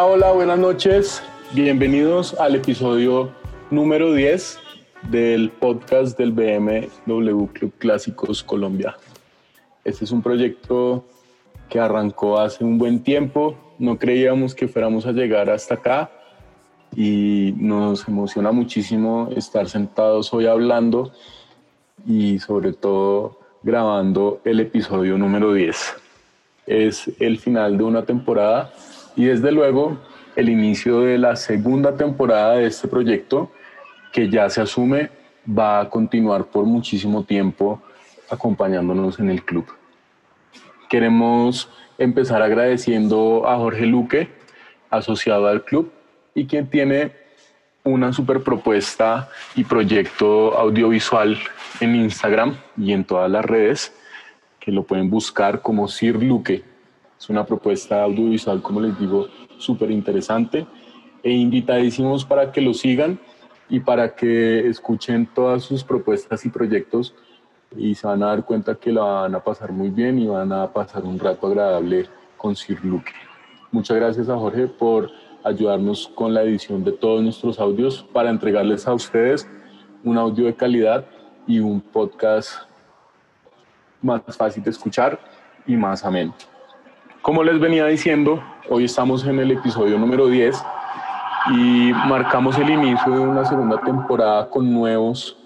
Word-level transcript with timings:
Hola, 0.00 0.30
buenas 0.30 0.60
noches. 0.60 1.22
Bienvenidos 1.54 2.32
al 2.34 2.54
episodio 2.54 3.32
número 3.68 4.12
10 4.12 4.58
del 5.10 5.50
podcast 5.50 6.16
del 6.16 6.30
BMW 6.30 7.46
Club 7.46 7.72
Clásicos 7.78 8.44
Colombia. 8.44 8.96
Este 9.84 10.04
es 10.04 10.12
un 10.12 10.22
proyecto 10.22 11.04
que 11.68 11.80
arrancó 11.80 12.38
hace 12.38 12.62
un 12.62 12.78
buen 12.78 13.02
tiempo. 13.02 13.56
No 13.80 13.98
creíamos 13.98 14.54
que 14.54 14.68
fuéramos 14.68 15.04
a 15.04 15.10
llegar 15.10 15.50
hasta 15.50 15.74
acá 15.74 16.12
y 16.94 17.52
nos 17.56 18.06
emociona 18.06 18.52
muchísimo 18.52 19.30
estar 19.34 19.68
sentados 19.68 20.32
hoy 20.32 20.46
hablando 20.46 21.12
y 22.06 22.38
sobre 22.38 22.72
todo 22.72 23.40
grabando 23.64 24.40
el 24.44 24.60
episodio 24.60 25.18
número 25.18 25.52
10. 25.52 25.76
Es 26.68 27.10
el 27.18 27.40
final 27.40 27.76
de 27.76 27.82
una 27.82 28.04
temporada 28.04 28.72
y 29.18 29.24
desde 29.24 29.50
luego 29.50 29.98
el 30.36 30.48
inicio 30.48 31.00
de 31.00 31.18
la 31.18 31.34
segunda 31.34 31.96
temporada 31.96 32.54
de 32.54 32.66
este 32.66 32.86
proyecto 32.86 33.50
que 34.12 34.30
ya 34.30 34.48
se 34.48 34.60
asume 34.60 35.10
va 35.46 35.80
a 35.80 35.90
continuar 35.90 36.44
por 36.44 36.64
muchísimo 36.64 37.24
tiempo 37.24 37.82
acompañándonos 38.30 39.18
en 39.18 39.30
el 39.30 39.44
club. 39.44 39.66
Queremos 40.88 41.68
empezar 41.98 42.42
agradeciendo 42.42 43.42
a 43.48 43.56
Jorge 43.56 43.86
Luque, 43.86 44.28
asociado 44.88 45.48
al 45.48 45.64
club, 45.64 45.90
y 46.32 46.46
quien 46.46 46.70
tiene 46.70 47.12
una 47.82 48.12
super 48.12 48.44
propuesta 48.44 49.30
y 49.56 49.64
proyecto 49.64 50.56
audiovisual 50.56 51.36
en 51.80 51.96
Instagram 51.96 52.56
y 52.76 52.92
en 52.92 53.04
todas 53.04 53.28
las 53.28 53.44
redes, 53.44 53.92
que 54.60 54.70
lo 54.70 54.84
pueden 54.84 55.10
buscar 55.10 55.60
como 55.60 55.88
Sir 55.88 56.22
Luque. 56.22 56.62
Es 57.18 57.28
una 57.28 57.44
propuesta 57.44 58.02
audiovisual, 58.02 58.62
como 58.62 58.80
les 58.80 58.98
digo, 58.98 59.26
súper 59.58 59.90
interesante 59.90 60.66
e 61.22 61.32
invitadísimos 61.32 62.24
para 62.24 62.52
que 62.52 62.60
lo 62.60 62.72
sigan 62.72 63.18
y 63.68 63.80
para 63.80 64.14
que 64.14 64.68
escuchen 64.68 65.26
todas 65.34 65.64
sus 65.64 65.82
propuestas 65.82 66.44
y 66.46 66.48
proyectos 66.48 67.14
y 67.76 67.94
se 67.94 68.06
van 68.06 68.22
a 68.22 68.26
dar 68.26 68.44
cuenta 68.44 68.76
que 68.76 68.92
la 68.92 69.02
van 69.02 69.34
a 69.34 69.40
pasar 69.40 69.72
muy 69.72 69.90
bien 69.90 70.18
y 70.18 70.26
van 70.26 70.52
a 70.52 70.72
pasar 70.72 71.04
un 71.04 71.18
rato 71.18 71.48
agradable 71.48 72.06
con 72.36 72.56
Sir 72.56 72.82
Luke. 72.84 73.12
Muchas 73.70 73.96
gracias 73.96 74.28
a 74.28 74.38
Jorge 74.38 74.66
por 74.66 75.10
ayudarnos 75.44 76.08
con 76.08 76.32
la 76.32 76.42
edición 76.42 76.84
de 76.84 76.92
todos 76.92 77.22
nuestros 77.22 77.58
audios 77.58 78.06
para 78.12 78.30
entregarles 78.30 78.86
a 78.86 78.94
ustedes 78.94 79.48
un 80.04 80.16
audio 80.16 80.46
de 80.46 80.54
calidad 80.54 81.04
y 81.46 81.58
un 81.58 81.80
podcast 81.80 82.62
más 84.00 84.22
fácil 84.36 84.62
de 84.62 84.70
escuchar 84.70 85.18
y 85.66 85.76
más 85.76 86.04
ameno. 86.04 86.34
Como 87.28 87.44
les 87.44 87.60
venía 87.60 87.84
diciendo, 87.84 88.42
hoy 88.70 88.84
estamos 88.84 89.26
en 89.26 89.38
el 89.38 89.50
episodio 89.50 89.98
número 89.98 90.28
10 90.28 90.56
y 91.50 91.92
marcamos 92.06 92.56
el 92.56 92.70
inicio 92.70 93.12
de 93.12 93.20
una 93.20 93.44
segunda 93.44 93.78
temporada 93.82 94.48
con 94.48 94.72
nuevos 94.72 95.36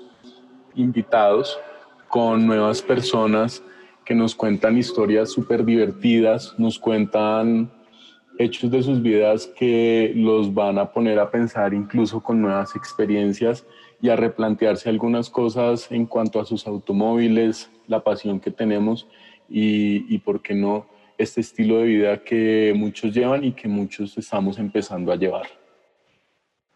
invitados, 0.77 1.59
con 2.07 2.47
nuevas 2.47 2.81
personas 2.83 3.65
que 4.05 4.15
nos 4.15 4.33
cuentan 4.37 4.79
historias 4.79 5.33
súper 5.33 5.65
divertidas, 5.65 6.55
nos 6.57 6.79
cuentan 6.79 7.69
hechos 8.39 8.71
de 8.71 8.81
sus 8.85 9.03
vidas 9.03 9.49
que 9.49 10.13
los 10.15 10.55
van 10.55 10.79
a 10.79 10.93
poner 10.93 11.19
a 11.19 11.33
pensar 11.33 11.75
incluso 11.75 12.23
con 12.23 12.41
nuevas 12.41 12.77
experiencias 12.77 13.67
y 14.01 14.09
a 14.09 14.15
replantearse 14.15 14.89
algunas 14.89 15.29
cosas 15.29 15.91
en 15.91 16.07
cuanto 16.07 16.39
a 16.39 16.45
sus 16.45 16.65
automóviles, 16.69 17.69
la 17.89 18.05
pasión 18.05 18.39
que 18.39 18.53
tenemos 18.53 19.09
y, 19.48 20.15
y 20.15 20.19
por 20.19 20.42
qué 20.42 20.55
no 20.55 20.92
este 21.23 21.41
estilo 21.41 21.79
de 21.79 21.85
vida 21.85 22.25
que 22.25 22.73
muchos 22.77 23.15
llevan 23.15 23.45
y 23.45 23.53
que 23.53 23.69
muchos 23.69 24.19
estamos 24.19 24.59
empezando 24.59 25.13
a 25.13 25.17
llevar. 25.17 25.47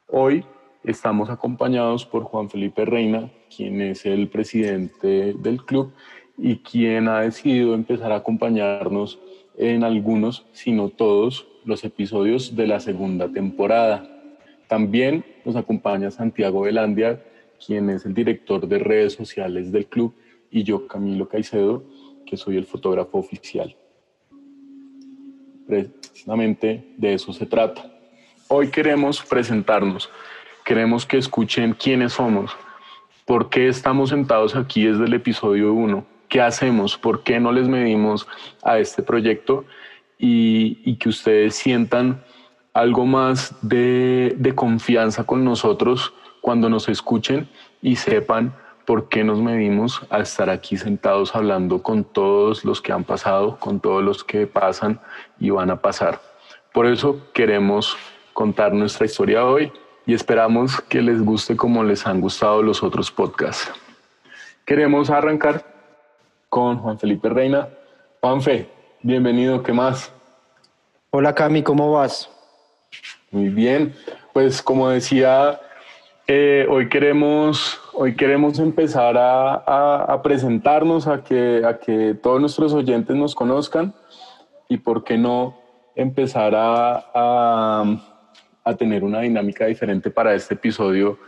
Hoy 0.09 0.45
estamos 0.85 1.31
acompañados 1.31 2.07
por 2.07 2.23
Juan 2.23 2.49
Felipe 2.49 2.85
Reina, 2.85 3.29
quien 3.55 3.81
es 3.81 4.07
el 4.07 4.29
presidente 4.29 5.35
del 5.35 5.65
club 5.65 5.93
y 6.39 6.59
quien 6.59 7.09
ha 7.09 7.23
decidido 7.23 7.75
empezar 7.75 8.13
a 8.13 8.17
acompañarnos 8.17 9.19
en 9.59 9.83
algunos, 9.83 10.47
si 10.53 10.71
no 10.71 10.91
todos, 10.91 11.49
los 11.65 11.83
episodios 11.83 12.55
de 12.55 12.69
la 12.69 12.79
segunda 12.79 13.29
temporada. 13.29 14.09
También 14.69 15.25
nos 15.45 15.57
acompaña 15.57 16.13
Santiago 16.13 16.61
Velandia, 16.61 17.21
quien 17.65 17.91
es 17.91 18.07
el 18.07 18.15
director 18.15 18.69
de 18.69 18.79
redes 18.79 19.15
sociales 19.15 19.73
del 19.73 19.87
club, 19.87 20.15
y 20.53 20.63
yo, 20.63 20.87
Camilo 20.87 21.29
Caicedo, 21.29 21.83
que 22.25 22.37
soy 22.37 22.57
el 22.57 22.65
fotógrafo 22.65 23.19
oficial 23.19 23.75
precisamente 25.67 26.95
de 26.97 27.15
eso 27.15 27.33
se 27.33 27.47
trata. 27.47 27.85
Hoy 28.49 28.69
queremos 28.69 29.23
presentarnos, 29.23 30.09
queremos 30.65 31.05
que 31.05 31.19
escuchen 31.19 31.75
quiénes 31.75 32.13
somos, 32.13 32.57
por 33.25 33.51
qué 33.51 33.69
estamos 33.69 34.11
sentados 34.11 34.55
aquí 34.55 34.85
desde 34.85 35.05
el 35.05 35.15
episodio 35.15 35.73
1, 35.73 36.07
qué 36.29 36.41
hacemos, 36.41 36.97
por 36.97 37.23
qué 37.23 37.41
no 37.41 37.53
les 37.53 37.69
medimos 37.69 38.27
a 38.63 38.79
este 38.79 39.03
proyecto 39.03 39.65
y, 40.19 40.97
que 40.97 41.09
ustedes 41.09 41.57
sientan 41.57 42.23
algo 42.73 43.05
más 43.05 43.55
de, 43.63 44.35
de 44.39 44.55
confianza 44.55 45.25
con 45.25 45.45
nosotros 45.45 46.15
cuando 46.41 46.71
nos 46.71 46.89
escuchen 46.89 47.49
y 47.83 47.97
sepan 47.97 48.55
por 48.87 49.09
qué 49.09 49.25
nos 49.25 49.41
medimos 49.41 50.01
a 50.11 50.21
estar 50.21 50.49
aquí 50.49 50.77
sentados 50.77 51.35
hablando 51.35 51.83
con 51.83 52.05
todos 52.05 52.65
los 52.65 52.81
que 52.81 52.93
han 52.93 53.05
pasado, 53.05 53.59
con 53.59 53.81
todos 53.81 54.03
los 54.03 54.23
que 54.23 54.47
pasan 54.47 55.01
y 55.41 55.51
van 55.51 55.71
a 55.71 55.83
pasar. 55.83 56.21
Por 56.73 56.87
eso 56.87 57.21
queremos 57.35 57.97
contar 58.33 58.73
nuestra 58.73 59.07
historia 59.07 59.45
hoy 59.45 59.73
y 60.07 60.15
esperamos 60.15 60.81
que 60.83 61.03
les 61.03 61.21
guste 61.23 61.57
como 61.57 61.83
les 61.83 62.07
han 62.07 62.21
gustado 62.21 62.63
los 62.63 62.83
otros 62.83 63.11
podcasts. 63.11 63.73
Queremos 64.65 65.11
arrancar 65.11 65.65
con 66.49 66.79
Juan 66.79 66.99
Felipe 66.99 67.29
Reina. 67.29 67.69
Juanfe, 68.21 68.69
bienvenido, 69.03 69.63
¿qué 69.65 69.73
más? 69.73 70.13
Hola 71.11 71.35
Cami, 71.35 71.63
¿cómo 71.63 71.93
vas? 71.93 72.31
Muy 73.33 73.49
bien, 73.49 73.95
pues 74.33 74.63
como 74.63 74.89
decía 74.89 75.61
eh, 76.29 76.67
hoy, 76.69 76.89
queremos, 76.89 77.81
hoy 77.99 78.15
queremos 78.15 78.59
empezar 78.59 79.17
a, 79.19 80.21
presentarnos, 80.23 81.07
a 81.07 81.23
que, 81.23 82.17
todos 82.23 82.41
nuestros 82.41 82.75
oyentes 82.75 83.17
nos 83.17 83.35
conozcan 83.35 83.95
y 84.69 84.77
por 84.77 85.03
qué 85.03 85.17
no 85.17 85.57
empezar 85.95 86.53
a, 86.55 87.83
a 88.65 88.75
tener 88.77 89.03
una 89.03 89.21
dinámica 89.21 89.67
diferente 89.67 90.11
para 90.11 90.35
este 90.35 90.55
episodio 90.55 91.19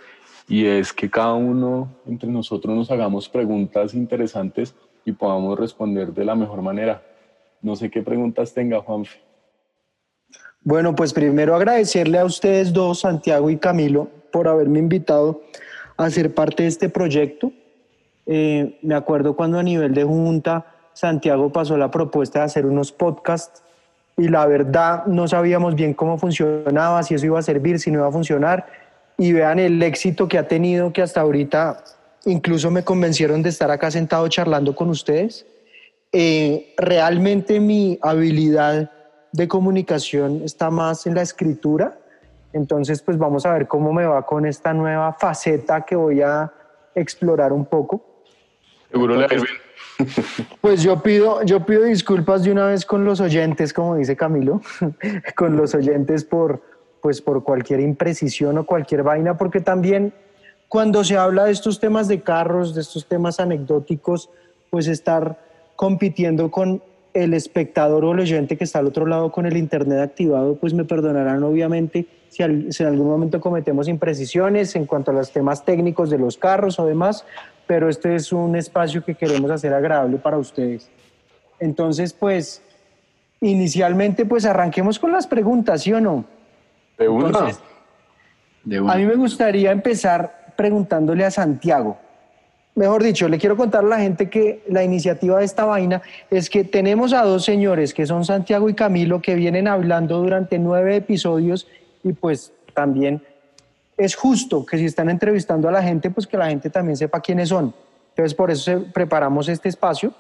y 0.47 0.67
es 0.67 0.93
que 0.93 1.11
cada 1.11 1.35
uno 1.35 1.89
entre 2.07 2.29
nosotros 2.29 2.75
nos 2.75 2.91
hagamos 2.91 3.29
preguntas 3.29 3.95
interesantes 3.95 4.75
y 5.05 5.13
podamos 5.13 5.59
responder 5.59 6.13
de 6.13 6.25
la 6.25 6.35
mejor 6.35 6.61
manera. 6.61 7.03
No 7.63 7.77
sé 7.77 7.91
qué 7.91 8.03
preguntas 8.03 8.53
tenga 8.53 8.81
Juanfe. 8.81 9.19
Bueno, 10.61 10.95
pues 10.95 11.15
primero 11.15 11.55
agradecerle 11.55 12.19
a 12.19 12.25
ustedes 12.27 12.73
dos, 12.73 13.01
Santiago 13.01 13.49
y 13.49 13.57
Camilo, 13.57 14.09
por 14.31 14.49
haberme 14.49 14.81
invitado 14.81 15.41
a 15.99 16.11
ser 16.11 16.33
parte 16.33 16.63
de 16.63 16.69
este 16.69 16.89
proyecto. 16.89 17.53
Eh, 18.25 18.79
me 18.83 18.95
acuerdo 18.95 19.37
cuando 19.37 19.59
a 19.59 19.63
nivel 19.63 19.93
de 19.93 20.05
junta 20.05 20.65
Santiago 20.95 21.53
pasó 21.53 21.77
la 21.77 21.91
propuesta 21.91 22.41
de 22.41 22.45
hacer 22.47 22.67
unos 22.67 22.93
podcasts 22.93 23.63
y 24.17 24.29
la 24.29 24.47
verdad 24.47 25.07
no 25.07 25.29
sabíamos 25.29 25.75
bien 25.75 25.95
cómo 25.95 26.19
funcionaba, 26.19 27.03
si 27.03 27.15
eso 27.15 27.27
iba 27.27 27.39
a 27.39 27.43
servir, 27.43 27.79
si 27.79 27.91
no 27.91 27.99
iba 28.01 28.09
a 28.09 28.13
funcionar. 28.13 28.67
Y 29.17 29.33
vean 29.33 29.59
el 29.59 29.83
éxito 29.83 30.29
que 30.29 30.39
ha 30.39 30.47
tenido, 30.47 30.93
que 30.93 31.03
hasta 31.03 31.21
ahorita 31.21 31.83
incluso 32.25 32.71
me 32.71 32.85
convencieron 32.85 33.43
de 33.43 33.49
estar 33.49 33.71
acá 33.71 33.91
sentado 33.91 34.27
charlando 34.29 34.75
con 34.75 34.91
ustedes. 34.91 35.47
Eh, 36.13 36.75
realmente 36.77 37.61
mi 37.61 37.99
habilidad 38.03 38.91
de 39.33 39.49
comunicación 39.49 40.43
está 40.45 40.71
más 40.71 41.07
en 41.07 41.15
la 41.15 41.23
escritura 41.23 41.99
entonces, 42.53 43.03
pues 43.03 43.19
vamos 43.19 43.45
a 43.47 43.53
ver 43.53 43.69
cómo 43.69 43.93
me 43.93 44.07
va 44.07 44.25
con 44.25 44.47
esta 44.47 44.73
nueva 44.73 45.13
faceta 45.13 45.83
que 45.83 45.97
voy 45.97 46.23
a 46.23 46.53
explorar 46.95 47.53
un 47.53 47.67
poco. 47.67 48.05
Seguro 48.91 49.17
le 49.17 49.27
Pues 50.61 50.83
yo 50.83 51.03
pido, 51.03 51.43
yo 51.43 51.65
pido 51.67 51.85
disculpas 51.85 52.45
de 52.45 52.53
una 52.53 52.67
vez 52.67 52.87
con 52.87 53.05
los 53.05 53.21
oyentes, 53.21 53.73
como 53.73 53.97
dice 53.97 54.17
Camilo, 54.17 54.61
con 55.37 55.57
los 55.57 55.75
oyentes 55.75 56.25
por, 56.25 56.63
pues 57.03 57.21
por 57.21 57.43
cualquier 57.43 57.81
imprecisión 57.81 58.59
o 58.59 58.65
cualquier 58.67 59.03
vaina, 59.03 59.37
porque 59.37 59.61
también 59.61 60.15
cuando 60.69 61.03
se 61.05 61.17
habla 61.17 61.45
de 61.45 61.53
estos 61.53 61.81
temas 61.81 62.09
de 62.09 62.21
carros, 62.21 62.75
de 62.75 62.81
estos 62.81 63.07
temas 63.07 63.41
anecdóticos, 63.41 64.31
pues 64.71 64.87
estar 64.87 65.39
compitiendo 65.77 66.51
con 66.51 66.83
el 67.25 67.35
espectador 67.35 68.05
o 68.05 68.13
el 68.13 68.21
oyente 68.21 68.57
que 68.57 68.65
está 68.65 68.79
al 68.79 68.87
otro 68.87 69.07
lado 69.07 69.33
con 69.33 69.47
el 69.47 69.57
internet 69.57 69.99
activado, 69.99 70.57
pues 70.57 70.73
me 70.73 70.85
perdonarán 70.85 71.43
obviamente 71.43 72.07
si, 72.29 72.43
en 72.43 72.87
algún 72.87 73.09
momento 73.09 73.41
cometemos 73.41 73.89
imprecisiones 73.89 74.77
en 74.77 74.87
cuanto 74.87 75.11
a 75.11 75.15
los 75.15 75.33
temas 75.33 75.65
técnicos 75.65 76.11
de 76.11 76.19
los 76.19 76.37
carros 76.37 76.79
o 76.79 76.87
demás, 76.87 77.25
pero 77.67 77.89
este 77.89 78.15
es 78.15 78.33
un 78.33 78.55
espacio 78.57 79.05
que 79.05 79.15
queremos 79.15 79.51
hacer 79.51 79.75
agradable 79.75 80.19
para 80.19 80.39
ustedes. 80.39 80.89
Entonces, 81.59 82.13
pues, 82.13 82.63
inicialmente, 83.41 84.25
pues 84.25 84.45
arranquemos 84.45 84.99
con 84.99 85.13
las 85.13 85.27
preguntas, 85.27 85.83
¿sí 85.83 85.93
o 85.93 86.01
no? 86.01 86.25
De 86.97 87.09
una. 87.09 88.93
A 88.93 88.97
mí 88.97 89.07
me 89.07 89.15
gustaría 89.17 89.73
empezar 89.73 90.55
preguntándole 90.57 91.25
a 91.25 91.31
Santiago. 91.31 91.99
Mejor 92.79 93.03
dicho, 93.03 93.29
le 93.29 93.39
quiero 93.39 93.57
contar 93.57 93.85
a 93.85 93.89
la 93.89 93.99
gente 93.99 94.31
que 94.31 94.63
la 94.69 94.85
iniciativa 94.85 95.41
de 95.41 95.45
esta 95.45 95.65
vaina 95.65 96.01
es 96.31 96.49
que 96.49 96.63
tenemos 96.63 97.13
a 97.13 97.25
dos 97.25 97.45
señores 97.45 97.93
que 97.93 98.07
son 98.07 98.25
Santiago 98.25 98.69
y 98.69 98.75
Camilo 98.75 99.21
que 99.21 99.35
vienen 99.35 99.67
hablando 99.67 100.19
durante 100.19 100.61
nueve 100.61 100.95
episodios 100.95 101.67
y 102.05 102.13
pues 102.13 102.53
también 102.75 103.21
es 103.97 104.15
justo 104.15 104.65
que 104.65 104.79
si 104.79 104.85
están 104.85 105.11
entrevistando 105.11 105.69
a 105.69 105.73
la 105.73 105.83
gente, 105.83 106.11
pues 106.11 106.29
que 106.29 106.37
la 106.37 106.51
gente 106.51 106.71
también 106.71 106.97
sepa 106.97 107.21
quiénes 107.21 107.49
son. 107.49 107.75
Entonces 108.11 108.35
por 108.35 108.49
eso 108.49 108.85
preparamos 108.95 109.49
este 109.49 109.69
espacio. 109.69 110.15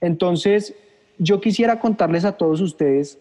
Entonces 0.00 0.74
yo 1.18 1.42
quisiera 1.42 1.78
contarles 1.78 2.24
a 2.24 2.32
todos 2.32 2.62
ustedes 2.62 3.18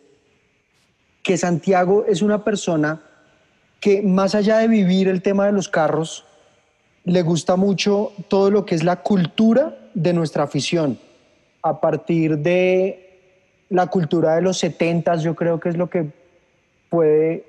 que 1.23 1.35
Santiago 1.35 2.05
es 2.07 2.21
una 2.21 2.45
persona 2.45 3.01
que 3.81 4.01
más 4.01 4.33
allá 4.33 4.59
de 4.59 4.69
vivir 4.69 5.09
el 5.09 5.21
tema 5.21 5.45
de 5.45 5.51
los 5.51 5.67
carros, 5.67 6.25
le 7.05 7.21
gusta 7.21 7.55
mucho 7.55 8.13
todo 8.27 8.49
lo 8.49 8.65
que 8.65 8.75
es 8.75 8.83
la 8.83 8.97
cultura 8.97 9.77
de 9.93 10.13
nuestra 10.13 10.43
afición. 10.43 10.99
A 11.61 11.79
partir 11.79 12.37
de 12.39 13.03
la 13.69 13.87
cultura 13.87 14.35
de 14.35 14.41
los 14.41 14.57
70 14.59 15.15
yo 15.15 15.35
creo 15.35 15.59
que 15.59 15.69
es 15.69 15.77
lo 15.77 15.89
que 15.89 16.11
puede 16.89 17.45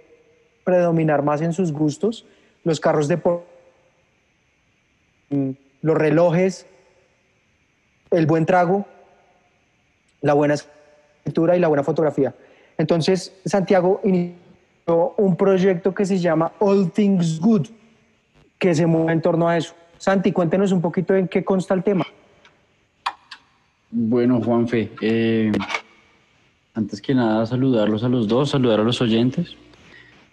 predominar 0.64 1.22
más 1.22 1.40
en 1.40 1.52
sus 1.52 1.72
gustos. 1.72 2.24
Los 2.64 2.80
carros 2.80 3.08
de 3.08 3.20
los 5.82 5.98
relojes, 5.98 6.66
el 8.10 8.26
buen 8.26 8.46
trago, 8.46 8.86
la 10.22 10.32
buena 10.32 10.54
escritura 10.54 11.56
y 11.56 11.60
la 11.60 11.68
buena 11.68 11.82
fotografía. 11.82 12.34
Entonces, 12.78 13.34
Santiago 13.44 14.00
inició 14.04 15.14
un 15.18 15.36
proyecto 15.36 15.94
que 15.94 16.06
se 16.06 16.18
llama 16.18 16.52
All 16.58 16.90
Things 16.90 17.38
Good, 17.38 17.68
que 18.64 18.75
se 18.75 18.87
mueve 18.87 19.12
en 19.12 19.20
torno 19.20 19.46
a 19.46 19.58
eso. 19.58 19.75
Santi, 19.99 20.32
cuéntenos 20.32 20.72
un 20.72 20.81
poquito 20.81 21.14
en 21.14 21.28
qué 21.28 21.44
consta 21.44 21.75
el 21.75 21.82
tema. 21.82 22.06
Bueno, 23.90 24.40
Juanfe, 24.40 24.90
eh, 25.02 25.52
antes 26.72 27.02
que 27.02 27.14
nada 27.14 27.44
saludarlos 27.44 28.05
a 28.05 28.08
los 28.08 28.26
dos, 28.26 28.49
saludar 28.49 28.81
a 28.81 28.82
los 28.82 29.02
oyentes. 29.02 29.55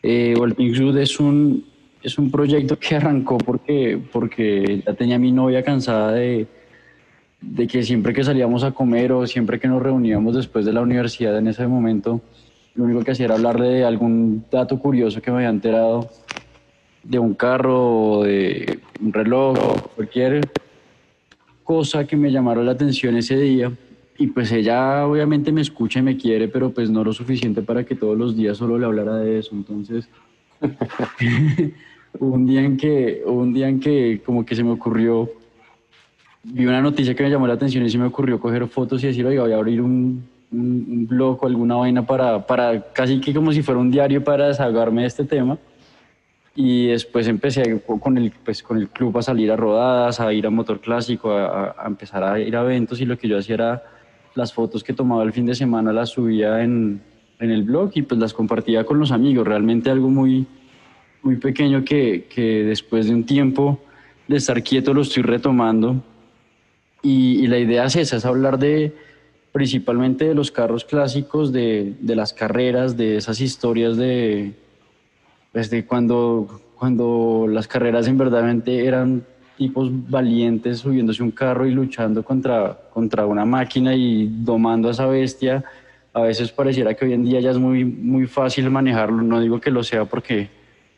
Eh, 0.02 0.34
Good 0.38 0.98
es 0.98 1.20
un, 1.20 1.66
es 2.02 2.18
un 2.18 2.32
proyecto 2.32 2.80
que 2.80 2.96
arrancó 2.96 3.38
porque, 3.38 4.00
porque 4.14 4.82
ya 4.86 4.94
tenía 4.94 5.20
mi 5.20 5.34
novia 5.34 5.62
cansada 5.62 6.14
de, 6.14 6.48
de 7.42 7.68
que 7.68 7.84
siempre 7.84 8.14
que 8.14 8.24
salíamos 8.24 8.64
a 8.64 8.72
comer 8.72 9.12
o 9.12 9.28
siempre 9.28 9.60
que 9.60 9.68
nos 9.68 9.84
reuníamos 9.84 10.38
después 10.38 10.64
de 10.64 10.72
la 10.72 10.80
universidad 10.80 11.38
en 11.38 11.48
ese 11.48 11.68
momento, 11.68 12.22
lo 12.76 12.86
único 12.86 13.04
que 13.04 13.12
hacía 13.12 13.26
era 13.26 13.36
hablarle 13.36 13.68
de 13.68 13.84
algún 13.84 14.46
dato 14.50 14.80
curioso 14.80 15.22
que 15.22 15.32
me 15.32 15.38
había 15.40 15.50
enterado 15.50 16.10
de 17.04 17.20
un 17.20 17.34
carro 17.34 18.24
de 18.24 18.80
un 19.02 19.12
reloj 19.12 19.58
cualquier 19.96 20.42
cosa 21.64 22.06
que 22.06 22.16
me 22.16 22.32
llamara 22.32 22.64
la 22.64 22.72
atención 22.72 23.16
ese 23.16 23.38
día. 23.38 23.72
Y 24.18 24.28
pues 24.28 24.52
ella 24.52 25.06
obviamente 25.08 25.52
me 25.52 25.62
escucha 25.62 26.00
y 26.00 26.04
me 26.04 26.18
quiere, 26.18 26.48
pero 26.48 26.72
pues 26.72 26.90
no 26.90 27.04
lo 27.04 27.14
suficiente 27.14 27.62
para 27.62 27.84
que 27.84 27.96
todos 27.96 28.18
los 28.18 28.36
días 28.36 28.58
solo 28.58 28.78
le 28.78 28.86
hablara 28.86 29.16
de 29.18 29.40
eso. 29.40 29.56
Entonces, 29.56 30.08
un 32.20 32.46
día 32.46 32.62
en 32.62 32.78
que, 32.78 33.24
un 33.26 33.54
día 33.54 33.68
en 33.68 33.80
que 33.80 34.22
como 34.24 34.46
que 34.46 34.56
se 34.56 34.64
me 34.64 34.72
ocurrió, 34.72 35.32
vi 36.44 36.66
una 36.66 36.82
noticia 36.82 37.16
que 37.16 37.24
me 37.24 37.30
llamó 37.30 37.48
la 37.48 37.54
atención 37.54 37.86
y 37.86 37.90
se 37.90 37.98
me 37.98 38.06
ocurrió 38.06 38.40
coger 38.40 38.68
fotos 38.68 39.04
y 39.04 39.08
decir, 39.08 39.26
oiga, 39.26 39.44
voy 39.44 39.54
a 39.54 39.58
abrir 39.58 39.82
un, 39.82 40.24
un, 40.52 41.08
blog 41.08 41.44
o 41.44 41.48
alguna 41.48 41.76
vaina 41.76 42.06
para, 42.06 42.46
para 42.46 42.92
casi 42.92 43.20
que 43.22 43.34
como 43.34 43.52
si 43.52 43.64
fuera 43.64 43.80
un 43.80 43.90
diario 43.90 44.24
para 44.24 44.50
desahogarme 44.50 45.02
de 45.02 45.08
este 45.08 45.24
tema. 45.24 45.58
Y 46.56 46.88
después 46.88 47.28
empecé 47.28 47.82
con 47.82 48.18
el, 48.18 48.32
pues, 48.44 48.62
con 48.62 48.78
el 48.78 48.90
club 48.90 49.18
a 49.18 49.22
salir 49.22 49.52
a 49.52 49.56
rodadas, 49.56 50.20
a 50.20 50.34
ir 50.34 50.46
a 50.46 50.50
motor 50.50 50.82
clásico, 50.82 51.32
a, 51.32 51.76
empezar 51.86 52.24
a 52.24 52.40
ir 52.40 52.56
a 52.58 52.62
eventos 52.62 53.00
y 53.00 53.06
lo 53.06 53.18
que 53.18 53.28
yo 53.28 53.38
hacía 53.38 53.56
era 53.56 53.84
las 54.36 54.54
fotos 54.54 54.84
que 54.84 54.94
tomaba 54.94 55.24
el 55.24 55.34
fin 55.34 55.46
de 55.46 55.56
semana 55.56 55.92
las 55.92 56.10
subía 56.10 56.62
en, 56.64 57.02
en 57.40 57.52
el 57.52 57.64
blog 57.64 57.92
y 57.96 58.02
pues 58.02 58.20
las 58.20 58.34
compartía 58.34 58.84
con 58.84 59.00
los 59.00 59.12
amigos. 59.12 59.48
Realmente 59.48 59.90
algo 59.90 60.10
muy, 60.10 60.46
muy 61.24 61.38
pequeño 61.38 61.86
que, 61.86 62.28
que 62.30 62.64
después 62.64 63.08
de 63.08 63.16
un 63.16 63.26
tiempo 63.26 63.80
de 64.28 64.38
estar 64.38 64.62
quieto 64.62 64.94
lo 64.94 65.02
estoy 65.02 65.24
retomando. 65.24 66.04
Y, 67.02 67.44
y 67.44 67.48
la 67.48 67.60
idea 67.60 67.86
es 67.86 67.96
esa, 67.96 68.18
es 68.18 68.26
hablar 68.26 68.60
de, 68.60 68.94
principalmente 69.52 70.26
de 70.26 70.36
los 70.36 70.52
carros 70.52 70.84
clásicos, 70.86 71.52
de, 71.52 71.96
de 72.00 72.16
las 72.16 72.34
carreras, 72.34 72.96
de 72.96 73.18
esas 73.18 73.42
historias 73.42 73.98
de, 73.98 74.54
pues 75.52 75.70
de 75.70 75.86
cuando, 75.86 76.62
cuando 76.76 77.46
las 77.50 77.68
carreras 77.68 78.08
en 78.08 78.18
verdad 78.18 78.50
eran 78.68 79.24
tipos 79.58 79.90
valientes 80.10 80.80
subiéndose 80.80 81.22
un 81.22 81.32
carro 81.32 81.68
y 81.68 81.72
luchando 81.72 82.24
contra, 82.24 82.80
contra 82.92 83.26
una 83.26 83.46
máquina 83.46 83.94
y 83.94 84.28
domando 84.28 84.88
a 84.88 84.92
esa 84.92 85.06
bestia. 85.06 85.64
A 86.14 86.22
veces 86.22 86.52
pareciera 86.52 86.94
que 86.94 87.06
hoy 87.06 87.14
en 87.14 87.24
día 87.24 87.40
ya 87.40 87.52
es 87.52 87.58
muy, 87.58 87.86
muy 87.86 88.26
fácil 88.28 88.70
manejarlo, 88.70 89.22
no 89.22 89.40
digo 89.40 89.62
que 89.62 89.72
lo 89.72 89.84
sea 89.84 90.06
porque, 90.06 90.50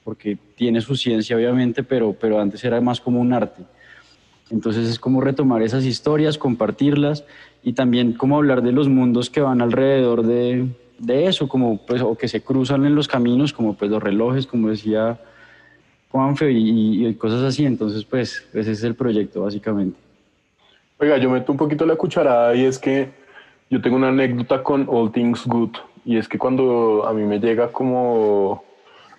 porque 0.03 0.37
tiene 0.55 0.81
su 0.81 0.95
ciencia 0.95 1.35
obviamente, 1.35 1.83
pero, 1.83 2.13
pero 2.13 2.39
antes 2.39 2.63
era 2.63 2.79
más 2.79 3.01
como 3.01 3.19
un 3.19 3.33
arte. 3.33 3.63
Entonces 4.49 4.87
es 4.87 4.99
como 4.99 5.19
retomar 5.19 5.61
esas 5.61 5.83
historias, 5.83 6.37
compartirlas 6.37 7.25
y 7.63 7.73
también 7.73 8.13
como 8.13 8.37
hablar 8.37 8.61
de 8.61 8.71
los 8.71 8.87
mundos 8.87 9.29
que 9.29 9.41
van 9.41 9.61
alrededor 9.61 10.23
de, 10.25 10.67
de 10.99 11.27
eso, 11.27 11.47
como 11.47 11.77
pues, 11.85 12.01
o 12.01 12.15
que 12.15 12.27
se 12.27 12.41
cruzan 12.41 12.85
en 12.85 12.95
los 12.95 13.07
caminos, 13.07 13.53
como 13.53 13.75
pues 13.75 13.89
los 13.89 14.01
relojes, 14.01 14.47
como 14.47 14.69
decía 14.69 15.19
Juanfe, 16.11 16.51
y, 16.51 17.07
y 17.07 17.13
cosas 17.15 17.43
así. 17.43 17.65
Entonces, 17.65 18.05
pues, 18.05 18.47
ese 18.53 18.71
es 18.71 18.83
el 18.83 18.95
proyecto, 18.95 19.43
básicamente. 19.43 19.97
Oiga, 20.99 21.17
yo 21.17 21.29
meto 21.29 21.51
un 21.51 21.57
poquito 21.57 21.85
la 21.85 21.95
cucharada 21.95 22.55
y 22.55 22.65
es 22.65 22.79
que 22.79 23.09
yo 23.69 23.81
tengo 23.81 23.97
una 23.97 24.09
anécdota 24.09 24.61
con 24.61 24.87
All 24.89 25.11
Things 25.11 25.45
Good, 25.45 25.71
y 26.05 26.17
es 26.17 26.27
que 26.27 26.37
cuando 26.37 27.05
a 27.07 27.13
mí 27.13 27.23
me 27.23 27.39
llega 27.39 27.71
como 27.71 28.63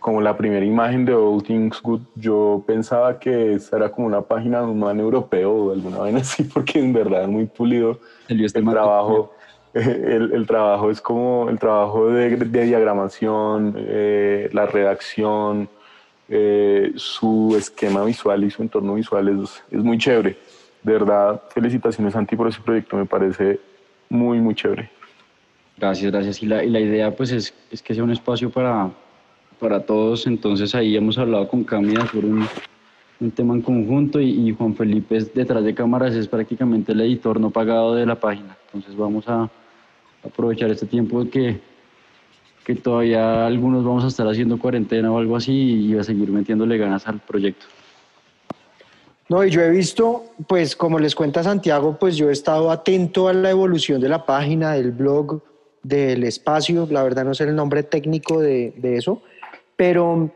como 0.04 0.20
la 0.20 0.36
primera 0.36 0.66
imagen 0.66 1.06
de 1.06 1.14
All 1.14 1.42
Things 1.42 1.80
Good, 1.80 2.02
yo 2.14 2.62
pensaba 2.66 3.18
que 3.18 3.54
esa 3.54 3.78
era 3.78 3.90
como 3.90 4.06
una 4.06 4.20
página 4.20 4.60
de 4.60 4.66
un 4.66 4.78
man 4.78 5.00
europeo 5.00 5.50
o 5.50 5.72
alguna 5.72 5.96
vaina 5.96 6.18
así, 6.18 6.42
porque 6.54 6.78
en 6.78 6.92
verdad 6.92 7.22
es 7.22 7.28
muy 7.28 7.46
pulido 7.46 7.98
el, 8.28 8.44
este 8.44 8.60
trabajo. 8.60 9.32
El, 9.74 10.46
trabajo 10.46 10.90
es 10.90 11.00
como 11.00 11.48
el 11.48 11.58
trabajo 11.58 12.08
de, 12.08 12.36
diagramación, 12.36 13.74
eh, 13.76 14.48
la 14.52 14.66
redacción, 14.66 15.68
eh, 16.28 16.92
su 16.94 17.54
esquema 17.58 18.04
visual 18.04 18.44
y 18.44 18.50
su 18.50 18.62
entorno 18.62 18.94
visual 18.94 19.28
es, 19.28 19.62
es 19.70 19.82
muy 19.82 19.98
chévere. 19.98 20.36
De 20.82 20.92
verdad, 20.92 21.42
felicitaciones 21.50 22.12
Santi 22.12 22.36
por 22.36 22.48
ese 22.48 22.60
proyecto, 22.60 22.96
me 22.96 23.04
parece 23.04 23.58
muy, 24.08 24.38
muy 24.38 24.54
chévere. 24.54 24.90
Gracias, 25.76 26.12
gracias. 26.12 26.42
Y 26.42 26.46
la, 26.46 26.62
y 26.62 26.70
la 26.70 26.80
idea 26.80 27.10
pues 27.10 27.32
es, 27.32 27.52
es 27.70 27.82
que 27.82 27.94
sea 27.94 28.04
un 28.04 28.12
espacio 28.12 28.50
para, 28.50 28.90
para 29.58 29.84
todos. 29.84 30.26
Entonces 30.26 30.74
ahí 30.74 30.96
hemos 30.96 31.18
hablado 31.18 31.48
con 31.48 31.64
Camila 31.64 32.06
sobre 32.06 32.28
un, 32.28 32.46
un 33.20 33.30
tema 33.30 33.54
en 33.54 33.62
conjunto 33.62 34.20
y, 34.20 34.54
Juan 34.56 34.74
Felipe 34.74 35.16
es 35.16 35.34
detrás 35.34 35.64
de 35.64 35.74
cámaras, 35.74 36.14
es 36.14 36.28
prácticamente 36.28 36.92
el 36.92 37.00
editor 37.00 37.40
no 37.40 37.50
pagado 37.50 37.94
de 37.94 38.06
la 38.06 38.14
página. 38.16 38.56
Entonces 38.66 38.96
vamos 38.96 39.28
a 39.28 39.50
aprovechar 40.24 40.70
este 40.70 40.86
tiempo 40.86 41.28
que, 41.30 41.60
que 42.64 42.74
todavía 42.74 43.46
algunos 43.46 43.84
vamos 43.84 44.04
a 44.04 44.08
estar 44.08 44.26
haciendo 44.26 44.58
cuarentena 44.58 45.12
o 45.12 45.18
algo 45.18 45.36
así 45.36 45.52
y 45.52 45.98
a 45.98 46.02
seguir 46.02 46.30
metiéndole 46.30 46.78
ganas 46.78 47.06
al 47.06 47.20
proyecto. 47.20 47.66
No, 49.28 49.42
y 49.42 49.50
yo 49.50 49.62
he 49.62 49.70
visto, 49.70 50.24
pues 50.46 50.76
como 50.76 50.98
les 50.98 51.14
cuenta 51.14 51.42
Santiago, 51.42 51.96
pues 51.98 52.16
yo 52.16 52.28
he 52.28 52.32
estado 52.32 52.70
atento 52.70 53.28
a 53.28 53.32
la 53.32 53.50
evolución 53.50 54.00
de 54.00 54.08
la 54.08 54.26
página, 54.26 54.72
del 54.72 54.92
blog, 54.92 55.40
del 55.82 56.24
espacio, 56.24 56.86
la 56.90 57.02
verdad 57.02 57.24
no 57.24 57.34
sé 57.34 57.44
el 57.44 57.54
nombre 57.54 57.82
técnico 57.82 58.40
de, 58.40 58.74
de 58.76 58.96
eso, 58.96 59.22
pero 59.76 60.30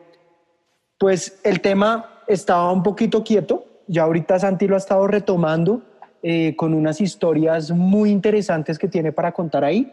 pues 0.97 1.40
el 1.45 1.61
tema 1.61 2.23
estaba 2.26 2.73
un 2.73 2.83
poquito 2.83 3.23
quieto, 3.23 3.64
ya 3.87 4.02
ahorita 4.02 4.38
Santi 4.38 4.66
lo 4.66 4.75
ha 4.75 4.78
estado 4.78 5.07
retomando 5.07 5.83
eh, 6.23 6.57
con 6.57 6.75
unas 6.75 7.01
historias 7.01 7.71
muy 7.71 8.11
interesantes 8.11 8.79
que 8.79 8.89
tiene 8.89 9.13
para 9.13 9.33
contar 9.33 9.65
ahí, 9.65 9.93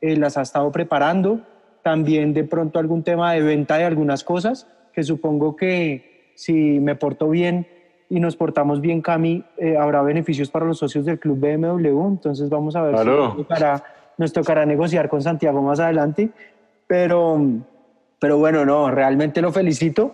eh, 0.00 0.16
las 0.16 0.36
ha 0.36 0.42
estado 0.42 0.70
preparando, 0.72 1.40
también 1.82 2.32
de 2.32 2.44
pronto 2.44 2.78
algún 2.78 3.02
tema 3.02 3.32
de 3.32 3.42
venta 3.42 3.76
de 3.76 3.84
algunas 3.84 4.24
cosas, 4.24 4.66
que 4.92 5.02
supongo 5.02 5.56
que 5.56 6.32
si 6.34 6.80
me 6.80 6.94
porto 6.94 7.28
bien 7.28 7.66
y 8.10 8.20
nos 8.20 8.36
portamos 8.36 8.80
bien, 8.80 9.02
Cami, 9.02 9.44
eh, 9.58 9.76
habrá 9.76 10.02
beneficios 10.02 10.50
para 10.50 10.64
los 10.64 10.78
socios 10.78 11.04
del 11.04 11.18
club 11.18 11.38
BMW, 11.38 12.06
entonces 12.06 12.48
vamos 12.48 12.74
a 12.76 12.82
ver 12.82 12.98
si 12.98 13.04
nos 13.04 13.36
tocará, 13.36 13.84
nos 14.16 14.32
tocará 14.32 14.66
negociar 14.66 15.08
con 15.08 15.22
Santiago 15.22 15.62
más 15.62 15.80
adelante, 15.80 16.30
pero 16.86 17.38
pero 18.18 18.38
bueno, 18.38 18.64
no, 18.64 18.90
realmente 18.90 19.40
lo 19.40 19.52
felicito. 19.52 20.12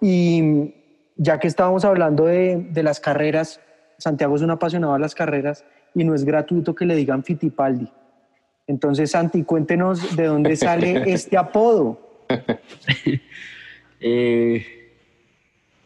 Y 0.00 0.74
ya 1.16 1.38
que 1.38 1.48
estábamos 1.48 1.84
hablando 1.84 2.24
de, 2.24 2.66
de 2.70 2.82
las 2.82 3.00
carreras, 3.00 3.60
Santiago 4.02 4.34
es 4.36 4.42
un 4.42 4.50
apasionado 4.50 4.94
de 4.94 4.98
las 4.98 5.14
carreras 5.14 5.64
y 5.94 6.04
no 6.04 6.14
es 6.14 6.24
gratuito 6.24 6.74
que 6.74 6.84
le 6.84 6.96
digan 6.96 7.22
Fitipaldi. 7.22 7.88
Entonces, 8.66 9.10
Santi, 9.10 9.44
cuéntenos 9.44 10.16
de 10.16 10.26
dónde 10.26 10.56
sale 10.56 11.02
este 11.12 11.36
apodo. 11.36 12.00
eh, 14.00 14.66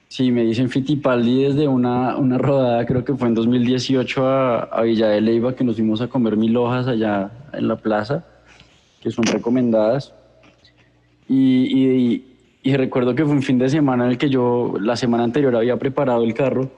sí, 0.08 0.30
me 0.32 0.44
dicen 0.44 0.70
Fitipaldi 0.70 1.44
desde 1.44 1.68
una, 1.68 2.16
una 2.16 2.38
rodada, 2.38 2.86
creo 2.86 3.04
que 3.04 3.14
fue 3.14 3.28
en 3.28 3.34
2018 3.34 4.26
a, 4.26 4.58
a 4.60 4.82
Villa 4.82 5.08
de 5.08 5.20
Leyva, 5.20 5.54
que 5.54 5.64
nos 5.64 5.76
fuimos 5.76 6.00
a 6.00 6.08
comer 6.08 6.36
mil 6.36 6.56
hojas 6.56 6.86
allá 6.88 7.30
en 7.52 7.68
la 7.68 7.76
plaza, 7.76 8.24
que 9.00 9.10
son 9.10 9.24
recomendadas. 9.24 10.14
Y, 11.28 12.24
y, 12.62 12.76
recuerdo 12.76 13.14
que 13.14 13.24
fue 13.24 13.32
un 13.32 13.42
fin 13.42 13.58
de 13.58 13.68
semana 13.68 14.04
en 14.04 14.10
el 14.12 14.18
que 14.18 14.28
yo 14.28 14.74
la 14.80 14.96
semana 14.96 15.24
anterior 15.24 15.54
había 15.56 15.76
preparado 15.76 16.22
el 16.22 16.34
carro 16.34 16.70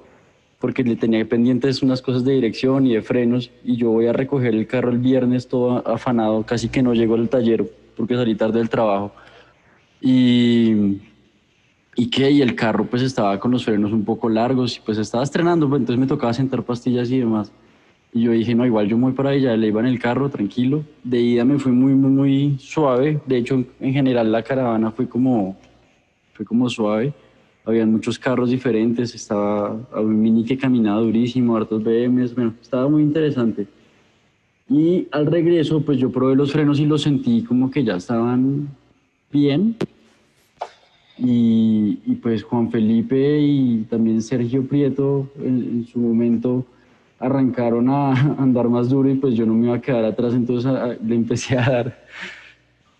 porque 0.58 0.82
le 0.82 0.96
tenía 0.96 1.24
pendientes 1.28 1.82
unas 1.82 2.02
cosas 2.02 2.24
de 2.24 2.32
dirección 2.32 2.86
y 2.86 2.94
de 2.94 3.02
frenos 3.02 3.50
y 3.64 3.76
yo 3.76 3.90
voy 3.90 4.06
a 4.06 4.12
recoger 4.12 4.54
el 4.54 4.66
carro 4.66 4.90
el 4.90 4.98
viernes 4.98 5.48
todo 5.48 5.86
afanado, 5.86 6.44
casi 6.44 6.68
que 6.68 6.82
no 6.82 6.94
llego 6.94 7.14
al 7.14 7.28
taller 7.28 7.64
porque 7.96 8.14
salí 8.14 8.34
tarde 8.34 8.58
del 8.58 8.68
trabajo. 8.68 9.12
Y, 10.00 11.00
y 11.96 12.10
que 12.10 12.30
y 12.30 12.42
el 12.42 12.54
carro 12.54 12.86
pues 12.86 13.02
estaba 13.02 13.38
con 13.40 13.50
los 13.50 13.64
frenos 13.64 13.92
un 13.92 14.04
poco 14.04 14.28
largos 14.28 14.76
y 14.76 14.80
pues 14.80 14.98
estaba 14.98 15.24
estrenando, 15.24 15.68
pues, 15.68 15.80
entonces 15.80 16.00
me 16.00 16.06
tocaba 16.06 16.32
sentar 16.32 16.62
pastillas 16.62 17.10
y 17.10 17.18
demás. 17.18 17.52
Y 18.12 18.22
yo 18.22 18.32
dije, 18.32 18.54
no, 18.54 18.64
igual 18.64 18.88
yo 18.88 18.96
muy 18.96 19.12
para 19.12 19.30
allá, 19.30 19.56
le 19.56 19.66
iba 19.66 19.80
en 19.80 19.86
el 19.86 19.98
carro 19.98 20.30
tranquilo. 20.30 20.84
De 21.04 21.20
ida 21.20 21.44
me 21.44 21.58
fui 21.58 21.72
muy, 21.72 21.92
muy, 21.94 22.10
muy 22.10 22.58
suave. 22.58 23.20
De 23.26 23.36
hecho, 23.36 23.62
en 23.80 23.92
general 23.92 24.32
la 24.32 24.42
caravana 24.42 24.90
fue 24.90 25.08
como, 25.08 25.58
fue 26.32 26.46
como 26.46 26.70
suave. 26.70 27.12
Habían 27.68 27.92
muchos 27.92 28.18
carros 28.18 28.48
diferentes, 28.48 29.14
estaba 29.14 29.76
un 29.94 30.22
mini 30.22 30.42
que 30.42 30.56
caminaba 30.56 31.02
durísimo, 31.02 31.54
hartos 31.54 31.84
BMs, 31.84 32.34
bueno, 32.34 32.54
estaba 32.62 32.88
muy 32.88 33.02
interesante. 33.02 33.66
Y 34.70 35.06
al 35.10 35.26
regreso, 35.26 35.82
pues 35.82 35.98
yo 35.98 36.10
probé 36.10 36.34
los 36.34 36.50
frenos 36.50 36.80
y 36.80 36.86
los 36.86 37.02
sentí 37.02 37.42
como 37.42 37.70
que 37.70 37.84
ya 37.84 37.96
estaban 37.96 38.68
bien. 39.30 39.76
Y, 41.18 41.96
pues 42.22 42.42
Juan 42.42 42.70
Felipe 42.70 43.38
y 43.38 43.84
también 43.90 44.22
Sergio 44.22 44.66
Prieto 44.66 45.30
en 45.38 45.86
su 45.92 45.98
momento 45.98 46.64
arrancaron 47.18 47.90
a 47.90 48.12
andar 48.38 48.70
más 48.70 48.88
duro 48.88 49.10
y 49.10 49.14
pues 49.16 49.34
yo 49.34 49.44
no 49.44 49.52
me 49.52 49.66
iba 49.66 49.76
a 49.76 49.80
quedar 49.82 50.06
atrás, 50.06 50.32
entonces 50.32 50.72
le 51.04 51.14
empecé 51.14 51.58
a 51.58 51.70
dar. 51.70 52.04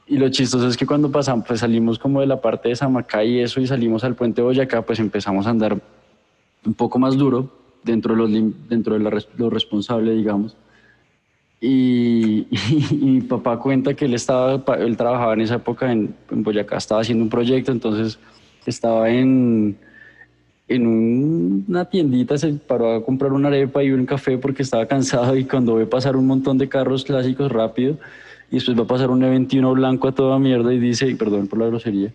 Y 0.08 0.16
lo 0.16 0.28
chistoso 0.30 0.66
es 0.66 0.76
que 0.76 0.86
cuando 0.86 1.10
pasamos, 1.10 1.46
pues 1.46 1.60
salimos 1.60 1.98
como 1.98 2.20
de 2.20 2.26
la 2.26 2.40
parte 2.40 2.70
de 2.70 2.76
Samacay 2.76 3.28
y 3.28 3.40
eso 3.40 3.60
y 3.60 3.66
salimos 3.66 4.04
al 4.04 4.14
puente 4.14 4.40
Boyacá, 4.40 4.80
pues 4.80 4.98
empezamos 5.00 5.46
a 5.46 5.50
andar 5.50 5.78
un 6.64 6.74
poco 6.74 6.98
más 6.98 7.16
duro 7.16 7.50
dentro 7.84 8.14
de, 8.14 8.18
los, 8.18 8.68
dentro 8.68 8.98
de 8.98 9.22
lo 9.36 9.50
responsable, 9.50 10.12
digamos. 10.14 10.56
Y, 11.60 12.46
mi 12.92 13.20
papá 13.22 13.58
cuenta 13.58 13.92
que 13.92 14.04
él, 14.04 14.14
estaba, 14.14 14.62
él 14.76 14.96
trabajaba 14.96 15.34
en 15.34 15.40
esa 15.40 15.56
época 15.56 15.90
en, 15.90 16.14
en 16.30 16.44
Boyacá, 16.44 16.76
estaba 16.76 17.00
haciendo 17.00 17.24
un 17.24 17.30
proyecto, 17.30 17.72
entonces 17.72 18.16
estaba 18.64 19.10
en, 19.10 19.76
en 20.68 21.64
una 21.66 21.86
tiendita 21.86 22.38
se 22.38 22.52
paró 22.52 22.94
a 22.94 23.04
comprar 23.04 23.32
una 23.32 23.48
arepa 23.48 23.82
y 23.82 23.90
un 23.90 24.06
café 24.06 24.38
porque 24.38 24.62
estaba 24.62 24.86
cansado 24.86 25.36
y 25.36 25.46
cuando 25.46 25.74
ve 25.74 25.86
pasar 25.86 26.14
un 26.14 26.28
montón 26.28 26.58
de 26.58 26.68
carros 26.68 27.04
clásicos 27.04 27.50
rápido 27.50 27.96
y 28.50 28.56
después 28.56 28.78
va 28.78 28.82
a 28.82 28.86
pasar 28.86 29.10
un 29.10 29.20
E21 29.20 29.74
blanco 29.74 30.08
a 30.08 30.12
toda 30.12 30.38
mierda 30.38 30.72
y 30.72 30.78
dice, 30.78 31.14
perdón 31.16 31.46
por 31.46 31.58
la 31.58 31.66
grosería, 31.66 32.12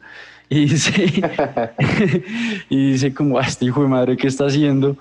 y 0.49 0.65
dice, 0.65 1.05
y 2.69 2.91
dice 2.91 3.13
como, 3.13 3.37
ah, 3.37 3.45
este 3.47 3.65
hijo 3.65 3.81
de 3.83 3.87
madre, 3.87 4.17
¿qué 4.17 4.27
está 4.27 4.45
haciendo? 4.45 4.97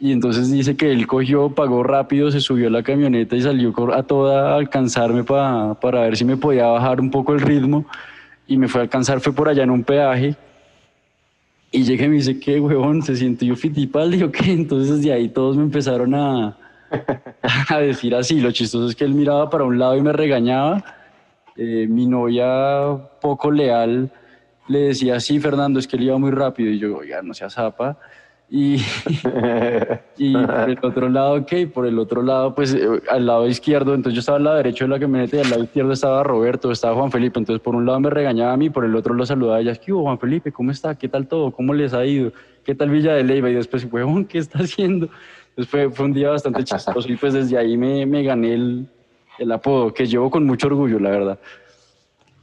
Y 0.00 0.12
entonces 0.12 0.50
dice 0.50 0.76
que 0.76 0.90
él 0.90 1.06
cogió, 1.06 1.50
pagó 1.50 1.82
rápido, 1.82 2.30
se 2.30 2.40
subió 2.40 2.68
a 2.68 2.70
la 2.70 2.82
camioneta 2.82 3.36
y 3.36 3.42
salió 3.42 3.74
a 3.92 4.02
toda 4.02 4.52
a 4.52 4.56
alcanzarme 4.56 5.24
para, 5.24 5.74
para 5.74 6.00
ver 6.00 6.16
si 6.16 6.24
me 6.24 6.38
podía 6.38 6.66
bajar 6.66 7.00
un 7.00 7.10
poco 7.10 7.34
el 7.34 7.40
ritmo. 7.40 7.84
Y 8.46 8.56
me 8.56 8.66
fue 8.66 8.80
a 8.80 8.84
alcanzar, 8.84 9.20
fue 9.20 9.34
por 9.34 9.48
allá 9.48 9.62
en 9.62 9.70
un 9.70 9.84
peaje 9.84 10.34
y 11.72 11.84
llegué 11.84 12.06
y 12.06 12.08
me 12.08 12.16
dice, 12.16 12.40
¿qué, 12.40 12.58
huevón? 12.58 13.02
¿Se 13.02 13.14
siente 13.14 13.46
yo 13.46 13.54
fitipaldi 13.54 14.22
o 14.22 14.32
qué? 14.32 14.52
Entonces 14.52 15.02
de 15.02 15.12
ahí 15.12 15.28
todos 15.28 15.56
me 15.56 15.62
empezaron 15.62 16.14
a, 16.14 16.56
a 17.68 17.78
decir 17.78 18.14
así. 18.14 18.40
Lo 18.40 18.50
chistoso 18.52 18.88
es 18.88 18.96
que 18.96 19.04
él 19.04 19.14
miraba 19.14 19.48
para 19.50 19.64
un 19.64 19.78
lado 19.78 19.96
y 19.96 20.02
me 20.02 20.12
regañaba. 20.12 20.84
Eh, 21.56 21.86
mi 21.88 22.06
novia, 22.06 22.96
poco 23.20 23.50
leal, 23.50 24.10
le 24.68 24.78
decía, 24.80 25.20
sí, 25.20 25.40
Fernando, 25.40 25.78
es 25.78 25.86
que 25.86 25.96
él 25.96 26.04
iba 26.04 26.18
muy 26.18 26.30
rápido. 26.30 26.70
Y 26.70 26.78
yo, 26.78 26.96
oiga, 26.96 27.22
no 27.22 27.34
sea 27.34 27.50
zapa. 27.50 27.98
Y, 28.52 28.78
y 30.18 30.32
por 30.32 30.70
el 30.70 30.78
otro 30.82 31.08
lado, 31.08 31.34
ok, 31.34 31.52
por 31.72 31.86
el 31.86 31.98
otro 32.00 32.20
lado, 32.22 32.52
pues 32.52 32.74
eh, 32.74 32.84
al 33.08 33.24
lado 33.24 33.46
izquierdo, 33.46 33.94
entonces 33.94 34.14
yo 34.14 34.20
estaba 34.20 34.38
al 34.38 34.44
lado 34.44 34.56
derecho 34.56 34.84
de 34.84 34.90
la 34.90 34.98
camioneta 34.98 35.36
y 35.36 35.40
al 35.40 35.50
lado 35.50 35.62
izquierdo 35.62 35.92
estaba 35.92 36.24
Roberto, 36.24 36.72
estaba 36.72 36.96
Juan 36.96 37.12
Felipe, 37.12 37.38
entonces 37.38 37.62
por 37.62 37.76
un 37.76 37.86
lado 37.86 38.00
me 38.00 38.10
regañaba 38.10 38.52
a 38.52 38.56
mí, 38.56 38.68
por 38.68 38.84
el 38.84 38.96
otro 38.96 39.14
lo 39.14 39.24
saludaba 39.24 39.58
a 39.58 39.60
ella, 39.60 39.76
¿qué 39.76 39.92
hubo 39.92 40.02
Juan 40.02 40.18
Felipe? 40.18 40.50
¿Cómo 40.50 40.72
está? 40.72 40.96
¿Qué 40.96 41.08
tal 41.08 41.28
todo? 41.28 41.52
¿Cómo 41.52 41.74
les 41.74 41.94
ha 41.94 42.04
ido? 42.04 42.32
¿Qué 42.64 42.74
tal 42.74 42.90
Villa 42.90 43.14
de 43.14 43.22
Leyva? 43.22 43.50
Y 43.50 43.54
después, 43.54 43.86
huevón, 43.88 44.24
¿qué 44.24 44.38
está 44.38 44.58
haciendo? 44.58 45.08
Entonces 45.50 45.70
fue, 45.70 45.90
fue 45.90 46.06
un 46.06 46.12
día 46.12 46.30
bastante 46.30 46.64
chistoso 46.64 47.10
y 47.10 47.16
pues 47.16 47.34
desde 47.34 47.58
ahí 47.58 47.76
me, 47.76 48.06
me 48.06 48.22
gané 48.22 48.54
el, 48.54 48.88
el, 49.38 49.52
apodo, 49.52 49.92
que 49.92 50.06
llevo 50.06 50.30
con 50.30 50.44
mucho 50.46 50.68
orgullo, 50.68 50.98
la 50.98 51.10
verdad. 51.10 51.38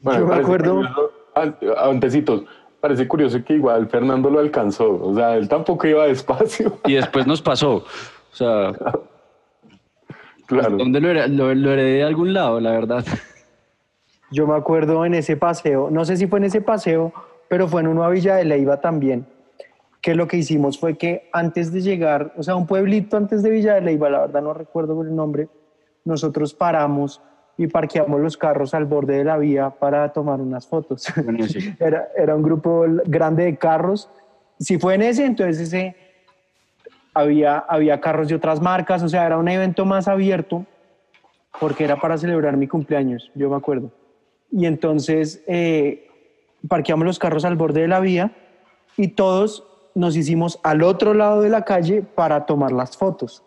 Bueno, 0.02 0.20
yo 0.22 0.28
me 0.28 0.36
acuerdo... 0.36 0.82
Antecitos, 1.78 2.44
parece 2.80 3.08
curioso 3.08 3.44
que 3.44 3.54
igual 3.54 3.88
Fernando 3.88 4.30
lo 4.30 4.40
alcanzó. 4.40 5.00
O 5.02 5.16
sea, 5.16 5.36
él 5.36 5.48
tampoco 5.48 5.88
iba 5.88 6.08
despacio. 6.08 6.80
Y 6.86 6.94
después 6.94 7.28
nos 7.28 7.42
pasó. 7.42 7.76
O 7.76 8.36
sea, 8.36 8.72
claro. 10.46 10.78
¿dónde 10.78 11.00
lo, 11.00 11.72
heredé 11.72 11.98
de 11.98 12.04
algún 12.04 12.34
lado, 12.34 12.60
la 12.60 12.72
verdad? 12.72 13.06
Yo 14.32 14.46
me 14.46 14.56
acuerdo 14.56 15.06
en 15.06 15.14
ese 15.14 15.38
paseo, 15.38 15.90
no 15.90 16.06
sé 16.06 16.18
si 16.18 16.28
fue 16.28 16.40
en 16.40 16.46
ese 16.46 16.62
paseo, 16.62 17.14
pero 17.48 17.68
fue 17.68 17.82
en 17.82 17.88
una 17.88 18.10
Villa 18.10 18.36
de 18.36 18.44
Leiva 18.44 18.82
también, 18.82 19.26
que 20.02 20.16
lo 20.16 20.28
que 20.28 20.38
hicimos 20.38 20.80
fue 20.80 20.98
que 20.98 21.30
antes 21.34 21.72
de 21.72 21.82
llegar, 21.82 22.34
o 22.38 22.44
sea, 22.44 22.56
un 22.56 22.68
pueblito 22.68 23.18
antes 23.18 23.44
de 23.44 23.50
Villa 23.50 23.76
de 23.76 23.82
Leiva, 23.82 24.10
la 24.10 24.22
verdad 24.22 24.42
no 24.42 24.54
recuerdo 24.54 25.02
el 25.02 25.16
nombre, 25.16 25.50
nosotros 26.06 26.54
paramos 26.54 27.22
y 27.58 27.68
parqueamos 27.68 28.22
los 28.22 28.38
carros 28.38 28.74
al 28.74 28.86
borde 28.86 29.18
de 29.18 29.24
la 29.24 29.38
vía 29.38 29.72
para 29.72 30.14
tomar 30.14 30.40
unas 30.40 30.68
fotos. 30.68 31.08
era, 31.80 32.08
era 32.16 32.36
un 32.36 32.44
grupo 32.44 32.86
grande 33.06 33.46
de 33.46 33.58
carros. 33.58 34.10
Si 34.60 34.78
fue 34.78 34.96
en 34.96 35.02
ese, 35.02 35.26
entonces 35.26 35.60
ese, 35.60 35.96
había, 37.14 37.58
había 37.58 38.00
carros 38.00 38.28
de 38.28 38.36
otras 38.36 38.62
marcas, 38.62 39.02
o 39.04 39.10
sea, 39.10 39.26
era 39.26 39.38
un 39.38 39.48
evento 39.48 39.86
más 39.86 40.08
abierto 40.08 40.66
porque 41.60 41.84
era 41.84 41.96
para 41.96 42.18
celebrar 42.18 42.56
mi 42.58 42.68
cumpleaños, 42.68 43.32
yo 43.34 43.50
me 43.50 43.56
acuerdo. 43.56 43.92
Y 44.52 44.66
entonces 44.66 45.44
eh, 45.48 46.08
parqueamos 46.68 47.06
los 47.06 47.20
carros 47.20 47.44
al 47.46 47.56
borde 47.56 47.82
de 47.82 47.88
la 47.88 48.00
vía 48.00 48.32
y 48.96 49.10
todos 49.10 49.67
nos 49.98 50.16
hicimos 50.16 50.60
al 50.62 50.84
otro 50.84 51.14
lado 51.14 51.42
de 51.42 51.50
la 51.50 51.64
calle 51.64 52.04
para 52.04 52.46
tomar 52.46 52.72
las 52.72 52.96
fotos. 52.96 53.44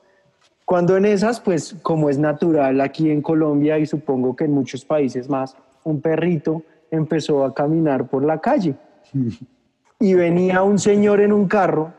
Cuando 0.64 0.96
en 0.96 1.04
esas, 1.04 1.40
pues 1.40 1.76
como 1.82 2.10
es 2.10 2.18
natural 2.18 2.80
aquí 2.80 3.10
en 3.10 3.22
Colombia 3.22 3.78
y 3.78 3.86
supongo 3.86 4.34
que 4.34 4.44
en 4.44 4.52
muchos 4.52 4.84
países 4.84 5.28
más, 5.28 5.56
un 5.84 6.00
perrito 6.00 6.62
empezó 6.90 7.44
a 7.44 7.54
caminar 7.54 8.08
por 8.08 8.24
la 8.24 8.40
calle 8.40 8.74
y 10.00 10.14
venía 10.14 10.62
un 10.62 10.78
señor 10.78 11.20
en 11.20 11.32
un 11.32 11.46
carro 11.46 11.92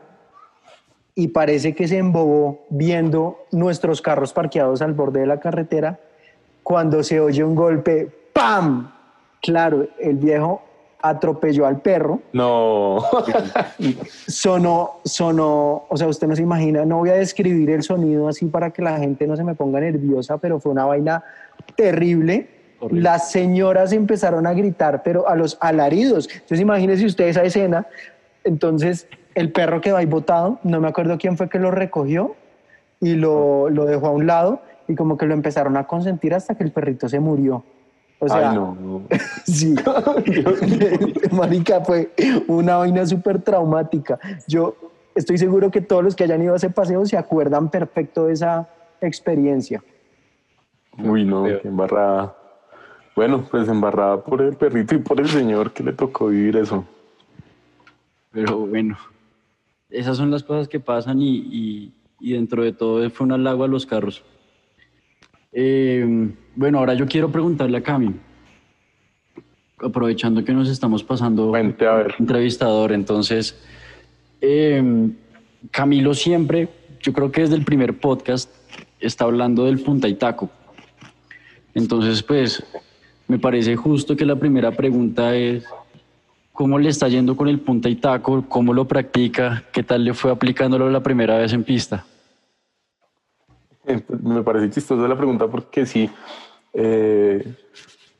y 1.14 1.28
parece 1.28 1.74
que 1.74 1.88
se 1.88 1.98
embobó 1.98 2.66
viendo 2.70 3.38
nuestros 3.52 4.00
carros 4.00 4.32
parqueados 4.32 4.82
al 4.82 4.92
borde 4.92 5.20
de 5.20 5.26
la 5.26 5.40
carretera 5.40 5.98
cuando 6.62 7.02
se 7.02 7.20
oye 7.20 7.42
un 7.42 7.54
golpe, 7.54 8.08
¡pam! 8.32 8.92
Claro, 9.40 9.88
el 9.98 10.16
viejo 10.16 10.62
atropelló 11.02 11.66
al 11.66 11.80
perro. 11.80 12.20
No. 12.32 13.04
sonó, 14.26 15.00
sonó, 15.04 15.84
o 15.88 15.96
sea, 15.96 16.06
usted 16.06 16.26
no 16.28 16.36
se 16.36 16.42
imagina, 16.42 16.84
no 16.84 16.98
voy 16.98 17.10
a 17.10 17.14
describir 17.14 17.70
el 17.70 17.82
sonido 17.82 18.28
así 18.28 18.46
para 18.46 18.70
que 18.70 18.82
la 18.82 18.98
gente 18.98 19.26
no 19.26 19.36
se 19.36 19.44
me 19.44 19.54
ponga 19.54 19.80
nerviosa, 19.80 20.38
pero 20.38 20.60
fue 20.60 20.72
una 20.72 20.84
vaina 20.86 21.24
terrible. 21.76 22.48
Las 22.90 23.30
señoras 23.30 23.92
empezaron 23.92 24.46
a 24.46 24.54
gritar, 24.54 25.02
pero 25.04 25.28
a 25.28 25.36
los 25.36 25.56
alaridos. 25.60 26.28
Entonces 26.32 26.60
imagínense 26.60 27.06
usted 27.06 27.28
esa 27.28 27.44
escena. 27.44 27.86
Entonces 28.44 29.06
el 29.34 29.52
perro 29.52 29.80
quedó 29.80 29.96
ahí 29.96 30.06
botado, 30.06 30.58
no 30.62 30.80
me 30.80 30.88
acuerdo 30.88 31.18
quién 31.18 31.36
fue 31.36 31.48
que 31.48 31.58
lo 31.58 31.70
recogió 31.70 32.34
y 33.00 33.14
lo, 33.14 33.70
lo 33.70 33.84
dejó 33.84 34.08
a 34.08 34.10
un 34.10 34.26
lado 34.26 34.62
y 34.88 34.94
como 34.94 35.16
que 35.16 35.26
lo 35.26 35.34
empezaron 35.34 35.76
a 35.76 35.86
consentir 35.86 36.34
hasta 36.34 36.54
que 36.54 36.64
el 36.64 36.72
perrito 36.72 37.08
se 37.08 37.20
murió. 37.20 37.64
O 38.24 38.28
sea, 38.28 38.52
no, 38.52 39.02
sí, 39.44 39.74
marica, 41.32 41.80
fue 41.80 42.12
una 42.46 42.76
vaina 42.76 43.04
súper 43.04 43.42
traumática. 43.42 44.16
Yo 44.46 44.76
estoy 45.16 45.38
seguro 45.38 45.72
que 45.72 45.80
todos 45.80 46.04
los 46.04 46.14
que 46.14 46.22
hayan 46.22 46.40
ido 46.40 46.52
a 46.52 46.56
ese 46.56 46.70
paseo 46.70 47.04
se 47.04 47.16
acuerdan 47.16 47.68
perfecto 47.68 48.26
de 48.26 48.34
esa 48.34 48.68
experiencia. 49.00 49.82
Uy, 50.98 51.24
no, 51.24 51.46
qué 51.46 51.66
embarrada. 51.66 52.36
Bueno, 53.16 53.44
pues 53.50 53.68
embarrada 53.68 54.22
por 54.22 54.40
el 54.40 54.54
perrito 54.54 54.94
y 54.94 54.98
por 54.98 55.18
el 55.18 55.28
señor 55.28 55.72
que 55.72 55.82
le 55.82 55.92
tocó 55.92 56.28
vivir 56.28 56.56
eso. 56.56 56.84
Pero 58.30 58.58
bueno, 58.68 58.96
esas 59.90 60.16
son 60.16 60.30
las 60.30 60.44
cosas 60.44 60.68
que 60.68 60.78
pasan 60.78 61.20
y, 61.20 61.92
y 62.20 62.32
dentro 62.34 62.62
de 62.62 62.72
todo 62.72 63.10
fue 63.10 63.26
un 63.26 63.32
halago 63.32 63.64
a 63.64 63.68
los 63.68 63.84
carros. 63.84 64.22
Eh, 65.52 66.32
bueno, 66.56 66.78
ahora 66.78 66.94
yo 66.94 67.06
quiero 67.06 67.30
preguntarle 67.30 67.78
a 67.78 67.82
Cami. 67.82 68.14
aprovechando 69.78 70.44
que 70.44 70.52
nos 70.52 70.68
estamos 70.68 71.02
pasando 71.02 71.50
Cuente, 71.50 71.86
a 71.86 71.94
ver. 71.94 72.14
entrevistador, 72.18 72.92
entonces, 72.92 73.60
eh, 74.40 75.10
Camilo 75.72 76.14
siempre, 76.14 76.68
yo 77.00 77.12
creo 77.12 77.32
que 77.32 77.42
desde 77.42 77.56
el 77.56 77.64
primer 77.64 77.98
podcast, 77.98 78.50
está 79.00 79.24
hablando 79.24 79.64
del 79.64 79.80
punta 79.80 80.08
y 80.08 80.14
taco. 80.14 80.50
Entonces, 81.74 82.22
pues, 82.22 82.62
me 83.26 83.38
parece 83.38 83.76
justo 83.76 84.16
que 84.16 84.24
la 84.24 84.36
primera 84.36 84.70
pregunta 84.70 85.34
es, 85.34 85.64
¿cómo 86.52 86.78
le 86.78 86.88
está 86.88 87.08
yendo 87.08 87.36
con 87.36 87.48
el 87.48 87.60
punta 87.60 87.88
y 87.88 87.96
taco? 87.96 88.44
¿Cómo 88.48 88.72
lo 88.72 88.86
practica? 88.86 89.64
¿Qué 89.72 89.82
tal 89.82 90.04
le 90.04 90.14
fue 90.14 90.30
aplicándolo 90.30 90.90
la 90.90 91.02
primera 91.02 91.38
vez 91.38 91.52
en 91.52 91.64
pista? 91.64 92.04
Eh, 93.86 94.00
Me 94.22 94.42
parece 94.42 94.70
chistosa 94.70 95.08
la 95.08 95.16
pregunta 95.16 95.48
porque 95.48 95.86
sí, 95.86 96.10
eh, 96.72 97.54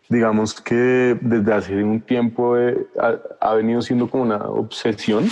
digamos 0.08 0.60
que 0.60 1.16
desde 1.20 1.52
hace 1.52 1.84
un 1.84 2.00
tiempo 2.00 2.58
eh, 2.58 2.86
ha, 2.98 3.18
ha 3.40 3.54
venido 3.54 3.80
siendo 3.82 4.08
como 4.08 4.24
una 4.24 4.38
obsesión. 4.48 5.24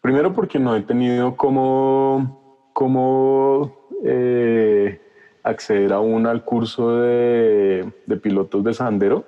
Primero 0.00 0.32
porque 0.32 0.58
no 0.58 0.74
he 0.74 0.82
tenido 0.82 1.36
como, 1.36 2.70
como 2.72 3.88
eh, 4.04 5.00
acceder 5.42 5.92
aún 5.92 6.26
al 6.26 6.44
curso 6.44 6.98
de, 7.00 7.92
de 8.06 8.16
pilotos 8.16 8.64
de 8.64 8.74
Sandero, 8.74 9.24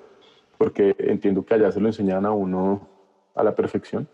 porque 0.57 0.95
entiendo 0.99 1.45
que 1.45 1.53
allá 1.53 1.71
se 1.71 1.79
lo 1.79 1.87
enseñan 1.87 2.25
a 2.25 2.31
uno 2.31 2.87
a 3.35 3.43
la 3.43 3.55
perfección. 3.55 4.07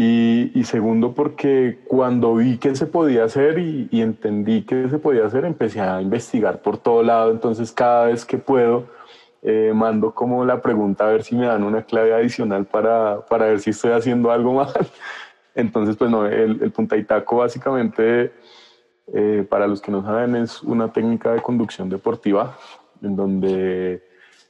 Y, 0.00 0.62
segundo, 0.62 1.12
porque 1.12 1.80
cuando 1.88 2.36
vi 2.36 2.58
que 2.58 2.76
se 2.76 2.86
podía 2.86 3.24
hacer 3.24 3.58
y, 3.58 3.88
y 3.90 4.00
entendí 4.00 4.62
que 4.62 4.88
se 4.88 4.98
podía 4.98 5.26
hacer, 5.26 5.44
empecé 5.44 5.80
a 5.80 6.00
investigar 6.00 6.62
por 6.62 6.78
todo 6.78 7.02
lado. 7.02 7.32
Entonces, 7.32 7.72
cada 7.72 8.06
vez 8.06 8.24
que 8.24 8.38
puedo, 8.38 8.86
eh, 9.42 9.72
mando 9.74 10.14
como 10.14 10.44
la 10.44 10.62
pregunta 10.62 11.04
a 11.04 11.10
ver 11.10 11.24
si 11.24 11.34
me 11.34 11.46
dan 11.46 11.64
una 11.64 11.82
clave 11.82 12.14
adicional 12.14 12.64
para, 12.64 13.26
para 13.26 13.46
ver 13.46 13.58
si 13.58 13.70
estoy 13.70 13.90
haciendo 13.90 14.30
algo 14.30 14.52
mal. 14.54 14.72
Entonces, 15.56 15.96
pues 15.96 16.12
no, 16.12 16.26
el, 16.26 16.62
el 16.62 16.70
punta 16.70 16.94
básicamente, 17.32 18.32
eh, 19.12 19.44
para 19.50 19.66
los 19.66 19.80
que 19.80 19.90
no 19.90 20.04
saben, 20.04 20.36
es 20.36 20.62
una 20.62 20.92
técnica 20.92 21.32
de 21.32 21.42
conducción 21.42 21.88
deportiva 21.88 22.56
en 23.02 23.16
donde 23.16 24.04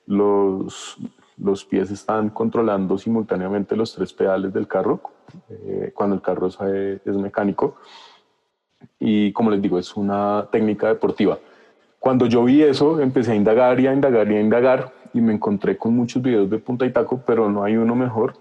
los, 0.05 0.99
los 1.39 1.65
pies 1.65 1.91
están 1.91 2.29
controlando 2.29 2.99
simultáneamente 2.99 3.77
los 3.77 3.95
tres 3.95 4.13
pedales 4.13 4.53
del 4.53 4.69
carro 4.69 5.01
eh, 5.51 5.93
cuando 5.95 6.17
el 6.17 6.23
carro 6.23 6.49
es, 6.49 6.59
eh, 6.65 6.99
es 7.05 7.15
mecánico. 7.15 7.77
Y 8.99 9.33
como 9.33 9.51
les 9.51 9.61
digo, 9.61 9.79
es 9.79 9.97
una 9.97 10.49
técnica 10.51 10.89
deportiva. 10.89 11.39
Cuando 11.99 12.27
yo 12.27 12.45
vi 12.45 12.63
eso, 12.63 13.01
empecé 13.01 13.33
a 13.33 13.35
indagar 13.35 13.81
y 13.81 13.87
a 13.87 13.93
indagar 13.93 14.31
y 14.31 14.37
a 14.37 14.41
indagar 14.41 14.93
y 15.13 15.21
me 15.21 15.33
encontré 15.33 15.77
con 15.77 15.95
muchos 15.95 16.23
videos 16.23 16.49
de 16.49 16.59
punta 16.59 16.87
y 16.87 16.93
taco, 16.93 17.23
pero 17.27 17.51
no 17.51 17.65
hay 17.65 17.77
uno 17.77 17.95
mejor. 17.95 18.35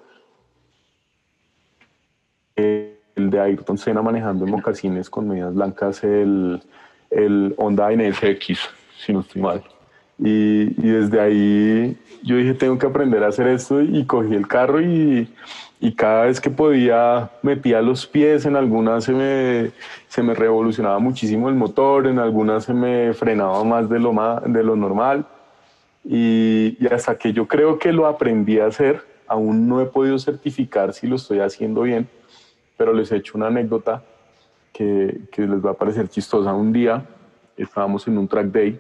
El 2.56 2.98
de 3.16 3.40
Ayrton 3.40 3.78
Senna 3.78 4.02
manejando 4.02 4.46
en 4.46 4.52
mocasines 4.52 5.10
con 5.10 5.28
medias 5.28 5.54
blancas, 5.54 6.04
el, 6.04 6.62
el 7.10 7.56
Honda 7.58 7.90
NSX, 7.92 8.60
si 9.00 9.14
no 9.14 9.22
estoy 9.22 9.42
mal. 9.42 9.64
Y, 10.20 10.74
y 10.84 10.90
desde 10.90 11.20
ahí 11.20 11.98
yo 12.24 12.38
dije, 12.38 12.54
tengo 12.56 12.78
que 12.80 12.88
aprender 12.88 13.24
a 13.24 13.28
hacer 13.28 13.48
esto 13.48 13.82
y 13.82 14.04
cogí 14.06 14.34
el 14.34 14.48
carro 14.48 14.82
y, 14.82 15.32
y 15.80 15.94
cada 15.94 16.26
vez 16.26 16.42
que 16.42 16.50
podía 16.50 17.30
metía 17.44 17.82
los 17.84 18.08
pies, 18.08 18.46
en 18.46 18.56
algunas 18.56 19.04
se 19.04 19.12
me, 19.14 19.72
se 20.08 20.24
me 20.24 20.34
revolucionaba 20.34 20.98
muchísimo 20.98 21.50
el 21.50 21.56
motor, 21.56 22.08
en 22.08 22.18
algunas 22.18 22.66
se 22.66 22.74
me 22.74 23.14
frenaba 23.14 23.64
más 23.64 23.88
de 23.90 24.00
lo, 24.00 24.12
ma- 24.12 24.42
de 24.44 24.64
lo 24.64 24.76
normal. 24.76 25.28
Y, 26.04 26.78
y 26.80 26.88
hasta 26.92 27.18
que 27.18 27.32
yo 27.34 27.48
creo 27.48 27.78
que 27.78 27.92
lo 27.94 28.08
aprendí 28.08 28.60
a 28.60 28.66
hacer, 28.66 29.02
aún 29.28 29.68
no 29.68 29.82
he 29.82 29.86
podido 29.86 30.18
certificar 30.18 30.94
si 30.94 31.06
lo 31.06 31.18
estoy 31.18 31.42
haciendo 31.42 31.82
bien, 31.84 32.08
pero 32.76 32.92
les 32.94 33.12
he 33.12 33.18
hecho 33.18 33.38
una 33.38 33.48
anécdota 33.48 34.04
que, 34.74 35.20
que 35.32 35.42
les 35.46 35.64
va 35.64 35.72
a 35.72 35.74
parecer 35.76 36.08
chistosa. 36.08 36.54
Un 36.54 36.74
día 36.74 37.06
estábamos 37.56 38.08
en 38.08 38.18
un 38.18 38.28
track 38.28 38.48
day 38.48 38.80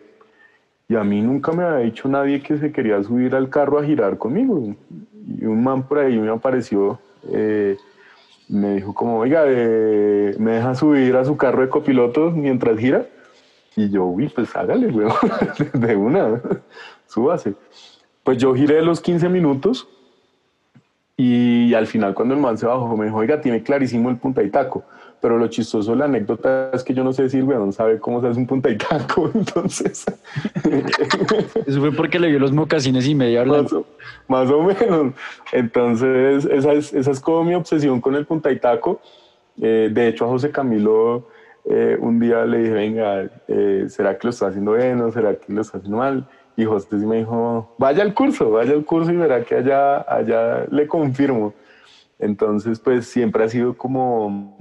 y 0.89 0.95
a 0.95 1.04
mí 1.04 1.21
nunca 1.21 1.52
me 1.52 1.63
había 1.63 1.86
dicho 1.86 2.08
nadie 2.08 2.41
que 2.41 2.58
se 2.58 2.71
quería 2.71 3.04
subir 3.04 3.36
al 3.36 3.50
carro 3.50 3.80
a 3.80 3.84
girar 3.84 4.17
conmigo. 4.17 4.76
Y 5.28 5.45
un 5.45 5.63
man 5.63 5.84
por 5.84 6.00
ahí 6.00 6.17
me 6.17 6.30
apareció, 6.30 7.00
eh, 7.30 7.78
me 8.47 8.76
dijo 8.76 8.93
como, 8.93 9.19
oiga, 9.19 9.43
eh, 9.47 10.36
¿me 10.39 10.54
deja 10.54 10.76
subir 10.76 11.15
a 11.17 11.26
su 11.26 11.36
carro 11.36 11.62
de 11.62 11.69
copiloto 11.69 12.32
mientras 12.32 12.80
gira? 12.80 13.06
Y 13.76 13.89
yo, 13.89 14.06
uy, 14.06 14.30
pues 14.30 14.56
hágale, 14.56 14.88
weón, 14.88 15.13
de 15.73 15.95
una, 15.95 16.41
súbase. 17.06 17.54
Pues 18.23 18.38
yo 18.38 18.54
giré 18.56 18.82
los 18.82 19.02
15 19.02 19.28
minutos 19.28 19.88
y 21.17 21.73
al 21.73 21.88
final 21.88 22.13
cuando 22.13 22.34
el 22.34 22.39
man 22.39 22.58
se 22.58 22.65
bajó 22.65 22.95
me 22.95 23.06
dijo, 23.06 23.17
oiga, 23.17 23.41
tiene 23.41 23.62
clarísimo 23.62 24.10
el 24.10 24.17
punta 24.17 24.41
y 24.41 24.50
taco. 24.50 24.86
Pero 25.19 25.38
lo 25.38 25.47
chistoso 25.47 25.91
de 25.91 25.97
la 25.97 26.06
anécdota 26.06 26.69
es 26.73 26.84
que 26.84 26.93
yo 26.93 27.03
no 27.03 27.12
sé 27.12 27.30
si 27.30 27.38
el 27.38 27.43
weón 27.43 27.73
sabe 27.73 27.99
cómo 27.99 28.21
se 28.21 28.27
hace 28.27 28.39
un 28.39 28.45
punta 28.45 28.69
y 28.69 28.77
taco, 28.77 29.32
entonces... 29.34 30.06
Eso 31.65 31.80
fue 31.80 31.91
porque 31.91 32.19
le 32.19 32.30
vio 32.30 32.39
los 32.39 32.51
mocasines 32.51 33.08
y 33.08 33.15
media 33.15 33.43
más, 33.43 33.73
más 34.27 34.51
o 34.51 34.62
menos. 34.62 35.13
Entonces, 35.51 36.45
esa 36.45 36.73
es, 36.73 36.93
esa 36.93 37.12
es 37.12 37.19
como 37.19 37.43
mi 37.43 37.56
obsesión 37.56 37.99
con 37.99 38.15
el 38.15 38.25
punta 38.25 38.51
y 38.51 38.60
taco. 38.60 39.01
Eh, 39.60 39.89
de 39.91 40.08
hecho, 40.08 40.25
a 40.25 40.27
José 40.27 40.51
Camilo 40.51 41.27
eh, 41.69 41.97
un 41.99 42.17
día 42.19 42.45
le 42.45 42.60
dije, 42.60 42.71
venga, 42.71 43.30
eh, 43.47 43.88
¿será 43.89 44.17
que 44.17 44.27
lo 44.27 44.30
está 44.30 44.47
haciendo 44.47 44.73
bien 44.73 45.01
o 45.01 45.12
será 45.12 45.36
que 45.36 45.51
lo 45.51 45.62
está 45.62 45.77
haciendo 45.77 45.97
mal? 45.97 46.25
Y 46.56 46.63
José 46.63 46.88
sí 46.91 47.06
me 47.06 47.17
dijo, 47.17 47.75
vaya 47.77 48.03
al 48.03 48.13
curso, 48.13 48.51
vaya 48.51 48.71
al 48.71 48.86
curso 48.86 49.12
y 49.12 49.17
verá 49.17 49.43
que 49.43 49.56
allá, 49.56 50.01
allá 50.01 50.65
le 50.71 50.88
confirmo. 50.88 51.53
Entonces, 52.19 52.80
pues 52.80 53.06
siempre 53.08 53.43
ha 53.43 53.49
sido 53.49 53.75
como, 53.75 54.58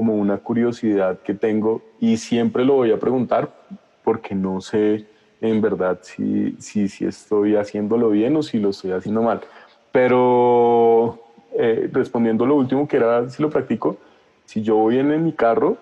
como 0.00 0.14
una 0.14 0.38
curiosidad 0.38 1.18
que 1.18 1.34
tengo 1.34 1.82
y 2.00 2.16
siempre 2.16 2.64
lo 2.64 2.76
voy 2.76 2.90
a 2.90 2.98
preguntar 2.98 3.50
porque 4.02 4.34
no 4.34 4.62
sé 4.62 5.04
en 5.42 5.60
verdad 5.60 5.98
si, 6.00 6.56
si, 6.58 6.88
si 6.88 7.04
estoy 7.04 7.54
haciéndolo 7.56 8.08
bien 8.08 8.34
o 8.34 8.42
si 8.42 8.58
lo 8.58 8.70
estoy 8.70 8.92
haciendo 8.92 9.20
mal. 9.20 9.42
Pero 9.92 11.18
eh, 11.52 11.90
respondiendo 11.92 12.46
lo 12.46 12.54
último, 12.54 12.88
que 12.88 12.96
era 12.96 13.28
si 13.28 13.42
lo 13.42 13.50
practico, 13.50 13.98
si 14.46 14.62
yo 14.62 14.76
voy 14.76 14.96
en, 14.96 15.22
mi 15.22 15.32
carro, 15.32 15.76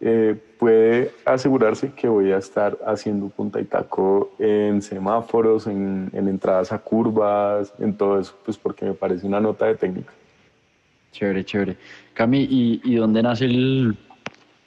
eh, 0.00 0.40
puede 0.60 1.10
asegurarse 1.24 1.90
que 1.90 2.06
voy 2.06 2.30
a 2.30 2.38
estar 2.38 2.78
haciendo 2.86 3.30
punta 3.30 3.60
y 3.60 3.64
taco 3.64 4.30
en 4.38 4.80
semáforos, 4.80 5.66
en, 5.66 6.08
en 6.12 6.28
entradas 6.28 6.70
a 6.70 6.78
curvas, 6.78 7.74
en 7.80 7.96
todo 7.96 8.20
eso, 8.20 8.32
pues 8.44 8.56
porque 8.56 8.84
me 8.84 8.94
parece 8.94 9.26
una 9.26 9.40
nota 9.40 9.66
de 9.66 9.74
técnica. 9.74 10.12
Chévere, 11.16 11.44
chévere. 11.46 11.76
Cami, 12.12 12.42
¿y, 12.42 12.80
y 12.84 12.96
dónde 12.96 13.22
nace 13.22 13.46
el, 13.46 13.96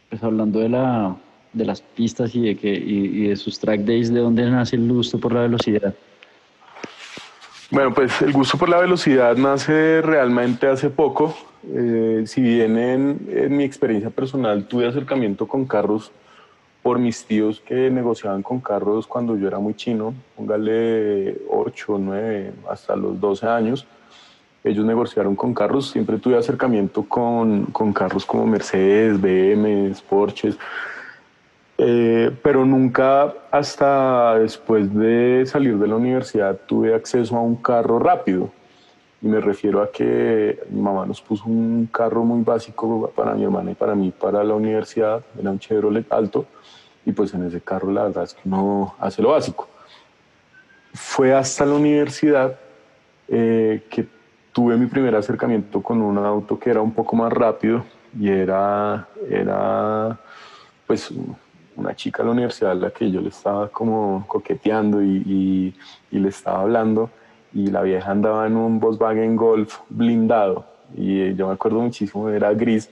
pues 0.10 0.24
hablando 0.24 0.60
de 0.60 0.70
la 0.70 1.16
de 1.54 1.66
las 1.66 1.82
pistas 1.82 2.34
y 2.34 2.42
de 2.42 2.58
que 2.58 2.74
y, 2.74 3.24
y 3.24 3.28
de 3.28 3.36
sus 3.36 3.60
track 3.60 3.82
days, 3.82 4.12
¿de 4.12 4.20
dónde 4.20 4.50
nace 4.50 4.76
el 4.76 4.92
gusto 4.92 5.20
por 5.20 5.32
la 5.32 5.42
velocidad? 5.42 5.94
Bueno, 7.70 7.94
pues 7.94 8.20
el 8.24 8.34
gusto 8.34 8.58
por 8.58 8.68
la 8.68 8.80
velocidad 8.80 9.38
nace 9.38 10.02
realmente 10.02 10.66
hace 10.66 10.90
poco. 10.90 11.36
Eh, 11.72 12.24
si 12.26 12.42
bien 12.42 12.78
en, 12.80 13.28
en, 13.30 13.56
mi 13.56 13.64
experiencia 13.64 14.10
personal 14.10 14.66
tuve 14.68 14.88
acercamiento 14.88 15.48
con 15.48 15.66
carros 15.66 16.12
por 16.82 16.98
mis 16.98 17.26
tíos 17.26 17.60
que 17.60 17.92
negociaban 17.92 18.42
con 18.42 18.60
carros 18.60 19.06
cuando 19.06 19.38
yo 19.38 19.48
era 19.48 19.60
muy 19.60 19.76
chino, 19.76 20.16
póngale 20.36 21.38
8, 21.48 21.98
9, 22.00 22.54
hasta 22.72 22.96
los 22.96 23.20
12 23.20 23.46
años, 23.46 23.86
ellos 24.64 24.86
negociaron 24.86 25.36
con 25.36 25.54
carros, 25.54 25.92
siempre 25.92 26.18
tuve 26.18 26.38
acercamiento 26.38 27.04
con, 27.04 27.66
con 27.68 27.94
carros 27.94 28.26
como 28.26 28.46
Mercedes, 28.46 29.20
BMW, 29.20 29.94
Porsches, 30.10 30.58
eh, 31.78 32.30
pero 32.44 32.66
nunca 32.66 33.34
hasta 33.52 34.38
después 34.38 34.94
de 34.94 35.46
salir 35.46 35.78
de 35.78 35.88
la 35.88 35.96
universidad 35.96 36.60
tuve 36.68 36.94
acceso 36.94 37.38
a 37.38 37.42
un 37.42 37.56
carro 37.56 38.00
rápido. 38.00 38.52
Y 39.22 39.28
me 39.28 39.40
refiero 39.40 39.82
a 39.82 39.92
que 39.92 40.62
mi 40.70 40.82
mamá 40.82 41.06
nos 41.06 41.22
puso 41.22 41.46
un 41.46 41.90
carro 41.92 42.24
muy 42.24 42.44
básico 42.44 43.12
para 43.16 43.34
mi 43.34 43.44
hermana 43.44 43.72
y 43.72 43.76
para 43.76 43.96
mí 43.96 44.12
para 44.12 44.44
la 44.44 44.54
universidad, 44.56 45.24
era 45.40 45.52
un 45.52 45.60
Chevrolet 45.60 46.12
alto, 46.12 46.46
y 47.06 47.14
pues 47.14 47.34
en 47.34 47.46
ese 47.46 47.62
carro 47.62 47.92
la 47.92 48.04
verdad 48.04 48.26
es 48.26 48.34
que 48.34 48.42
no 48.44 48.96
hace 49.00 49.22
lo 49.22 49.30
básico. 49.30 49.68
Fue 50.94 51.34
hasta 51.34 51.66
la 51.66 51.76
universidad 51.76 52.60
eh, 53.30 53.84
que 53.90 54.06
tuve 54.60 54.76
mi 54.76 54.88
primer 54.88 55.16
acercamiento 55.16 55.82
con 55.82 56.02
un 56.02 56.18
auto 56.18 56.60
que 56.60 56.70
era 56.70 56.82
un 56.82 56.92
poco 56.92 57.16
más 57.16 57.32
rápido 57.32 57.86
y 58.20 58.28
era, 58.28 59.08
era 59.30 60.20
pues 60.86 61.14
una 61.78 61.96
chica 61.96 62.24
a 62.24 62.26
la 62.26 62.34
universidad 62.34 62.72
a 62.72 62.76
la 62.76 62.92
que 62.92 63.10
yo 63.10 63.22
le 63.22 63.30
estaba 63.30 63.70
como 63.70 64.26
coqueteando 64.28 65.02
y, 65.02 65.24
y, 65.26 65.76
y, 66.12 66.20
le 66.20 66.28
estaba 66.28 66.60
hablando 66.60 67.10
y 67.54 67.68
la 67.68 67.84
vieja 67.84 68.12
andaba 68.12 68.48
en 68.48 68.58
un 68.58 68.82
Volkswagen 68.82 69.38
Golf 69.38 69.80
blindado 69.88 70.66
y 70.94 71.34
yo 71.36 71.48
me 71.48 71.54
acuerdo 71.54 71.80
muchísimo, 71.80 72.28
era 72.28 72.54
gris 72.54 72.90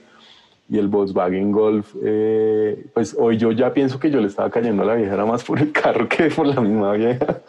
y 0.70 0.78
el 0.78 0.88
Volkswagen 0.88 1.52
Golf, 1.52 1.94
eh, 2.02 2.86
pues 2.94 3.14
hoy 3.18 3.36
yo 3.36 3.52
ya 3.52 3.74
pienso 3.74 4.00
que 4.00 4.10
yo 4.10 4.22
le 4.22 4.28
estaba 4.28 4.48
cayendo 4.48 4.84
a 4.84 4.86
la 4.86 4.94
vieja, 4.94 5.12
era 5.12 5.26
más 5.26 5.44
por 5.44 5.58
el 5.58 5.70
carro 5.70 6.08
que 6.08 6.30
por 6.30 6.46
la 6.46 6.62
misma 6.62 6.92
vieja. 6.94 7.40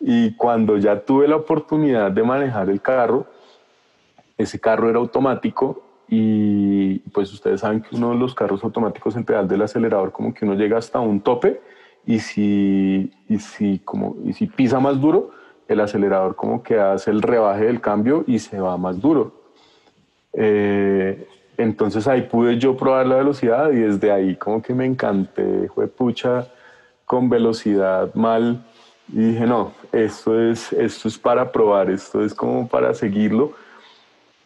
Y 0.00 0.32
cuando 0.32 0.76
ya 0.78 0.98
tuve 0.98 1.28
la 1.28 1.36
oportunidad 1.36 2.10
de 2.10 2.22
manejar 2.22 2.70
el 2.70 2.80
carro, 2.80 3.26
ese 4.40 4.58
carro 4.58 4.88
era 4.88 4.98
automático 4.98 5.82
y 6.08 6.98
pues 7.10 7.32
ustedes 7.32 7.60
saben 7.60 7.82
que 7.82 7.94
uno 7.94 8.10
de 8.10 8.16
los 8.16 8.34
carros 8.34 8.64
automáticos 8.64 9.14
en 9.16 9.24
pedal 9.24 9.46
del 9.46 9.62
acelerador 9.62 10.10
como 10.12 10.34
que 10.34 10.44
uno 10.44 10.54
llega 10.54 10.78
hasta 10.78 10.98
un 10.98 11.20
tope 11.20 11.60
y 12.06 12.18
si, 12.18 13.12
y 13.28 13.38
si, 13.38 13.78
como, 13.84 14.16
y 14.24 14.32
si 14.32 14.46
pisa 14.46 14.80
más 14.80 15.00
duro, 15.00 15.30
el 15.68 15.80
acelerador 15.80 16.34
como 16.34 16.62
que 16.62 16.80
hace 16.80 17.10
el 17.10 17.22
rebaje 17.22 17.66
del 17.66 17.80
cambio 17.80 18.24
y 18.26 18.40
se 18.40 18.58
va 18.58 18.76
más 18.76 19.00
duro. 19.00 19.32
Eh, 20.32 21.28
entonces 21.56 22.08
ahí 22.08 22.22
pude 22.22 22.58
yo 22.58 22.76
probar 22.76 23.06
la 23.06 23.16
velocidad 23.16 23.70
y 23.70 23.76
desde 23.76 24.10
ahí 24.10 24.34
como 24.36 24.62
que 24.62 24.74
me 24.74 24.86
encanté, 24.86 25.68
fue 25.68 25.86
pucha 25.86 26.48
con 27.04 27.28
velocidad 27.28 28.12
mal 28.14 28.64
y 29.12 29.18
dije 29.18 29.46
no, 29.46 29.72
esto 29.92 30.40
es, 30.40 30.72
esto 30.72 31.08
es 31.08 31.18
para 31.18 31.52
probar, 31.52 31.90
esto 31.90 32.24
es 32.24 32.34
como 32.34 32.66
para 32.66 32.94
seguirlo 32.94 33.52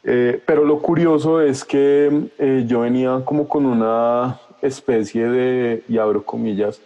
eh, 0.05 0.41
pero 0.45 0.65
lo 0.65 0.81
curioso 0.81 1.41
es 1.41 1.65
que 1.65 2.29
eh, 2.39 2.65
yo 2.67 2.81
venía 2.81 3.23
como 3.25 3.49
con 3.49 3.65
una 3.65 4.39
especie 4.61 5.27
de, 5.29 5.83
y 5.89 5.99
abro 5.99 6.25
comillas, 6.25 6.81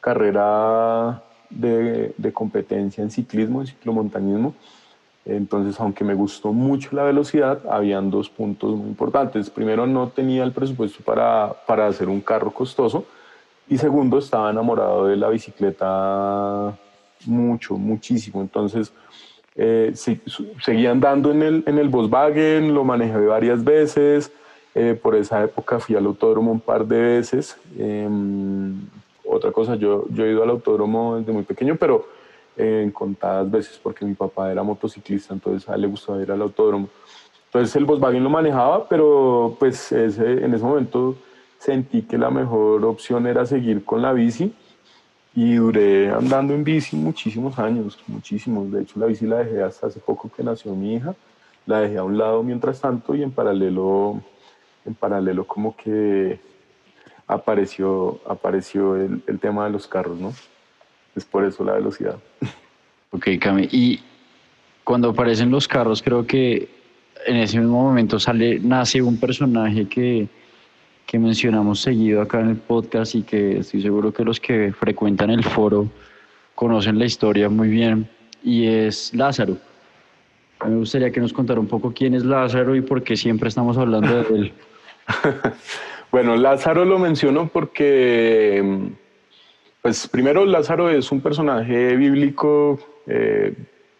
carrera 0.00 1.22
de, 1.50 2.12
de, 2.16 2.32
competencia 2.32 3.02
en 3.02 3.10
ciclismo, 3.10 3.62
en 3.62 3.68
ciclomontañismo. 3.68 4.54
Entonces, 5.24 5.78
aunque 5.80 6.04
me 6.04 6.14
gustó 6.14 6.52
mucho 6.52 6.90
la 6.92 7.04
velocidad, 7.04 7.60
habían 7.70 8.10
dos 8.10 8.30
puntos 8.30 8.74
muy 8.76 8.88
importantes. 8.88 9.50
Primero, 9.50 9.86
no 9.86 10.08
tenía 10.08 10.42
el 10.42 10.52
presupuesto 10.52 11.02
para, 11.04 11.54
para 11.66 11.86
hacer 11.86 12.08
un 12.08 12.20
carro 12.20 12.50
costoso. 12.50 13.04
Y 13.68 13.76
segundo, 13.76 14.18
estaba 14.18 14.50
enamorado 14.50 15.06
de 15.06 15.16
la 15.16 15.28
bicicleta 15.28 16.74
mucho, 17.26 17.76
muchísimo. 17.76 18.40
Entonces, 18.40 18.92
eh, 19.60 19.92
seguí 20.60 20.86
andando 20.86 21.32
en 21.32 21.42
el, 21.42 21.64
en 21.66 21.78
el 21.78 21.88
Volkswagen, 21.88 22.72
lo 22.72 22.84
manejé 22.84 23.18
varias 23.26 23.64
veces. 23.64 24.32
Eh, 24.74 24.96
por 25.00 25.16
esa 25.16 25.42
época 25.42 25.80
fui 25.80 25.96
al 25.96 26.06
autódromo 26.06 26.52
un 26.52 26.60
par 26.60 26.86
de 26.86 27.00
veces. 27.00 27.56
Em, 27.76 28.80
otra 29.24 29.50
cosa, 29.50 29.74
yo, 29.74 30.06
yo 30.10 30.24
he 30.24 30.30
ido 30.30 30.44
al 30.44 30.50
autódromo 30.50 31.16
desde 31.16 31.32
muy 31.32 31.42
pequeño, 31.42 31.74
pero 31.74 32.06
eh, 32.56 32.82
en 32.84 32.92
contadas 32.92 33.50
veces 33.50 33.80
porque 33.82 34.04
mi 34.04 34.14
papá 34.14 34.52
era 34.52 34.62
motociclista, 34.62 35.34
entonces 35.34 35.68
a 35.68 35.74
él 35.74 35.80
le 35.82 35.88
gustaba 35.88 36.22
ir 36.22 36.30
al 36.30 36.40
autódromo. 36.40 36.88
Entonces 37.46 37.74
el 37.74 37.84
Volkswagen 37.84 38.22
lo 38.22 38.30
manejaba, 38.30 38.88
pero 38.88 39.56
pues 39.58 39.90
en 39.90 40.54
ese 40.54 40.64
momento 40.64 41.16
sentí 41.58 42.02
que 42.02 42.16
la 42.16 42.30
mejor 42.30 42.84
opción 42.84 43.26
era 43.26 43.44
seguir 43.44 43.84
con 43.84 44.02
la 44.02 44.12
bici 44.12 44.54
y 45.40 45.54
duré 45.54 46.10
andando 46.10 46.52
en 46.52 46.64
bici 46.64 46.96
muchísimos 46.96 47.56
años, 47.60 47.96
muchísimos. 48.08 48.72
De 48.72 48.82
hecho, 48.82 48.98
la 48.98 49.06
bici 49.06 49.24
la 49.24 49.36
dejé 49.36 49.62
hasta 49.62 49.86
hace 49.86 50.00
poco 50.00 50.28
que 50.28 50.42
nació 50.42 50.74
mi 50.74 50.96
hija. 50.96 51.14
La 51.64 51.78
dejé 51.78 51.98
a 51.98 52.02
un 52.02 52.18
lado 52.18 52.42
mientras 52.42 52.80
tanto 52.80 53.14
y 53.14 53.22
en 53.22 53.30
paralelo, 53.30 54.20
en 54.84 54.94
paralelo 54.94 55.46
como 55.46 55.76
que 55.76 56.40
apareció, 57.28 58.18
apareció 58.26 58.96
el, 58.96 59.22
el 59.28 59.38
tema 59.38 59.66
de 59.66 59.70
los 59.70 59.86
carros, 59.86 60.18
¿no? 60.18 60.32
Es 61.14 61.24
por 61.24 61.44
eso 61.44 61.62
la 61.62 61.74
velocidad. 61.74 62.18
Ok, 63.12 63.28
Cami. 63.40 63.68
Y 63.70 64.00
cuando 64.82 65.10
aparecen 65.10 65.52
los 65.52 65.68
carros, 65.68 66.02
creo 66.02 66.26
que 66.26 66.68
en 67.26 67.36
ese 67.36 67.60
mismo 67.60 67.80
momento 67.80 68.18
sale, 68.18 68.58
nace 68.58 69.00
un 69.02 69.20
personaje 69.20 69.86
que 69.88 70.28
que 71.08 71.18
mencionamos 71.18 71.80
seguido 71.80 72.20
acá 72.20 72.40
en 72.40 72.50
el 72.50 72.56
podcast 72.58 73.14
y 73.14 73.22
que 73.22 73.60
estoy 73.60 73.80
seguro 73.80 74.12
que 74.12 74.22
los 74.22 74.38
que 74.38 74.74
frecuentan 74.78 75.30
el 75.30 75.42
foro 75.42 75.88
conocen 76.54 76.98
la 76.98 77.06
historia 77.06 77.48
muy 77.48 77.68
bien, 77.68 78.06
y 78.44 78.66
es 78.66 79.14
Lázaro. 79.14 79.56
me 80.62 80.76
gustaría 80.76 81.10
que 81.10 81.20
nos 81.20 81.32
contara 81.32 81.58
un 81.60 81.66
poco 81.66 81.94
quién 81.94 82.12
es 82.12 82.26
Lázaro 82.26 82.76
y 82.76 82.82
por 82.82 83.02
qué 83.02 83.16
siempre 83.16 83.48
estamos 83.48 83.78
hablando 83.78 84.22
de 84.22 84.36
él. 84.36 84.52
bueno, 86.12 86.36
Lázaro 86.36 86.84
lo 86.84 86.98
menciono 86.98 87.48
porque, 87.48 88.90
pues 89.80 90.06
primero 90.08 90.44
Lázaro 90.44 90.90
es 90.90 91.10
un 91.10 91.22
personaje 91.22 91.96
bíblico, 91.96 92.78
eh, 93.06 93.54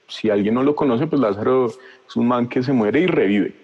si 0.09 0.29
alguien 0.29 0.53
no 0.53 0.63
lo 0.63 0.77
conoce, 0.77 1.07
pues 1.07 1.23
Lázaro 1.23 1.69
es 2.07 2.17
un 2.17 2.29
man 2.29 2.49
que 2.49 2.63
se 2.63 2.75
muere 2.75 3.01
y 3.01 3.07
revive, 3.07 3.55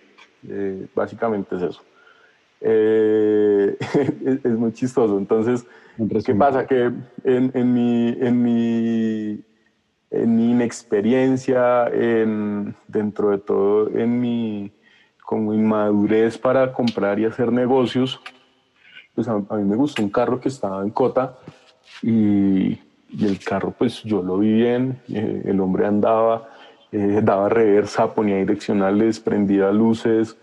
eh, 0.49 0.87
básicamente 0.95 1.57
es 1.57 1.63
eso. 1.63 1.83
Eh, 2.67 3.77
es, 4.43 4.59
muy 4.59 4.73
chistoso. 4.73 5.19
Entonces, 5.19 5.67
¿qué 6.25 6.35
pasa? 6.35 6.67
Que 6.67 6.91
en, 7.25 7.51
en, 7.53 7.75
mi, 7.75 8.09
en, 8.19 8.43
mi, 8.43 9.45
en 10.11 10.37
mi 10.37 10.51
inexperiencia, 10.51 11.89
en, 11.89 12.75
dentro 12.89 13.31
de 13.31 13.39
todo, 13.39 13.91
en 13.91 14.19
mi 14.19 14.73
como 15.25 15.55
inmadurez 15.55 16.39
para 16.39 16.73
comprar 16.73 17.19
y 17.19 17.27
hacer 17.27 17.53
negocios, 17.53 18.21
pues 19.15 19.29
a, 19.29 19.39
mí 19.39 19.65
me 19.65 19.77
gustó 19.77 20.03
un 20.03 20.11
carro 20.11 20.41
que 20.41 20.49
estaba 20.49 20.83
en 20.83 20.91
cota 20.91 21.39
y, 22.03 22.79
y 23.11 23.25
el 23.25 23.39
carro 23.39 23.75
pues 23.77 24.03
yo 24.03 24.23
lo 24.23 24.39
vi 24.39 24.53
bien, 24.53 25.01
eh, 25.09 25.43
el 25.47 25.61
hombre 25.61 25.87
andaba, 25.87 26.49
eh, 26.93 27.21
daba 27.23 27.49
reversa, 27.49 28.15
ponía 28.15 28.37
direccionales, 28.37 29.19
prendía 29.21 29.71
luces, 29.71 30.37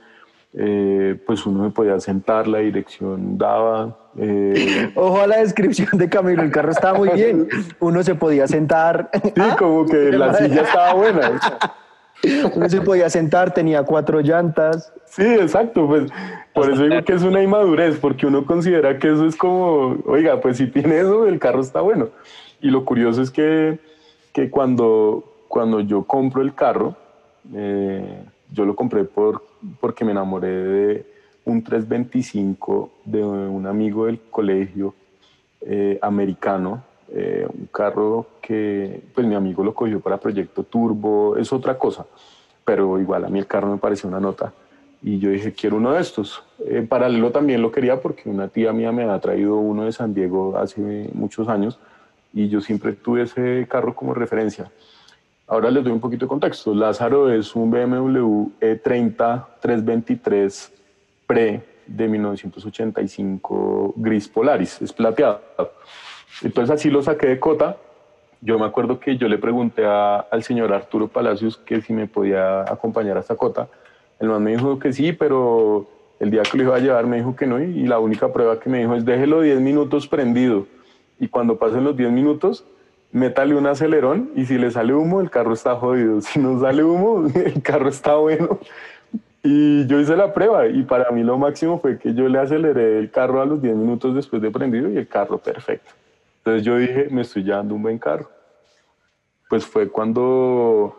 eh, 0.53 1.17
pues 1.25 1.45
uno 1.45 1.63
me 1.63 1.69
podía 1.69 1.99
sentar, 1.99 2.47
la 2.47 2.59
dirección 2.59 3.37
daba. 3.37 3.97
Eh, 4.17 4.91
Ojo 4.95 5.21
a 5.21 5.27
la 5.27 5.37
descripción 5.37 5.97
de 5.97 6.09
Camilo, 6.09 6.43
el 6.43 6.51
carro 6.51 6.71
estaba 6.71 6.97
muy 6.97 7.09
bien, 7.09 7.47
uno 7.79 8.03
se 8.03 8.15
podía 8.15 8.47
sentar. 8.47 9.09
Sí, 9.23 9.41
como 9.57 9.85
que 9.85 10.11
la 10.11 10.33
silla 10.37 10.61
estaba 10.61 10.93
buena. 10.93 11.39
Uno 12.53 12.69
se 12.69 12.81
podía 12.81 13.09
sentar, 13.09 13.53
tenía 13.53 13.83
cuatro 13.83 14.21
llantas. 14.21 14.93
Sí, 15.05 15.23
exacto, 15.23 15.87
pues 15.87 16.11
por 16.53 16.71
eso 16.71 16.83
digo 16.83 17.03
que 17.03 17.13
es 17.13 17.23
una 17.23 17.41
inmadurez, 17.41 17.97
porque 17.97 18.27
uno 18.27 18.45
considera 18.45 18.99
que 18.99 19.11
eso 19.11 19.25
es 19.25 19.35
como, 19.35 19.97
oiga, 20.05 20.39
pues 20.41 20.57
si 20.57 20.67
tiene 20.67 20.99
eso, 20.99 21.27
el 21.27 21.39
carro 21.39 21.61
está 21.61 21.81
bueno. 21.81 22.09
Y 22.61 22.69
lo 22.69 22.85
curioso 22.85 23.21
es 23.21 23.31
que, 23.31 23.79
que 24.33 24.49
cuando, 24.49 25.23
cuando 25.47 25.79
yo 25.79 26.03
compro 26.03 26.41
el 26.41 26.53
carro, 26.53 26.95
eh, 27.55 28.23
yo 28.51 28.65
lo 28.65 28.75
compré 28.75 29.03
por, 29.05 29.43
porque 29.79 30.05
me 30.05 30.11
enamoré 30.11 30.49
de 30.49 31.05
un 31.45 31.63
325 31.63 32.91
de 33.05 33.23
un 33.23 33.65
amigo 33.65 34.05
del 34.05 34.19
colegio 34.29 34.93
eh, 35.61 35.97
americano, 36.01 36.83
eh, 37.11 37.47
un 37.47 37.67
carro 37.67 38.27
que 38.41 39.01
pues 39.13 39.25
mi 39.25 39.35
amigo 39.35 39.63
lo 39.63 39.73
cogió 39.73 39.99
para 39.99 40.19
proyecto 40.19 40.63
turbo, 40.63 41.35
es 41.37 41.51
otra 41.51 41.77
cosa, 41.77 42.05
pero 42.63 42.99
igual 42.99 43.25
a 43.25 43.29
mí 43.29 43.39
el 43.39 43.47
carro 43.47 43.71
me 43.71 43.77
pareció 43.77 44.07
una 44.09 44.19
nota 44.19 44.53
y 45.03 45.17
yo 45.19 45.29
dije 45.31 45.53
quiero 45.53 45.77
uno 45.77 45.93
de 45.93 46.01
estos. 46.01 46.43
En 46.59 46.87
paralelo 46.87 47.31
también 47.31 47.61
lo 47.61 47.71
quería 47.71 47.99
porque 48.01 48.29
una 48.29 48.47
tía 48.47 48.71
mía 48.71 48.91
me 48.91 49.03
ha 49.03 49.19
traído 49.19 49.57
uno 49.57 49.85
de 49.85 49.91
San 49.91 50.13
Diego 50.13 50.57
hace 50.57 51.09
muchos 51.13 51.47
años 51.47 51.79
y 52.33 52.49
yo 52.49 52.61
siempre 52.61 52.93
tuve 52.93 53.23
ese 53.23 53.67
carro 53.69 53.95
como 53.95 54.13
referencia. 54.13 54.71
Ahora 55.51 55.69
les 55.69 55.83
doy 55.83 55.91
un 55.91 55.99
poquito 55.99 56.23
de 56.23 56.29
contexto. 56.29 56.73
Lázaro 56.73 57.29
es 57.29 57.57
un 57.57 57.69
BMW 57.69 58.51
E30 58.61 59.47
323 59.59 60.73
Pre 61.27 61.61
de 61.85 62.07
1985 62.07 63.95
gris 63.97 64.29
Polaris, 64.29 64.81
es 64.81 64.93
plateado. 64.93 65.41
Entonces 66.41 66.73
así 66.73 66.89
lo 66.89 67.01
saqué 67.01 67.27
de 67.27 67.39
cota. 67.41 67.75
Yo 68.39 68.57
me 68.57 68.65
acuerdo 68.65 68.97
que 68.97 69.17
yo 69.17 69.27
le 69.27 69.37
pregunté 69.37 69.85
al 69.85 70.41
señor 70.41 70.71
Arturo 70.71 71.09
Palacios 71.09 71.57
que 71.57 71.81
si 71.81 71.91
me 71.91 72.07
podía 72.07 72.61
acompañar 72.61 73.17
a 73.17 73.19
esta 73.19 73.35
cota. 73.35 73.67
El 74.21 74.29
man 74.29 74.41
me 74.41 74.51
dijo 74.51 74.79
que 74.79 74.93
sí, 74.93 75.11
pero 75.11 75.85
el 76.21 76.31
día 76.31 76.43
que 76.43 76.57
lo 76.59 76.63
iba 76.63 76.77
a 76.77 76.79
llevar 76.79 77.07
me 77.07 77.17
dijo 77.17 77.35
que 77.35 77.45
no 77.45 77.59
y 77.59 77.85
la 77.87 77.99
única 77.99 78.31
prueba 78.31 78.57
que 78.57 78.69
me 78.69 78.79
dijo 78.79 78.95
es 78.95 79.03
déjelo 79.03 79.41
10 79.41 79.59
minutos 79.59 80.07
prendido 80.07 80.65
y 81.19 81.27
cuando 81.27 81.59
pasen 81.59 81.83
los 81.83 81.97
10 81.97 82.09
minutos 82.09 82.63
métale 83.11 83.55
un 83.55 83.67
acelerón 83.67 84.31
y 84.35 84.45
si 84.45 84.57
le 84.57 84.71
sale 84.71 84.93
humo, 84.93 85.21
el 85.21 85.29
carro 85.29 85.53
está 85.53 85.75
jodido. 85.75 86.21
Si 86.21 86.39
no 86.39 86.59
sale 86.59 86.83
humo, 86.83 87.27
el 87.33 87.61
carro 87.61 87.89
está 87.89 88.15
bueno. 88.15 88.59
Y 89.43 89.87
yo 89.87 89.99
hice 89.99 90.15
la 90.15 90.33
prueba 90.33 90.67
y 90.67 90.83
para 90.83 91.09
mí 91.11 91.23
lo 91.23 91.37
máximo 91.37 91.79
fue 91.79 91.97
que 91.97 92.13
yo 92.13 92.27
le 92.27 92.39
aceleré 92.39 92.99
el 92.99 93.09
carro 93.09 93.41
a 93.41 93.45
los 93.45 93.61
10 93.61 93.75
minutos 93.75 94.13
después 94.13 94.41
de 94.41 94.51
prendido 94.51 94.89
y 94.89 94.97
el 94.97 95.07
carro 95.07 95.39
perfecto. 95.39 95.91
Entonces 96.37 96.63
yo 96.63 96.77
dije, 96.77 97.07
me 97.09 97.21
estoy 97.21 97.43
llevando 97.43 97.75
un 97.75 97.81
buen 97.81 97.97
carro. 97.97 98.29
Pues 99.49 99.65
fue 99.65 99.89
cuando, 99.89 100.95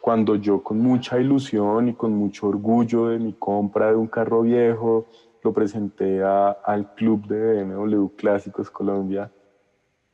cuando 0.00 0.36
yo 0.36 0.62
con 0.62 0.78
mucha 0.78 1.18
ilusión 1.18 1.88
y 1.88 1.94
con 1.94 2.12
mucho 2.12 2.48
orgullo 2.48 3.08
de 3.08 3.18
mi 3.18 3.32
compra 3.32 3.88
de 3.90 3.96
un 3.96 4.06
carro 4.06 4.42
viejo, 4.42 5.06
lo 5.42 5.52
presenté 5.52 6.22
al 6.22 6.94
club 6.94 7.26
de 7.26 7.62
BMW 7.64 8.08
Clásicos 8.16 8.70
Colombia 8.70 9.30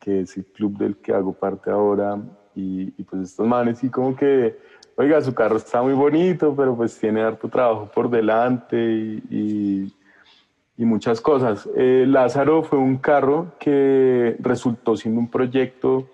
que 0.03 0.23
es 0.23 0.37
el 0.37 0.45
club 0.47 0.77
del 0.77 0.97
que 0.97 1.13
hago 1.13 1.33
parte 1.33 1.71
ahora. 1.71 2.19
Y, 2.55 2.91
pues 3.05 3.23
estos 3.23 3.47
manes, 3.47 3.83
y 3.83 3.89
como 3.89 4.15
que, 4.15 4.59
oiga, 4.97 5.23
su 5.23 5.33
carro 5.33 5.57
está 5.57 5.81
muy 5.81 5.95
bonito, 5.95 6.55
pero 6.55 6.77
pues 6.77 6.99
tiene 6.99 7.23
harto 7.23 7.49
trabajo 7.49 7.91
por 7.95 8.11
delante 8.11 8.77
y, 8.77 9.93
y, 10.77 10.85
muchas 10.85 11.21
cosas. 11.21 11.69
Eh, 11.77 12.05
Lázaro 12.09 12.65
fue 12.65 12.79
un 12.79 12.99
carro 12.99 13.53
que 13.61 14.37
resultó 14.41 14.97
siendo 14.97 15.21
un 15.21 15.31
proyecto 15.31 16.09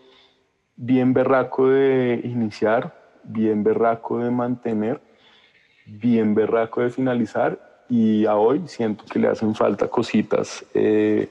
bien 0.76 1.14
berraco 1.14 1.68
de 1.68 2.20
iniciar, 2.22 2.94
bien 3.24 3.64
berraco 3.64 4.18
de 4.18 4.30
mantener, 4.30 5.00
bien 5.86 6.34
berraco 6.34 6.82
de 6.82 6.90
finalizar 6.90 7.84
y 7.88 8.26
a 8.26 8.36
hoy 8.36 8.62
siento 8.66 9.04
que 9.10 9.18
le 9.18 9.28
hacen 9.28 9.54
falta 9.54 9.88
cositas. 9.88 10.64
Eh, 10.74 11.30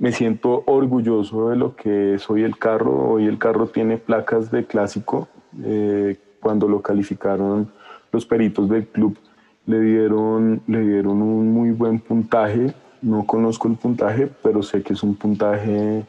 me 0.00 0.12
siento 0.12 0.64
orgulloso 0.66 1.50
de 1.50 1.56
lo 1.56 1.76
que 1.76 2.14
es 2.14 2.28
hoy 2.30 2.42
el 2.42 2.58
carro. 2.58 3.10
Hoy 3.10 3.26
el 3.26 3.38
carro 3.38 3.66
tiene 3.66 3.98
placas 3.98 4.50
de 4.50 4.64
clásico. 4.64 5.28
Eh, 5.62 6.16
cuando 6.40 6.66
lo 6.66 6.80
calificaron 6.80 7.70
los 8.10 8.24
peritos 8.24 8.68
del 8.70 8.86
club, 8.86 9.18
le 9.66 9.78
dieron, 9.80 10.62
le 10.66 10.80
dieron 10.80 11.20
un 11.20 11.52
muy 11.52 11.70
buen 11.72 12.00
puntaje. 12.00 12.72
No 13.02 13.26
conozco 13.26 13.68
el 13.68 13.74
puntaje, 13.74 14.30
pero 14.42 14.62
sé 14.62 14.82
que 14.82 14.94
es 14.94 15.02
un 15.02 15.16
puntaje 15.16 16.06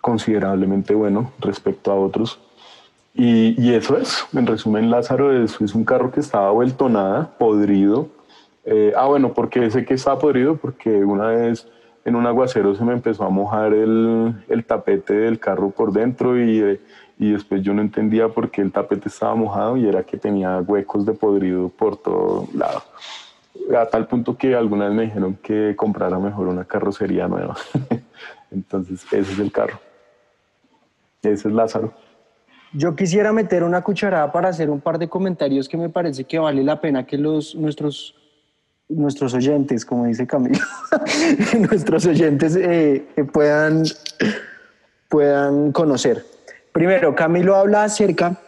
considerablemente 0.00 0.94
bueno 0.94 1.32
respecto 1.38 1.92
a 1.92 1.96
otros. 1.96 2.40
Y, 3.14 3.74
eso 3.74 3.98
es, 3.98 4.24
en 4.32 4.46
resumen, 4.46 4.90
Lázaro, 4.90 5.44
es, 5.44 5.60
es 5.60 5.74
un 5.74 5.84
carro 5.84 6.10
que 6.10 6.20
estaba 6.20 6.50
vuelto 6.50 6.88
nada, 6.88 7.30
podrido. 7.38 8.08
Eh, 8.64 8.94
ah, 8.96 9.04
bueno, 9.04 9.34
porque 9.34 9.70
sé 9.70 9.84
que 9.84 9.92
estaba 9.92 10.18
podrido 10.18 10.56
porque 10.56 11.04
una 11.04 11.26
vez 11.26 11.68
en 12.04 12.16
un 12.16 12.26
aguacero 12.26 12.74
se 12.74 12.84
me 12.84 12.92
empezó 12.92 13.24
a 13.24 13.30
mojar 13.30 13.72
el, 13.74 14.34
el 14.48 14.64
tapete 14.64 15.14
del 15.14 15.38
carro 15.38 15.70
por 15.70 15.92
dentro 15.92 16.38
y, 16.38 16.80
y, 17.18 17.32
después 17.32 17.62
yo 17.62 17.72
no 17.74 17.82
entendía 17.82 18.28
por 18.28 18.50
qué 18.50 18.62
el 18.62 18.72
tapete 18.72 19.08
estaba 19.08 19.34
mojado 19.34 19.76
y 19.76 19.86
era 19.86 20.02
que 20.02 20.16
tenía 20.16 20.58
huecos 20.58 21.06
de 21.06 21.12
podrido 21.12 21.68
por 21.68 21.96
todo 21.96 22.48
lado. 22.54 22.82
A 23.78 23.86
tal 23.86 24.06
punto 24.06 24.36
que 24.36 24.54
alguna 24.54 24.86
vez 24.86 24.94
me 24.94 25.02
dijeron 25.04 25.38
que 25.42 25.76
comprara 25.76 26.18
mejor 26.18 26.48
una 26.48 26.64
carrocería 26.64 27.28
nueva. 27.28 27.56
Entonces, 28.50 29.04
ese 29.12 29.32
es 29.32 29.38
el 29.38 29.52
carro. 29.52 29.78
Ese 31.22 31.48
es 31.48 31.54
Lázaro. 31.54 31.92
Yo 32.72 32.96
quisiera 32.96 33.32
meter 33.32 33.62
una 33.62 33.82
cucharada 33.82 34.32
para 34.32 34.48
hacer 34.48 34.70
un 34.70 34.80
par 34.80 34.98
de 34.98 35.08
comentarios 35.08 35.68
que 35.68 35.76
me 35.76 35.90
parece 35.90 36.24
que 36.24 36.38
vale 36.38 36.64
la 36.64 36.80
pena 36.80 37.06
que 37.06 37.18
los, 37.18 37.54
nuestros 37.54 38.14
nuestros 38.96 39.34
oyentes, 39.34 39.84
como 39.84 40.06
dice 40.06 40.26
Camilo, 40.26 40.58
nuestros 41.70 42.06
oyentes 42.06 42.56
eh, 42.56 43.04
puedan, 43.32 43.84
puedan 45.08 45.72
conocer. 45.72 46.24
Primero, 46.72 47.14
Camilo 47.14 47.56
habla 47.56 47.84
acerca 47.84 48.38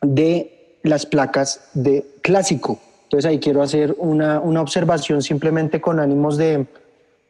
de 0.00 0.78
las 0.82 1.06
placas 1.06 1.70
de 1.74 2.06
clásico. 2.22 2.80
Entonces 3.04 3.28
ahí 3.28 3.38
quiero 3.38 3.62
hacer 3.62 3.94
una, 3.98 4.40
una 4.40 4.60
observación 4.60 5.22
simplemente 5.22 5.80
con 5.80 5.98
ánimos 5.98 6.36
de, 6.36 6.66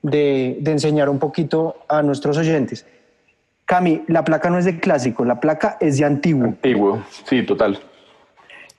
de, 0.03 0.59
de, 0.61 0.71
enseñar 0.73 1.09
un 1.09 1.19
poquito 1.19 1.77
a 1.89 2.03
nuestros 2.03 2.37
oyentes. 2.37 2.85
Cami, 3.65 4.03
la 4.09 4.25
placa 4.25 4.51
no 4.51 4.59
es 4.59 4.65
de 4.65 4.81
clásico, 4.81 5.25
la 5.25 5.41
placa 5.41 5.77
es 5.81 5.99
de 5.99 6.05
antiguo. 6.05 6.47
Antiguo, 6.47 7.03
sí, 7.29 7.43
total. 7.45 7.79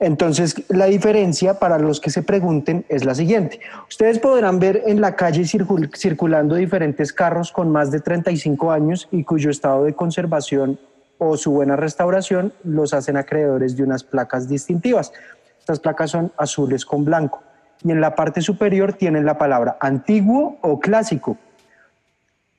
Entonces, 0.00 0.54
la 0.70 0.86
diferencia 0.86 1.58
para 1.58 1.78
los 1.78 2.00
que 2.00 2.08
se 2.08 2.22
pregunten 2.22 2.86
es 2.88 3.04
la 3.04 3.14
siguiente. 3.14 3.60
Ustedes 3.86 4.18
podrán 4.18 4.58
ver 4.58 4.82
en 4.86 5.02
la 5.02 5.14
calle 5.14 5.44
circulando 5.44 6.54
diferentes 6.54 7.12
carros 7.12 7.52
con 7.52 7.70
más 7.70 7.90
de 7.90 8.00
35 8.00 8.72
años 8.72 9.08
y 9.12 9.24
cuyo 9.24 9.50
estado 9.50 9.84
de 9.84 9.92
conservación 9.92 10.80
o 11.18 11.36
su 11.36 11.52
buena 11.52 11.76
restauración 11.76 12.54
los 12.64 12.94
hacen 12.94 13.18
acreedores 13.18 13.76
de 13.76 13.82
unas 13.82 14.02
placas 14.02 14.48
distintivas. 14.48 15.12
Estas 15.58 15.78
placas 15.80 16.10
son 16.10 16.32
azules 16.38 16.86
con 16.86 17.04
blanco 17.04 17.42
y 17.84 17.90
en 17.90 18.00
la 18.00 18.14
parte 18.14 18.40
superior 18.40 18.94
tienen 18.94 19.26
la 19.26 19.36
palabra 19.36 19.76
antiguo 19.80 20.56
o 20.62 20.80
clásico. 20.80 21.36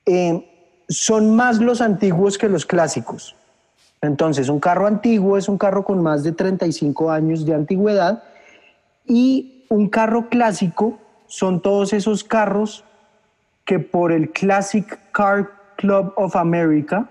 Eh, 0.06 0.48
son 0.88 1.34
más 1.34 1.58
los 1.58 1.80
antiguos 1.80 2.38
que 2.38 2.48
los 2.48 2.66
clásicos. 2.66 3.34
Entonces, 4.02 4.48
un 4.48 4.58
carro 4.58 4.88
antiguo 4.88 5.38
es 5.38 5.48
un 5.48 5.56
carro 5.56 5.84
con 5.84 6.02
más 6.02 6.24
de 6.24 6.32
35 6.32 7.10
años 7.10 7.46
de 7.46 7.54
antigüedad 7.54 8.24
y 9.06 9.64
un 9.68 9.88
carro 9.88 10.28
clásico 10.28 10.98
son 11.28 11.62
todos 11.62 11.92
esos 11.92 12.24
carros 12.24 12.84
que 13.64 13.78
por 13.78 14.10
el 14.10 14.30
Classic 14.30 14.98
Car 15.12 15.50
Club 15.76 16.12
of 16.16 16.34
America, 16.34 17.08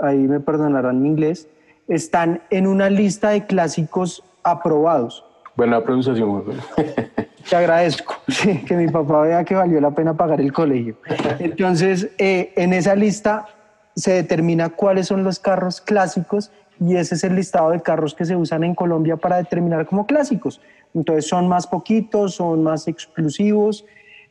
ahí 0.00 0.18
me 0.18 0.40
perdonarán 0.40 1.02
mi 1.02 1.08
inglés, 1.08 1.48
están 1.88 2.42
en 2.50 2.66
una 2.66 2.90
lista 2.90 3.30
de 3.30 3.46
clásicos 3.46 4.22
aprobados. 4.42 5.24
Buena 5.56 5.82
pronunciación. 5.82 6.44
Te 7.48 7.56
agradezco 7.56 8.16
que 8.66 8.76
mi 8.76 8.88
papá 8.88 9.22
vea 9.22 9.44
que 9.44 9.54
valió 9.54 9.80
la 9.80 9.90
pena 9.90 10.14
pagar 10.14 10.40
el 10.40 10.52
colegio. 10.52 10.96
Entonces, 11.38 12.10
eh, 12.18 12.52
en 12.56 12.74
esa 12.74 12.94
lista 12.94 13.46
se 13.94 14.12
determina 14.12 14.70
cuáles 14.70 15.06
son 15.06 15.24
los 15.24 15.38
carros 15.38 15.80
clásicos 15.80 16.50
y 16.80 16.96
ese 16.96 17.14
es 17.14 17.24
el 17.24 17.36
listado 17.36 17.70
de 17.70 17.82
carros 17.82 18.14
que 18.14 18.24
se 18.24 18.36
usan 18.36 18.64
en 18.64 18.74
Colombia 18.74 19.16
para 19.16 19.36
determinar 19.36 19.86
como 19.86 20.06
clásicos. 20.06 20.60
Entonces 20.94 21.26
son 21.26 21.46
más 21.46 21.66
poquitos, 21.66 22.34
son 22.34 22.62
más 22.62 22.88
exclusivos. 22.88 23.84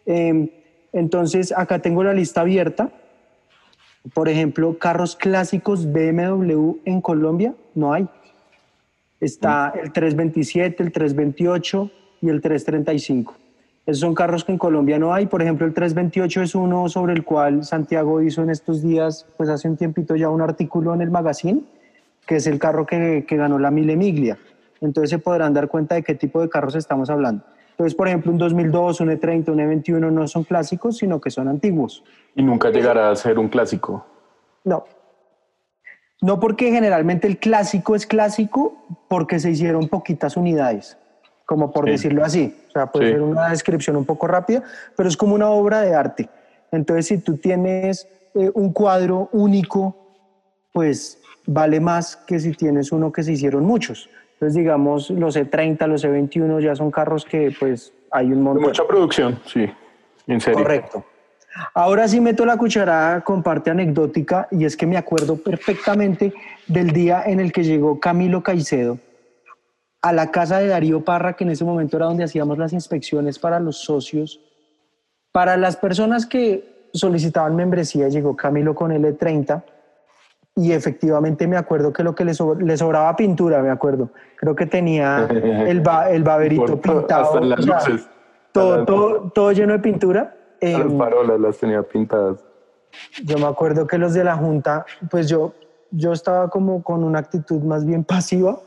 Em, 0.06 0.50
entonces 0.92 1.54
acá 1.56 1.80
tengo 1.80 2.04
la 2.04 2.14
lista 2.14 2.42
abierta. 2.42 2.90
Por 4.14 4.30
ejemplo, 4.30 4.80
carros 4.80 5.16
clásicos 5.16 5.92
BMW 5.92 6.78
en 6.86 7.02
Colombia 7.02 7.54
no 7.76 7.94
hay. 7.94 8.08
Está 9.20 9.74
el 9.82 9.92
327, 9.92 10.82
el 10.82 10.92
328 10.92 11.92
y 12.22 12.30
el 12.30 12.42
335. 12.42 13.36
Esos 13.90 14.02
son 14.02 14.14
carros 14.14 14.44
que 14.44 14.52
en 14.52 14.60
Colombia 14.60 15.00
no 15.00 15.16
hay. 15.16 15.26
Por 15.26 15.42
ejemplo, 15.42 15.66
el 15.66 15.74
328 15.74 16.44
es 16.44 16.54
uno 16.54 16.88
sobre 16.90 17.14
el 17.14 17.26
cual 17.26 17.64
Santiago 17.64 18.22
hizo 18.22 18.44
en 18.44 18.52
estos 18.52 18.84
días, 18.84 19.26
pues 19.36 19.50
hace 19.50 19.68
un 19.68 19.78
tiempito 19.78 20.16
ya 20.16 20.30
un 20.30 20.42
artículo 20.42 20.94
en 20.94 21.02
el 21.02 21.10
magazine, 21.10 21.64
que 22.28 22.36
es 22.36 22.46
el 22.46 22.60
carro 22.60 22.86
que, 22.86 23.26
que 23.28 23.36
ganó 23.36 23.58
la 23.58 23.72
Mille 23.72 23.96
Miglia. 23.96 24.38
Entonces 24.80 25.10
se 25.10 25.18
podrán 25.18 25.56
dar 25.56 25.70
cuenta 25.70 25.96
de 25.96 26.04
qué 26.04 26.14
tipo 26.14 26.40
de 26.40 26.50
carros 26.50 26.76
estamos 26.76 27.10
hablando. 27.10 27.44
Entonces, 27.72 27.96
por 27.96 28.08
ejemplo, 28.08 28.32
un 28.32 28.38
2002, 28.38 29.02
un 29.02 29.10
E30, 29.10 29.50
un 29.50 29.58
E21 29.58 30.12
no 30.12 30.28
son 30.28 30.44
clásicos, 30.44 30.98
sino 30.98 31.20
que 31.20 31.32
son 31.32 31.48
antiguos. 31.48 32.04
¿Y 32.36 32.44
nunca 32.44 32.70
llegará 32.70 33.10
a 33.10 33.16
ser 33.16 33.40
un 33.40 33.50
clásico? 33.50 34.06
No. 34.66 34.86
No 36.22 36.40
porque 36.40 36.72
generalmente 36.72 37.26
el 37.26 37.40
clásico 37.40 37.96
es 37.96 38.06
clásico 38.06 38.76
porque 39.08 39.40
se 39.40 39.50
hicieron 39.50 39.88
poquitas 39.88 40.38
unidades 40.38 41.00
como 41.50 41.72
por 41.72 41.90
decirlo 41.90 42.24
así. 42.24 42.56
O 42.68 42.72
sea, 42.74 42.86
puede 42.86 43.14
ser 43.14 43.24
una 43.24 43.50
descripción 43.50 43.96
un 43.96 44.06
poco 44.06 44.28
rápida, 44.28 44.62
pero 44.96 45.10
es 45.10 45.18
como 45.18 45.34
una 45.34 45.50
obra 45.50 45.82
de 45.82 45.96
arte. 45.96 46.30
Entonces, 46.72 47.08
si 47.08 47.18
tú 47.18 47.38
tienes 47.38 48.08
eh, 48.36 48.52
un 48.54 48.72
cuadro 48.72 49.30
único, 49.32 49.96
pues 50.72 51.18
vale 51.48 51.80
más 51.80 52.16
que 52.16 52.40
si 52.40 52.52
tienes 52.52 52.92
uno 52.92 53.12
que 53.12 53.24
se 53.24 53.32
hicieron 53.32 53.66
muchos. 53.66 54.12
Entonces, 54.34 54.58
digamos, 54.58 55.10
los 55.10 55.36
E30, 55.36 55.88
los 55.88 56.06
E21 56.06 56.62
ya 56.62 56.76
son 56.76 56.92
carros 56.92 57.26
que 57.26 57.52
pues 57.60 57.94
hay 58.12 58.32
un 58.32 58.44
montón. 58.44 58.66
Mucha 58.66 58.86
producción, 58.86 59.40
sí, 59.48 59.68
en 60.28 60.40
serio. 60.40 60.60
Correcto. 60.60 61.04
Ahora 61.74 62.08
sí 62.08 62.22
meto 62.22 62.46
la 62.46 62.58
cucharada 62.58 63.22
con 63.22 63.42
parte 63.42 63.72
anecdótica 63.72 64.48
y 64.52 64.66
es 64.66 64.78
que 64.78 64.86
me 64.86 64.98
acuerdo 64.98 65.36
perfectamente 65.36 66.32
del 66.68 66.92
día 66.92 67.24
en 67.26 67.40
el 67.40 67.52
que 67.52 67.64
llegó 67.64 68.00
Camilo 68.00 68.44
Caicedo 68.44 69.00
a 70.02 70.14
la 70.14 70.32
casa 70.32 70.60
de 70.60 70.68
Darío 70.68 71.04
Parra, 71.04 71.34
que 71.34 71.44
en 71.44 71.52
ese 71.52 71.66
momento 71.66 71.98
era 71.98 72.06
donde 72.06 72.24
hacíamos 72.24 72.58
las 72.58 72.74
inspecciones 72.74 73.38
para 73.40 73.60
los 73.60 73.78
socios. 73.84 74.40
Para 75.32 75.58
las 75.58 75.76
personas 75.76 76.26
que 76.26 76.90
solicitaban 76.94 77.56
membresía, 77.56 78.08
llegó 78.08 78.36
Camilo 78.36 78.74
con 78.74 78.92
el 78.92 79.04
E30 79.04 79.64
y 80.56 80.72
efectivamente 80.72 81.48
me 81.48 81.58
acuerdo 81.58 81.94
que 81.94 82.04
lo 82.04 82.16
que 82.16 82.26
le, 82.26 82.34
sobraba 82.34 83.16
pintura, 83.16 83.62
me 83.62 83.70
acuerdo. 83.70 84.10
Creo 84.38 84.56
que 84.56 84.66
tenía 84.66 85.28
el, 85.30 85.84
el 86.10 86.24
baberito 86.24 86.80
pintado. 86.82 87.40
todo, 88.52 88.86
todo, 88.86 89.32
todo, 89.32 89.52
lleno 89.52 89.74
de 89.74 89.80
pintura. 89.80 90.36
las 90.62 90.82
em, 90.82 90.98
parolas 90.98 91.40
las 91.40 91.58
tenía 91.58 91.84
pintadas. 91.84 92.44
Yo 93.24 93.38
me 93.38 93.46
acuerdo 93.46 93.86
que 93.86 93.98
los 93.98 94.14
de 94.14 94.24
la 94.24 94.36
Junta, 94.36 94.86
pues 95.12 95.30
yo, 95.30 95.54
yo 95.92 96.12
estaba 96.12 96.50
como 96.50 96.82
con 96.84 97.04
una 97.04 97.20
actitud 97.20 97.62
más 97.62 97.86
bien 97.86 98.04
pasiva 98.04 98.60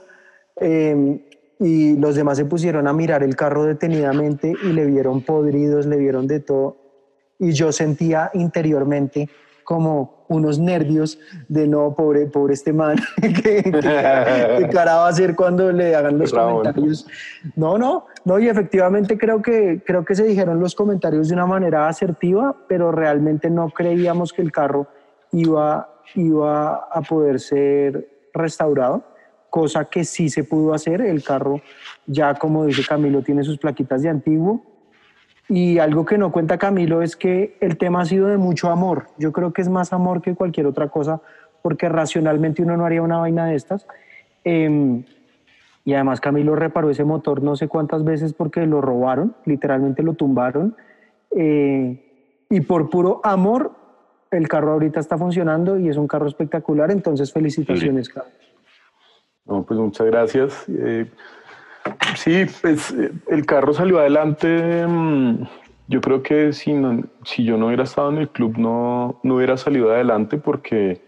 Em, 0.56 1.20
y 1.58 1.96
los 1.96 2.16
demás 2.16 2.38
se 2.38 2.44
pusieron 2.44 2.88
a 2.88 2.92
mirar 2.92 3.22
el 3.22 3.36
carro 3.36 3.64
detenidamente 3.64 4.52
y 4.64 4.72
le 4.72 4.84
vieron 4.84 5.22
podridos, 5.22 5.86
le 5.86 5.96
vieron 5.96 6.26
de 6.26 6.40
todo. 6.40 6.76
Y 7.38 7.52
yo 7.52 7.70
sentía 7.70 8.30
interiormente 8.34 9.28
como 9.64 10.24
unos 10.28 10.58
nervios 10.58 11.20
de 11.48 11.68
no, 11.68 11.94
pobre, 11.94 12.26
pobre 12.26 12.54
este 12.54 12.72
man, 12.72 12.96
¿qué, 13.42 13.62
cara 14.72 14.96
va 14.96 15.06
a 15.06 15.08
hacer 15.08 15.36
cuando 15.36 15.70
le 15.70 15.94
hagan 15.94 16.18
los 16.18 16.32
comentarios? 16.32 17.06
No, 17.54 17.78
no, 17.78 18.06
no, 18.24 18.38
y 18.40 18.48
efectivamente 18.48 19.16
creo 19.16 19.40
que, 19.40 19.82
creo 19.86 20.04
que 20.04 20.14
se 20.14 20.24
dijeron 20.24 20.58
los 20.58 20.74
comentarios 20.74 21.28
de 21.28 21.34
una 21.34 21.46
manera 21.46 21.86
asertiva, 21.86 22.56
pero 22.66 22.90
realmente 22.90 23.50
no 23.50 23.68
creíamos 23.70 24.32
que 24.32 24.42
el 24.42 24.50
carro 24.50 24.88
iba, 25.30 25.88
iba 26.14 26.74
a 26.74 27.02
poder 27.02 27.38
ser 27.38 28.08
restaurado 28.34 29.11
cosa 29.52 29.84
que 29.84 30.04
sí 30.04 30.30
se 30.30 30.44
pudo 30.44 30.72
hacer. 30.72 31.02
El 31.02 31.22
carro 31.22 31.60
ya, 32.06 32.34
como 32.36 32.64
dice 32.64 32.82
Camilo, 32.88 33.20
tiene 33.20 33.44
sus 33.44 33.58
plaquitas 33.58 34.00
de 34.00 34.08
antiguo. 34.08 34.64
Y 35.46 35.78
algo 35.78 36.06
que 36.06 36.16
no 36.16 36.32
cuenta 36.32 36.56
Camilo 36.56 37.02
es 37.02 37.16
que 37.16 37.58
el 37.60 37.76
tema 37.76 38.00
ha 38.00 38.04
sido 38.06 38.28
de 38.28 38.38
mucho 38.38 38.70
amor. 38.70 39.08
Yo 39.18 39.30
creo 39.30 39.52
que 39.52 39.60
es 39.60 39.68
más 39.68 39.92
amor 39.92 40.22
que 40.22 40.34
cualquier 40.34 40.66
otra 40.66 40.88
cosa, 40.88 41.20
porque 41.60 41.90
racionalmente 41.90 42.62
uno 42.62 42.78
no 42.78 42.86
haría 42.86 43.02
una 43.02 43.18
vaina 43.18 43.44
de 43.44 43.56
estas. 43.56 43.86
Em, 44.42 45.04
y 45.84 45.92
además 45.92 46.22
Camilo 46.22 46.56
reparó 46.56 46.88
ese 46.88 47.04
motor 47.04 47.42
no 47.42 47.54
sé 47.54 47.68
cuántas 47.68 48.04
veces 48.04 48.32
porque 48.32 48.64
lo 48.64 48.80
robaron, 48.80 49.36
literalmente 49.44 50.02
lo 50.02 50.14
tumbaron. 50.14 50.76
Eh, 51.30 52.46
y 52.48 52.60
por 52.62 52.88
puro 52.88 53.20
amor, 53.22 53.72
el 54.30 54.48
carro 54.48 54.72
ahorita 54.72 54.98
está 54.98 55.18
funcionando 55.18 55.78
y 55.78 55.90
es 55.90 55.98
un 55.98 56.08
carro 56.08 56.26
espectacular, 56.26 56.90
entonces 56.90 57.30
felicitaciones, 57.30 58.06
sí. 58.06 58.12
No, 59.44 59.64
pues 59.64 59.78
muchas 59.78 60.06
gracias. 60.06 60.64
Eh, 60.68 61.06
sí, 62.16 62.44
pues 62.60 62.92
eh, 62.92 63.12
el 63.28 63.44
carro 63.46 63.74
salió 63.74 63.98
adelante. 63.98 64.86
Mm, 64.86 65.44
yo 65.88 66.00
creo 66.00 66.22
que 66.22 66.52
si, 66.52 66.74
si 67.24 67.44
yo 67.44 67.56
no 67.56 67.66
hubiera 67.66 67.84
estado 67.84 68.10
en 68.10 68.18
el 68.18 68.28
club 68.28 68.56
no, 68.56 69.20
no 69.22 69.36
hubiera 69.36 69.56
salido 69.56 69.90
adelante 69.90 70.38
porque, 70.38 71.02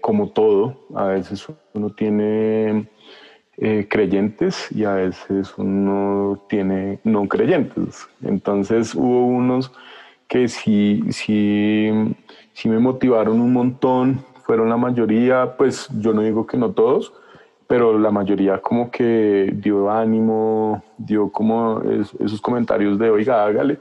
como 0.00 0.30
todo, 0.30 0.86
a 0.94 1.04
veces 1.06 1.46
uno 1.74 1.90
tiene 1.90 2.88
eh, 3.60 3.88
creyentes 3.90 4.70
y 4.70 4.84
a 4.84 4.92
veces 4.94 5.52
uno 5.58 6.44
tiene 6.48 7.00
no 7.02 7.26
creyentes. 7.26 8.06
Entonces 8.22 8.94
hubo 8.94 9.26
unos 9.26 9.72
que 10.28 10.46
sí, 10.46 11.02
sí, 11.10 11.90
sí 12.52 12.68
me 12.68 12.78
motivaron 12.78 13.40
un 13.40 13.52
montón, 13.52 14.24
fueron 14.48 14.70
la 14.70 14.78
mayoría, 14.78 15.58
pues 15.58 15.88
yo 16.00 16.14
no 16.14 16.22
digo 16.22 16.46
que 16.46 16.56
no 16.56 16.70
todos, 16.70 17.12
pero 17.66 17.98
la 17.98 18.10
mayoría 18.10 18.62
como 18.62 18.90
que 18.90 19.52
dio 19.54 19.90
ánimo, 19.90 20.82
dio 20.96 21.30
como 21.30 21.82
esos 22.18 22.40
comentarios 22.40 22.98
de, 22.98 23.10
oiga, 23.10 23.44
hágale. 23.44 23.78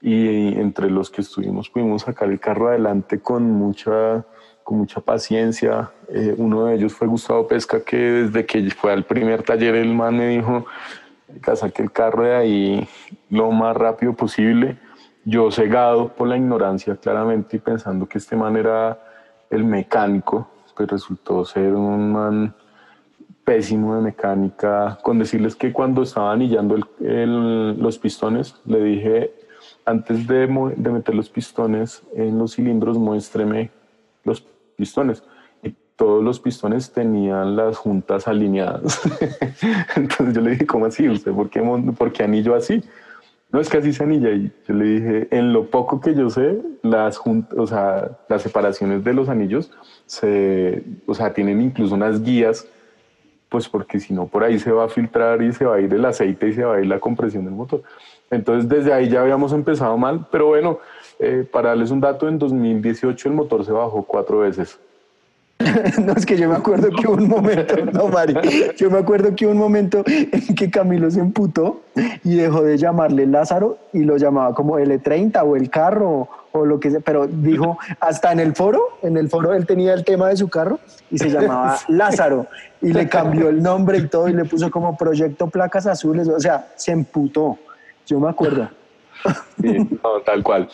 Y 0.00 0.56
entre 0.56 0.88
los 0.88 1.10
que 1.10 1.22
estuvimos 1.22 1.68
pudimos 1.68 2.02
sacar 2.02 2.30
el 2.30 2.38
carro 2.38 2.68
adelante 2.68 3.18
con 3.18 3.50
mucha 3.50 4.24
con 4.62 4.78
mucha 4.78 5.00
paciencia. 5.00 5.90
Eh, 6.08 6.32
uno 6.38 6.66
de 6.66 6.76
ellos 6.76 6.92
fue 6.94 7.08
Gustavo 7.08 7.48
Pesca, 7.48 7.80
que 7.80 7.96
desde 7.96 8.46
que 8.46 8.70
fue 8.70 8.92
al 8.92 9.02
primer 9.02 9.42
taller, 9.42 9.74
el 9.74 9.92
man 9.92 10.16
me 10.16 10.28
dijo, 10.28 10.64
que 11.42 11.56
saque 11.56 11.82
el 11.82 11.90
carro 11.90 12.22
de 12.22 12.36
ahí 12.36 12.88
lo 13.30 13.50
más 13.50 13.76
rápido 13.76 14.12
posible. 14.12 14.78
Yo 15.24 15.50
cegado 15.50 16.14
por 16.14 16.28
la 16.28 16.36
ignorancia, 16.36 16.94
claramente, 16.94 17.56
y 17.56 17.58
pensando 17.58 18.06
que 18.06 18.18
este 18.18 18.36
man 18.36 18.56
era 18.56 19.07
el 19.50 19.64
mecánico, 19.64 20.48
pues 20.76 20.88
resultó 20.88 21.44
ser 21.44 21.74
un 21.74 22.12
man 22.12 22.54
pésimo 23.44 23.96
de 23.96 24.02
mecánica, 24.02 24.98
con 25.02 25.18
decirles 25.18 25.56
que 25.56 25.72
cuando 25.72 26.02
estaba 26.02 26.32
anillando 26.32 26.76
los 27.00 27.98
pistones, 27.98 28.54
le 28.66 28.82
dije, 28.82 29.32
antes 29.86 30.26
de, 30.26 30.46
de 30.76 30.90
meter 30.90 31.14
los 31.14 31.30
pistones 31.30 32.02
en 32.14 32.38
los 32.38 32.54
cilindros, 32.54 32.98
muéstreme 32.98 33.70
los 34.24 34.44
pistones. 34.76 35.24
Y 35.62 35.74
todos 35.96 36.22
los 36.22 36.38
pistones 36.38 36.92
tenían 36.92 37.56
las 37.56 37.78
juntas 37.78 38.28
alineadas. 38.28 39.00
Entonces 39.96 40.34
yo 40.34 40.42
le 40.42 40.50
dije, 40.50 40.66
¿cómo 40.66 40.84
así? 40.84 41.08
¿Usted 41.08 41.32
por 41.32 41.48
qué, 41.48 41.62
por 41.96 42.12
qué 42.12 42.24
anillo 42.24 42.54
así? 42.54 42.82
No, 43.50 43.60
es 43.60 43.68
que 43.68 43.78
así 43.78 43.92
se 43.92 44.04
anilla. 44.04 44.30
Y 44.30 44.52
yo 44.66 44.74
le 44.74 44.84
dije, 44.84 45.28
en 45.30 45.52
lo 45.52 45.70
poco 45.70 46.00
que 46.00 46.14
yo 46.14 46.28
sé, 46.28 46.60
las 46.82 47.20
o 47.24 47.66
sea, 47.66 48.18
las 48.28 48.42
separaciones 48.42 49.02
de 49.04 49.14
los 49.14 49.28
anillos 49.28 49.70
se, 50.06 50.82
o 51.06 51.14
sea, 51.14 51.32
tienen 51.32 51.62
incluso 51.62 51.94
unas 51.94 52.22
guías, 52.22 52.66
pues 53.48 53.68
porque 53.68 54.00
si 54.00 54.12
no, 54.12 54.26
por 54.26 54.44
ahí 54.44 54.58
se 54.58 54.70
va 54.70 54.84
a 54.84 54.88
filtrar 54.88 55.42
y 55.42 55.52
se 55.52 55.64
va 55.64 55.76
a 55.76 55.80
ir 55.80 55.92
el 55.94 56.04
aceite 56.04 56.48
y 56.48 56.52
se 56.52 56.64
va 56.64 56.76
a 56.76 56.80
ir 56.80 56.86
la 56.86 57.00
compresión 57.00 57.44
del 57.44 57.54
motor. 57.54 57.82
Entonces, 58.30 58.68
desde 58.68 58.92
ahí 58.92 59.08
ya 59.08 59.22
habíamos 59.22 59.54
empezado 59.54 59.96
mal, 59.96 60.26
pero 60.30 60.48
bueno, 60.48 60.80
eh, 61.18 61.48
para 61.50 61.70
darles 61.70 61.90
un 61.90 62.00
dato, 62.00 62.28
en 62.28 62.38
2018 62.38 63.28
el 63.28 63.34
motor 63.34 63.64
se 63.64 63.72
bajó 63.72 64.02
cuatro 64.02 64.40
veces. 64.40 64.78
no, 66.04 66.12
es 66.12 66.24
que 66.24 66.36
yo 66.36 66.48
me 66.48 66.54
acuerdo 66.54 66.88
que 66.90 67.08
hubo 67.08 67.14
un 67.14 67.28
momento, 67.28 67.74
no, 67.92 68.06
Mari, 68.08 68.34
yo 68.76 68.90
me 68.90 68.98
acuerdo 68.98 69.34
que 69.34 69.44
hubo 69.44 69.52
un 69.52 69.58
momento 69.58 70.04
en 70.06 70.54
que 70.54 70.70
Camilo 70.70 71.10
se 71.10 71.18
emputó 71.18 71.82
y 72.22 72.36
dejó 72.36 72.62
de 72.62 72.78
llamarle 72.78 73.26
Lázaro 73.26 73.78
y 73.92 74.04
lo 74.04 74.16
llamaba 74.16 74.54
como 74.54 74.78
L30 74.78 75.42
o 75.44 75.56
el 75.56 75.68
carro 75.68 76.28
o 76.52 76.64
lo 76.64 76.78
que 76.78 76.92
sea, 76.92 77.00
pero 77.00 77.26
dijo, 77.26 77.76
hasta 77.98 78.30
en 78.30 78.38
el 78.38 78.54
foro, 78.54 78.80
en 79.02 79.16
el 79.16 79.28
foro 79.28 79.52
él 79.52 79.66
tenía 79.66 79.94
el 79.94 80.04
tema 80.04 80.28
de 80.28 80.36
su 80.36 80.48
carro 80.48 80.78
y 81.10 81.18
se 81.18 81.28
llamaba 81.28 81.76
Lázaro 81.88 82.46
y 82.80 82.92
le 82.92 83.08
cambió 83.08 83.48
el 83.48 83.60
nombre 83.60 83.98
y 83.98 84.06
todo 84.06 84.28
y 84.28 84.34
le 84.34 84.44
puso 84.44 84.70
como 84.70 84.96
Proyecto 84.96 85.48
Placas 85.48 85.88
Azules, 85.88 86.28
o 86.28 86.38
sea, 86.38 86.68
se 86.76 86.92
emputó, 86.92 87.58
yo 88.06 88.20
me 88.20 88.28
acuerdo. 88.30 88.68
Sí, 89.60 89.98
tal 90.24 90.42
cual. 90.44 90.68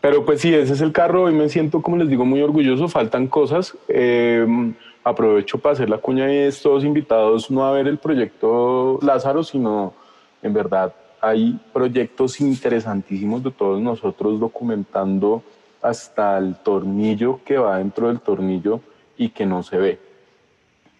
Pero 0.00 0.24
pues 0.24 0.40
sí, 0.40 0.54
ese 0.54 0.72
es 0.72 0.80
el 0.80 0.92
carro. 0.92 1.30
y 1.30 1.34
me 1.34 1.48
siento, 1.48 1.82
como 1.82 1.96
les 1.96 2.08
digo, 2.08 2.24
muy 2.24 2.40
orgulloso. 2.42 2.88
Faltan 2.88 3.26
cosas. 3.26 3.76
Em, 3.88 4.74
aprovecho 5.04 5.58
para 5.58 5.72
hacer 5.74 5.90
la 5.90 5.98
cuña 5.98 6.32
y 6.32 6.36
estos 6.38 6.84
invitados 6.84 7.50
no 7.50 7.64
a 7.64 7.72
ver 7.72 7.88
el 7.88 7.98
proyecto 7.98 8.98
Lázaro, 9.02 9.42
sino 9.42 9.94
en 10.42 10.52
verdad 10.52 10.94
hay 11.20 11.58
proyectos 11.72 12.40
interesantísimos 12.40 13.42
de 13.42 13.50
todos 13.50 13.80
nosotros 13.80 14.38
documentando 14.38 15.42
hasta 15.82 16.38
el 16.38 16.56
tornillo 16.56 17.40
que 17.44 17.58
va 17.58 17.78
dentro 17.78 18.08
del 18.08 18.20
tornillo 18.20 18.80
y 19.16 19.30
que 19.30 19.46
no 19.46 19.62
se 19.62 19.78
ve. 19.78 19.98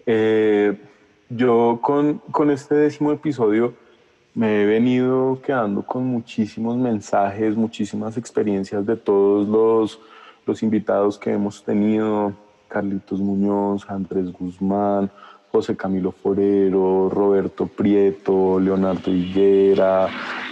Eh, 0.06 0.80
yo 1.28 1.78
con, 1.82 2.18
con 2.30 2.50
este 2.50 2.74
décimo 2.74 3.12
episodio 3.12 3.74
me 4.38 4.62
he 4.62 4.66
venido 4.66 5.40
quedando 5.44 5.82
con 5.82 6.06
muchísimos 6.06 6.76
mensajes, 6.76 7.56
muchísimas 7.56 8.16
experiencias 8.16 8.86
de 8.86 8.94
todos 8.94 9.48
los, 9.48 9.98
los 10.46 10.62
invitados 10.62 11.18
que 11.18 11.32
hemos 11.32 11.64
tenido, 11.64 12.32
Carlitos 12.68 13.18
Muñoz, 13.18 13.84
Andrés 13.90 14.30
Guzmán, 14.30 15.10
José 15.50 15.76
Camilo 15.76 16.12
Forero, 16.12 17.08
Roberto 17.08 17.66
Prieto, 17.66 18.60
Leonardo 18.60 19.10
Higuera, 19.10 20.06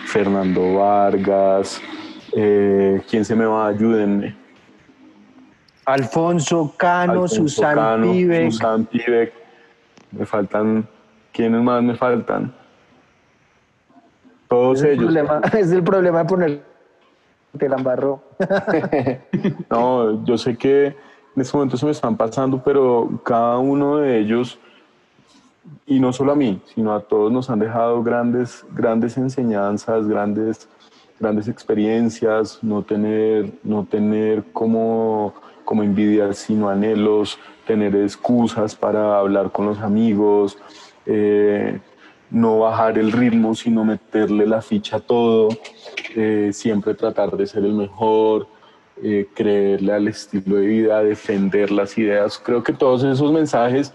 Fernando 0.07 0.75
Vargas. 0.75 1.81
Eh, 2.35 3.01
¿Quién 3.09 3.25
se 3.25 3.37
me 3.37 3.47
va? 3.47 3.69
Ayúdenme. 3.69 4.35
Alfonso 5.85 6.75
Cano, 6.77 7.29
Susan 7.29 8.03
Pivek. 8.03 8.51
Susan 8.51 8.85
Pivek. 8.87 9.33
Me 10.11 10.27
faltan. 10.27 10.89
¿Quiénes 11.33 11.63
más 11.63 11.85
me 11.85 11.95
faltan? 11.95 12.53
Todos 14.49 14.83
es 14.83 14.85
ellos. 14.85 15.15
El 15.15 15.27
problema, 15.27 15.41
es 15.59 15.73
el 15.73 15.83
problema 15.83 16.19
de 16.21 16.25
poner 16.25 16.77
te 17.57 17.69
la 17.69 17.77
embarró. 17.77 18.23
no, 19.71 20.25
yo 20.25 20.39
sé 20.39 20.57
que 20.57 20.87
en 20.87 21.43
este 21.43 21.57
momento 21.57 21.77
se 21.77 21.87
me 21.87 21.93
están 21.93 22.17
pasando, 22.17 22.63
pero 22.63 23.21
cada 23.25 23.59
uno 23.59 23.99
de 23.99 24.19
ellos, 24.19 24.59
y 25.87 25.99
no 25.99 26.13
solo 26.13 26.33
a 26.33 26.37
mí, 26.37 26.61
sino 26.75 26.95
a 26.95 27.01
todos 27.01 27.33
nos 27.33 27.51
han 27.51 27.59
dejado 27.59 28.03
grandes, 28.03 28.65
grandes 28.73 29.17
enseñanzas, 29.17 30.07
grandes, 30.07 30.69
grandes 31.19 31.49
experiencias, 31.49 32.59
no 32.63 32.83
tener, 32.83 33.53
no 33.63 33.85
tener 33.85 34.45
como, 34.53 35.35
como 35.65 35.83
envidiar, 35.83 36.35
sino 36.35 36.69
anhelos, 36.69 37.39
tener 37.67 37.97
excusas 37.97 38.75
para 38.75 39.19
hablar 39.19 39.51
con 39.51 39.67
los 39.67 39.81
amigos, 39.81 40.57
eh, 41.05 41.81
no 42.31 42.61
bajar 42.61 42.99
el 42.99 43.13
ritmo, 43.13 43.55
sino 43.55 43.85
meterle 43.85 44.47
la 44.47 44.63
ficha 44.63 44.97
a 44.97 45.01
todo, 45.01 45.49
eh, 46.15 46.51
siempre 46.53 46.95
tratar 46.95 47.37
de 47.37 47.47
ser 47.47 47.65
el 47.65 47.75
mejor, 47.75 48.49
eh, 49.03 49.29
creerle 49.35 49.93
al 49.93 50.09
estilo 50.09 50.57
de 50.57 50.67
vida, 50.67 51.03
defender 51.03 51.71
las 51.71 51.97
ideas. 51.99 52.39
Creo 52.39 52.63
que 52.63 52.73
todos 52.73 53.05
esos 53.05 53.31
mensajes 53.33 53.93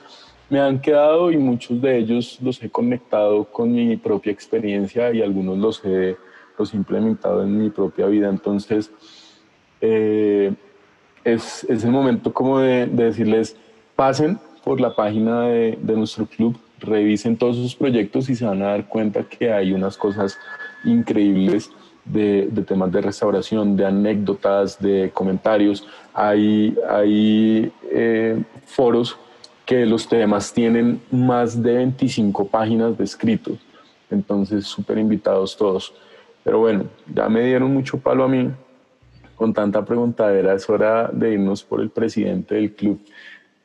me 0.50 0.60
han 0.60 0.80
quedado 0.80 1.32
y 1.32 1.38
muchos 1.38 1.82
de 1.82 1.98
ellos 1.98 2.38
los 2.42 2.62
he 2.62 2.70
conectado 2.70 3.46
con 3.46 3.72
mi 3.72 3.96
propia 3.98 4.32
experiencia 4.32 5.12
y 5.14 5.22
algunos 5.22 5.58
los 5.58 5.82
he, 5.86 6.18
los 6.58 6.74
implementado 6.74 7.44
en 7.44 7.58
mi 7.58 7.70
propia 7.70 8.06
vida. 8.08 8.30
Entonces, 8.30 8.92
eh, 9.80 10.54
es, 11.24 11.64
es, 11.64 11.84
el 11.84 11.92
momento 11.92 12.34
como 12.34 12.60
de, 12.60 12.86
decirles, 12.86 13.56
pasen 13.96 14.40
por 14.64 14.80
la 14.80 14.96
página 14.96 15.48
de, 15.48 15.80
de 15.82 15.96
nuestro 15.96 16.26
club, 16.26 16.56
revisen 16.82 17.38
todos 17.38 17.56
sus 17.56 17.76
proyectos 17.76 18.30
y 18.30 18.36
se 18.36 18.46
van 18.46 18.62
a 18.62 18.68
dar 18.68 18.88
cuenta 18.88 19.24
que 19.24 19.52
hay 19.52 19.72
unas 19.74 19.98
cosas 19.98 20.38
increíbles 20.84 21.72
de, 22.06 22.50
temas 22.68 22.92
de 22.92 23.02
restauración, 23.02 23.76
de 23.76 23.86
anécdotas, 23.86 24.80
de 24.80 25.12
comentarios. 25.14 25.88
Hay, 26.14 26.76
hay 26.90 27.72
eh, 27.92 28.42
foros 28.66 29.18
que 29.66 29.86
los 29.86 30.08
temas 30.08 30.54
tienen 30.54 31.02
más 31.12 31.62
de 31.62 31.76
25 31.76 32.48
páginas 32.48 32.98
de 32.98 33.04
escritos. 33.04 33.58
Entonces, 34.10 34.66
súper 34.66 34.98
invitados 34.98 35.56
todos. 35.56 35.94
Pero 36.44 36.60
bueno, 36.60 36.86
ya 37.14 37.30
me 37.30 37.46
dieron 37.46 37.74
mucho 37.74 37.98
palo 37.98 38.24
a 38.24 38.28
mí 38.28 38.50
con 39.36 39.54
tanta 39.54 39.86
preguntadera. 39.86 40.54
Es 40.54 40.70
hora 40.70 41.10
de 41.14 41.34
irnos 41.34 41.64
por 41.64 41.82
el 41.82 41.90
presidente 41.90 42.56
del 42.56 42.74
club 42.74 43.00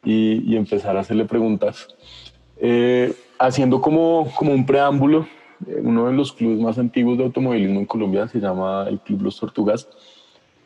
y, 0.05 0.43
y 0.47 0.57
empezar 0.57 0.97
a 0.97 1.01
hacerle 1.01 1.25
preguntas. 1.25 1.89
Eh, 2.59 3.15
haciendo 3.39 3.81
como, 3.81 4.33
como 4.37 4.53
un 4.53 4.65
preámbulo, 4.65 5.27
eh, 5.67 5.81
uno 5.83 6.07
de 6.07 6.13
los 6.13 6.33
clubes 6.33 6.59
más 6.59 6.79
antiguos 6.79 7.19
de 7.19 7.25
automovilismo 7.25 7.81
en 7.81 7.87
Colombia 7.87 8.29
se 8.29 8.41
llama 8.41 8.87
el 8.89 9.01
Club 9.01 9.23
Los 9.23 9.39
Tortugas. 9.39 9.89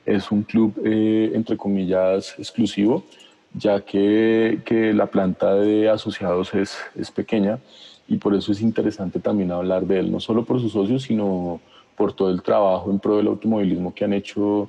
Es 0.07 0.31
un 0.31 0.43
club, 0.43 0.75
eh, 0.85 1.33
entre 1.35 1.57
comillas, 1.57 2.35
exclusivo. 2.39 3.05
ya 3.53 3.81
que, 3.81 4.61
que 4.65 4.93
la 4.95 5.07
planta 5.07 5.55
de 5.55 5.89
asociados 5.89 6.55
es, 6.55 6.79
es 6.95 7.11
pequeña 7.11 7.59
y 8.07 8.17
por 8.17 8.35
eso 8.35 8.53
es 8.53 8.61
interesante 8.61 9.21
también 9.21 9.51
hablar 9.53 9.87
de 9.87 10.01
él, 10.01 10.13
no 10.13 10.21
solo 10.21 10.45
por 10.45 10.61
sus 10.61 10.73
socios, 10.73 11.03
sino 11.03 11.61
por 11.97 12.13
todo 12.13 12.31
el 12.31 12.43
trabajo 12.43 12.91
en 12.91 12.99
pro 12.99 13.17
del 13.17 13.27
automovilismo 13.29 13.95
que 13.95 14.05
han 14.05 14.13
hecho 14.13 14.69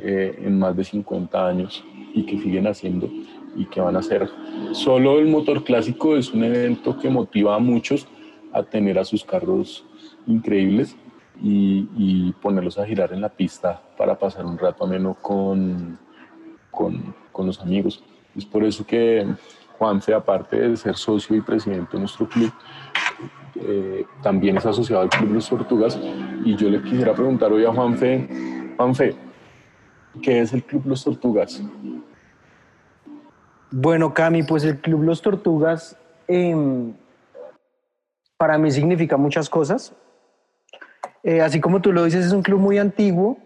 eh, 0.00 0.42
en 0.44 0.58
más 0.58 0.76
de 0.76 0.84
50 0.84 1.46
años 1.46 1.84
y 2.14 2.24
que 2.24 2.38
siguen 2.38 2.66
haciendo 2.66 3.10
y 3.58 3.66
que 3.66 3.80
van 3.80 3.96
a 3.96 3.98
hacer. 3.98 4.30
Solo 4.72 5.18
el 5.18 5.26
motor 5.26 5.64
clásico 5.64 6.16
es 6.16 6.32
un 6.32 6.44
evento 6.44 6.96
que 6.96 7.10
motiva 7.10 7.56
a 7.56 7.58
muchos 7.58 8.06
a 8.52 8.62
tener 8.62 8.98
a 8.98 9.04
sus 9.04 9.24
carros 9.24 9.84
increíbles 10.26 10.96
y, 11.42 11.88
y 11.96 12.32
ponerlos 12.40 12.78
a 12.78 12.86
girar 12.86 13.12
en 13.12 13.20
la 13.20 13.28
pista 13.28 13.82
para 13.98 14.18
pasar 14.18 14.46
un 14.46 14.56
rato 14.56 14.84
ameno 14.84 15.14
con, 15.20 15.98
con, 16.70 17.14
con 17.32 17.46
los 17.46 17.60
amigos. 17.60 18.02
Es 18.36 18.46
por 18.46 18.64
eso 18.64 18.86
que 18.86 19.26
Juanfe, 19.78 20.14
aparte 20.14 20.56
de 20.56 20.76
ser 20.76 20.96
socio 20.96 21.36
y 21.36 21.40
presidente 21.40 21.90
de 21.92 22.00
nuestro 22.00 22.28
club, 22.28 22.52
eh, 23.56 24.04
también 24.22 24.56
es 24.56 24.66
asociado 24.66 25.02
al 25.02 25.08
Club 25.08 25.32
Los 25.34 25.48
Tortugas. 25.48 25.98
Y 26.44 26.56
yo 26.56 26.68
le 26.68 26.82
quisiera 26.82 27.12
preguntar 27.12 27.52
hoy 27.52 27.64
a 27.64 27.72
Juanfe, 27.72 28.28
Juanfe, 28.76 29.16
¿qué 30.22 30.40
es 30.40 30.52
el 30.52 30.64
Club 30.64 30.86
Los 30.86 31.04
Tortugas? 31.04 31.62
Bueno, 33.70 34.14
Cami, 34.14 34.42
pues 34.42 34.64
el 34.64 34.78
Club 34.78 35.02
Los 35.02 35.20
Tortugas 35.20 35.96
em, 36.26 36.94
para 38.36 38.56
mí 38.56 38.70
significa 38.70 39.16
muchas 39.16 39.50
cosas. 39.50 39.94
Eh, 41.22 41.40
así 41.40 41.60
como 41.60 41.80
tú 41.82 41.92
lo 41.92 42.04
dices, 42.04 42.26
es 42.26 42.32
un 42.32 42.42
club 42.42 42.60
muy 42.60 42.78
antiguo 42.78 43.36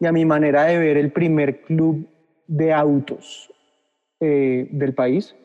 y 0.00 0.06
a 0.06 0.12
mi 0.12 0.24
manera 0.24 0.64
de 0.64 0.78
ver 0.78 0.96
el 0.96 1.12
primer 1.12 1.60
club 1.62 2.08
de 2.46 2.72
autos 2.72 3.52
eh, 4.18 4.68
del 4.72 4.94
país. 4.94 5.36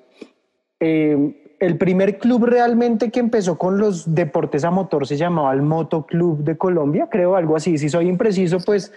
Eh, 0.80 1.42
el 1.60 1.78
primer 1.78 2.18
club 2.18 2.46
realmente 2.46 3.12
que 3.12 3.20
empezó 3.20 3.58
con 3.58 3.78
los 3.78 4.14
deportes 4.14 4.64
a 4.64 4.72
motor 4.72 5.08
se 5.08 5.18
llamaba 5.18 5.54
el 5.54 5.62
Moto 5.62 6.06
Club 6.06 6.44
de 6.44 6.58
Colombia, 6.58 7.08
creo, 7.10 7.36
algo 7.36 7.56
así. 7.56 7.78
Si 7.78 7.90
soy 7.90 8.08
impreciso, 8.08 8.60
pues 8.60 8.92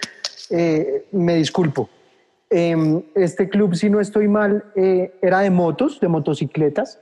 eh, 0.49 1.05
me 1.11 1.35
disculpo. 1.35 1.89
Em, 2.49 3.03
este 3.13 3.47
club, 3.47 3.75
si 3.75 3.89
no 3.89 3.99
estoy 3.99 4.27
mal, 4.27 4.71
eh, 4.75 5.17
era 5.21 5.39
de 5.41 5.51
motos, 5.51 5.99
de 5.99 6.07
motocicletas, 6.07 6.99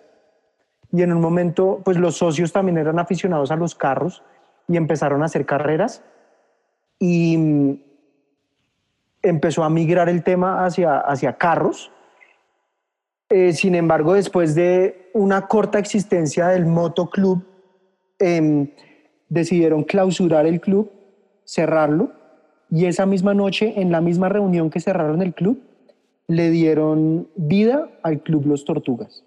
y 0.91 1.01
en 1.01 1.13
un 1.13 1.21
momento, 1.21 1.81
pues 1.83 1.97
los 1.97 2.17
socios 2.17 2.51
también 2.51 2.77
eran 2.77 2.99
aficionados 2.99 3.51
a 3.51 3.55
los 3.55 3.75
carros 3.75 4.23
y 4.67 4.77
empezaron 4.77 5.21
a 5.21 5.25
hacer 5.25 5.45
carreras. 5.45 6.03
Y 6.99 7.37
mm, 7.37 7.81
empezó 9.21 9.63
a 9.63 9.69
migrar 9.69 10.09
el 10.09 10.23
tema 10.23 10.65
hacia, 10.65 10.97
hacia 10.99 11.33
carros. 11.37 11.91
Eh, 13.29 13.53
sin 13.53 13.75
embargo, 13.75 14.13
después 14.13 14.55
de 14.55 15.09
una 15.13 15.47
corta 15.47 15.79
existencia 15.79 16.47
del 16.47 16.65
motoclub, 16.65 17.45
eh, 18.19 18.73
decidieron 19.29 19.83
clausurar 19.83 20.45
el 20.45 20.61
club, 20.61 20.91
cerrarlo, 21.43 22.11
y 22.69 22.85
esa 22.85 23.05
misma 23.05 23.33
noche, 23.33 23.73
en 23.77 23.91
la 23.91 24.01
misma 24.01 24.29
reunión 24.29 24.69
que 24.69 24.79
cerraron 24.79 25.21
el 25.21 25.33
club, 25.33 25.61
le 26.27 26.49
dieron 26.49 27.27
vida 27.35 27.89
al 28.03 28.21
Club 28.21 28.45
Los 28.47 28.65
Tortugas. 28.65 29.23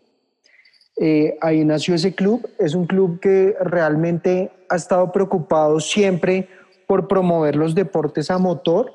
Eh, 0.97 1.39
ahí 1.41 1.65
nació 1.65 1.95
ese 1.95 2.15
club, 2.15 2.47
es 2.59 2.75
un 2.75 2.87
club 2.87 3.21
que 3.21 3.57
realmente 3.61 4.51
ha 4.69 4.77
estado 4.77 5.11
preocupado 5.13 5.81
siempre 5.81 6.49
por 6.87 7.09
promover 7.09 7.57
los 7.57 7.75
deportes 7.75 8.31
a 8.31 8.37
motor. 8.37 8.93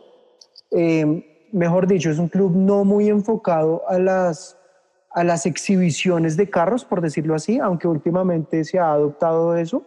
Eh, 0.71 1.47
mejor 1.51 1.87
dicho, 1.87 2.11
es 2.11 2.19
un 2.19 2.27
club 2.27 2.55
no 2.55 2.83
muy 2.83 3.09
enfocado 3.09 3.81
a 3.87 3.97
las 3.97 4.57
a 5.15 5.23
las 5.23 5.45
exhibiciones 5.45 6.35
de 6.35 6.49
carros, 6.49 6.83
por 6.83 6.99
decirlo 6.99 7.35
así, 7.35 7.57
aunque 7.57 7.87
últimamente 7.87 8.65
se 8.65 8.79
ha 8.79 8.91
adoptado 8.91 9.55
eso, 9.55 9.83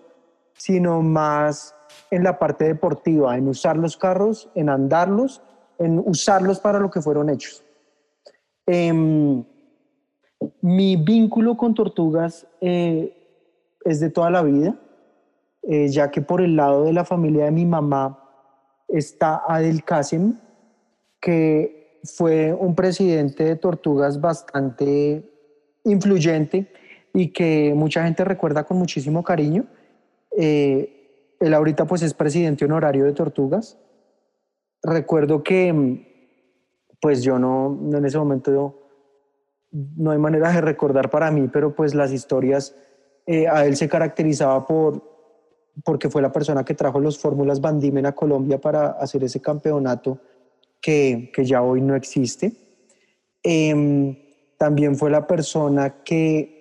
sino 0.55 1.03
más 1.03 1.75
en 2.11 2.25
la 2.25 2.39
parte 2.39 2.65
deportiva, 2.65 3.37
en 3.37 3.49
usar 3.49 3.77
los 3.77 3.97
carros, 3.97 4.51
en 4.55 4.69
andarlos, 4.69 5.43
en 5.79 5.99
usarlos 5.99 6.61
para 6.61 6.79
lo 6.79 6.91
que 6.91 7.01
fueron 7.01 7.31
hechos. 7.31 7.65
Em, 8.67 9.45
mi 10.61 10.97
vínculo 10.97 11.57
con 11.57 11.75
tortugas 11.75 12.47
eh, 12.61 13.15
es 13.85 14.01
de 14.01 14.11
toda 14.11 14.31
la 14.31 14.43
vida, 14.43 14.77
eh, 15.63 15.89
ya 15.89 16.11
que 16.11 16.23
por 16.23 16.41
el 16.41 16.57
lado 16.57 16.85
de 16.85 16.93
la 16.93 17.05
familia 17.05 17.47
de 17.47 17.51
mi 17.51 17.65
mamá 17.65 18.25
está 18.89 19.43
Adel 19.47 19.85
Kasem, 19.85 20.39
que 21.21 22.01
fue 22.05 22.53
un 22.53 22.75
presidente 22.75 23.45
de 23.45 23.57
Tortugas 23.57 24.21
bastante 24.21 25.29
influyente 25.85 26.71
y 27.13 27.29
que 27.29 27.73
mucha 27.75 28.05
gente 28.05 28.25
recuerda 28.25 28.65
con 28.65 28.79
muchísimo 28.79 29.23
cariño. 29.23 29.67
Eh, 30.37 30.98
él 31.41 31.55
ahorita 31.55 31.87
pues 31.87 32.03
es 32.03 32.15
presidente 32.15 32.65
honorario 32.65 33.05
de 33.05 33.13
Tortugas. 33.13 33.79
Recuerdo 34.83 35.43
que 35.43 36.07
pues 37.01 37.23
yo 37.23 37.39
no, 37.39 37.79
en 37.97 38.05
ese 38.05 38.19
momento 38.19 38.89
no 39.71 40.11
hay 40.11 40.19
manera 40.19 40.53
de 40.53 40.61
recordar 40.61 41.11
para 41.11 41.31
mí, 41.31 41.49
pero 41.53 41.75
pues 41.75 41.95
las 41.95 42.13
historias, 42.13 42.75
eh, 43.27 43.47
a 43.47 43.67
él 43.67 43.77
se 43.77 43.89
caracterizaba 43.89 44.67
por, 44.67 45.03
porque 45.85 46.09
fue 46.09 46.23
la 46.23 46.33
persona 46.33 46.65
que 46.65 46.75
trajo 46.75 46.99
los 46.99 47.19
fórmulas 47.19 47.61
Van 47.61 48.07
a 48.07 48.13
Colombia 48.13 48.59
para 48.59 48.91
hacer 48.93 49.23
ese 49.25 49.41
campeonato 49.41 50.19
que, 50.81 51.31
ya 51.45 51.63
hoy 51.63 51.81
no 51.81 51.95
existe. 51.95 52.53
Em, 53.43 54.17
también 54.57 54.97
fue 54.97 55.11
la 55.11 55.27
persona 55.27 56.03
que 56.03 56.58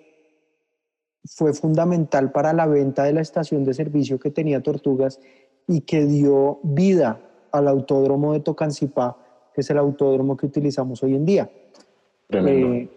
fue 1.28 1.52
fundamental 1.52 2.32
para 2.32 2.52
la 2.52 2.66
venta 2.66 3.04
de 3.04 3.12
la 3.12 3.20
estación 3.20 3.64
de 3.64 3.74
servicio 3.74 4.18
que 4.18 4.30
tenía 4.30 4.62
Tortugas 4.62 5.20
y 5.66 5.82
que 5.82 6.06
dio 6.06 6.60
vida 6.62 7.20
al 7.52 7.68
autódromo 7.68 8.32
de 8.32 8.40
Tocancipá, 8.40 9.16
que 9.54 9.60
es 9.60 9.70
el 9.70 9.78
autódromo 9.78 10.36
que 10.36 10.46
utilizamos 10.46 11.02
hoy 11.02 11.14
en 11.14 11.26
día. 11.26 11.50
Eh, 12.30 12.88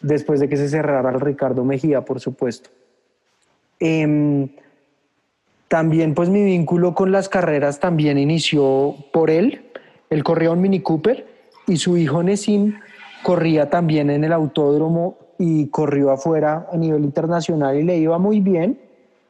después 0.00 0.40
de 0.40 0.48
que 0.48 0.56
se 0.56 0.68
cerrara 0.68 1.10
el 1.10 1.20
Ricardo 1.20 1.64
Mejía, 1.64 2.04
por 2.04 2.20
supuesto. 2.20 2.70
Em, 3.80 4.48
también 5.68 6.14
pues 6.14 6.28
mi 6.28 6.42
vínculo 6.42 6.94
con 6.94 7.12
las 7.12 7.28
carreras 7.28 7.80
también 7.80 8.18
inició 8.18 8.94
por 9.12 9.30
él. 9.30 9.70
Él 10.10 10.22
corría 10.22 10.50
un 10.50 10.60
Mini 10.60 10.80
Cooper 10.80 11.26
y 11.66 11.76
su 11.76 11.96
hijo 11.96 12.22
Nesim 12.22 12.74
corría 13.22 13.70
también 13.70 14.10
en 14.10 14.24
el 14.24 14.32
autódromo 14.32 15.18
y 15.38 15.68
corrió 15.68 16.10
afuera 16.10 16.68
a 16.72 16.76
nivel 16.76 17.04
internacional 17.04 17.76
y 17.76 17.82
le 17.82 17.96
iba 17.96 18.18
muy 18.18 18.40
bien. 18.40 18.78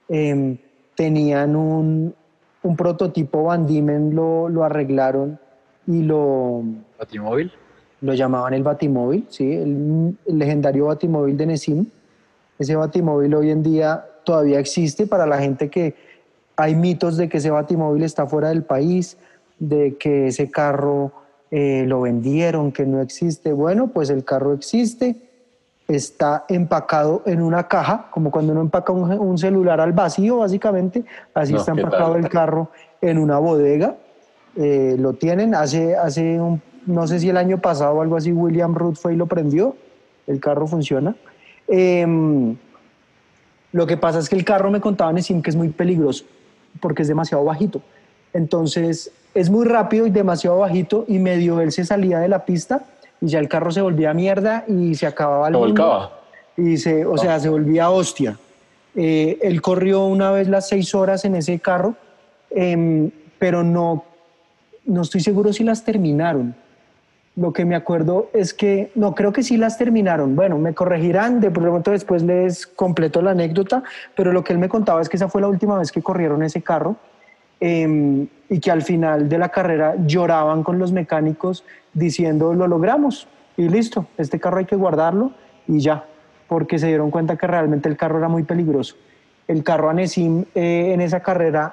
Em, 0.09 0.59
tenían 0.95 1.57
un, 1.57 2.15
un, 2.63 2.77
prototipo 2.77 3.45
Van 3.45 3.67
Diemen, 3.67 4.15
lo, 4.15 4.49
lo 4.49 4.65
arreglaron 4.65 5.39
y 5.87 6.03
lo... 6.03 6.63
¿Batimóvil? 6.99 7.53
Lo 8.01 8.15
llamaban 8.15 8.55
el 8.55 8.63
Batimóvil, 8.63 9.27
sí, 9.29 9.55
el, 9.55 10.17
el 10.27 10.39
legendario 10.39 10.87
Batimóvil 10.87 11.37
de 11.37 11.47
Nesim. 11.47 11.87
Ese 12.59 12.77
Batimóvil 12.77 13.35
hoy 13.35 13.51
en 13.51 13.63
día 13.63 14.05
todavía 14.25 14.59
existe 14.59 15.07
para 15.07 15.27
la 15.27 15.39
gente 15.39 15.71
que 15.71 15.95
hay 16.57 16.75
mitos 16.75 17.17
de 17.17 17.29
que 17.29 17.39
ese 17.39 17.51
Batimóvil 17.51 18.03
está 18.03 18.27
fuera 18.27 18.49
del 18.49 18.63
país, 18.63 19.17
de 19.59 19.97
que 19.97 20.29
ese 20.29 20.51
carro 20.51 21.13
eh, 21.51 21.85
lo 21.87 22.03
vendieron, 22.03 22.73
que 22.73 22.87
no 22.87 23.01
existe. 23.01 23.53
Bueno, 23.53 23.89
pues 23.89 24.11
el 24.11 24.25
carro 24.25 24.53
existe, 24.53 25.17
está 25.89 26.45
empacado 26.49 27.23
en 27.27 27.43
una 27.43 27.69
caja, 27.69 28.07
como 28.11 28.31
cuando 28.31 28.53
uno 28.53 28.63
empaca 28.63 28.93
un, 28.93 29.39
celular 29.39 29.81
al 29.81 29.93
vacío, 29.93 30.39
básicamente. 30.39 31.05
Así 31.35 31.55
está 31.55 31.73
empacado 31.73 32.17
el 32.17 32.29
carro 32.29 32.71
en 33.01 33.19
una 33.19 33.39
bodega. 33.39 33.97
Eh, 34.57 34.97
lo 34.99 35.15
tienen. 35.15 35.55
Hace, 35.55 35.97
hace 35.97 36.41
un, 36.41 36.63
no 36.87 37.07
sé 37.07 37.21
si 37.21 37.29
el 37.29 37.37
año 37.37 37.61
pasado 37.61 37.95
o 37.95 38.03
algo 38.03 38.17
así, 38.17 38.33
William 38.33 38.75
Ruth 38.75 38.97
fue 38.97 39.15
y 39.15 39.17
lo 39.17 39.27
prendió. 39.27 39.77
El 40.27 40.41
carro 40.41 40.67
funciona. 40.67 41.15
Em, 41.69 42.57
lo 43.73 43.87
que 43.87 43.97
pasa 43.97 44.19
es 44.19 44.29
que 44.29 44.37
el 44.37 44.45
carro 44.45 44.71
me 44.71 44.81
contaban 44.81 45.17
en 45.19 45.43
que 45.43 45.51
es 45.51 45.57
muy 45.57 45.69
peligroso 45.69 46.25
porque 46.81 47.03
es 47.03 47.09
demasiado 47.09 47.45
bajito. 47.45 47.83
Entonces 48.33 49.13
es 49.35 49.51
muy 49.51 49.65
rápido 49.67 50.07
y 50.07 50.11
demasiado 50.11 50.59
bajito 50.59 51.05
y 51.09 51.19
medio 51.19 51.61
él 51.61 51.73
se 51.73 51.85
salía 51.85 52.21
de 52.21 52.29
la 52.29 52.45
pista 52.45 52.85
y 53.25 53.29
ya 53.29 53.39
el 53.39 53.49
carro 53.49 53.71
se 53.71 53.81
volvía 53.81 54.13
mierda 54.13 54.65
y 54.69 54.95
se 54.95 55.07
acababa 55.07 55.49
el 55.49 55.57
volcaba. 55.57 56.21
Y 56.59 56.77
se, 56.77 57.07
o 57.07 57.17
sea, 57.17 57.41
se 57.41 57.49
volvía 57.49 57.89
hostia. 57.89 58.39
Eh, 58.95 59.39
él 59.41 59.63
corrió 59.63 60.05
una 60.05 60.31
vez 60.31 60.47
las 60.47 60.69
seis 60.69 60.95
horas 60.95 61.25
en 61.25 61.35
ese 61.35 61.59
carro, 61.59 61.97
em, 62.51 63.11
pero 63.39 63.65
no, 63.65 64.05
no 64.85 65.03
estoy 65.03 65.23
seguro 65.23 65.55
si 65.55 65.65
las 65.65 65.85
terminaron. 65.85 66.55
Lo 67.35 67.53
que 67.55 67.65
me 67.65 67.75
acuerdo 67.75 68.29
es 68.35 68.53
que, 68.53 68.93
no, 68.95 69.15
creo 69.15 69.33
que 69.33 69.43
sí 69.43 69.57
las 69.57 69.79
terminaron. 69.79 70.37
Bueno, 70.37 70.59
me 70.59 70.75
corregirán, 70.75 71.41
de 71.41 71.51
pronto 71.51 71.93
después 71.93 72.23
les 72.23 72.67
completo 72.67 73.23
la 73.23 73.31
anécdota, 73.31 73.83
pero 74.15 74.33
lo 74.33 74.45
que 74.45 74.53
él 74.53 74.59
me 74.59 74.69
contaba 74.69 75.01
es 75.01 75.09
que 75.09 75.17
esa 75.17 75.29
fue 75.29 75.41
la 75.41 75.49
última 75.49 75.79
vez 75.79 75.91
que 75.91 76.03
corrieron 76.03 76.43
ese 76.43 76.61
carro 76.61 76.97
Em, 77.67 78.29
y 78.51 78.61
que 78.61 78.71
al 78.71 78.83
final 78.83 79.27
de 79.27 79.39
la 79.39 79.49
carrera 79.49 79.95
lloraban 80.05 80.63
con 80.63 80.79
los 80.79 80.93
mecánicos 80.93 81.65
diciendo 81.95 82.53
lo 82.53 82.69
logramos, 82.69 83.27
y 83.57 83.71
listo, 83.71 84.07
este 84.19 84.39
carro 84.39 84.59
hay 84.59 84.67
que 84.67 84.77
guardarlo 84.77 85.33
y 85.67 85.81
ya, 85.81 86.05
porque 86.47 86.79
se 86.79 86.89
dieron 86.89 87.11
cuenta 87.11 87.39
que 87.39 87.47
realmente 87.47 87.89
el 87.89 87.97
carro 87.97 88.19
era 88.19 88.29
muy 88.29 88.43
peligroso. 88.43 88.97
El 89.49 89.65
carro 89.65 89.89
Anesim 89.89 90.45
eh, 90.55 90.91
en 90.93 91.01
esa 91.01 91.21
carrera, 91.21 91.73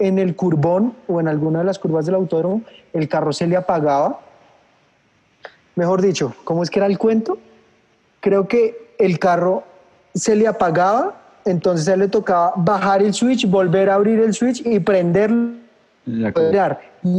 en 0.00 0.18
el 0.18 0.34
curbón 0.34 0.96
o 1.06 1.20
en 1.20 1.28
alguna 1.28 1.60
de 1.60 1.66
las 1.66 1.78
curvas 1.78 2.04
del 2.04 2.16
autódromo, 2.16 2.62
el 2.92 3.08
carro 3.08 3.32
se 3.32 3.46
le 3.46 3.54
apagaba. 3.54 4.18
Mejor 5.76 6.02
dicho, 6.02 6.34
¿cómo 6.42 6.64
es 6.64 6.70
que 6.70 6.80
era 6.80 6.86
el 6.86 6.98
cuento? 6.98 7.38
Creo 8.18 8.48
que 8.48 8.96
el 8.98 9.20
carro 9.20 9.62
se 10.14 10.34
le 10.34 10.48
apagaba, 10.48 11.21
entonces 11.44 11.88
a 11.88 11.94
él 11.94 12.00
le 12.00 12.08
tocaba 12.08 12.52
bajar 12.56 13.02
el 13.02 13.14
switch, 13.14 13.48
volver 13.48 13.90
a 13.90 13.94
abrir 13.94 14.20
el 14.20 14.32
switch 14.32 14.64
y 14.66 14.80
prenderlo. 14.80 15.52
Y, 17.02 17.18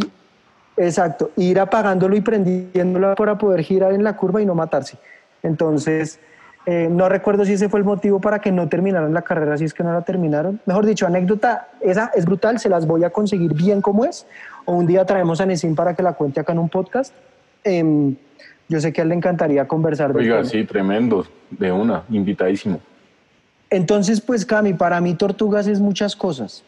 exacto, 0.77 1.31
ir 1.37 1.59
apagándolo 1.59 2.15
y 2.15 2.21
prendiéndolo 2.21 3.15
para 3.15 3.37
poder 3.37 3.61
girar 3.61 3.93
en 3.93 4.03
la 4.03 4.15
curva 4.15 4.41
y 4.41 4.45
no 4.45 4.55
matarse. 4.55 4.97
Entonces, 5.41 6.19
eh, 6.65 6.87
no 6.89 7.09
recuerdo 7.09 7.43
si 7.43 7.53
ese 7.53 7.67
fue 7.67 7.79
el 7.79 7.85
motivo 7.85 8.21
para 8.21 8.39
que 8.39 8.51
no 8.51 8.69
terminaran 8.69 9.13
la 9.13 9.21
carrera, 9.21 9.57
si 9.57 9.65
es 9.65 9.73
que 9.73 9.83
no 9.83 9.91
la 9.91 10.01
terminaron. 10.01 10.61
Mejor 10.65 10.85
dicho, 10.85 11.05
anécdota, 11.05 11.67
esa 11.81 12.11
es 12.15 12.25
brutal, 12.25 12.59
se 12.59 12.69
las 12.69 12.87
voy 12.87 13.03
a 13.03 13.09
conseguir 13.09 13.53
bien 13.53 13.81
como 13.81 14.05
es. 14.05 14.25
O 14.65 14.73
un 14.73 14.85
día 14.85 15.05
traemos 15.05 15.41
a 15.41 15.45
Nesim 15.45 15.75
para 15.75 15.93
que 15.93 16.03
la 16.03 16.13
cuente 16.13 16.39
acá 16.39 16.53
en 16.53 16.59
un 16.59 16.69
podcast. 16.69 17.13
Em, 17.65 18.15
yo 18.69 18.79
sé 18.79 18.93
que 18.93 19.01
a 19.01 19.03
él 19.03 19.09
le 19.09 19.15
encantaría 19.15 19.67
conversar. 19.67 20.15
Oiga, 20.15 20.43
sí, 20.45 20.63
tremendo, 20.63 21.25
de 21.51 21.71
una, 21.71 22.03
invitadísimo. 22.09 22.79
Entonces, 23.73 24.21
pues 24.21 24.45
Cami, 24.45 24.75
para 24.75 25.01
mí 25.01 25.15
Tortugas 25.15 25.65
es 25.65 25.79
muchas 25.79 26.15
cosas. 26.15 26.63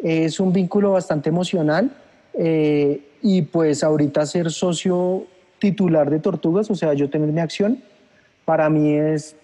Es 0.00 0.40
un 0.40 0.52
vínculo 0.52 0.90
bastante 0.90 1.28
emocional 1.28 1.92
eh, 2.34 3.00
y 3.22 3.42
pues 3.42 3.84
ahorita 3.84 4.26
ser 4.26 4.50
socio 4.50 5.24
titular 5.60 6.10
de 6.10 6.18
Tortugas, 6.18 6.68
o 6.68 6.74
sea, 6.74 6.94
yo 6.94 7.08
tener 7.08 7.28
mi 7.28 7.40
acción, 7.40 7.80
para 8.44 8.68
mí 8.70 8.92
es, 8.92 9.36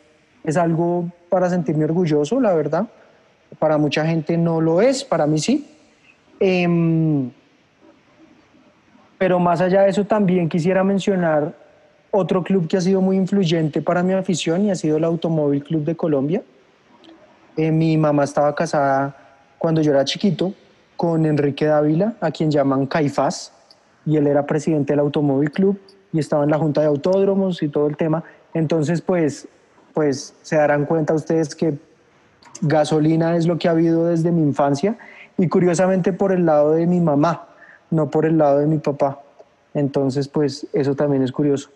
es 0.43 0.57
algo 0.57 1.09
para 1.29 1.49
sentirme 1.49 1.85
orgulloso, 1.85 2.41
la 2.41 2.53
verdad. 2.53 2.89
Para 3.61 3.79
mucha 3.79 4.05
gente 4.05 4.37
no 4.37 4.61
lo 4.61 4.83
es, 4.83 5.05
para 5.05 5.29
mí 5.29 5.39
sí. 5.39 5.69
Em, 6.41 7.31
pero 9.19 9.39
más 9.39 9.61
allá 9.61 9.83
de 9.83 9.91
eso, 9.91 10.05
también 10.05 10.49
quisiera 10.49 10.83
mencionar 10.83 11.55
otro 12.11 12.43
club 12.43 12.67
que 12.67 12.77
ha 12.77 12.81
sido 12.81 13.01
muy 13.01 13.17
influyente 13.17 13.83
para 13.83 14.03
mi 14.03 14.15
afición 14.15 14.65
y 14.65 14.73
ha 14.73 14.75
sido 14.75 14.97
el 14.97 15.05
Automóvil 15.05 15.63
Club 15.63 15.85
de 15.85 15.95
Colombia. 15.95 16.43
Eh, 17.57 17.71
mi 17.71 17.97
mamá 17.97 18.25
estaba 18.25 18.55
casada 18.55 19.17
cuando 19.59 19.81
yo 19.81 19.93
era 19.93 20.05
chiquito 20.05 20.53
con 20.97 21.25
Enrique 21.27 21.67
Dávila, 21.67 22.15
a 22.21 22.31
quien 22.31 22.51
llaman 22.51 22.87
Caifás, 22.87 23.53
y 24.07 24.17
él 24.17 24.27
era 24.27 24.45
presidente 24.47 24.93
del 24.93 25.01
Automóvil 25.01 25.51
Club 25.51 25.81
y 26.13 26.19
estaba 26.19 26.45
en 26.45 26.51
la 26.51 26.59
Junta 26.59 26.81
de 26.81 26.89
Autódromos 26.89 27.63
y 27.63 27.69
todo 27.69 27.87
el 27.87 27.97
tema. 27.97 28.25
Entonces, 28.53 29.01
pues, 29.01 29.49
pues 29.93 30.35
se 30.43 30.57
darán 30.57 30.85
cuenta 30.85 31.15
ustedes 31.15 31.55
que 31.55 31.79
gasolina 32.61 33.37
es 33.37 33.47
lo 33.47 33.59
que 33.59 33.69
ha 33.69 33.73
habido 33.73 34.07
desde 34.07 34.31
mi 34.31 34.43
infancia 34.43 34.97
y 35.39 35.49
curiosamente 35.49 36.13
por 36.13 36.33
el 36.33 36.47
lado 36.47 36.73
de 36.73 36.87
mi 36.87 37.01
mamá, 37.01 37.49
no 37.91 38.11
por 38.11 38.27
el 38.27 38.39
lado 38.39 38.59
de 38.59 38.67
mi 38.67 38.79
papá. 38.79 39.21
Entonces, 39.75 40.29
pues 40.29 40.67
eso 40.73 40.95
también 40.95 41.23
es 41.23 41.33
curioso. 41.33 41.71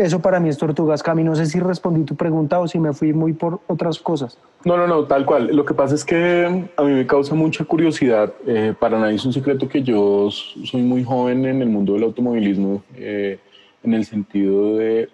Eso 0.00 0.18
para 0.18 0.40
mí 0.40 0.48
es 0.48 0.56
Tortugas 0.56 1.02
Cami. 1.02 1.22
No 1.22 1.36
sé 1.36 1.44
si 1.44 1.60
respondí 1.60 2.04
tu 2.04 2.14
pregunta 2.16 2.58
o 2.58 2.66
si 2.66 2.78
me 2.78 2.94
fui 2.94 3.12
muy 3.12 3.34
por 3.34 3.60
otras 3.66 3.98
cosas. 3.98 4.38
No, 4.64 4.78
no, 4.78 4.86
no, 4.86 5.04
tal 5.04 5.26
cual. 5.26 5.54
Lo 5.54 5.66
que 5.66 5.74
pasa 5.74 5.94
es 5.94 6.06
que 6.06 6.66
a 6.74 6.82
mí 6.82 6.92
me 6.92 7.06
causa 7.06 7.34
mucha 7.34 7.66
curiosidad. 7.66 8.32
Eh, 8.46 8.72
para 8.80 8.98
nadie 8.98 9.16
es 9.16 9.26
un 9.26 9.34
secreto 9.34 9.68
que 9.68 9.82
yo 9.82 10.30
soy 10.30 10.80
muy 10.80 11.04
joven 11.04 11.44
en 11.44 11.60
el 11.60 11.68
mundo 11.68 11.92
del 11.92 12.04
automovilismo, 12.04 12.82
eh, 12.96 13.38
en 13.82 13.92
el 13.92 14.06
sentido 14.06 14.78
de, 14.78 15.10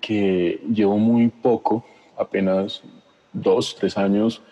que 0.00 0.60
llevo 0.68 0.98
muy 0.98 1.28
poco, 1.28 1.84
apenas 2.18 2.82
dos, 3.32 3.76
tres 3.78 3.96
años 3.96 4.42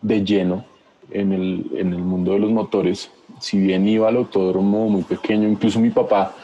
de 0.00 0.24
lleno 0.24 0.64
en 1.10 1.32
el, 1.32 1.70
en 1.76 1.92
el 1.92 1.98
mundo 1.98 2.32
de 2.32 2.38
los 2.38 2.50
motores. 2.50 3.10
Si 3.40 3.58
bien 3.58 3.86
iba 3.86 4.08
al 4.08 4.16
autódromo 4.16 4.88
muy 4.88 5.02
pequeño, 5.02 5.46
incluso 5.46 5.78
mi 5.80 5.90
papá 5.90 6.34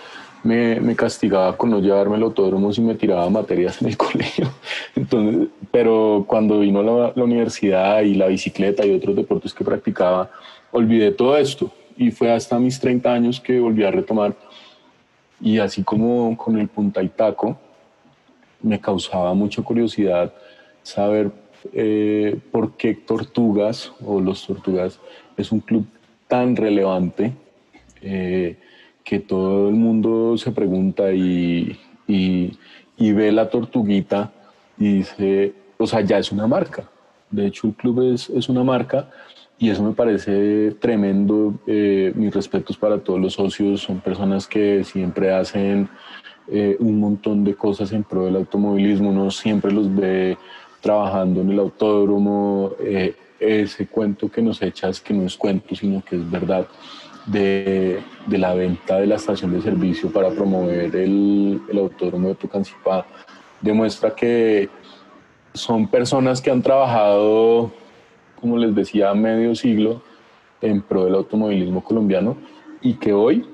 me, 0.46 0.96
castigaba 0.96 1.56
con 1.56 1.70
no 1.70 1.80
llevarme 1.80 2.16
el 2.16 2.22
autódromo 2.22 2.72
si 2.72 2.80
me 2.80 2.94
tiraba 2.94 3.28
materias 3.28 3.82
en 3.82 3.88
el 3.88 3.96
colegio. 4.06 4.48
Entonces, 4.94 5.48
pero 5.70 6.24
cuando 6.26 6.60
vino 6.60 6.82
la, 6.82 7.12
la 7.14 7.24
universidad 7.24 8.02
y 8.02 8.14
la 8.14 8.26
bicicleta 8.28 8.86
y 8.86 8.94
otros 8.94 9.16
deportes 9.16 9.52
que 9.52 9.64
practicaba, 9.64 10.30
olvidé 10.70 11.10
todo 11.10 11.36
esto. 11.36 11.70
Y 11.96 12.10
fue 12.10 12.30
hasta 12.30 12.58
mis 12.58 12.78
30 12.78 13.12
años 13.12 13.40
que 13.40 13.58
volví 13.58 13.84
a 13.84 13.90
retomar. 13.90 14.34
Y 15.40 15.58
así 15.58 15.82
como 15.82 16.36
con 16.36 16.58
el 16.58 16.68
punta 16.68 17.02
y 17.02 17.08
taco, 17.08 17.58
me 18.62 18.80
causaba 18.80 19.34
mucha 19.34 19.62
curiosidad 19.62 20.32
saber 20.82 21.30
eh, 21.72 22.38
por 22.52 22.72
qué 22.76 22.94
Tortugas 22.94 23.92
o 24.04 24.20
los 24.20 24.46
Tortugas 24.46 24.98
es 25.36 25.52
un 25.52 25.60
club 25.60 25.86
tan 26.28 26.56
relevante. 26.56 27.32
Eh, 28.02 28.56
que 29.06 29.20
todo 29.20 29.68
el 29.68 29.76
mundo 29.76 30.36
se 30.36 30.50
pregunta 30.50 31.12
y, 31.12 31.78
y, 32.08 33.12
ve 33.12 33.30
la 33.30 33.48
tortuguita 33.48 34.32
y 34.76 34.94
dice, 34.96 35.54
o 35.78 35.86
sea, 35.86 36.00
ya 36.00 36.18
es 36.18 36.32
una 36.32 36.48
marca. 36.48 36.90
De 37.30 37.46
hecho, 37.46 37.68
el 37.68 37.74
club 37.74 38.12
es, 38.12 38.28
es 38.30 38.48
una 38.48 38.64
marca 38.64 39.08
y 39.58 39.70
eso 39.70 39.84
me 39.84 39.92
parece 39.92 40.72
tremendo. 40.80 41.54
Eh, 41.68 42.12
mis 42.16 42.34
respetos 42.34 42.76
para 42.76 42.98
todos 42.98 43.20
los 43.20 43.34
socios, 43.34 43.82
son 43.82 44.00
personas 44.00 44.48
que 44.48 44.82
siempre 44.82 45.32
hacen 45.32 45.88
eh, 46.48 46.76
un 46.80 46.98
montón 46.98 47.44
de 47.44 47.54
cosas 47.54 47.92
en 47.92 48.02
pro 48.02 48.24
del 48.24 48.34
automovilismo, 48.34 49.10
uno 49.10 49.30
siempre 49.30 49.72
los 49.72 49.94
ve 49.94 50.36
trabajando 50.80 51.42
en 51.42 51.52
el 51.52 51.60
autódromo. 51.60 52.72
Eh, 52.80 53.14
ese 53.38 53.86
cuento 53.86 54.30
que 54.30 54.42
nos 54.42 54.62
echas, 54.62 55.00
que 55.00 55.14
no 55.14 55.24
es 55.24 55.36
cuento, 55.36 55.76
sino 55.76 56.02
que 56.02 56.16
es 56.16 56.28
verdad 56.28 56.66
de, 57.26 58.00
de, 58.26 58.38
la 58.38 58.54
venta 58.54 58.98
de 58.98 59.06
la 59.06 59.16
estación 59.16 59.52
de 59.52 59.60
servicio 59.60 60.10
para 60.10 60.30
promover 60.30 60.94
el, 60.94 61.60
el 61.68 61.78
autódromo 61.78 62.28
de 62.28 62.34
Tucancipá 62.36 63.06
demuestra 63.60 64.14
que 64.14 64.68
son 65.54 65.88
personas 65.88 66.40
que 66.40 66.50
han 66.50 66.62
trabajado, 66.62 67.72
como 68.40 68.58
les 68.58 68.74
decía, 68.74 69.12
medio 69.14 69.54
siglo 69.54 70.02
en 70.60 70.82
pro 70.82 71.04
del 71.04 71.14
automovilismo 71.14 71.82
colombiano 71.82 72.36
y 72.80 72.94
que 72.94 73.12
hoy, 73.12 73.44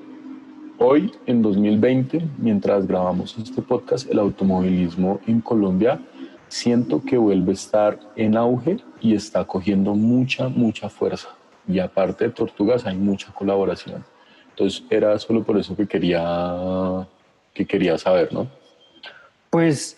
hoy 0.77 1.11
en 1.25 1.41
2020, 1.41 2.27
mientras 2.37 2.85
grabamos 2.85 3.37
este 3.37 3.61
podcast, 3.61 4.09
el 4.09 4.19
automovilismo 4.19 5.19
en 5.27 5.41
Colombia 5.41 5.99
siento 6.47 7.01
que 7.03 7.17
vuelve 7.17 7.51
a 7.51 7.53
estar 7.55 7.99
en 8.15 8.37
auge 8.37 8.77
y 9.01 9.15
está 9.15 9.45
cogiendo 9.45 9.95
mucha, 9.95 10.49
mucha 10.49 10.89
fuerza 10.89 11.29
y 11.67 11.79
aparte 11.79 12.25
de 12.25 12.29
Tortugas 12.31 12.85
hay 12.85 12.95
mucha 12.95 13.31
colaboración. 13.33 14.03
Entonces 14.49 14.83
era 14.89 15.17
solo 15.19 15.43
por 15.43 15.57
eso 15.57 15.75
que 15.75 15.87
quería, 15.87 17.07
que 17.53 17.65
quería 17.65 17.97
saber, 17.97 18.31
¿no? 18.31 18.47
Pues 19.49 19.97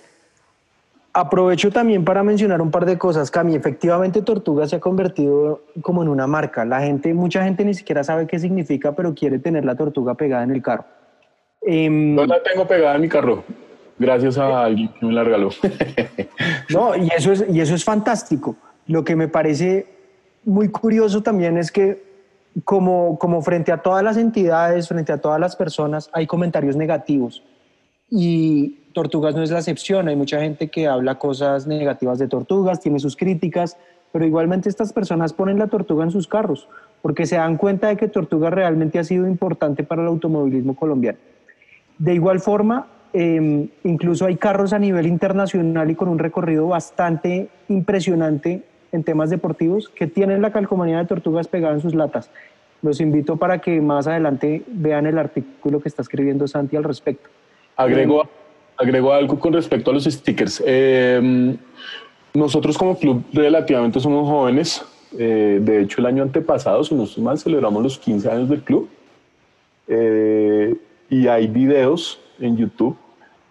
aprovecho 1.13 1.71
también 1.71 2.03
para 2.03 2.23
mencionar 2.23 2.61
un 2.61 2.71
par 2.71 2.85
de 2.85 2.97
cosas. 2.97 3.31
Cami, 3.31 3.55
efectivamente 3.55 4.21
Tortugas 4.21 4.69
se 4.69 4.75
ha 4.75 4.79
convertido 4.79 5.61
como 5.81 6.03
en 6.03 6.09
una 6.09 6.27
marca. 6.27 6.65
La 6.65 6.81
gente, 6.81 7.13
mucha 7.13 7.43
gente 7.43 7.63
ni 7.63 7.73
siquiera 7.73 8.03
sabe 8.03 8.27
qué 8.27 8.37
significa, 8.37 8.95
pero 8.95 9.13
quiere 9.15 9.39
tener 9.39 9.65
la 9.65 9.75
tortuga 9.75 10.15
pegada 10.15 10.43
en 10.43 10.51
el 10.51 10.61
carro. 10.61 10.85
Em, 11.61 12.13
no 12.13 12.25
la 12.25 12.43
tengo 12.43 12.67
pegada 12.67 12.95
en 12.95 13.01
mi 13.01 13.09
carro, 13.09 13.43
gracias 13.97 14.37
a 14.37 14.65
alguien 14.65 14.89
que 14.89 15.05
me 15.05 15.13
la 15.13 15.23
regaló. 15.23 15.49
no, 16.69 16.95
y 16.95 17.09
eso 17.15 17.31
es, 17.31 17.45
y 17.49 17.59
eso 17.59 17.75
es 17.75 17.83
fantástico. 17.83 18.55
Lo 18.87 19.03
que 19.03 19.15
me 19.15 19.27
parece 19.27 19.94
muy 20.45 20.69
curioso 20.69 21.21
también 21.21 21.57
es 21.57 21.71
que 21.71 22.03
como, 22.63 23.19
como 23.19 23.41
frente 23.41 23.71
a 23.71 23.77
todas 23.77 24.03
las 24.03 24.17
entidades, 24.17 24.87
frente 24.87 25.11
a 25.11 25.17
todas 25.17 25.39
las 25.39 25.55
personas, 25.55 26.09
hay 26.13 26.25
comentarios 26.25 26.75
negativos. 26.75 27.43
Y 28.09 28.85
Tortugas 28.93 29.35
no 29.35 29.43
es 29.43 29.51
la 29.51 29.57
excepción. 29.57 30.07
Hay 30.07 30.15
mucha 30.15 30.39
gente 30.39 30.69
que 30.69 30.87
habla 30.87 31.19
cosas 31.19 31.67
negativas 31.67 32.17
de 32.19 32.27
Tortugas, 32.27 32.79
tiene 32.79 32.99
sus 32.99 33.17
críticas, 33.17 33.77
pero 34.13 34.25
igualmente 34.25 34.69
estas 34.69 34.93
personas 34.93 35.33
ponen 35.33 35.59
la 35.59 35.67
tortuga 35.67 36.05
en 36.05 36.11
sus 36.11 36.27
carros 36.27 36.69
porque 37.05 37.27
se 37.27 37.35
dan 37.35 37.57
cuenta 37.57 37.89
de 37.89 37.97
que 37.97 38.07
Tortuga 38.07 38.49
realmente 38.49 38.97
ha 38.97 39.03
sido 39.03 39.27
importante 39.27 39.83
para 39.83 40.01
el 40.01 40.07
automovilismo 40.07 40.75
colombiano. 40.75 41.19
De 41.99 42.15
igual 42.15 42.39
forma, 42.39 42.87
em, 43.13 43.69
incluso 43.83 44.25
hay 44.25 44.37
carros 44.37 44.73
a 44.73 44.79
nivel 44.79 45.05
internacional 45.05 45.91
y 45.91 45.93
con 45.93 46.09
un 46.09 46.17
recorrido 46.17 46.65
bastante 46.67 47.49
impresionante 47.67 48.63
en 48.91 49.03
temas 49.03 49.29
deportivos 49.29 49.89
que 49.89 50.07
tienen 50.07 50.41
la 50.41 50.51
calcomanía 50.51 50.99
de 50.99 51.05
tortugas 51.05 51.47
pegada 51.47 51.73
en 51.73 51.81
sus 51.81 51.95
latas. 51.95 52.29
Los 52.81 53.01
invito 53.01 53.37
para 53.37 53.59
que 53.59 53.81
más 53.81 54.07
adelante 54.07 54.63
vean 54.67 55.05
el 55.05 55.17
artículo 55.17 55.81
que 55.81 55.89
está 55.89 56.01
escribiendo 56.01 56.47
Santi 56.47 56.75
al 56.75 56.83
respecto. 56.83 57.29
Agrego, 57.75 58.23
eh, 58.23 58.27
agrego 58.77 59.13
algo 59.13 59.39
con 59.39 59.53
respecto 59.53 59.91
a 59.91 59.93
los 59.93 60.03
stickers. 60.03 60.61
Eh, 60.65 61.55
nosotros 62.33 62.77
como 62.77 62.97
club 62.97 63.23
relativamente 63.33 63.99
somos 63.99 64.27
jóvenes. 64.27 64.85
Eh, 65.17 65.59
de 65.61 65.81
hecho, 65.81 66.01
el 66.01 66.07
año 66.07 66.23
antepasado, 66.23 66.83
si 66.83 66.93
no 66.93 67.05
mal, 67.23 67.37
celebramos 67.37 67.81
los 67.81 67.97
15 67.97 68.29
años 68.29 68.49
del 68.49 68.61
club. 68.61 68.89
y 71.07 71.27
hay 71.27 71.47
videos 71.47 72.19
en 72.39 72.57
YouTube 72.57 72.97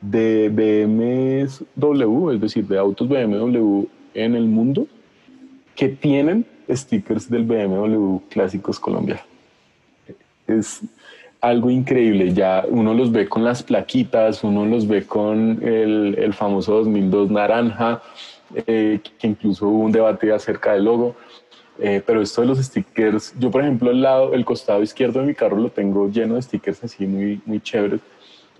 de 0.01 0.49
BMW, 0.51 2.31
es 2.33 2.41
decir, 2.41 2.67
de 2.67 2.79
autos 2.79 3.09
BMW 3.09 3.85
en 4.15 4.35
el 4.35 4.45
mundo 4.45 4.87
que 5.75 5.89
tienen 5.89 6.47
stickers 6.71 7.29
del 7.29 7.45
BMW 7.45 8.19
Clásicos 8.31 8.79
Colombia. 8.79 9.25
Es 10.47 10.83
algo 11.41 11.71
increíble, 11.71 12.33
ya 12.33 12.65
uno 12.69 12.95
los 12.95 13.13
ve 13.13 13.29
con 13.29 13.45
las 13.45 13.63
plaquitas, 13.63 14.45
uno 14.45 14.65
los 14.65 14.87
ve 14.87 15.05
con 15.05 15.63
el, 15.63 16.17
el 16.19 16.33
famoso 16.33 16.75
2002 16.77 17.31
naranja, 17.31 18.03
eh, 18.67 19.01
que 19.19 19.27
incluso 19.27 19.69
hubo 19.69 19.85
un 19.85 19.93
debate 19.93 20.33
acerca 20.33 20.73
del 20.73 20.85
logo. 20.85 21.17
Eh, 21.79 22.01
pero 22.07 22.23
esto 22.23 22.41
de 22.41 22.47
los 22.47 22.59
stickers, 22.59 23.35
yo 23.37 23.51
por 23.51 23.63
ejemplo 23.63 23.91
el 23.91 24.01
lado, 24.01 24.33
el 24.33 24.45
costado 24.45 24.81
izquierdo 24.81 25.21
de 25.21 25.27
mi 25.27 25.35
carro 25.35 25.57
lo 25.57 25.71
tengo 25.71 26.09
lleno 26.09 26.37
de 26.37 26.43
stickers 26.43 26.85
así 26.85 27.05
muy, 27.05 27.41
muy 27.47 27.61
chéveres 27.61 28.01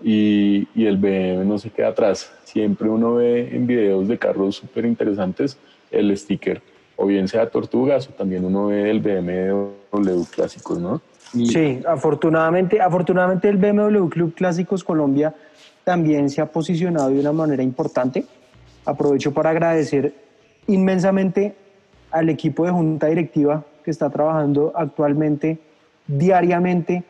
y, 0.03 0.67
y 0.75 0.85
el 0.85 0.97
BM 0.97 1.45
no 1.45 1.57
se 1.57 1.69
queda 1.69 1.89
atrás. 1.89 2.31
Siempre 2.43 2.89
uno 2.89 3.15
ve 3.15 3.55
en 3.55 3.65
videos 3.67 4.09
de 4.09 4.17
carros 4.17 4.57
súper 4.57 4.85
interesantes 4.85 5.57
el 5.91 6.15
sticker, 6.17 6.61
o 6.95 7.05
bien 7.05 7.27
sea 7.27 7.49
tortugas 7.49 8.07
o 8.09 8.13
también 8.13 8.45
uno 8.45 8.67
ve 8.67 8.89
el 8.89 8.99
BMW 8.99 10.23
clásicos, 10.33 10.79
¿no? 10.79 11.01
Sí, 11.43 11.81
afortunadamente, 11.85 12.79
afortunadamente 12.79 13.49
el 13.49 13.57
BMW 13.57 14.07
Club 14.07 14.33
Clásicos 14.33 14.83
Colombia 14.83 15.33
también 15.83 16.29
se 16.29 16.41
ha 16.41 16.45
posicionado 16.45 17.09
de 17.09 17.19
una 17.19 17.33
manera 17.33 17.61
importante. 17.61 18.25
Aprovecho 18.85 19.33
para 19.33 19.49
agradecer 19.49 20.13
inmensamente 20.67 21.55
al 22.11 22.29
equipo 22.29 22.65
de 22.65 22.71
junta 22.71 23.07
directiva 23.07 23.65
que 23.83 23.91
está 23.91 24.09
trabajando 24.09 24.71
actualmente 24.75 25.59
diariamente 26.07 27.03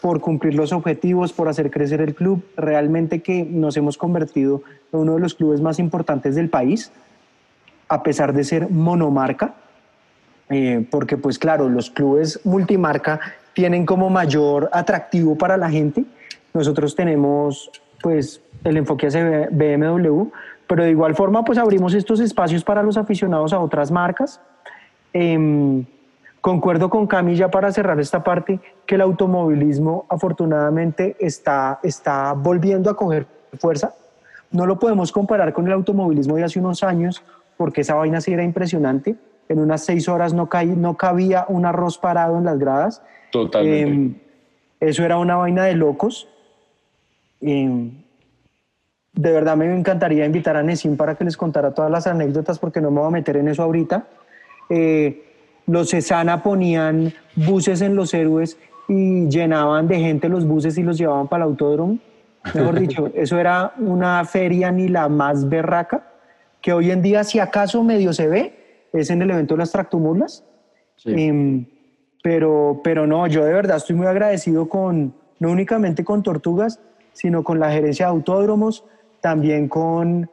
por 0.00 0.20
cumplir 0.20 0.54
los 0.54 0.72
objetivos, 0.72 1.32
por 1.32 1.48
hacer 1.48 1.70
crecer 1.70 2.00
el 2.00 2.14
club. 2.14 2.44
Realmente 2.56 3.20
que 3.20 3.44
nos 3.44 3.76
hemos 3.76 3.98
convertido 3.98 4.62
en 4.92 5.00
uno 5.00 5.14
de 5.14 5.20
los 5.20 5.34
clubes 5.34 5.60
más 5.60 5.78
importantes 5.78 6.34
del 6.34 6.48
país, 6.48 6.92
a 7.92 8.02
pesar 8.02 8.32
de 8.32 8.42
ser 8.42 8.70
monomarca, 8.70 9.52
eh, 10.48 10.86
porque 10.90 11.18
pues 11.18 11.38
claro, 11.38 11.68
los 11.68 11.90
clubes 11.90 12.40
multimarca 12.42 13.20
tienen 13.52 13.84
como 13.84 14.08
mayor 14.08 14.70
atractivo 14.72 15.36
para 15.36 15.58
la 15.58 15.68
gente. 15.68 16.06
Nosotros 16.54 16.96
tenemos 16.96 17.70
pues 18.00 18.40
el 18.64 18.78
enfoque 18.78 19.08
hacia 19.08 19.46
BMW, 19.50 20.24
pero 20.66 20.84
de 20.84 20.90
igual 20.90 21.14
forma 21.14 21.44
pues 21.44 21.58
abrimos 21.58 21.92
estos 21.92 22.18
espacios 22.20 22.64
para 22.64 22.82
los 22.82 22.96
aficionados 22.96 23.52
a 23.52 23.60
otras 23.60 23.90
marcas. 23.90 24.40
Eh, 25.12 25.84
concuerdo 26.40 26.88
con 26.88 27.06
Camilla 27.06 27.50
para 27.50 27.72
cerrar 27.72 28.00
esta 28.00 28.24
parte 28.24 28.58
que 28.86 28.94
el 28.94 29.02
automovilismo 29.02 30.06
afortunadamente 30.08 31.14
está, 31.20 31.78
está 31.82 32.32
volviendo 32.32 32.88
a 32.88 32.96
coger 32.96 33.26
fuerza. 33.58 33.92
No 34.50 34.64
lo 34.64 34.78
podemos 34.78 35.12
comparar 35.12 35.52
con 35.52 35.66
el 35.66 35.74
automovilismo 35.74 36.36
de 36.36 36.44
hace 36.44 36.58
unos 36.58 36.82
años 36.82 37.22
porque 37.62 37.82
esa 37.82 37.94
vaina 37.94 38.20
sí 38.20 38.32
era 38.32 38.42
impresionante. 38.42 39.14
En 39.48 39.60
unas 39.60 39.84
seis 39.84 40.08
horas 40.08 40.34
no, 40.34 40.48
caí, 40.48 40.66
no 40.66 40.96
cabía 40.96 41.46
un 41.46 41.64
arroz 41.64 41.96
parado 41.96 42.38
en 42.38 42.44
las 42.44 42.58
gradas 42.58 43.02
Totalmente. 43.30 44.18
Eh, 44.18 44.88
eso 44.90 45.04
era 45.04 45.16
una 45.16 45.36
vaina 45.36 45.62
de 45.62 45.76
locos. 45.76 46.26
Eh, 47.40 47.88
de 49.12 49.32
verdad 49.32 49.56
me 49.56 49.72
encantaría 49.72 50.26
invitar 50.26 50.56
a 50.56 50.64
Nesim 50.64 50.96
para 50.96 51.14
que 51.14 51.22
les 51.22 51.36
contara 51.36 51.72
todas 51.72 51.88
las 51.88 52.08
anécdotas 52.08 52.58
porque 52.58 52.80
no 52.80 52.90
me 52.90 52.98
voy 52.98 53.06
a 53.06 53.12
meter 53.12 53.36
en 53.36 53.46
eso 53.46 53.62
ahorita. 53.62 54.08
Eh, 54.68 55.24
los 55.68 55.90
Cesana 55.90 56.42
ponían 56.42 57.12
buses 57.36 57.80
en 57.80 57.94
los 57.94 58.12
héroes 58.12 58.58
y 58.88 59.28
llenaban 59.28 59.86
de 59.86 60.00
gente 60.00 60.28
los 60.28 60.44
buses 60.44 60.76
y 60.78 60.82
los 60.82 60.98
llevaban 60.98 61.28
para 61.28 61.44
el 61.44 61.50
autódromo. 61.50 61.98
Mejor 62.52 62.80
dicho, 62.80 63.06
eso 63.14 63.38
era 63.38 63.74
una 63.78 64.24
feria 64.24 64.72
ni 64.72 64.88
la 64.88 65.08
más 65.08 65.48
berraca, 65.48 66.11
que 66.62 66.72
hoy 66.72 66.90
en 66.90 67.02
día 67.02 67.24
si 67.24 67.40
acaso 67.40 67.82
medio 67.82 68.12
se 68.12 68.28
ve, 68.28 68.86
es 68.92 69.10
en 69.10 69.20
el 69.20 69.30
evento 69.30 69.54
de 69.54 69.58
las 69.58 69.72
tractomulas. 69.72 70.44
Sí. 70.96 71.12
Eh, 71.14 71.66
pero, 72.22 72.80
pero 72.84 73.06
no, 73.06 73.26
yo 73.26 73.44
de 73.44 73.52
verdad 73.52 73.78
estoy 73.78 73.96
muy 73.96 74.06
agradecido 74.06 74.68
con, 74.68 75.12
no 75.40 75.50
únicamente 75.50 76.04
con 76.04 76.22
Tortugas, 76.22 76.78
sino 77.12 77.42
con 77.42 77.58
la 77.58 77.70
gerencia 77.72 78.06
de 78.06 78.12
autódromos, 78.12 78.84
también 79.20 79.68
con 79.68 80.30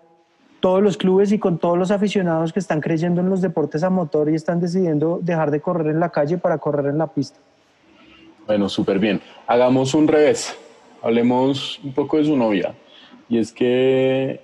todos 0.59 0.83
los 0.83 0.97
clubes 0.97 1.31
y 1.31 1.39
con 1.39 1.57
todos 1.57 1.77
los 1.77 1.89
aficionados 1.89 2.53
que 2.53 2.59
están 2.59 2.79
creyendo 2.79 3.21
en 3.21 3.29
los 3.29 3.41
deportes 3.41 3.83
a 3.83 3.89
motor 3.89 4.29
y 4.29 4.35
están 4.35 4.59
decidiendo 4.59 5.19
dejar 5.21 5.51
de 5.51 5.61
correr 5.61 5.87
en 5.87 5.99
la 5.99 6.09
calle 6.09 6.37
para 6.37 6.57
correr 6.59 6.87
en 6.87 6.97
la 6.97 7.07
pista. 7.07 7.39
Bueno, 8.45 8.69
súper 8.69 8.99
bien. 8.99 9.21
Hagamos 9.47 9.93
un 9.93 10.07
revés. 10.07 10.55
Hablemos 11.01 11.79
un 11.83 11.93
poco 11.93 12.17
de 12.17 12.25
su 12.25 12.35
novia. 12.35 12.73
Y 13.29 13.37
es 13.37 13.51
que 13.51 14.41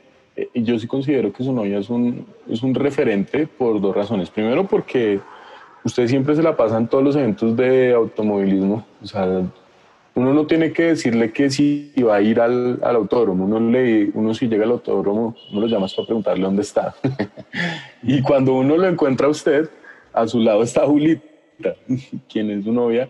yo 0.53 0.77
sí 0.79 0.87
considero 0.87 1.31
que 1.31 1.43
su 1.43 1.53
novia 1.53 1.79
es 1.79 1.89
un, 1.89 2.25
es 2.49 2.61
un 2.61 2.73
referente 2.75 3.47
por 3.47 3.79
dos 3.79 3.95
razones. 3.95 4.29
Primero, 4.29 4.67
porque 4.67 5.19
usted 5.83 6.07
siempre 6.07 6.35
se 6.35 6.43
la 6.43 6.57
pasa 6.57 6.77
en 6.77 6.87
todos 6.87 7.03
los 7.03 7.15
eventos 7.15 7.55
de 7.55 7.93
automovilismo. 7.93 8.85
O 9.01 9.07
sea, 9.07 9.43
uno 10.15 10.33
no 10.33 10.45
tiene 10.47 10.71
que 10.71 10.83
decirle 10.83 11.31
que 11.31 11.49
si 11.49 11.91
va 12.01 12.15
a 12.15 12.21
ir 12.21 12.39
al, 12.39 12.79
al 12.83 12.95
autódromo. 12.95 13.45
Uno, 13.45 13.59
le, 13.59 14.09
uno 14.13 14.33
si 14.33 14.47
llega 14.47 14.63
al 14.63 14.71
autódromo, 14.71 15.35
uno 15.51 15.61
lo 15.61 15.67
llama 15.67 15.87
para 15.93 16.05
preguntarle 16.05 16.43
dónde 16.43 16.61
está. 16.61 16.95
y 18.03 18.21
cuando 18.21 18.53
uno 18.53 18.77
lo 18.77 18.87
encuentra 18.87 19.27
a 19.27 19.29
usted, 19.29 19.69
a 20.13 20.27
su 20.27 20.39
lado 20.39 20.63
está 20.63 20.85
Julita, 20.85 21.75
quien 22.29 22.49
es 22.51 22.63
su 22.63 22.71
novia. 22.71 23.09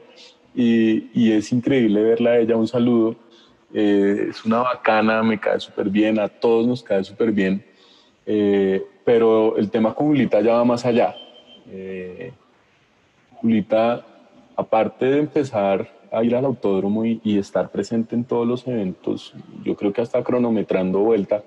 Y, 0.56 1.10
y 1.14 1.34
es 1.34 1.52
increíble 1.52 2.02
verla 2.02 2.32
a 2.32 2.40
ella. 2.40 2.56
Un 2.56 2.68
saludo. 2.68 3.16
Eh, 3.78 4.28
es 4.30 4.46
una 4.46 4.60
bacana, 4.60 5.22
me 5.22 5.38
cae 5.38 5.60
súper 5.60 5.90
bien, 5.90 6.18
a 6.18 6.30
todos 6.30 6.66
nos 6.66 6.82
cae 6.82 7.04
súper 7.04 7.34
bien. 7.34 7.64
Eh, 8.26 8.82
pero 9.04 9.58
el 9.58 9.70
tema 9.70 9.94
con 9.94 10.08
Julita 10.08 10.40
ya 10.40 10.54
va 10.54 10.64
más 10.64 10.86
allá. 10.86 11.14
Eh, 11.70 12.32
Julita, 13.42 14.06
aparte 14.56 15.06
de 15.06 15.20
empezar 15.20 15.90
a 16.10 16.24
ir 16.24 16.34
al 16.36 16.46
autódromo 16.46 17.04
y, 17.06 17.20
y, 17.24 17.38
estar 17.38 17.70
presente 17.70 18.16
en 18.16 18.24
todos 18.24 18.48
los 18.48 18.66
eventos, 18.66 19.34
yo 19.66 19.76
creo 19.76 19.92
que 19.92 20.02
hasta 20.02 20.24
cronometrando 20.24 21.00
vuelta, 21.00 21.44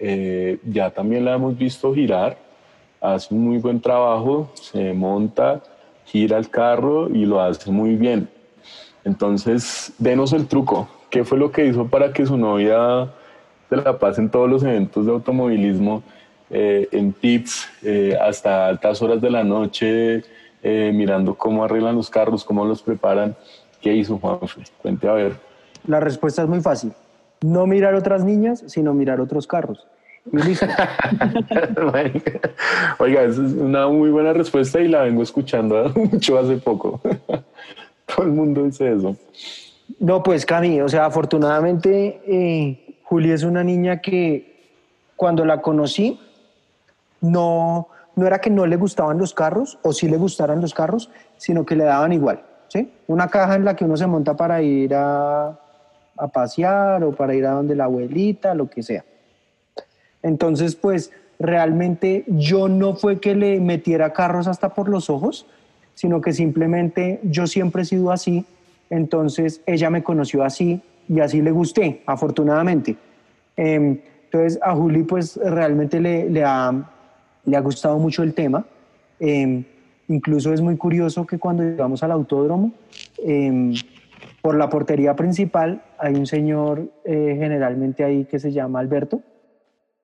eh, 0.00 0.58
ya 0.64 0.90
también 0.90 1.24
la 1.24 1.34
hemos 1.34 1.56
visto 1.56 1.94
girar, 1.94 2.36
hace 3.00 3.32
un 3.32 3.44
muy 3.44 3.58
buen 3.58 3.80
trabajo, 3.80 4.50
se 4.54 4.92
monta, 4.92 5.62
gira 6.06 6.36
el 6.38 6.50
carro 6.50 7.08
y 7.08 7.24
lo 7.26 7.40
hace 7.40 7.70
muy 7.70 7.94
bien. 7.96 8.28
Entonces, 9.04 9.92
denos 9.98 10.32
el 10.32 10.46
truco. 10.46 10.88
¿Qué 11.14 11.22
fue 11.22 11.38
lo 11.38 11.52
que 11.52 11.64
hizo 11.64 11.86
para 11.86 12.12
que 12.12 12.26
su 12.26 12.36
novia 12.36 13.08
se 13.70 13.76
la 13.76 14.00
pase 14.00 14.20
en 14.20 14.30
todos 14.30 14.50
los 14.50 14.64
eventos 14.64 15.06
de 15.06 15.12
automovilismo, 15.12 16.02
eh, 16.50 16.88
en 16.90 17.12
tips, 17.12 17.68
eh, 17.84 18.18
hasta 18.20 18.66
altas 18.66 19.00
horas 19.00 19.20
de 19.20 19.30
la 19.30 19.44
noche, 19.44 20.24
eh, 20.60 20.90
mirando 20.92 21.36
cómo 21.36 21.62
arreglan 21.62 21.94
los 21.94 22.10
carros, 22.10 22.44
cómo 22.44 22.64
los 22.64 22.82
preparan. 22.82 23.36
¿Qué 23.80 23.94
hizo 23.94 24.18
Juanfe? 24.18 24.62
Cuente 24.82 25.08
a 25.08 25.12
ver. 25.12 25.36
La 25.86 26.00
respuesta 26.00 26.42
es 26.42 26.48
muy 26.48 26.60
fácil. 26.60 26.92
No 27.42 27.64
mirar 27.68 27.94
otras 27.94 28.24
niñas, 28.24 28.64
sino 28.66 28.92
mirar 28.92 29.20
otros 29.20 29.46
carros. 29.46 29.86
Y 30.32 30.38
listo. 30.38 30.66
Oiga, 32.98 33.22
esa 33.22 33.46
es 33.46 33.52
una 33.52 33.86
muy 33.86 34.10
buena 34.10 34.32
respuesta 34.32 34.80
y 34.80 34.88
la 34.88 35.02
vengo 35.02 35.22
escuchando 35.22 35.88
mucho 35.94 36.40
hace 36.40 36.56
poco. 36.56 37.00
Todo 38.06 38.26
el 38.26 38.32
mundo 38.32 38.64
dice 38.64 38.92
eso. 38.92 39.16
No, 39.98 40.22
pues 40.22 40.46
Cami, 40.46 40.80
o 40.80 40.88
sea, 40.88 41.06
afortunadamente 41.06 42.20
eh, 42.26 42.98
Juli 43.04 43.30
es 43.30 43.42
una 43.42 43.62
niña 43.62 44.00
que 44.00 44.54
cuando 45.16 45.44
la 45.44 45.60
conocí 45.60 46.18
no, 47.20 47.88
no 48.16 48.26
era 48.26 48.40
que 48.40 48.50
no 48.50 48.66
le 48.66 48.76
gustaban 48.76 49.18
los 49.18 49.34
carros 49.34 49.78
o 49.82 49.92
sí 49.92 50.08
le 50.08 50.16
gustaran 50.16 50.60
los 50.60 50.74
carros, 50.74 51.10
sino 51.36 51.64
que 51.64 51.76
le 51.76 51.84
daban 51.84 52.12
igual. 52.12 52.42
¿sí? 52.68 52.92
Una 53.06 53.28
caja 53.28 53.54
en 53.54 53.64
la 53.64 53.76
que 53.76 53.84
uno 53.84 53.96
se 53.96 54.06
monta 54.06 54.36
para 54.36 54.62
ir 54.62 54.94
a, 54.94 55.58
a 56.16 56.28
pasear 56.28 57.04
o 57.04 57.12
para 57.12 57.34
ir 57.34 57.46
a 57.46 57.52
donde 57.52 57.74
la 57.74 57.84
abuelita, 57.84 58.54
lo 58.54 58.68
que 58.68 58.82
sea. 58.82 59.04
Entonces, 60.22 60.74
pues 60.74 61.12
realmente 61.38 62.24
yo 62.26 62.68
no 62.68 62.94
fue 62.94 63.20
que 63.20 63.34
le 63.34 63.60
metiera 63.60 64.12
carros 64.12 64.46
hasta 64.46 64.70
por 64.70 64.88
los 64.88 65.10
ojos, 65.10 65.46
sino 65.94 66.20
que 66.20 66.32
simplemente 66.32 67.20
yo 67.22 67.46
siempre 67.46 67.82
he 67.82 67.84
sido 67.84 68.10
así, 68.10 68.46
entonces 68.90 69.62
ella 69.66 69.90
me 69.90 70.02
conoció 70.02 70.44
así 70.44 70.80
y 71.08 71.20
así 71.20 71.42
le 71.42 71.50
gusté, 71.50 72.02
afortunadamente. 72.06 72.96
Eh, 73.56 74.02
entonces 74.24 74.58
a 74.62 74.74
Juli 74.74 75.02
pues 75.02 75.36
realmente 75.36 76.00
le, 76.00 76.28
le, 76.28 76.42
ha, 76.42 76.72
le 77.44 77.56
ha 77.56 77.60
gustado 77.60 77.98
mucho 77.98 78.22
el 78.22 78.34
tema. 78.34 78.66
Eh, 79.20 79.64
incluso 80.08 80.52
es 80.52 80.60
muy 80.60 80.76
curioso 80.76 81.26
que 81.26 81.38
cuando 81.38 81.62
llegamos 81.62 82.02
al 82.02 82.10
autódromo, 82.10 82.72
eh, 83.18 83.74
por 84.42 84.56
la 84.56 84.68
portería 84.68 85.16
principal 85.16 85.82
hay 85.98 86.14
un 86.16 86.26
señor 86.26 86.90
eh, 87.04 87.36
generalmente 87.38 88.04
ahí 88.04 88.24
que 88.24 88.38
se 88.38 88.52
llama 88.52 88.80
Alberto. 88.80 89.22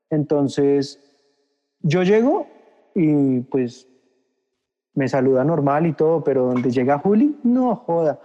Entonces 0.09 0.99
yo 1.81 2.03
llego 2.03 2.47
y 2.95 3.41
pues 3.41 3.87
me 4.95 5.09
saluda 5.09 5.45
normal 5.45 5.87
y 5.87 5.93
todo, 5.93 6.25
pero 6.25 6.47
donde 6.47 6.71
llega 6.71 6.99
Juli, 6.99 7.39
no 7.43 7.77
joda. 7.77 8.19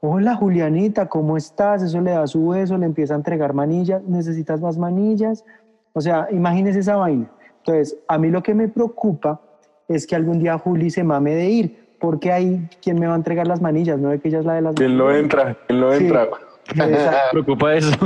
Hola 0.00 0.34
Julianita, 0.34 1.08
¿cómo 1.08 1.36
estás? 1.36 1.82
Eso 1.82 2.00
le 2.00 2.12
da 2.12 2.26
su 2.26 2.48
beso, 2.48 2.76
le 2.78 2.86
empieza 2.86 3.14
a 3.14 3.16
entregar 3.16 3.54
manillas, 3.54 4.02
¿necesitas 4.04 4.60
más 4.60 4.78
manillas? 4.78 5.44
O 5.92 6.00
sea, 6.00 6.28
imagínese 6.30 6.80
esa 6.80 6.96
vaina. 6.96 7.30
Entonces, 7.58 7.98
a 8.06 8.18
mí 8.18 8.30
lo 8.30 8.42
que 8.42 8.54
me 8.54 8.68
preocupa 8.68 9.40
es 9.88 10.06
que 10.06 10.16
algún 10.16 10.38
día 10.38 10.58
Juli 10.58 10.90
se 10.90 11.02
mame 11.02 11.34
de 11.34 11.48
ir, 11.48 11.88
porque 11.98 12.30
ahí, 12.30 12.68
¿quién 12.80 12.98
me 13.00 13.06
va 13.06 13.14
a 13.14 13.16
entregar 13.16 13.46
las 13.46 13.60
manillas? 13.60 13.98
¿No 13.98 14.10
ve 14.10 14.20
que 14.20 14.28
ella 14.28 14.38
es 14.38 14.44
la 14.44 14.54
de 14.54 14.62
las 14.62 14.74
¿Quién 14.74 14.96
lo 14.96 15.12
entra? 15.12 15.56
¿Quién 15.66 15.80
lo 15.80 15.92
entra? 15.92 16.28
Me 16.76 16.86
preocupa 17.32 17.74
eso. 17.74 17.96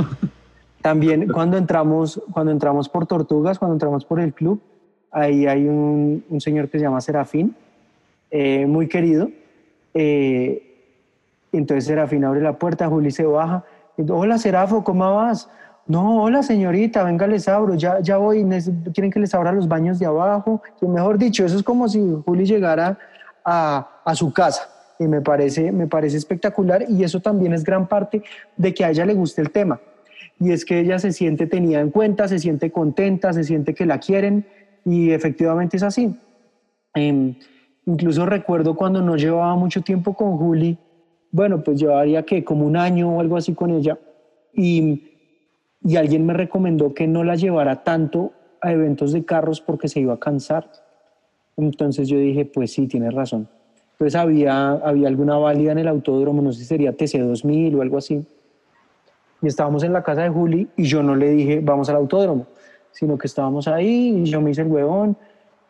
También 0.81 1.31
cuando 1.31 1.57
entramos, 1.57 2.21
cuando 2.31 2.51
entramos 2.51 2.89
por 2.89 3.05
Tortugas, 3.05 3.59
cuando 3.59 3.75
entramos 3.75 4.03
por 4.03 4.19
el 4.19 4.33
club, 4.33 4.61
ahí 5.11 5.45
hay 5.45 5.67
un, 5.67 6.25
un 6.29 6.41
señor 6.41 6.69
que 6.69 6.79
se 6.79 6.85
llama 6.85 6.99
Serafín, 6.99 7.55
eh, 8.31 8.65
muy 8.65 8.87
querido. 8.87 9.29
Eh, 9.93 10.72
entonces 11.57 11.85
Serafín 11.85 12.25
abre 12.25 12.41
la 12.41 12.57
puerta, 12.57 12.87
Juli 12.87 13.11
se 13.11 13.25
baja. 13.25 13.63
Hola 14.09 14.37
Serafo, 14.37 14.83
¿cómo 14.83 15.15
vas? 15.15 15.49
No, 15.85 16.23
hola 16.23 16.43
señorita, 16.43 17.03
venga, 17.03 17.27
les 17.27 17.47
abro, 17.47 17.75
ya, 17.75 17.99
ya 17.99 18.17
voy, 18.17 18.45
quieren 18.93 19.11
que 19.11 19.19
les 19.19 19.35
abra 19.35 19.51
los 19.51 19.67
baños 19.67 19.99
de 19.99 20.05
abajo. 20.05 20.61
Y 20.81 20.87
mejor 20.87 21.17
dicho, 21.17 21.45
eso 21.45 21.57
es 21.57 21.63
como 21.63 21.87
si 21.89 22.01
Juli 22.25 22.45
llegara 22.45 22.97
a, 23.43 24.01
a 24.05 24.15
su 24.15 24.31
casa 24.31 24.69
y 24.97 25.07
me 25.07 25.21
parece, 25.21 25.71
me 25.71 25.87
parece 25.87 26.17
espectacular 26.17 26.85
y 26.87 27.03
eso 27.03 27.19
también 27.19 27.53
es 27.53 27.63
gran 27.63 27.87
parte 27.87 28.23
de 28.55 28.73
que 28.73 28.85
a 28.85 28.89
ella 28.89 29.05
le 29.05 29.13
guste 29.13 29.41
el 29.41 29.51
tema. 29.51 29.79
Y 30.39 30.51
es 30.51 30.65
que 30.65 30.79
ella 30.79 30.99
se 30.99 31.11
siente 31.11 31.47
tenida 31.47 31.79
en 31.79 31.91
cuenta, 31.91 32.27
se 32.27 32.39
siente 32.39 32.71
contenta, 32.71 33.33
se 33.33 33.43
siente 33.43 33.73
que 33.73 33.85
la 33.85 33.99
quieren 33.99 34.45
y 34.85 35.11
efectivamente 35.11 35.77
es 35.77 35.83
así. 35.83 36.17
Eh, 36.95 37.35
incluso 37.85 38.25
recuerdo 38.25 38.75
cuando 38.75 39.01
no 39.01 39.15
llevaba 39.15 39.55
mucho 39.55 39.81
tiempo 39.81 40.13
con 40.13 40.37
Juli, 40.37 40.77
bueno, 41.33 41.63
pues 41.63 41.79
llevaría 41.79 42.23
que 42.23 42.43
como 42.43 42.65
un 42.65 42.77
año 42.77 43.17
o 43.17 43.19
algo 43.19 43.35
así 43.35 43.55
con 43.55 43.71
ella 43.71 43.97
y, 44.53 45.03
y 45.83 45.95
alguien 45.95 46.27
me 46.27 46.33
recomendó 46.33 46.93
que 46.93 47.07
no 47.07 47.23
la 47.23 47.35
llevara 47.35 47.83
tanto 47.83 48.33
a 48.61 48.71
eventos 48.71 49.11
de 49.11 49.25
carros 49.25 49.59
porque 49.59 49.87
se 49.87 49.99
iba 49.99 50.13
a 50.13 50.19
cansar. 50.19 50.69
Entonces 51.57 52.07
yo 52.07 52.19
dije, 52.19 52.45
pues 52.45 52.71
sí, 52.71 52.87
tienes 52.87 53.15
razón. 53.15 53.49
Entonces 53.93 54.15
había, 54.15 54.73
había 54.73 55.07
alguna 55.07 55.37
válida 55.37 55.71
en 55.71 55.79
el 55.79 55.87
autódromo, 55.87 56.43
no 56.43 56.51
sé 56.53 56.59
si 56.59 56.65
sería 56.65 56.95
TC2000 56.95 57.77
o 57.77 57.81
algo 57.81 57.97
así. 57.97 58.23
Y 59.41 59.47
estábamos 59.47 59.83
en 59.83 59.91
la 59.91 60.03
casa 60.03 60.21
de 60.21 60.29
Juli 60.29 60.69
y 60.77 60.83
yo 60.83 61.01
no 61.01 61.15
le 61.15 61.31
dije, 61.31 61.61
vamos 61.63 61.89
al 61.89 61.95
autódromo, 61.95 62.45
sino 62.91 63.17
que 63.17 63.25
estábamos 63.25 63.67
ahí 63.67 64.21
y 64.21 64.25
yo 64.25 64.39
me 64.39 64.51
hice 64.51 64.61
el 64.61 64.67
huevón, 64.67 65.17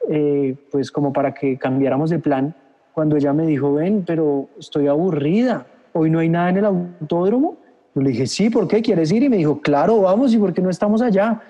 eh, 0.09 0.57
pues 0.69 0.91
como 0.91 1.13
para 1.13 1.33
que 1.33 1.57
cambiáramos 1.57 2.09
de 2.09 2.19
plan. 2.19 2.53
Cuando 2.93 3.17
ella 3.17 3.33
me 3.33 3.45
dijo, 3.45 3.73
ven, 3.73 4.03
pero 4.05 4.47
estoy 4.59 4.87
aburrida, 4.87 5.65
hoy 5.93 6.09
no 6.09 6.19
hay 6.19 6.29
nada 6.29 6.49
en 6.49 6.57
el 6.57 6.65
autódromo. 6.65 7.57
Yo 7.95 8.01
le 8.01 8.11
dije, 8.11 8.27
sí, 8.27 8.49
¿por 8.49 8.67
qué 8.67 8.81
quieres 8.81 9.11
ir? 9.11 9.23
Y 9.23 9.29
me 9.29 9.37
dijo, 9.37 9.61
claro, 9.61 10.01
vamos, 10.01 10.33
¿y 10.33 10.37
por 10.37 10.53
qué 10.53 10.61
no 10.61 10.69
estamos 10.69 11.01
allá? 11.01 11.41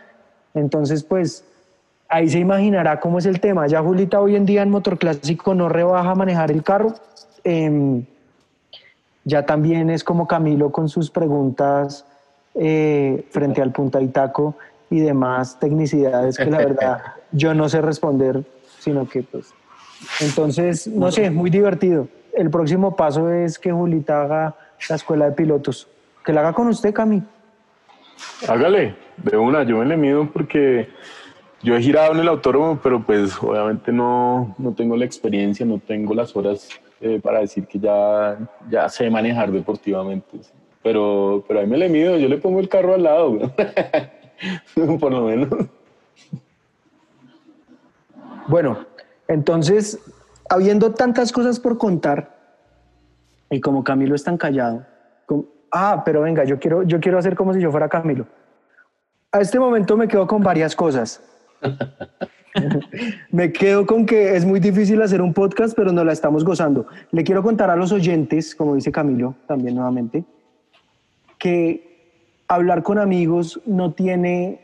Entonces, 0.53 1.03
pues 1.03 1.45
ahí 2.09 2.29
se 2.29 2.39
imaginará 2.39 2.99
cómo 2.99 3.19
es 3.19 3.25
el 3.25 3.39
tema. 3.39 3.67
Ya 3.67 3.81
Julita 3.81 4.19
hoy 4.21 4.35
en 4.35 4.45
día 4.45 4.61
en 4.61 4.69
motor 4.69 4.97
clásico 4.97 5.53
no 5.53 5.69
rebaja 5.69 6.15
manejar 6.15 6.51
el 6.51 6.63
carro. 6.63 6.93
Eh, 7.43 8.03
ya 9.25 9.45
también 9.45 9.89
es 9.89 10.03
como 10.03 10.27
Camilo 10.27 10.71
con 10.71 10.89
sus 10.89 11.09
preguntas 11.09 12.05
eh, 12.55 13.25
frente 13.31 13.61
al 13.61 13.71
punta 13.71 14.01
y 14.01 14.07
taco 14.09 14.55
y 14.89 14.99
demás 14.99 15.59
tecnicidades 15.59 16.37
que 16.37 16.45
la 16.45 16.57
verdad 16.57 17.01
yo 17.31 17.53
no 17.53 17.69
sé 17.69 17.81
responder, 17.81 18.43
sino 18.79 19.07
que 19.07 19.23
pues... 19.23 19.53
Entonces, 20.19 20.87
no 20.87 21.11
sé, 21.11 21.29
muy 21.29 21.49
divertido. 21.49 22.07
El 22.33 22.49
próximo 22.49 22.95
paso 22.95 23.29
es 23.29 23.59
que 23.59 23.71
Julita 23.71 24.23
haga 24.23 24.55
la 24.89 24.95
escuela 24.95 25.25
de 25.25 25.31
pilotos. 25.31 25.87
Que 26.25 26.33
la 26.33 26.41
haga 26.41 26.53
con 26.53 26.67
usted, 26.67 26.93
Cami. 26.93 27.21
Hágale, 28.47 28.95
de 29.17 29.37
una, 29.37 29.63
yo 29.63 29.77
me 29.77 29.85
le 29.85 29.97
mido 29.97 30.29
porque 30.31 30.89
yo 31.61 31.75
he 31.75 31.81
girado 31.81 32.13
en 32.13 32.19
el 32.19 32.27
autódromo, 32.27 32.79
pero 32.81 33.01
pues 33.01 33.41
obviamente 33.41 33.91
no, 33.91 34.55
no 34.57 34.73
tengo 34.73 34.97
la 34.97 35.05
experiencia, 35.05 35.65
no 35.65 35.79
tengo 35.79 36.13
las 36.13 36.35
horas 36.35 36.69
eh, 37.01 37.19
para 37.21 37.39
decir 37.39 37.65
que 37.67 37.79
ya, 37.79 38.37
ya 38.69 38.89
sé 38.89 39.09
manejar 39.09 39.51
deportivamente. 39.51 40.39
Pero, 40.81 41.43
pero 41.47 41.61
ahí 41.61 41.67
me 41.67 41.77
le 41.77 41.87
mido, 41.87 42.17
yo 42.17 42.27
le 42.27 42.37
pongo 42.37 42.59
el 42.59 42.67
carro 42.67 42.93
al 42.93 43.03
lado, 43.03 43.39
por 44.99 45.11
lo 45.11 45.23
menos. 45.23 45.49
Bueno, 48.47 48.85
entonces, 49.27 49.99
habiendo 50.49 50.93
tantas 50.93 51.31
cosas 51.31 51.59
por 51.59 51.77
contar, 51.77 52.35
y 53.49 53.61
como 53.61 53.83
Camilo 53.83 54.15
es 54.15 54.23
tan 54.23 54.37
callado, 54.37 54.85
ah, 55.71 56.03
pero 56.05 56.21
venga, 56.21 56.43
yo 56.43 56.59
quiero, 56.59 56.83
yo 56.83 56.99
quiero 56.99 57.17
hacer 57.17 57.35
como 57.35 57.53
si 57.53 57.59
yo 57.59 57.71
fuera 57.71 57.89
Camilo. 57.89 58.25
A 59.31 59.41
este 59.41 59.59
momento 59.59 59.97
me 59.97 60.07
quedo 60.07 60.27
con 60.27 60.41
varias 60.41 60.75
cosas. 60.75 61.21
me 63.31 63.51
quedo 63.51 63.85
con 63.85 64.05
que 64.05 64.35
es 64.35 64.45
muy 64.45 64.59
difícil 64.59 65.01
hacer 65.01 65.21
un 65.21 65.33
podcast, 65.33 65.75
pero 65.75 65.91
nos 65.91 66.05
la 66.05 66.13
estamos 66.13 66.45
gozando. 66.45 66.85
Le 67.11 67.23
quiero 67.23 67.41
contar 67.41 67.69
a 67.69 67.75
los 67.75 67.91
oyentes, 67.91 68.55
como 68.55 68.75
dice 68.75 68.91
Camilo 68.91 69.35
también 69.47 69.75
nuevamente, 69.75 70.23
que 71.39 72.43
hablar 72.47 72.83
con 72.83 72.99
amigos 72.99 73.59
no 73.65 73.93
tiene, 73.93 74.61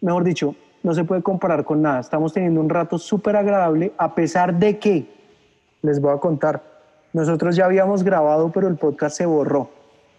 mejor 0.00 0.24
dicho, 0.24 0.54
no 0.82 0.94
se 0.94 1.04
puede 1.04 1.22
comparar 1.22 1.64
con 1.64 1.82
nada. 1.82 2.00
Estamos 2.00 2.32
teniendo 2.32 2.60
un 2.60 2.68
rato 2.68 2.98
súper 2.98 3.36
agradable, 3.36 3.92
a 3.96 4.14
pesar 4.14 4.54
de 4.54 4.78
que, 4.78 5.06
les 5.82 6.00
voy 6.00 6.14
a 6.14 6.18
contar, 6.18 6.62
nosotros 7.12 7.56
ya 7.56 7.66
habíamos 7.66 8.02
grabado, 8.02 8.50
pero 8.52 8.68
el 8.68 8.76
podcast 8.76 9.16
se 9.16 9.26
borró. 9.26 9.70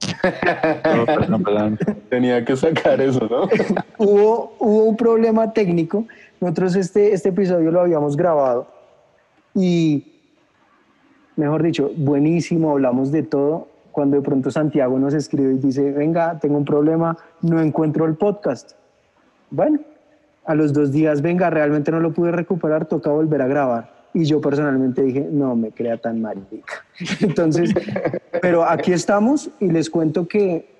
Tenía 2.09 2.43
que 2.43 2.55
sacar 2.55 2.99
eso, 3.01 3.27
¿no? 3.29 3.47
hubo, 3.97 4.55
hubo 4.59 4.83
un 4.83 4.97
problema 4.97 5.53
técnico. 5.53 6.05
Nosotros 6.39 6.75
este, 6.75 7.13
este 7.13 7.29
episodio 7.29 7.71
lo 7.71 7.81
habíamos 7.81 8.17
grabado 8.17 8.67
y, 9.55 10.05
mejor 11.35 11.63
dicho, 11.63 11.91
buenísimo, 11.95 12.71
hablamos 12.71 13.11
de 13.11 13.23
todo. 13.23 13.67
Cuando 13.91 14.17
de 14.17 14.23
pronto 14.23 14.49
Santiago 14.49 14.97
nos 14.97 15.13
escribe 15.13 15.53
y 15.53 15.57
dice, 15.57 15.91
venga, 15.91 16.39
tengo 16.39 16.57
un 16.57 16.65
problema, 16.65 17.15
no 17.41 17.61
encuentro 17.61 18.05
el 18.05 18.15
podcast. 18.15 18.71
Bueno, 19.51 19.79
a 20.45 20.55
los 20.55 20.73
dos 20.73 20.91
días, 20.91 21.21
venga, 21.21 21.49
realmente 21.49 21.91
no 21.91 21.99
lo 21.99 22.13
pude 22.13 22.31
recuperar, 22.31 22.85
toca 22.85 23.09
volver 23.09 23.41
a 23.41 23.47
grabar. 23.47 23.93
Y 24.13 24.25
yo 24.25 24.41
personalmente 24.41 25.01
dije, 25.01 25.27
no 25.31 25.55
me 25.55 25.71
crea 25.71 25.97
tan 25.97 26.21
marica. 26.21 26.85
Entonces, 27.21 27.73
pero 28.41 28.63
aquí 28.63 28.93
estamos 28.93 29.49
y 29.59 29.69
les 29.69 29.89
cuento 29.89 30.27
que 30.27 30.71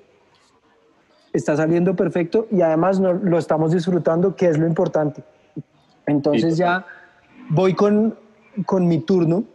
está 1.32 1.58
saliendo 1.58 1.96
perfecto 1.96 2.48
y 2.52 2.62
además 2.62 3.00
lo 3.00 3.38
estamos 3.40 3.72
disfrutando, 3.72 4.36
que 4.36 4.48
es 4.48 4.60
lo 4.60 4.68
importante. 4.68 5.24
Entonces 6.06 6.58
ya 6.58 6.86
voy 7.50 7.74
con, 7.74 8.16
con 8.66 8.88
mi 8.88 9.00
turno 9.00 9.46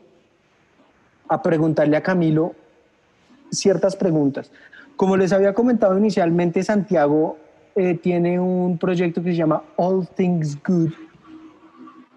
a 1.28 1.40
preguntarle 1.42 1.96
a 1.96 2.02
Camilo 2.02 2.54
ciertas 3.50 3.94
preguntas. 3.94 4.50
Como 4.96 5.16
les 5.16 5.32
había 5.32 5.54
comentado 5.54 5.96
inicialmente, 5.96 6.62
Santiago 6.64 7.36
eh, 7.78 7.94
tiene 7.94 8.40
un 8.40 8.76
proyecto 8.76 9.22
que 9.22 9.30
se 9.30 9.36
llama 9.36 9.62
All 9.76 10.08
Things 10.08 10.58
Good. 10.64 10.90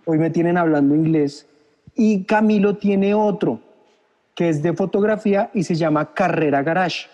Hoy 0.05 0.17
me 0.17 0.31
tienen 0.31 0.57
hablando 0.57 0.95
inglés. 0.95 1.47
Y 1.93 2.23
Camilo 2.23 2.77
tiene 2.77 3.13
otro 3.13 3.59
que 4.33 4.49
es 4.49 4.63
de 4.63 4.73
fotografía 4.73 5.51
y 5.53 5.63
se 5.63 5.75
llama 5.75 6.15
Carrera 6.15 6.63
Garage. 6.63 7.05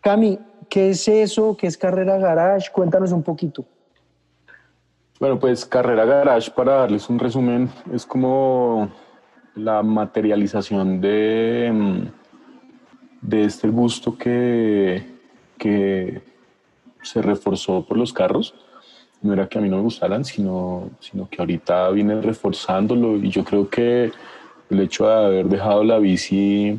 Cami, 0.00 0.38
¿qué 0.68 0.90
es 0.90 1.08
eso? 1.08 1.56
¿Qué 1.56 1.66
es 1.66 1.76
Carrera 1.76 2.16
Garage? 2.16 2.70
Cuéntanos 2.70 3.10
un 3.10 3.24
poquito. 3.24 3.64
Bueno, 5.18 5.40
pues 5.40 5.66
Carrera 5.66 6.04
Garage, 6.04 6.52
para 6.52 6.74
darles 6.74 7.10
un 7.10 7.18
resumen, 7.18 7.68
es 7.92 8.06
como 8.06 8.88
la 9.56 9.82
materialización 9.82 11.00
de, 11.00 11.72
mm, 11.72 12.02
de 13.20 13.44
este 13.44 13.66
gusto 13.68 14.16
que, 14.16 15.04
que 15.58 16.33
se 17.04 17.22
reforzó 17.22 17.84
por 17.84 17.96
los 17.96 18.12
carros. 18.12 18.54
No 19.22 19.32
era 19.32 19.48
que 19.48 19.58
a 19.58 19.60
mí 19.60 19.68
no 19.68 19.76
me 19.76 19.82
gustaran, 19.82 20.24
sino, 20.24 20.90
sino 21.00 21.28
que 21.28 21.40
ahorita 21.40 21.88
viene 21.90 22.20
reforzándolo 22.20 23.16
y 23.16 23.30
yo 23.30 23.44
creo 23.44 23.68
que 23.68 24.10
el 24.70 24.80
hecho 24.80 25.06
de 25.06 25.14
haber 25.14 25.46
dejado 25.46 25.84
la 25.84 25.98
bici 25.98 26.78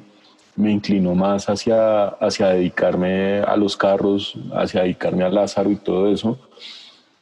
me 0.56 0.72
inclinó 0.72 1.16
más 1.16 1.50
hacia, 1.50 2.08
hacia 2.08 2.48
dedicarme 2.48 3.40
a 3.40 3.58
los 3.58 3.76
carros, 3.76 4.36
hacia 4.54 4.84
dedicarme 4.84 5.24
a 5.24 5.30
Lázaro 5.30 5.72
y 5.72 5.76
todo 5.76 6.12
eso. 6.12 6.38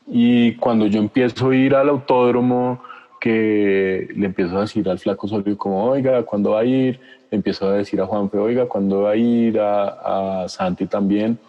Y 0.07 0.55
cuando 0.55 0.87
yo 0.87 0.99
empiezo 0.99 1.49
a 1.49 1.55
ir 1.55 1.75
al 1.75 1.89
autódromo, 1.89 2.81
que 3.19 4.09
le 4.15 4.25
empiezo 4.25 4.57
a 4.57 4.61
decir 4.61 4.89
al 4.89 4.99
flaco 4.99 5.29
Solio 5.29 5.57
como, 5.57 5.85
oiga, 5.85 6.23
¿cuándo 6.23 6.51
va 6.51 6.59
a 6.59 6.65
ir? 6.65 6.99
Le 7.31 7.37
empiezo 7.37 7.69
a 7.69 7.73
decir 7.73 8.01
a 8.01 8.05
Juanfe, 8.05 8.37
oiga, 8.37 8.67
¿cuándo 8.67 9.03
va 9.03 9.11
a 9.11 9.15
ir? 9.15 9.59
A, 9.59 10.43
a 10.43 10.49
Santi 10.49 10.87
también. 10.87 11.39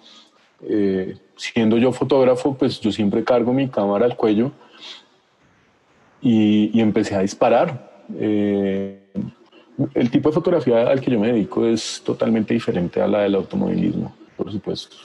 Eh, 0.68 1.16
siendo 1.36 1.78
yo 1.78 1.92
fotógrafo, 1.92 2.54
pues 2.54 2.80
yo 2.80 2.90
siempre 2.92 3.24
cargo 3.24 3.52
mi 3.52 3.68
cámara 3.68 4.06
al 4.06 4.16
cuello 4.16 4.52
y, 6.20 6.70
y 6.72 6.80
empecé 6.80 7.14
a 7.14 7.20
disparar. 7.20 7.94
Eh, 8.18 8.98
el 9.94 10.10
tipo 10.10 10.28
de 10.28 10.34
fotografía 10.34 10.88
al 10.88 11.00
que 11.00 11.10
yo 11.10 11.18
me 11.18 11.28
dedico 11.28 11.66
es 11.66 12.00
totalmente 12.04 12.54
diferente 12.54 13.00
a 13.00 13.08
la 13.08 13.22
del 13.22 13.34
automovilismo, 13.34 14.14
por 14.36 14.52
supuesto. 14.52 14.96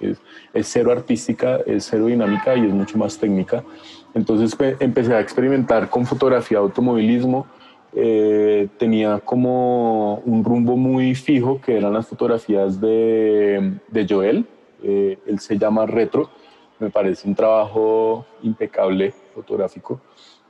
Es, 0.00 0.68
cero 0.68 0.90
artística, 0.90 1.58
es 1.66 1.86
cero 1.88 2.06
dinámica 2.06 2.56
y 2.56 2.66
es 2.66 2.72
mucho 2.72 2.98
más 2.98 3.18
técnica. 3.18 3.62
Entonces 4.14 4.56
pues, 4.56 4.76
empecé 4.80 5.14
a 5.14 5.20
experimentar 5.20 5.88
con 5.88 6.04
fotografía 6.04 6.58
automovilismo. 6.58 7.46
Eh, 7.94 8.68
tenía 8.76 9.18
como 9.20 10.16
un 10.26 10.44
rumbo 10.44 10.76
muy 10.76 11.14
fijo 11.14 11.60
que 11.60 11.76
eran 11.76 11.92
las 11.92 12.06
fotografías 12.06 12.80
de, 12.80 13.78
de 13.88 14.06
Joel. 14.08 14.46
Eh, 14.82 15.18
él 15.26 15.38
se 15.38 15.58
llama 15.58 15.86
Retro. 15.86 16.30
Me 16.78 16.90
parece 16.90 17.26
un 17.26 17.34
trabajo 17.34 18.24
impecable 18.42 19.12
fotográfico 19.34 20.00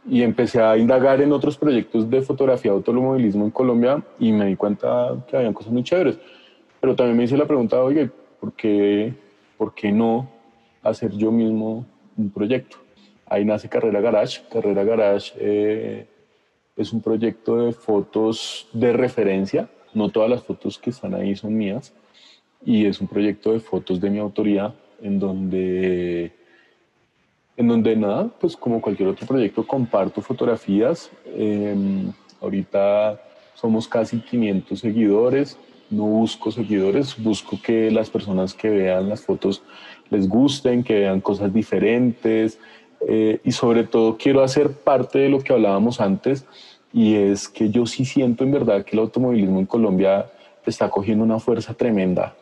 y 0.09 0.22
empecé 0.22 0.61
a 0.61 0.76
indagar 0.76 1.20
en 1.20 1.33
otros 1.33 1.57
proyectos 1.57 2.09
de 2.09 2.22
fotografía 2.22 2.70
de 2.70 2.76
automovilismo 2.76 3.45
en 3.45 3.51
Colombia 3.51 4.03
y 4.18 4.33
me 4.33 4.47
di 4.47 4.57
cuenta 4.57 5.24
que 5.29 5.37
habían 5.37 5.53
cosas 5.53 5.72
muy 5.72 5.83
chéveres. 5.83 6.18
Pero 6.81 6.95
también 6.95 7.16
me 7.16 7.24
hice 7.24 7.37
la 7.37 7.47
pregunta, 7.47 7.83
oye, 7.83 8.11
¿por 8.41 8.53
qué, 8.53 9.14
por 9.57 9.74
qué 9.74 9.91
no 9.91 10.29
hacer 10.83 11.12
yo 11.12 11.31
mismo 11.33 11.85
un 12.16 12.31
proyecto? 12.31 12.76
Ahí 13.26 13.45
nace 13.45 13.68
Carrera 13.68 14.01
Garage. 14.01 14.43
Carrera 14.51 14.85
Garage 14.85 15.33
eh, 15.39 16.07
es 16.76 16.93
un 16.93 17.03
proyecto 17.03 17.57
de 17.57 17.72
fotos 17.72 18.68
de 18.72 18.93
referencia. 18.93 19.68
No 19.93 20.09
todas 20.09 20.31
las 20.31 20.43
fotos 20.43 20.79
que 20.79 20.91
están 20.91 21.14
ahí 21.14 21.37
son 21.37 21.57
mías. 21.57 21.93
Y 22.65 22.87
es 22.87 23.01
un 23.01 23.09
proyecto 23.09 23.53
de 23.53 23.61
fotos 23.61 24.01
de 24.01 24.11
mi 24.11 24.19
autoría 24.19 24.75
en 25.01 25.19
donde 25.19 26.33
en 27.57 27.67
donde 27.67 27.97
nada, 27.97 28.31
pues 28.41 28.57
como 28.57 28.81
cualquier 28.81 29.09
otro 29.09 29.27
proyecto, 29.27 29.67
comparto 29.67 30.23
fotografías. 30.23 31.11
Em, 31.27 32.13
ahorita 32.41 33.21
somos 33.55 33.89
casi 33.89 34.21
500 34.21 34.79
seguidores, 34.79 35.59
no 35.91 36.05
busco 36.05 36.53
seguidores, 36.53 37.21
busco 37.21 37.59
que 37.61 37.91
las 37.91 38.11
personas 38.11 38.55
que 38.55 38.71
vean 38.71 39.09
las 39.09 39.23
fotos 39.23 39.63
les 40.09 40.29
gusten, 40.29 40.85
que 40.85 41.01
vean 41.01 41.21
cosas 41.21 41.53
diferentes 41.53 42.61
eh, 43.09 43.41
y 43.43 43.51
sobre 43.51 43.83
todo 43.85 44.17
quiero 44.17 44.43
hacer 44.43 44.71
parte 44.73 45.19
de 45.19 45.29
lo 45.29 45.41
que 45.41 45.53
hablábamos 45.53 46.01
antes 46.01 46.47
y 46.93 47.15
es 47.15 47.49
que 47.49 47.71
yo 47.71 47.87
sí 47.87 48.05
siento 48.05 48.45
en 48.45 48.53
verdad 48.53 48.85
que 48.85 48.95
el 48.95 49.01
automovilismo 49.01 49.59
en 49.59 49.67
Colombia 49.67 50.27
está 50.65 50.91
cogiendo 50.91 51.25
una 51.25 51.39
fuerza 51.39 51.75
tremenda 51.75 52.37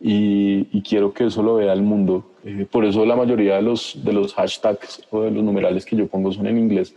y, 0.00 0.82
quiero 0.82 1.12
que 1.12 1.26
eso 1.26 1.42
lo 1.42 1.56
vea 1.56 1.72
el 1.72 1.82
mundo. 1.82 2.24
Eh, 2.44 2.66
por 2.70 2.84
eso 2.84 3.06
la 3.06 3.16
mayoría 3.16 3.56
de 3.56 3.62
los, 3.62 3.98
de 4.04 4.12
los 4.12 4.34
hashtags 4.34 5.06
o 5.10 5.22
de 5.22 5.30
los 5.30 5.42
numerales 5.42 5.84
que 5.84 5.96
yo 5.96 6.06
pongo 6.06 6.32
son 6.32 6.46
en 6.46 6.58
inglés, 6.58 6.94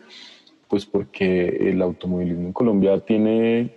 pues 0.67 0.85
porque 0.85 1.47
el 1.69 1.81
automovilismo 1.81 2.47
en 2.47 2.53
Colombia 2.53 2.99
tiene 2.99 3.71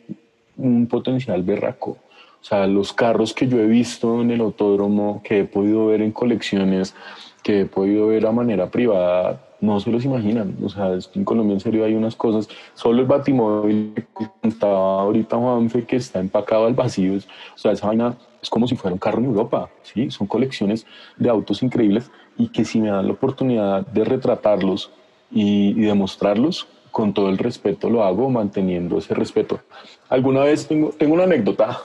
un 0.56 0.86
potencial 0.86 1.42
berraco. 1.42 1.98
O 2.40 2.44
sea, 2.44 2.66
los 2.66 2.92
carros 2.92 3.34
que 3.34 3.46
yo 3.46 3.58
he 3.58 3.66
visto 3.66 4.20
en 4.20 4.30
el 4.30 4.40
autódromo, 4.40 5.20
que 5.22 5.40
he 5.40 5.44
podido 5.44 5.86
ver 5.86 6.00
en 6.00 6.10
colecciones, 6.10 6.94
que 7.42 7.60
he 7.60 7.66
podido 7.66 8.08
ver 8.08 8.26
a 8.26 8.32
manera 8.32 8.70
privada, 8.70 9.46
no 9.60 9.78
se 9.78 9.90
los 9.90 10.04
imaginan. 10.04 10.56
O 10.62 10.68
sea, 10.70 10.98
en 11.14 11.24
Colombia 11.24 11.54
en 11.54 11.60
serio 11.60 11.84
hay 11.84 11.94
unas 11.94 12.16
cosas. 12.16 12.48
Solo 12.74 13.02
el 13.02 13.06
batimóvil 13.06 13.92
que 13.94 14.26
contaba 14.40 15.02
ahorita 15.02 15.36
Juanfe, 15.36 15.84
que 15.84 15.96
está 15.96 16.18
empacado 16.18 16.66
al 16.66 16.74
vacío. 16.74 17.14
O 17.16 17.58
sea, 17.58 17.72
esa 17.72 17.88
vaina 17.88 18.16
es 18.43 18.51
como 18.51 18.66
si 18.66 18.76
fuera 18.76 18.93
un 18.95 18.99
carro 18.99 19.18
en 19.18 19.26
Europa, 19.26 19.70
¿sí? 19.82 20.11
Son 20.11 20.26
colecciones 20.26 20.86
de 21.16 21.28
autos 21.28 21.62
increíbles 21.62 22.11
y 22.38 22.49
que 22.49 22.64
si 22.64 22.80
me 22.80 22.88
dan 22.88 23.07
la 23.07 23.12
oportunidad 23.12 23.86
de 23.86 24.05
retratarlos 24.05 24.91
y, 25.30 25.70
y 25.70 25.82
demostrarlos, 25.82 26.66
con 26.91 27.14
todo 27.14 27.28
el 27.28 27.38
respeto 27.38 27.88
lo 27.88 28.05
hago, 28.05 28.30
manteniendo 28.30 28.99
ese 28.99 29.14
respeto. 29.14 29.61
Alguna 30.09 30.43
vez 30.43 30.66
tengo, 30.66 30.91
tengo 30.91 31.14
una 31.14 31.24
anécdota, 31.24 31.80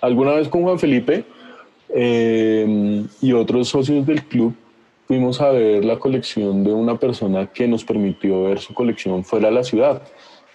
alguna 0.00 0.32
vez 0.32 0.48
con 0.48 0.62
Juan 0.62 0.78
Felipe 0.78 1.24
eh, 1.90 3.04
y 3.20 3.32
otros 3.32 3.68
socios 3.68 4.06
del 4.06 4.24
club 4.24 4.54
fuimos 5.06 5.40
a 5.40 5.50
ver 5.50 5.84
la 5.84 5.98
colección 5.98 6.64
de 6.64 6.72
una 6.72 6.98
persona 6.98 7.46
que 7.46 7.66
nos 7.66 7.84
permitió 7.84 8.44
ver 8.44 8.58
su 8.58 8.74
colección 8.74 9.24
fuera 9.24 9.48
de 9.48 9.54
la 9.54 9.64
ciudad. 9.64 10.02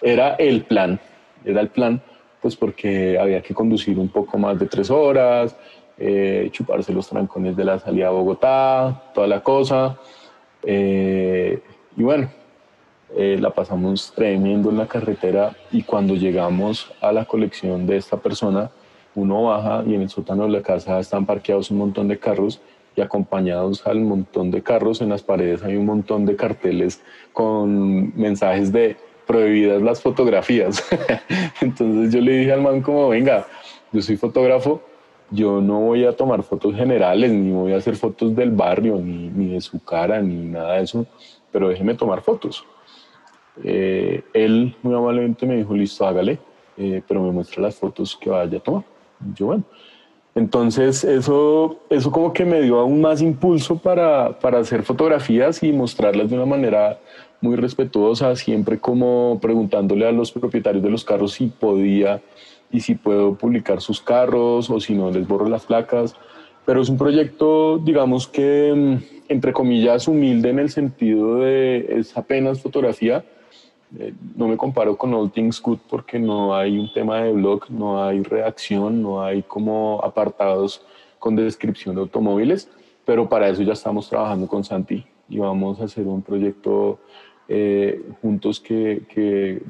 Era 0.00 0.34
el 0.34 0.64
plan, 0.64 1.00
era 1.44 1.60
el 1.60 1.68
plan 1.68 2.00
pues 2.44 2.56
porque 2.56 3.18
había 3.18 3.40
que 3.40 3.54
conducir 3.54 3.98
un 3.98 4.10
poco 4.10 4.36
más 4.36 4.58
de 4.58 4.66
tres 4.66 4.90
horas, 4.90 5.56
eh, 5.96 6.50
chuparse 6.52 6.92
los 6.92 7.08
trancones 7.08 7.56
de 7.56 7.64
la 7.64 7.78
salida 7.78 8.08
a 8.08 8.10
Bogotá, 8.10 9.04
toda 9.14 9.26
la 9.26 9.42
cosa. 9.42 9.98
Eh, 10.62 11.62
y 11.96 12.02
bueno, 12.02 12.28
eh, 13.16 13.38
la 13.40 13.48
pasamos 13.48 14.12
tremendo 14.14 14.68
en 14.68 14.76
la 14.76 14.86
carretera 14.86 15.56
y 15.72 15.84
cuando 15.84 16.16
llegamos 16.16 16.92
a 17.00 17.12
la 17.12 17.24
colección 17.24 17.86
de 17.86 17.96
esta 17.96 18.18
persona, 18.18 18.70
uno 19.14 19.44
baja 19.44 19.82
y 19.86 19.94
en 19.94 20.02
el 20.02 20.10
sótano 20.10 20.42
de 20.42 20.50
la 20.50 20.60
casa 20.60 21.00
están 21.00 21.24
parqueados 21.24 21.70
un 21.70 21.78
montón 21.78 22.08
de 22.08 22.18
carros 22.18 22.60
y 22.94 23.00
acompañados 23.00 23.86
al 23.86 24.02
montón 24.02 24.50
de 24.50 24.62
carros 24.62 25.00
en 25.00 25.08
las 25.08 25.22
paredes 25.22 25.62
hay 25.62 25.76
un 25.76 25.86
montón 25.86 26.26
de 26.26 26.36
carteles 26.36 27.02
con 27.32 28.14
mensajes 28.14 28.70
de 28.70 28.98
prohibidas 29.26 29.82
las 29.82 30.00
fotografías. 30.00 30.84
Entonces 31.60 32.12
yo 32.12 32.20
le 32.20 32.38
dije 32.38 32.52
al 32.52 32.62
man 32.62 32.80
como, 32.82 33.08
venga, 33.08 33.46
yo 33.92 34.02
soy 34.02 34.16
fotógrafo, 34.16 34.82
yo 35.30 35.60
no 35.60 35.80
voy 35.80 36.04
a 36.04 36.16
tomar 36.16 36.42
fotos 36.42 36.74
generales, 36.74 37.32
ni 37.32 37.50
voy 37.52 37.72
a 37.72 37.78
hacer 37.78 37.96
fotos 37.96 38.34
del 38.34 38.50
barrio, 38.50 38.96
ni, 38.96 39.28
ni 39.28 39.54
de 39.54 39.60
su 39.60 39.82
cara, 39.82 40.20
ni 40.20 40.36
nada 40.36 40.74
de 40.74 40.84
eso, 40.84 41.06
pero 41.50 41.68
déjeme 41.68 41.94
tomar 41.94 42.22
fotos. 42.22 42.64
Eh, 43.62 44.22
él 44.32 44.76
muy 44.82 44.94
amablemente 44.94 45.46
me 45.46 45.56
dijo, 45.56 45.74
listo, 45.74 46.06
hágale, 46.06 46.38
eh, 46.76 47.02
pero 47.06 47.22
me 47.22 47.30
muestra 47.30 47.62
las 47.62 47.76
fotos 47.76 48.16
que 48.16 48.30
vaya 48.30 48.58
a 48.58 48.60
tomar. 48.60 48.84
Yo, 49.34 49.46
bueno. 49.46 49.64
Entonces 50.34 51.04
eso, 51.04 51.78
eso 51.90 52.10
como 52.10 52.32
que 52.32 52.44
me 52.44 52.60
dio 52.60 52.80
aún 52.80 53.00
más 53.00 53.22
impulso 53.22 53.78
para, 53.78 54.38
para 54.40 54.58
hacer 54.58 54.82
fotografías 54.82 55.62
y 55.62 55.72
mostrarlas 55.72 56.28
de 56.28 56.36
una 56.36 56.46
manera 56.46 56.98
muy 57.40 57.56
respetuosa, 57.56 58.34
siempre 58.34 58.80
como 58.80 59.38
preguntándole 59.40 60.08
a 60.08 60.12
los 60.12 60.32
propietarios 60.32 60.82
de 60.82 60.90
los 60.90 61.04
carros 61.04 61.34
si 61.34 61.46
podía 61.46 62.20
y 62.72 62.80
si 62.80 62.94
puedo 62.96 63.34
publicar 63.34 63.80
sus 63.80 64.00
carros 64.00 64.70
o 64.70 64.80
si 64.80 64.94
no 64.94 65.10
les 65.10 65.28
borro 65.28 65.48
las 65.48 65.66
placas. 65.66 66.16
Pero 66.66 66.80
es 66.80 66.88
un 66.88 66.96
proyecto, 66.96 67.78
digamos 67.78 68.26
que, 68.26 68.72
mm, 68.74 69.30
entre 69.30 69.52
comillas, 69.52 70.08
humilde 70.08 70.50
en 70.50 70.58
el 70.58 70.70
sentido 70.70 71.36
de 71.36 71.86
es 71.90 72.16
apenas 72.16 72.60
fotografía. 72.60 73.24
Eh, 73.98 74.12
no 74.34 74.48
me 74.48 74.56
comparo 74.56 74.96
con 74.96 75.14
All 75.14 75.30
Things 75.30 75.60
Good 75.60 75.78
porque 75.88 76.18
no 76.18 76.54
hay 76.54 76.78
un 76.78 76.92
tema 76.92 77.22
de 77.22 77.32
blog, 77.32 77.70
no 77.70 78.02
hay 78.02 78.22
reacción, 78.22 79.02
no 79.02 79.22
hay 79.22 79.42
como 79.42 80.00
apartados 80.02 80.84
con 81.18 81.36
descripción 81.36 81.94
de 81.94 82.02
automóviles, 82.02 82.68
pero 83.04 83.28
para 83.28 83.48
eso 83.48 83.62
ya 83.62 83.72
estamos 83.72 84.08
trabajando 84.08 84.46
con 84.46 84.64
Santi 84.64 85.04
y 85.28 85.38
vamos 85.38 85.80
a 85.80 85.84
hacer 85.84 86.06
un 86.06 86.22
proyecto 86.22 86.98
eh, 87.48 88.02
juntos 88.20 88.60
que, 88.60 89.62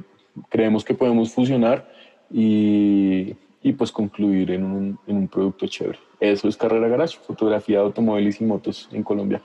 creemos 0.48 0.84
que 0.84 0.94
podemos 0.94 1.32
fusionar 1.32 1.88
y, 2.30 3.34
pues 3.76 3.92
concluir 3.92 4.50
en 4.50 4.64
un, 4.64 4.98
en 5.06 5.16
un, 5.16 5.28
producto 5.28 5.66
chévere. 5.66 5.98
Eso 6.20 6.48
es 6.48 6.56
Carrera 6.56 6.88
Garage, 6.88 7.18
fotografía 7.18 7.78
de 7.78 7.84
automóviles 7.84 8.40
y 8.40 8.44
motos 8.44 8.88
en 8.92 9.02
Colombia 9.02 9.42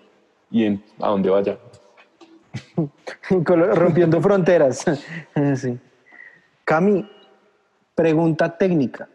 y 0.51 0.65
en 0.65 0.83
a 0.99 1.09
donde 1.09 1.29
vaya. 1.29 1.57
Rompiendo 3.29 4.21
fronteras. 4.21 4.85
sí. 5.55 5.77
Cami, 6.65 7.09
pregunta 7.95 8.57
técnica. 8.57 9.09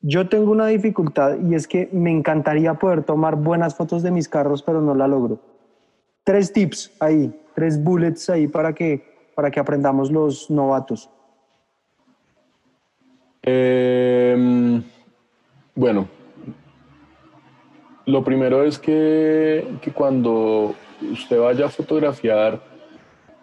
Yo 0.00 0.28
tengo 0.28 0.52
una 0.52 0.66
dificultad 0.66 1.38
y 1.40 1.54
es 1.54 1.66
que 1.66 1.88
me 1.92 2.10
encantaría 2.10 2.74
poder 2.74 3.02
tomar 3.02 3.36
buenas 3.36 3.74
fotos 3.74 4.02
de 4.02 4.10
mis 4.10 4.28
carros, 4.28 4.62
pero 4.62 4.80
no 4.80 4.94
la 4.94 5.08
logro. 5.08 5.40
Tres 6.24 6.52
tips 6.52 6.92
ahí 7.00 7.32
tres 7.56 7.82
bullets 7.82 8.28
ahí 8.28 8.46
para 8.46 8.74
que, 8.74 9.02
para 9.34 9.50
que 9.50 9.58
aprendamos 9.58 10.12
los 10.12 10.50
novatos? 10.50 11.10
Em, 13.42 14.82
bueno, 15.74 16.06
lo 18.04 18.22
primero 18.22 18.62
es 18.62 18.78
que, 18.78 19.78
que, 19.80 19.90
cuando 19.90 20.74
usted 21.02 21.38
vaya 21.38 21.66
a 21.66 21.68
fotografiar 21.68 22.60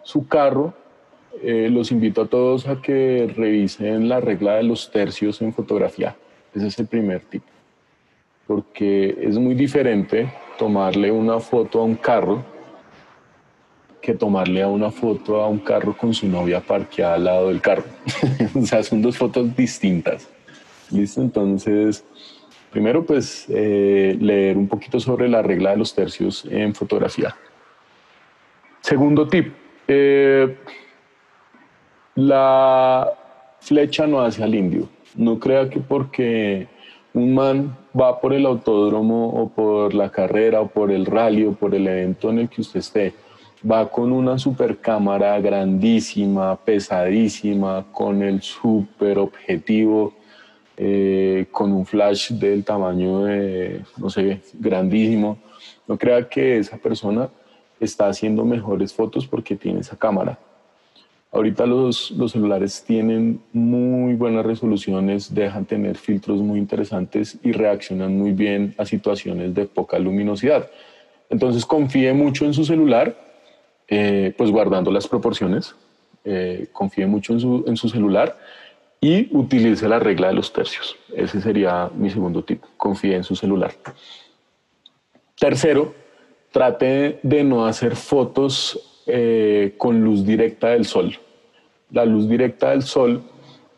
su 0.02 0.26
carro, 0.26 0.74
eh, 1.42 1.68
los 1.70 1.90
invito 1.90 2.22
a 2.22 2.26
todos 2.26 2.66
a 2.68 2.80
que 2.80 3.32
revisen 3.36 4.08
la 4.08 4.20
regla 4.20 4.56
de 4.56 4.62
los 4.62 4.90
tercios 4.90 5.40
en 5.42 5.52
fotografía. 5.52 6.16
Ese 6.54 6.68
es 6.68 6.78
el 6.78 6.86
primer 6.86 7.20
tip. 7.20 7.42
Porque 8.46 9.16
es 9.20 9.38
muy 9.38 9.54
diferente 9.54 10.32
tomarle 10.58 11.10
una 11.10 11.40
foto 11.40 11.80
a 11.80 11.84
un 11.84 11.96
carro 11.96 12.44
que 14.00 14.14
tomarle 14.14 14.62
a 14.62 14.68
una 14.68 14.90
foto 14.90 15.40
a 15.40 15.48
un 15.48 15.58
carro 15.58 15.96
con 15.96 16.12
su 16.12 16.28
novia 16.28 16.60
parqueada 16.60 17.14
al 17.14 17.24
lado 17.24 17.48
del 17.48 17.62
carro. 17.62 17.84
o 18.54 18.66
sea, 18.66 18.82
son 18.82 19.00
dos 19.00 19.16
fotos 19.16 19.56
distintas. 19.56 20.28
¿Listo? 20.90 21.22
Entonces, 21.22 22.04
primero 22.74 23.06
pues 23.06 23.46
eh, 23.50 24.18
leer 24.20 24.56
un 24.56 24.66
poquito 24.66 24.98
sobre 24.98 25.28
la 25.28 25.42
regla 25.42 25.70
de 25.70 25.76
los 25.76 25.94
tercios 25.94 26.44
en 26.50 26.74
fotografía. 26.74 27.36
Segundo 28.80 29.28
tip, 29.28 29.54
eh, 29.86 30.56
la 32.16 33.08
flecha 33.60 34.08
no 34.08 34.20
hace 34.20 34.42
al 34.42 34.56
indio. 34.56 34.88
No 35.14 35.38
crea 35.38 35.70
que 35.70 35.78
porque 35.78 36.66
un 37.12 37.32
man 37.32 37.76
va 37.98 38.20
por 38.20 38.32
el 38.34 38.44
autódromo 38.44 39.28
o 39.28 39.48
por 39.48 39.94
la 39.94 40.10
carrera 40.10 40.60
o 40.60 40.66
por 40.66 40.90
el 40.90 41.06
rally 41.06 41.46
o 41.46 41.52
por 41.52 41.76
el 41.76 41.86
evento 41.86 42.30
en 42.30 42.40
el 42.40 42.48
que 42.48 42.60
usted 42.60 42.80
esté, 42.80 43.14
va 43.70 43.88
con 43.88 44.10
una 44.10 44.36
super 44.36 44.78
cámara 44.78 45.40
grandísima, 45.40 46.56
pesadísima, 46.56 47.86
con 47.92 48.20
el 48.20 48.42
super 48.42 49.18
objetivo, 49.18 50.12
eh, 50.76 51.46
con 51.52 51.72
un 51.72 51.86
flash 51.86 52.32
del 52.32 52.64
tamaño 52.64 53.24
de, 53.24 53.82
no 53.96 54.10
sé, 54.10 54.40
grandísimo. 54.54 55.38
No 55.86 55.96
crea 55.96 56.28
que 56.28 56.58
esa 56.58 56.78
persona 56.78 57.28
está 57.78 58.08
haciendo 58.08 58.44
mejores 58.44 58.92
fotos 58.92 59.26
porque 59.26 59.54
tiene 59.54 59.80
esa 59.80 59.96
cámara. 59.96 60.38
Ahorita 61.30 61.66
los, 61.66 62.12
celulares 62.28 62.82
tienen 62.84 63.40
muy 63.52 64.14
buenas 64.14 64.46
resoluciones, 64.46 65.32
dejan 65.34 65.64
tener 65.64 65.96
filtros 65.96 66.40
muy 66.40 66.58
interesantes 66.58 67.38
y 67.42 67.52
reaccionan 67.52 68.16
muy 68.16 68.32
bien 68.32 68.74
a 68.78 68.84
situaciones 68.84 69.54
de 69.54 69.66
poca 69.66 69.98
luminosidad. 69.98 70.70
Entonces 71.30 71.64
confíe 71.66 72.12
mucho 72.12 72.46
en 72.46 72.54
su 72.54 72.64
celular, 72.64 73.16
eh, 73.88 74.32
pues 74.36 74.50
guardando 74.50 74.90
las 74.90 75.06
proporciones, 75.06 75.74
eh, 76.24 76.68
confíe 76.72 77.06
mucho 77.06 77.32
en 77.32 77.76
su 77.76 77.88
celular 77.88 78.36
y 79.04 79.28
utilice 79.36 79.88
la 79.88 79.98
regla 79.98 80.28
de 80.28 80.34
los 80.34 80.52
tercios. 80.52 80.96
Ese 81.14 81.40
sería 81.40 81.90
mi 81.94 82.10
segundo 82.10 82.42
tip, 82.42 82.62
confíe 82.76 83.16
en 83.16 83.24
su 83.24 83.36
celular. 83.36 83.72
Tercero, 85.38 85.94
trate 86.50 87.18
de 87.22 87.44
no 87.44 87.66
hacer 87.66 87.96
fotos 87.96 89.02
eh, 89.06 89.74
con 89.76 90.02
luz 90.02 90.24
directa 90.24 90.68
del 90.68 90.86
sol 90.86 91.18
la 91.94 92.04
luz 92.04 92.28
directa 92.28 92.70
del 92.70 92.82
sol 92.82 93.22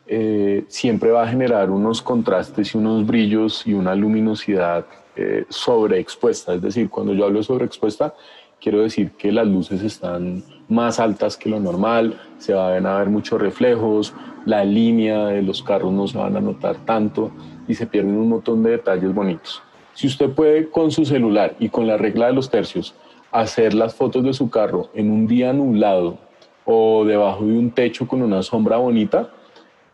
eh, 0.06 0.64
siempre 0.68 1.10
va 1.10 1.24
a 1.24 1.28
generar 1.28 1.70
unos 1.70 2.00
contrastes 2.00 2.74
y 2.74 2.78
unos 2.78 3.06
brillos 3.06 3.66
y 3.66 3.74
una 3.74 3.94
luminosidad 3.94 4.86
eh, 5.16 5.44
sobreexpuesta. 5.48 6.54
Es 6.54 6.62
decir, 6.62 6.88
cuando 6.88 7.12
yo 7.12 7.26
hablo 7.26 7.42
sobreexpuesta, 7.42 8.14
quiero 8.60 8.80
decir 8.80 9.12
que 9.12 9.30
las 9.32 9.46
luces 9.46 9.82
están 9.82 10.42
más 10.68 10.98
altas 11.00 11.36
que 11.36 11.48
lo 11.48 11.60
normal, 11.60 12.20
se 12.38 12.52
van 12.52 12.86
a 12.86 12.98
ver 12.98 13.08
muchos 13.08 13.40
reflejos, 13.40 14.14
la 14.44 14.64
línea 14.64 15.26
de 15.26 15.42
los 15.42 15.62
carros 15.62 15.92
no 15.92 16.06
se 16.06 16.18
van 16.18 16.36
a 16.36 16.40
notar 16.40 16.76
tanto 16.84 17.30
y 17.68 17.74
se 17.74 17.86
pierden 17.86 18.16
un 18.16 18.28
montón 18.28 18.62
de 18.62 18.70
detalles 18.70 19.12
bonitos. 19.12 19.62
Si 19.94 20.06
usted 20.06 20.30
puede 20.30 20.68
con 20.70 20.90
su 20.90 21.04
celular 21.04 21.56
y 21.58 21.68
con 21.68 21.86
la 21.86 21.96
regla 21.96 22.26
de 22.26 22.32
los 22.32 22.50
tercios 22.50 22.94
hacer 23.32 23.74
las 23.74 23.94
fotos 23.94 24.22
de 24.24 24.32
su 24.32 24.50
carro 24.50 24.90
en 24.94 25.10
un 25.10 25.26
día 25.26 25.52
nublado 25.52 26.18
o 26.64 27.04
debajo 27.04 27.44
de 27.44 27.52
un 27.52 27.70
techo 27.70 28.06
con 28.06 28.22
una 28.22 28.42
sombra 28.42 28.76
bonita, 28.76 29.30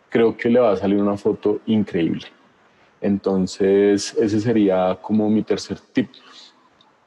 creo 0.08 0.36
que 0.36 0.48
le 0.48 0.60
va 0.60 0.72
a 0.72 0.76
salir 0.76 1.00
una 1.00 1.16
foto 1.16 1.60
increíble. 1.66 2.26
Entonces, 3.00 4.14
ese 4.14 4.40
sería 4.40 4.96
como 5.00 5.28
mi 5.28 5.42
tercer 5.42 5.78
tip. 5.92 6.08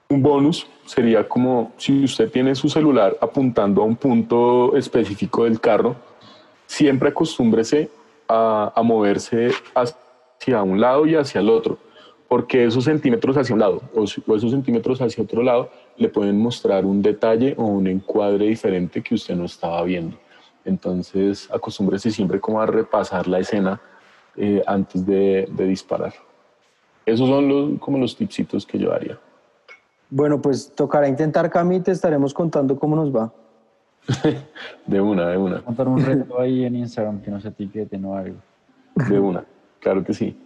Un 0.08 0.22
bonus 0.22 0.68
sería 0.86 1.28
como 1.28 1.74
si 1.78 2.04
usted 2.04 2.30
tiene 2.30 2.54
su 2.54 2.70
celular 2.70 3.18
apuntando 3.20 3.82
a 3.82 3.86
un 3.86 3.96
punto 3.96 4.78
específico 4.78 5.46
del 5.46 5.60
carro, 5.60 5.96
siempre 6.68 7.10
acostúmbrese 7.10 7.90
a, 8.28 8.72
moverse 8.84 9.50
hacia 9.74 10.62
un 10.62 10.80
lado 10.80 11.08
y 11.08 11.16
hacia 11.16 11.42
el 11.42 11.50
otro, 11.50 11.80
porque 12.28 12.66
esos 12.66 12.84
centímetros 12.84 13.36
hacia 13.38 13.54
un 13.56 13.62
lado 13.62 13.82
o 13.96 14.04
esos 14.04 14.52
centímetros 14.52 15.02
hacia 15.02 15.24
otro 15.24 15.42
lado 15.42 15.70
le 15.98 16.10
pueden 16.10 16.40
mostrar 16.40 16.86
un 16.86 17.02
detalle 17.02 17.56
o 17.58 17.66
un 17.66 17.88
encuadre 17.88 18.46
diferente 18.46 19.02
que 19.02 19.16
usted 19.16 19.36
no 19.36 19.46
estaba 19.46 19.82
viendo. 19.84 20.18
Entonces, 20.66 21.50
acostúmbrese 21.52 22.12
siempre 22.12 22.40
como 22.40 22.62
a 22.62 22.66
repasar 22.66 23.28
la 23.28 23.40
escena 23.40 23.82
eh, 24.36 24.62
antes 24.68 25.06
de, 25.06 25.48
disparar. 25.58 26.14
Esos 27.06 27.28
son 27.28 27.78
como 27.78 27.98
los 27.98 28.16
tipsitos 28.16 28.66
que 28.66 28.78
yo 28.78 28.92
haría. 28.92 29.20
Bueno, 30.10 30.42
pues 30.42 30.72
tocará 30.76 31.08
intentar, 31.08 31.50
Cami, 31.50 31.80
te 31.80 31.92
estaremos 31.92 32.34
contando 32.34 32.78
cómo 32.78 32.96
nos 32.96 33.14
va. 33.14 33.32
de 34.86 35.02
una, 35.02 35.30
de 35.30 35.38
una. 35.38 35.62
Contar 35.62 35.88
un 35.88 36.04
reto 36.04 36.40
ahí 36.40 36.66
en 36.66 36.76
Instagram 36.76 37.22
que 37.22 37.32
no 37.32 37.42
se 37.42 37.50
etiquete, 37.50 37.98
no 37.98 38.16
algo. 38.16 38.38
De 39.10 39.20
una, 39.20 39.44
claro 39.80 40.04
que 40.04 40.14
sí. 40.14 40.38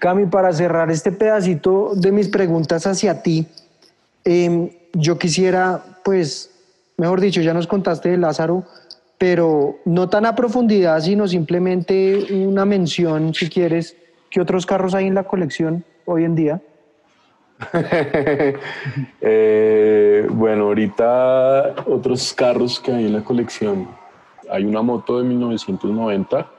Cami, 0.00 0.26
para 0.26 0.52
cerrar 0.52 0.90
este 0.90 1.12
pedacito 1.12 1.94
de 1.94 2.10
mis 2.10 2.28
preguntas 2.28 2.86
hacia 2.86 3.22
ti, 3.22 3.46
Em, 4.24 4.70
yo 4.92 5.18
quisiera, 5.18 5.82
pues, 6.04 6.50
mejor 6.96 7.20
dicho, 7.20 7.40
ya 7.40 7.54
nos 7.54 7.66
contaste 7.66 8.10
de 8.10 8.18
Lázaro, 8.18 8.64
pero 9.18 9.78
no 9.84 10.08
tan 10.08 10.26
a 10.26 10.34
profundidad, 10.34 11.00
sino 11.00 11.28
simplemente 11.28 12.26
una 12.46 12.64
mención, 12.64 13.34
si 13.34 13.48
quieres, 13.48 13.96
¿qué 14.30 14.40
otros 14.40 14.66
carros 14.66 14.94
hay 14.94 15.06
en 15.06 15.14
la 15.14 15.24
colección 15.24 15.84
hoy 16.04 16.24
en 16.24 16.34
día? 16.34 16.60
Eh, 19.22 20.26
bueno, 20.30 20.64
ahorita 20.64 21.84
otros 21.86 22.32
carros 22.32 22.80
que 22.80 22.92
hay 22.92 23.06
en 23.06 23.12
la 23.12 23.22
colección. 23.22 23.88
Hay 24.50 24.64
una 24.64 24.82
moto 24.82 25.18
de 25.18 25.24
1990, 25.24 26.50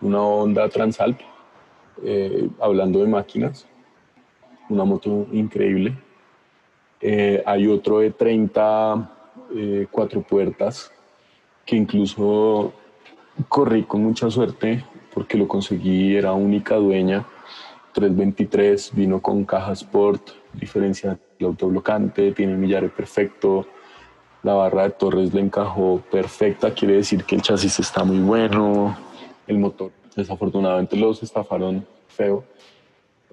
una 0.00 0.20
Honda 0.20 0.68
Transalp, 0.68 1.20
eh, 2.02 2.48
hablando 2.60 3.00
de 3.00 3.06
máquinas, 3.06 3.66
una 4.68 4.84
moto 4.84 5.26
increíble. 5.32 5.96
Eh, 7.00 7.42
hay 7.46 7.66
otro 7.66 8.00
de 8.00 8.10
30 8.10 9.10
eh, 9.54 9.86
cuatro 9.90 10.22
puertas 10.22 10.90
que 11.64 11.76
incluso 11.76 12.72
corrí 13.48 13.84
con 13.84 14.02
mucha 14.02 14.30
suerte 14.30 14.84
porque 15.12 15.38
lo 15.38 15.46
conseguí, 15.46 16.16
era 16.16 16.32
única 16.32 16.74
dueña. 16.74 17.24
323 17.94 18.92
vino 18.94 19.22
con 19.22 19.44
caja 19.44 19.72
Sport, 19.72 20.30
diferencia 20.52 21.18
del 21.38 21.48
autoblocante, 21.48 22.32
tiene 22.32 22.56
millares 22.56 22.90
perfecto, 22.90 23.66
la 24.42 24.54
barra 24.54 24.82
de 24.82 24.90
torres 24.90 25.32
le 25.32 25.40
encajó 25.40 26.02
perfecta, 26.10 26.74
quiere 26.74 26.96
decir 26.96 27.24
que 27.24 27.36
el 27.36 27.42
chasis 27.42 27.78
está 27.78 28.04
muy 28.04 28.18
bueno, 28.18 28.96
el 29.46 29.58
motor 29.58 29.92
desafortunadamente 30.14 30.96
los 30.96 31.22
estafaron 31.22 31.86
feo 32.08 32.44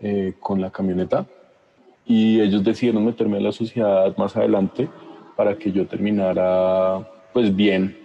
eh, 0.01 0.33
con 0.39 0.61
la 0.61 0.69
camioneta, 0.69 1.25
y 2.05 2.39
ellos 2.39 2.63
decidieron 2.63 3.05
meterme 3.05 3.37
a 3.37 3.41
la 3.41 3.51
sociedad 3.51 4.15
más 4.17 4.35
adelante 4.37 4.89
para 5.35 5.57
que 5.57 5.71
yo 5.71 5.87
terminara 5.87 7.07
pues 7.33 7.55
bien 7.55 7.97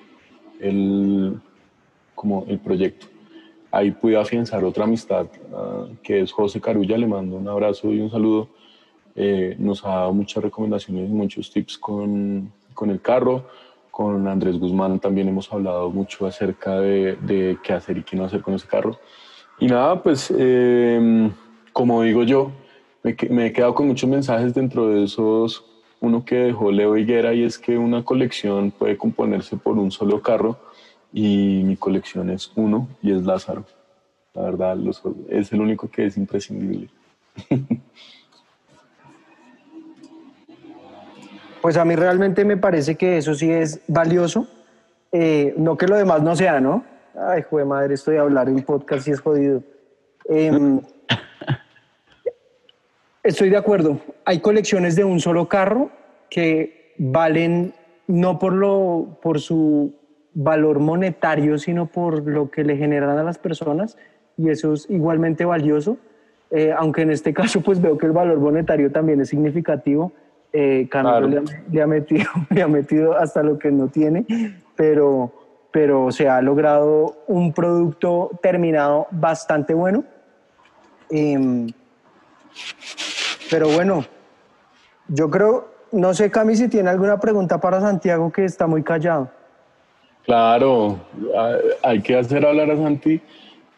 el, 0.60 1.38
como 2.14 2.44
el 2.48 2.58
proyecto. 2.58 3.06
Ahí 3.76 3.90
pude 3.90 4.16
afianzar 4.16 4.64
otra 4.64 4.84
amistad 4.84 5.26
ah, 5.54 5.86
que 6.02 6.22
es 6.22 6.32
José 6.32 6.62
Carulla, 6.62 6.96
le 6.96 7.06
mando 7.06 7.36
un 7.36 7.46
abrazo 7.46 7.92
y 7.92 8.00
un 8.00 8.10
saludo. 8.10 8.48
Eh, 9.14 9.54
nos 9.58 9.84
ha 9.84 9.88
dado 9.88 10.14
muchas 10.14 10.42
recomendaciones 10.42 11.10
muchos 11.10 11.50
tips 11.50 11.76
con, 11.76 12.50
con, 12.72 12.88
el 12.88 13.02
carro. 13.02 13.44
Con 13.90 14.26
Andrés 14.28 14.58
Guzmán 14.58 14.98
también 14.98 15.28
hemos 15.28 15.52
hablado 15.52 15.90
mucho 15.90 16.26
acerca 16.26 16.80
de, 16.80 17.16
de 17.16 17.58
qué 17.62 17.74
hacer 17.74 17.98
y 17.98 18.02
qué 18.02 18.16
no 18.16 18.24
hacer 18.24 18.40
con 18.40 18.54
ese 18.54 18.66
carro. 18.66 18.98
Y 19.58 19.66
nada, 19.66 20.02
pues 20.02 20.32
eh, 20.34 21.30
como 21.74 22.00
digo 22.00 22.22
yo, 22.22 22.52
me, 23.02 23.46
he 23.46 23.52
quedado 23.52 23.74
con 23.74 23.88
muchos 23.88 24.08
mensajes 24.08 24.54
dentro 24.54 24.88
de 24.88 25.04
esos, 25.04 25.66
uno 26.00 26.24
que 26.24 26.36
dejó 26.36 26.72
Leo 26.72 26.96
Higuera 26.96 27.34
y 27.34 27.42
es 27.42 27.58
que 27.58 27.76
una 27.76 28.02
colección 28.02 28.70
puede 28.70 28.96
componerse 28.96 29.58
por 29.58 29.76
un 29.76 29.90
solo 29.90 30.22
carro 30.22 30.58
y 31.18 31.62
mi 31.64 31.76
colección 31.78 32.28
es 32.28 32.52
uno 32.56 32.88
y 33.00 33.10
es 33.10 33.22
Lázaro. 33.24 33.64
La 34.34 34.42
verdad, 34.42 34.76
es 35.30 35.50
el 35.50 35.62
único 35.62 35.90
que 35.90 36.04
es 36.04 36.16
imprescindible. 36.18 36.90
Pues 41.62 41.76
a 41.78 41.84
mí 41.84 41.96
realmente 41.96 42.44
me 42.44 42.56
parece 42.56 42.94
que 42.94 43.16
eso 43.16 43.34
sí 43.34 43.50
es 43.50 43.80
valioso. 43.88 44.46
Eh, 45.10 45.52
no 45.56 45.76
que 45.76 45.88
lo 45.88 45.96
demás 45.96 46.22
no 46.22 46.36
sea, 46.36 46.60
¿no? 46.60 46.84
Ay, 47.18 47.42
joder 47.42 47.66
madre, 47.66 47.94
estoy 47.94 48.18
a 48.18 48.20
hablar 48.20 48.48
en 48.48 48.62
podcast 48.62 49.08
y 49.08 49.10
es 49.10 49.20
jodido. 49.20 49.64
Eh, 50.28 50.52
Estoy 53.24 53.50
de 53.50 53.56
acuerdo. 53.56 53.98
Hay 54.24 54.38
colecciones 54.38 54.94
de 54.94 55.02
un 55.02 55.18
solo 55.18 55.48
carro 55.48 55.90
que 56.30 56.94
valen 56.98 57.74
no 58.06 58.38
por, 58.38 58.52
lo, 58.52 59.18
por 59.20 59.40
su 59.40 59.92
valor 60.36 60.80
monetario, 60.80 61.58
sino 61.58 61.86
por 61.86 62.26
lo 62.26 62.50
que 62.50 62.62
le 62.62 62.76
generan 62.76 63.18
a 63.18 63.24
las 63.24 63.38
personas 63.38 63.96
y 64.36 64.50
eso 64.50 64.74
es 64.74 64.88
igualmente 64.90 65.44
valioso. 65.44 65.96
Eh, 66.50 66.72
aunque 66.76 67.02
en 67.02 67.10
este 67.10 67.32
caso 67.40 67.60
pues 67.62 67.80
veo 67.80 67.98
que 67.98 68.06
el 68.06 68.12
valor 68.12 68.38
monetario 68.38 68.92
también 68.92 69.20
es 69.20 69.30
significativo. 69.30 70.12
Eh, 70.52 70.88
le, 71.70 71.82
ha, 71.82 71.86
metido, 71.86 72.30
le 72.50 72.62
ha 72.62 72.68
metido 72.68 73.16
hasta 73.16 73.42
lo 73.42 73.58
que 73.58 73.70
no 73.70 73.88
tiene, 73.88 74.24
pero, 74.76 75.32
pero 75.70 76.10
se 76.12 76.28
ha 76.28 76.40
logrado 76.40 77.16
un 77.26 77.52
producto 77.52 78.30
terminado 78.42 79.06
bastante 79.10 79.74
bueno. 79.74 80.04
Em, 81.10 81.66
pero 83.50 83.68
bueno, 83.68 84.04
yo 85.08 85.30
creo, 85.30 85.68
no 85.92 86.14
sé 86.14 86.30
Cami 86.30 86.56
si 86.56 86.68
tiene 86.68 86.90
alguna 86.90 87.20
pregunta 87.20 87.60
para 87.60 87.80
Santiago 87.80 88.32
que 88.32 88.44
está 88.44 88.66
muy 88.66 88.82
callado. 88.82 89.30
Claro, 90.26 90.98
hay 91.84 92.02
que 92.02 92.16
hacer 92.16 92.44
hablar 92.44 92.68
a 92.72 92.76
Santi 92.76 93.20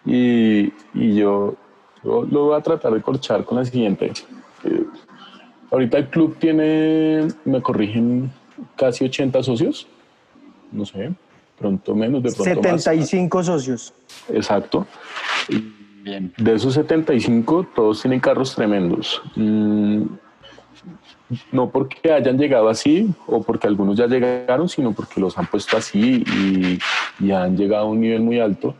y, 0.06 0.72
yo, 0.94 1.54
lo 2.02 2.26
voy 2.26 2.56
a 2.58 2.62
tratar 2.62 2.94
de 2.94 3.02
corchar 3.02 3.44
con 3.44 3.58
la 3.58 3.66
siguiente. 3.66 4.12
Eh, 4.64 4.84
ahorita 5.70 5.98
el 5.98 6.08
club 6.08 6.38
tiene, 6.38 7.28
me 7.44 7.60
corrigen, 7.60 8.32
casi 8.76 9.04
80 9.04 9.42
socios, 9.42 9.86
no 10.72 10.86
sé, 10.86 11.12
pronto 11.58 11.94
menos, 11.94 12.22
de 12.22 12.32
pronto 12.32 12.62
75 12.62 13.42
socios. 13.42 13.92
Exacto. 14.30 14.86
Bien. 16.02 16.32
De 16.38 16.54
esos 16.54 16.72
75, 16.72 17.66
todos 17.74 18.00
tienen 18.00 18.20
carros 18.20 18.54
tremendos. 18.54 19.20
Mm, 19.36 20.04
no 21.52 21.70
porque 21.70 22.12
hayan 22.12 22.38
llegado 22.38 22.68
así 22.68 23.10
o 23.26 23.42
porque 23.42 23.66
algunos 23.66 23.96
ya 23.96 24.06
llegaron, 24.06 24.68
sino 24.68 24.92
porque 24.92 25.20
los 25.20 25.36
han 25.38 25.46
puesto 25.46 25.76
así 25.76 26.24
y, 27.20 27.30
han 27.30 27.56
llegado 27.56 27.86
a 27.86 27.90
un 27.90 28.00
nivel 28.00 28.20
muy 28.20 28.40
alto. 28.40 28.74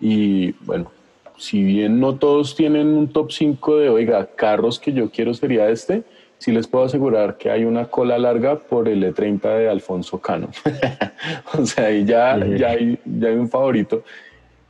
Y 0.00 0.52
bueno, 0.64 0.90
si 1.36 1.62
bien 1.64 1.98
no 2.00 2.16
todos 2.16 2.54
tienen 2.54 2.88
un 2.88 3.08
top 3.08 3.32
5 3.32 3.78
de, 3.78 3.88
oiga, 3.88 4.26
carros 4.26 4.78
que 4.78 4.92
yo 4.92 5.10
quiero 5.10 5.34
sería 5.34 5.68
este, 5.68 6.04
sí 6.38 6.52
les 6.52 6.66
puedo 6.66 6.84
asegurar 6.84 7.38
que 7.38 7.50
hay 7.50 7.64
una 7.64 7.86
cola 7.86 8.18
larga 8.18 8.58
por 8.58 8.88
el 8.88 9.02
E30 9.02 9.58
de 9.58 9.68
Alfonso 9.68 10.20
Cano. 10.20 10.50
o 11.58 11.64
sea, 11.66 11.86
ahí 11.86 12.04
ya, 12.04 12.38
ya, 12.56 12.70
hay, 12.70 12.98
ya 13.04 13.28
hay 13.28 13.34
un 13.34 13.48
favorito. 13.48 14.04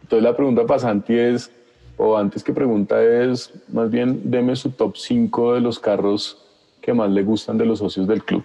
Entonces 0.03 0.22
la 0.22 0.36
pregunta 0.36 0.64
pasante 0.64 1.34
es, 1.34 1.51
o 1.97 2.16
antes 2.16 2.44
que 2.44 2.53
pregunta 2.53 3.03
es, 3.03 3.53
más 3.68 3.90
bien, 3.90 4.20
deme 4.24 4.55
su 4.55 4.70
top 4.70 4.97
5 4.97 5.55
de 5.55 5.61
los 5.61 5.78
carros 5.78 6.45
que 6.87 6.95
más 6.95 7.11
le 7.11 7.24
gustan 7.24 7.59
de 7.59 7.66
los 7.66 7.80
socios 7.80 8.07
del 8.07 8.22
club. 8.22 8.45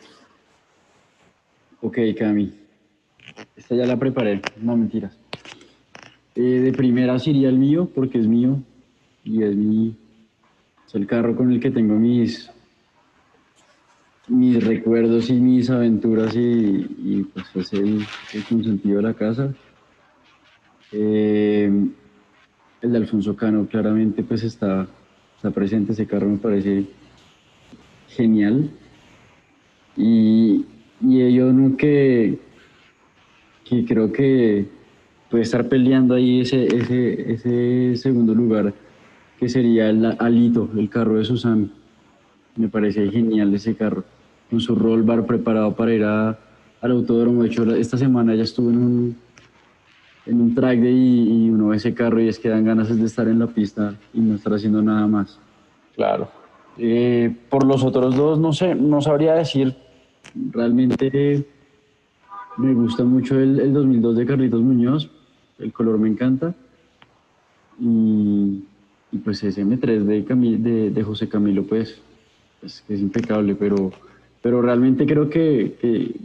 Ok, 1.82 2.00
Cami. 2.18 2.52
Esta 3.56 3.76
ya 3.76 3.86
la 3.86 3.98
preparé, 3.98 4.42
no 4.60 4.76
mentiras. 4.76 5.16
Eh, 6.34 6.42
de 6.42 6.72
primera 6.74 7.20
sería 7.20 7.50
el 7.50 7.60
mío, 7.60 7.88
porque 7.94 8.18
es 8.18 8.26
mío 8.26 8.58
y 9.24 9.44
es 9.44 9.56
mi. 9.56 9.96
Es 10.88 10.96
el 10.96 11.06
carro 11.06 11.36
con 11.36 11.52
el 11.52 11.60
que 11.60 11.70
tengo 11.70 11.94
mis 11.94 12.50
mis 14.28 14.64
recuerdos 14.64 15.30
y 15.30 15.34
mis 15.34 15.70
aventuras 15.70 16.34
y, 16.36 17.28
pues 17.34 17.46
es 17.56 17.74
el, 17.74 18.06
el, 18.34 18.44
consentido 18.46 18.98
de 18.98 19.04
la 19.04 19.14
casa. 19.14 19.54
Eh, 20.92 21.72
el 22.82 22.92
de 22.92 22.98
Alfonso 22.98 23.36
Cano 23.36 23.68
claramente 23.68 24.24
pues 24.24 24.44
está, 24.44 24.88
está 25.36 25.52
presente, 25.52 25.92
ese 25.92 26.08
carro 26.08 26.28
me 26.28 26.38
parece 26.38 26.88
genial. 28.16 28.70
Y, 29.98 30.66
y 31.02 31.22
ello 31.22 31.52
¿no? 31.52 31.76
que, 31.78 32.40
creo 33.88 34.12
que 34.12 34.68
puede 35.30 35.44
estar 35.44 35.68
peleando 35.68 36.16
ahí 36.16 36.42
ese, 36.42 36.66
ese, 36.66 37.32
ese 37.34 37.96
segundo 37.98 38.34
lugar, 38.34 38.74
que 39.40 39.50
sería 39.50 39.90
el 39.90 40.06
Alito, 40.20 40.70
el 40.78 40.90
carro 40.90 41.18
de 41.18 41.26
Susan. 41.26 41.72
Me 42.56 42.68
parece 42.68 43.10
genial 43.10 43.54
ese 43.54 43.76
carro, 43.76 44.04
con 44.50 44.60
su 44.60 44.76
roll 44.76 45.04
bar 45.04 45.26
preparado 45.26 45.76
para 45.76 45.94
ir 45.94 46.04
a, 46.04 46.38
al 46.82 46.92
autódromo. 46.92 47.44
De 47.44 47.50
hecho, 47.50 47.64
esta 47.76 47.98
semana 47.98 48.36
ya 48.36 48.44
estuve 48.44 48.74
en 48.74 48.78
un, 48.78 49.16
en 50.26 50.42
un 50.42 50.54
track 50.54 50.80
de 50.80 50.92
y, 50.92 51.46
y 51.46 51.50
uno 51.50 51.70
ve 51.70 51.78
ese 51.78 51.94
carro 51.94 52.22
y 52.22 52.28
es 52.28 52.40
que 52.40 52.50
dan 52.50 52.66
ganas 52.66 52.96
de 52.96 53.06
estar 53.06 53.28
en 53.28 53.40
la 53.40 53.48
pista 53.48 53.96
y 54.14 54.20
no 54.20 54.36
estar 54.36 54.54
haciendo 54.54 54.82
nada 54.82 55.08
más. 55.08 55.40
Claro. 55.96 56.41
Eh, 56.78 57.36
por 57.50 57.66
los 57.66 57.84
otros 57.84 58.16
dos, 58.16 58.40
no 58.40 58.54
sé, 58.54 58.76
no 58.76 59.02
sabría 59.02 59.36
decir. 59.36 59.76
Realmente 60.52 61.46
me 62.58 62.74
gusta 62.74 63.04
mucho 63.04 63.40
el, 63.40 63.74
2002 63.74 64.18
de 64.18 64.26
Carlitos 64.26 64.62
Muñoz. 64.62 65.10
El 65.60 65.74
color 65.74 65.98
me 65.98 66.10
encanta. 66.10 66.54
Y, 67.80 68.64
pues 69.24 69.44
ese 69.44 69.66
M3 69.66 70.04
de, 70.04 70.90
de, 70.92 71.04
José 71.04 71.28
Camilo, 71.28 71.64
pues, 71.64 72.02
es, 72.62 72.84
es 72.88 73.00
impecable, 73.00 73.56
pero, 73.56 73.92
pero 74.42 74.62
realmente 74.62 75.06
creo 75.06 75.30
que, 75.30 76.20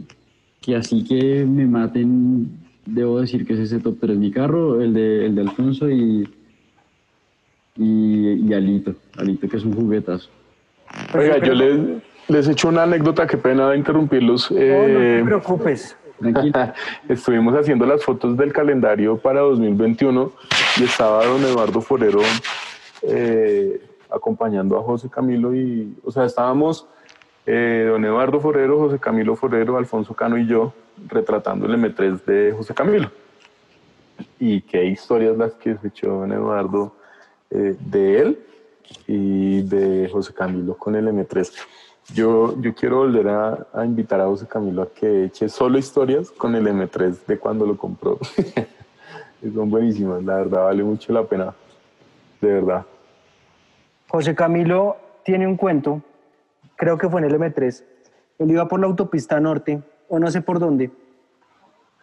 que, 0.61 0.75
así 0.75 1.03
que 1.03 1.45
me 1.45 1.65
maten, 1.65 2.49
debo 2.85 3.19
decir 3.19 3.45
que 3.45 3.53
es 3.53 3.59
ese 3.59 3.79
top 3.79 3.97
3 3.99 4.17
mi 4.17 4.31
carro, 4.31 4.81
el 4.81 4.93
de, 4.93 5.25
el 5.25 5.35
de 5.35 5.41
Alfonso 5.41 5.89
y, 5.89 6.27
y, 7.77 8.49
y 8.49 8.53
Alito. 8.53 8.95
Alito 9.17 9.47
que 9.47 9.57
es 9.57 9.63
un 9.63 9.73
juguetazo. 9.73 10.29
Oiga, 11.13 11.37
yo 11.39 11.53
les, 11.53 11.79
les 12.27 12.47
echo 12.47 12.69
una 12.69 12.83
anécdota, 12.83 13.27
qué 13.27 13.37
pena 13.37 13.75
interrumpirlos. 13.75 14.51
No, 14.51 14.57
no 14.57 14.63
te 14.63 15.19
eh, 15.19 15.23
preocupes. 15.23 15.97
Estuvimos 17.09 17.53
haciendo 17.55 17.85
las 17.85 18.03
fotos 18.03 18.35
del 18.37 18.51
calendario 18.51 19.17
para 19.17 19.41
2021 19.41 20.31
y 20.79 20.83
estaba 20.83 21.25
don 21.25 21.43
Eduardo 21.43 21.81
Forero 21.81 22.21
eh, 23.03 23.81
acompañando 24.09 24.77
a 24.77 24.83
José 24.83 25.09
Camilo 25.09 25.53
y, 25.53 25.95
o 26.03 26.11
sea, 26.11 26.25
estábamos 26.25 26.87
eh, 27.45 27.85
don 27.89 28.03
Eduardo 28.03 28.39
Forero, 28.39 28.79
José 28.79 28.99
Camilo 28.99 29.35
Forero, 29.35 29.77
Alfonso 29.77 30.13
Cano 30.13 30.37
y 30.37 30.47
yo 30.47 30.73
retratando 31.07 31.67
el 31.67 31.75
M3 31.75 32.23
de 32.25 32.53
José 32.53 32.73
Camilo. 32.73 33.11
Y 34.39 34.61
qué 34.61 34.85
historias 34.85 35.37
las 35.37 35.53
que 35.53 35.77
se 35.77 35.89
echó 35.89 36.07
don 36.07 36.31
Eduardo 36.31 36.95
de 37.49 38.19
él 38.19 38.39
y 39.05 39.61
de 39.63 40.09
José 40.11 40.33
Camilo 40.33 40.77
con 40.77 40.95
el 40.95 41.07
M3. 41.07 41.51
Yo, 42.13 42.59
yo 42.61 42.73
quiero 42.73 42.97
volver 42.97 43.27
a, 43.27 43.67
a, 43.73 43.85
invitar 43.85 44.21
a 44.21 44.25
José 44.25 44.47
Camilo 44.47 44.81
a 44.83 44.89
que 44.91 45.25
eche 45.25 45.49
solo 45.49 45.77
historias 45.77 46.31
con 46.31 46.55
el 46.55 46.65
M3 46.67 47.25
de 47.25 47.37
cuando 47.37 47.65
lo 47.65 47.77
compró. 47.77 48.17
Son 49.53 49.69
buenísimas, 49.69 50.23
la 50.23 50.35
verdad, 50.35 50.63
vale 50.63 50.83
mucho 50.83 51.13
la 51.13 51.23
pena, 51.23 51.53
de 52.41 52.53
verdad. 52.53 52.85
José 54.07 54.33
Camilo 54.33 54.97
tiene 55.23 55.45
un 55.45 55.57
cuento, 55.57 56.01
creo 56.75 56.97
que 56.97 57.09
fue 57.09 57.21
en 57.21 57.27
el 57.27 57.39
M3. 57.39 57.83
Él 58.39 58.51
iba 58.51 58.67
por 58.67 58.79
la 58.79 58.87
autopista 58.87 59.39
norte, 59.39 59.81
o 60.07 60.19
no 60.19 60.31
sé 60.31 60.41
por 60.41 60.59
dónde, 60.59 60.91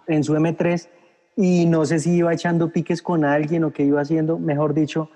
en 0.07 0.23
su 0.23 0.35
M3, 0.35 0.89
y 1.37 1.67
no 1.67 1.85
sé 1.87 1.99
si 1.99 2.17
iba 2.17 2.33
echando 2.33 2.71
piques 2.71 3.03
con 3.03 3.25
alguien 3.25 3.65
o 3.65 3.73
qué 3.73 3.83
iba 3.83 4.01
haciendo, 4.01 4.39
mejor 4.39 4.75
dicho, 4.75 5.09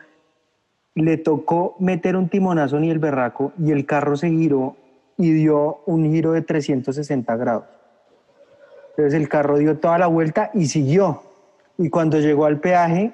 le 0.99 1.16
tocó 1.16 1.76
meter 1.78 2.16
un 2.16 2.28
timonazo 2.28 2.78
ni 2.81 2.90
el 2.90 2.98
berraco 2.98 3.52
y 3.59 3.73
el 3.73 3.86
carro 3.86 4.16
se 4.16 4.28
giró 4.28 4.77
y 5.16 5.32
dio 5.32 5.81
un 5.86 6.05
giro 6.10 6.32
de 6.32 6.43
360 6.43 7.36
grados. 7.36 7.64
Entonces 8.90 9.14
el 9.14 9.28
carro 9.28 9.59
dio 9.59 9.78
toda 9.78 9.98
la 9.98 10.06
vuelta 10.06 10.51
y 10.55 10.66
siguió. 10.66 11.23
Y 11.77 11.89
cuando 11.89 12.18
llegó 12.18 12.47
al 12.47 12.59
peaje, 12.59 13.12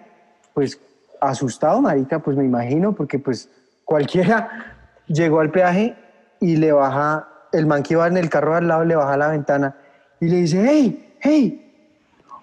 pues 0.54 0.80
asustado, 1.20 1.80
marica, 1.80 2.20
pues 2.20 2.36
me 2.36 2.44
imagino, 2.44 2.94
porque 2.94 3.18
pues 3.18 3.50
cualquiera 3.84 4.76
llegó 5.06 5.40
al 5.40 5.50
peaje 5.50 5.94
y 6.40 6.56
le 6.56 6.72
baja, 6.72 7.28
el 7.52 7.66
man 7.66 7.82
que 7.82 7.94
iba 7.94 8.06
en 8.06 8.16
el 8.16 8.30
carro 8.30 8.54
al 8.54 8.66
lado 8.68 8.84
le 8.84 8.96
baja 8.96 9.16
la 9.16 9.28
ventana 9.28 9.76
y 10.20 10.28
le 10.28 10.36
dice, 10.36 10.64
hey, 10.66 11.16
hey, 11.20 11.72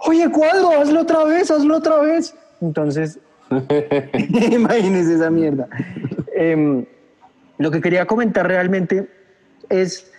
oye, 0.07 0.30
cuadro, 0.30 0.80
hazlo 0.80 1.02
otra 1.02 1.24
vez, 1.24 1.49
hazlo 1.49 1.78
otra 1.78 1.98
vez. 1.99 2.36
Entonces 2.61 3.20
Imagínense 4.52 5.15
esa 5.15 5.30
mierda. 5.30 5.68
Em, 6.34 6.86
lo 7.57 7.72
que 7.72 7.82
quería 7.82 8.06
comentar 8.06 8.48
realmente 8.48 9.07
es 9.69 10.11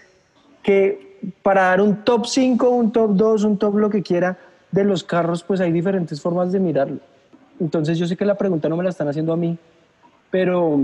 que 0.62 1.18
para 1.42 1.62
dar 1.62 1.80
un 1.80 2.04
top 2.04 2.26
5, 2.26 2.68
un 2.68 2.92
top 2.92 3.12
2, 3.14 3.44
un 3.44 3.58
top 3.58 3.76
lo 3.76 3.90
que 3.90 4.02
quiera 4.02 4.38
de 4.70 4.84
los 4.84 5.04
carros, 5.04 5.42
pues 5.42 5.60
hay 5.60 5.72
diferentes 5.72 6.20
formas 6.20 6.52
de 6.52 6.60
mirarlo. 6.60 6.98
Entonces 7.60 7.98
yo 7.98 8.06
sé 8.06 8.16
que 8.16 8.24
la 8.24 8.36
pregunta 8.36 8.68
no 8.68 8.76
me 8.76 8.84
la 8.84 8.90
están 8.90 9.08
haciendo 9.08 9.32
a 9.32 9.36
mí, 9.36 9.58
pero 10.30 10.80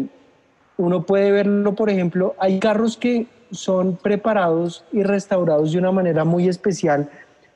uno 0.76 1.02
puede 1.02 1.32
verlo, 1.32 1.74
por 1.74 1.90
ejemplo, 1.90 2.34
hay 2.38 2.60
carros 2.60 2.96
que 2.96 3.26
son 3.50 3.96
preparados 3.96 4.84
y 4.92 5.02
restaurados 5.02 5.72
de 5.72 5.78
una 5.78 5.90
manera 5.90 6.24
muy 6.24 6.48
especial 6.48 7.08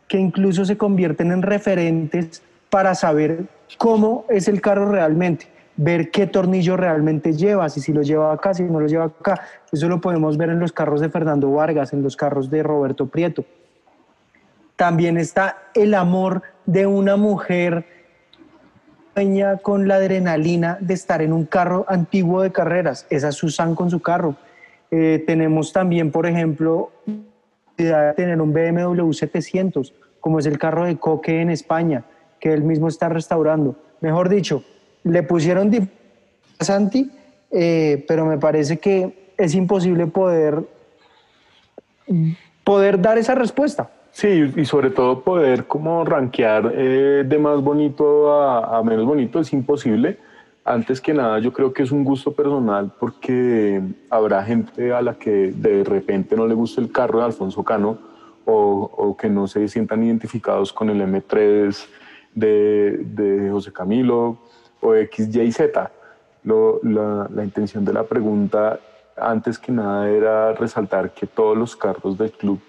que 0.08 0.18
incluso 0.18 0.64
se 0.64 0.76
convierten 0.76 1.30
en 1.30 1.42
referentes 1.42 2.42
para 2.72 2.94
saber 2.94 3.44
cómo 3.76 4.24
es 4.30 4.48
el 4.48 4.62
carro 4.62 4.90
realmente, 4.90 5.46
ver 5.76 6.10
qué 6.10 6.26
tornillo 6.26 6.74
realmente 6.74 7.34
lleva, 7.34 7.68
si, 7.68 7.82
si 7.82 7.92
lo 7.92 8.00
lleva 8.00 8.32
acá, 8.32 8.54
si 8.54 8.62
no 8.62 8.80
lo 8.80 8.86
lleva 8.86 9.04
acá. 9.04 9.42
Eso 9.70 9.90
lo 9.90 10.00
podemos 10.00 10.38
ver 10.38 10.48
en 10.48 10.58
los 10.58 10.72
carros 10.72 11.02
de 11.02 11.10
Fernando 11.10 11.52
Vargas, 11.52 11.92
en 11.92 12.02
los 12.02 12.16
carros 12.16 12.48
de 12.48 12.62
Roberto 12.62 13.08
Prieto. 13.08 13.44
También 14.74 15.18
está 15.18 15.58
el 15.74 15.92
amor 15.92 16.44
de 16.64 16.86
una 16.86 17.16
mujer 17.16 17.84
con 19.60 19.86
la 19.86 19.96
adrenalina 19.96 20.78
de 20.80 20.94
estar 20.94 21.20
en 21.20 21.34
un 21.34 21.44
carro 21.44 21.84
antiguo 21.88 22.40
de 22.40 22.52
carreras. 22.52 23.06
Esa 23.10 23.28
es 23.28 23.34
Susan 23.34 23.74
con 23.74 23.90
su 23.90 24.00
carro. 24.00 24.34
Eh, 24.90 25.22
tenemos 25.26 25.74
también, 25.74 26.10
por 26.10 26.24
ejemplo, 26.24 26.90
de 27.76 28.14
tener 28.16 28.40
un 28.40 28.54
BMW 28.54 29.12
700, 29.12 29.92
como 30.20 30.38
es 30.38 30.46
el 30.46 30.58
carro 30.58 30.86
de 30.86 30.96
Coque 30.96 31.42
en 31.42 31.50
España 31.50 32.04
que 32.42 32.52
él 32.52 32.64
mismo 32.64 32.88
está 32.88 33.08
restaurando. 33.08 33.76
Mejor 34.00 34.28
dicho, 34.28 34.64
le 35.04 35.22
pusieron 35.22 35.70
a 36.58 36.64
Santi, 36.64 37.08
eh, 37.52 38.04
pero 38.08 38.26
me 38.26 38.36
parece 38.36 38.78
que 38.78 39.32
es 39.38 39.54
imposible 39.54 40.08
poder, 40.08 40.64
poder 42.64 43.00
dar 43.00 43.16
esa 43.16 43.36
respuesta. 43.36 43.90
Sí, 44.10 44.52
y 44.56 44.64
sobre 44.64 44.90
todo 44.90 45.20
poder 45.20 45.66
como 45.68 46.04
rankear 46.04 46.72
eh, 46.74 47.24
de 47.24 47.38
más 47.38 47.62
bonito 47.62 48.32
a, 48.32 48.82
menos 48.82 49.06
bonito 49.06 49.38
es 49.38 49.52
imposible. 49.52 50.18
Antes 50.64 51.00
que 51.00 51.14
nada, 51.14 51.38
yo 51.38 51.52
creo 51.52 51.72
que 51.72 51.84
es 51.84 51.92
un 51.92 52.02
gusto 52.02 52.32
personal 52.32 52.92
porque 52.98 53.80
habrá 54.10 54.42
gente 54.42 54.92
a 54.92 55.00
la 55.00 55.14
que 55.14 55.52
de 55.52 55.84
repente 55.84 56.34
no 56.34 56.48
le 56.48 56.54
guste 56.54 56.80
el 56.80 56.90
carro 56.90 57.20
de 57.20 57.26
Alfonso 57.26 57.62
Cano 57.62 57.98
o, 58.44 58.90
o 58.96 59.16
que 59.16 59.28
no 59.28 59.46
se 59.46 59.68
sientan 59.68 60.02
identificados 60.02 60.72
con 60.72 60.90
el 60.90 61.00
M3 61.00 62.01
de, 62.34 63.48
José 63.50 63.72
Camilo 63.72 64.38
o 64.80 64.94
XYZ. 64.94 65.60
Lo, 66.44 66.80
la, 66.82 67.28
la 67.32 67.44
intención 67.44 67.84
de 67.84 67.92
la 67.92 68.02
pregunta, 68.04 68.80
antes 69.16 69.58
que 69.58 69.70
nada, 69.70 70.10
era 70.10 70.52
resaltar 70.54 71.12
que 71.12 71.26
todos 71.26 71.56
los 71.56 71.76
carros 71.76 72.18
del 72.18 72.32
club 72.32 72.60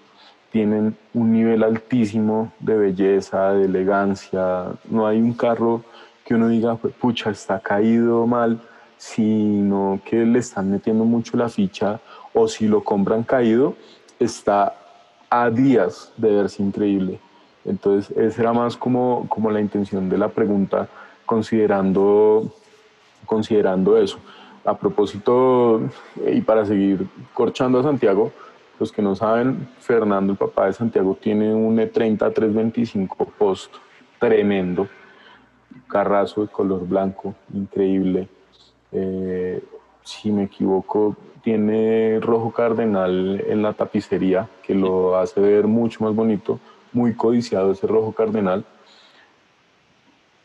tienen 0.54 0.96
un 1.12 1.32
nivel 1.32 1.64
altísimo 1.64 2.52
de 2.60 2.76
belleza, 2.76 3.54
de 3.54 3.64
elegancia. 3.64 4.66
No 4.88 5.04
hay 5.04 5.20
un 5.20 5.32
carro 5.32 5.82
que 6.24 6.34
uno 6.34 6.48
diga, 6.48 6.76
pucha, 6.76 7.30
está 7.30 7.58
caído 7.58 8.24
mal, 8.26 8.60
sino 8.96 10.00
que 10.04 10.24
le 10.24 10.38
están 10.38 10.70
metiendo 10.70 11.04
mucho 11.04 11.36
la 11.36 11.48
ficha 11.48 12.00
o 12.32 12.46
si 12.46 12.68
lo 12.68 12.84
compran 12.84 13.24
caído, 13.24 13.74
está 14.18 14.76
a 15.28 15.50
días 15.50 16.12
de 16.16 16.32
verse 16.32 16.62
increíble. 16.62 17.18
Entonces, 17.64 18.16
esa 18.16 18.42
era 18.42 18.52
más 18.52 18.76
como, 18.76 19.26
como 19.28 19.50
la 19.50 19.60
intención 19.60 20.08
de 20.08 20.18
la 20.18 20.28
pregunta, 20.28 20.88
considerando, 21.24 22.52
considerando 23.26 23.96
eso. 23.96 24.18
A 24.64 24.76
propósito, 24.76 25.80
y 26.26 26.40
para 26.40 26.64
seguir 26.64 27.06
corchando 27.34 27.80
a 27.80 27.82
Santiago, 27.82 28.32
los 28.78 28.90
que 28.90 29.02
no 29.02 29.14
saben, 29.14 29.68
Fernando, 29.78 30.32
el 30.32 30.38
papá 30.38 30.66
de 30.66 30.72
Santiago, 30.72 31.16
tiene 31.20 31.54
un 31.54 31.76
E30 31.76 32.32
325 32.32 33.26
Post 33.38 33.74
tremendo, 34.18 34.88
carrazo 35.88 36.42
de 36.42 36.48
color 36.48 36.86
blanco, 36.86 37.34
increíble. 37.52 38.28
Eh, 38.92 39.62
si 40.02 40.30
me 40.30 40.44
equivoco, 40.44 41.16
tiene 41.42 42.20
rojo 42.20 42.50
cardenal 42.52 43.44
en 43.46 43.62
la 43.62 43.74
tapicería, 43.74 44.48
que 44.62 44.74
lo 44.74 45.16
hace 45.16 45.40
ver 45.40 45.66
mucho 45.66 46.02
más 46.04 46.14
bonito, 46.14 46.58
muy 46.94 47.14
codiciado 47.14 47.72
ese 47.72 47.86
rojo 47.86 48.12
cardenal. 48.12 48.64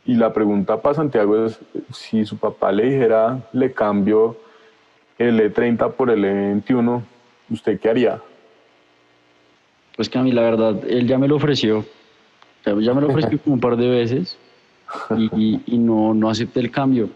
Y 0.05 0.15
la 0.15 0.33
pregunta 0.33 0.81
para 0.81 0.95
Santiago 0.95 1.45
es, 1.45 1.59
si 1.93 2.25
su 2.25 2.37
papá 2.37 2.71
le 2.71 2.85
dijera, 2.85 3.39
le 3.53 3.71
cambio 3.71 4.37
el 5.17 5.39
E30 5.39 5.93
por 5.93 6.09
el 6.09 6.23
E21, 6.23 7.01
¿usted 7.51 7.79
qué 7.79 7.89
haría? 7.89 8.21
Pues 9.95 10.09
que 10.09 10.17
a 10.17 10.23
mí 10.23 10.31
la 10.31 10.41
verdad, 10.41 10.81
él 10.87 11.07
ya 11.07 11.17
me 11.17 11.27
lo 11.27 11.35
ofreció, 11.35 11.85
ya 12.65 12.93
me 12.93 13.01
lo 13.01 13.07
ofreció 13.07 13.39
como 13.43 13.55
un 13.55 13.59
par 13.59 13.77
de 13.77 13.89
veces 13.89 14.37
y, 15.15 15.61
y 15.65 15.77
no, 15.77 16.13
no 16.13 16.29
acepté 16.29 16.59
el 16.59 16.71
cambio. 16.71 17.09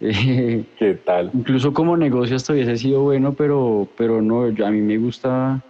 ¿Qué 0.00 0.98
tal? 1.04 1.30
Incluso 1.34 1.72
como 1.72 1.96
negocio 1.96 2.36
hasta 2.36 2.52
hubiese 2.52 2.76
sido 2.76 3.02
bueno, 3.02 3.32
pero, 3.32 3.88
pero 3.96 4.20
no, 4.20 4.44
a 4.44 4.70
mí 4.70 4.80
me 4.80 4.98
gusta, 4.98 5.62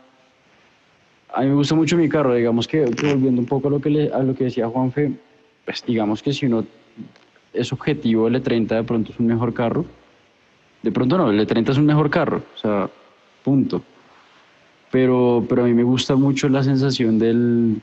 a 1.35 1.41
mí 1.41 1.49
me 1.49 1.55
gusta 1.55 1.75
mucho 1.75 1.97
mi 1.97 2.09
carro, 2.09 2.35
digamos 2.35 2.69
que, 2.69 2.85
volviendo 2.85 3.41
un 3.41 3.47
poco 3.47 3.69
a 3.69 3.71
lo 3.73 3.81
que, 3.81 3.91
le, 3.91 4.13
a 4.13 4.21
lo 4.21 4.35
que 4.35 4.45
decía 4.45 4.69
Juanfe, 4.69 5.13
pues 5.65 5.85
digamos 5.85 6.23
que 6.23 6.33
si 6.33 6.47
uno 6.47 6.65
es 7.53 7.73
objetivo, 7.73 8.29
el 8.29 8.43
E30 8.43 8.69
de 8.69 8.85
pronto 8.85 9.13
es 9.13 9.19
un 9.19 9.27
mejor 9.27 9.53
carro, 9.53 9.85
de 10.83 10.93
pronto 10.93 11.19
no, 11.19 11.31
el 11.31 11.41
E30 11.41 11.71
es 11.71 11.79
un 11.79 11.87
mejor 11.87 12.09
carro, 12.11 12.43
o 12.55 12.59
sea, 12.59 12.89
punto. 13.43 13.83
Pero, 14.91 15.45
pero 15.49 15.65
a 15.65 15.67
mí 15.67 15.75
me 15.75 15.83
gusta 15.83 16.15
mucho 16.15 16.49
la 16.49 16.63
sensación 16.63 17.19
del, 17.19 17.81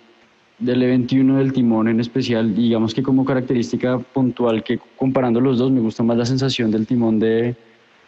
del 0.60 0.82
E21 0.82 1.38
del 1.38 1.52
timón 1.52 1.90
en 1.90 1.99
especial, 1.99 2.56
digamos 2.56 2.94
que 2.94 3.03
como 3.03 3.26
característica 3.26 3.99
puntual 3.99 4.64
que 4.64 4.80
comparando 4.95 5.41
los 5.41 5.57
dos 5.57 5.72
me 5.72 5.82
gusta 5.82 6.03
más 6.03 6.15
la 6.15 6.26
sensación 6.26 6.72
del 6.72 6.88
timón 6.88 7.19
de, 7.19 7.56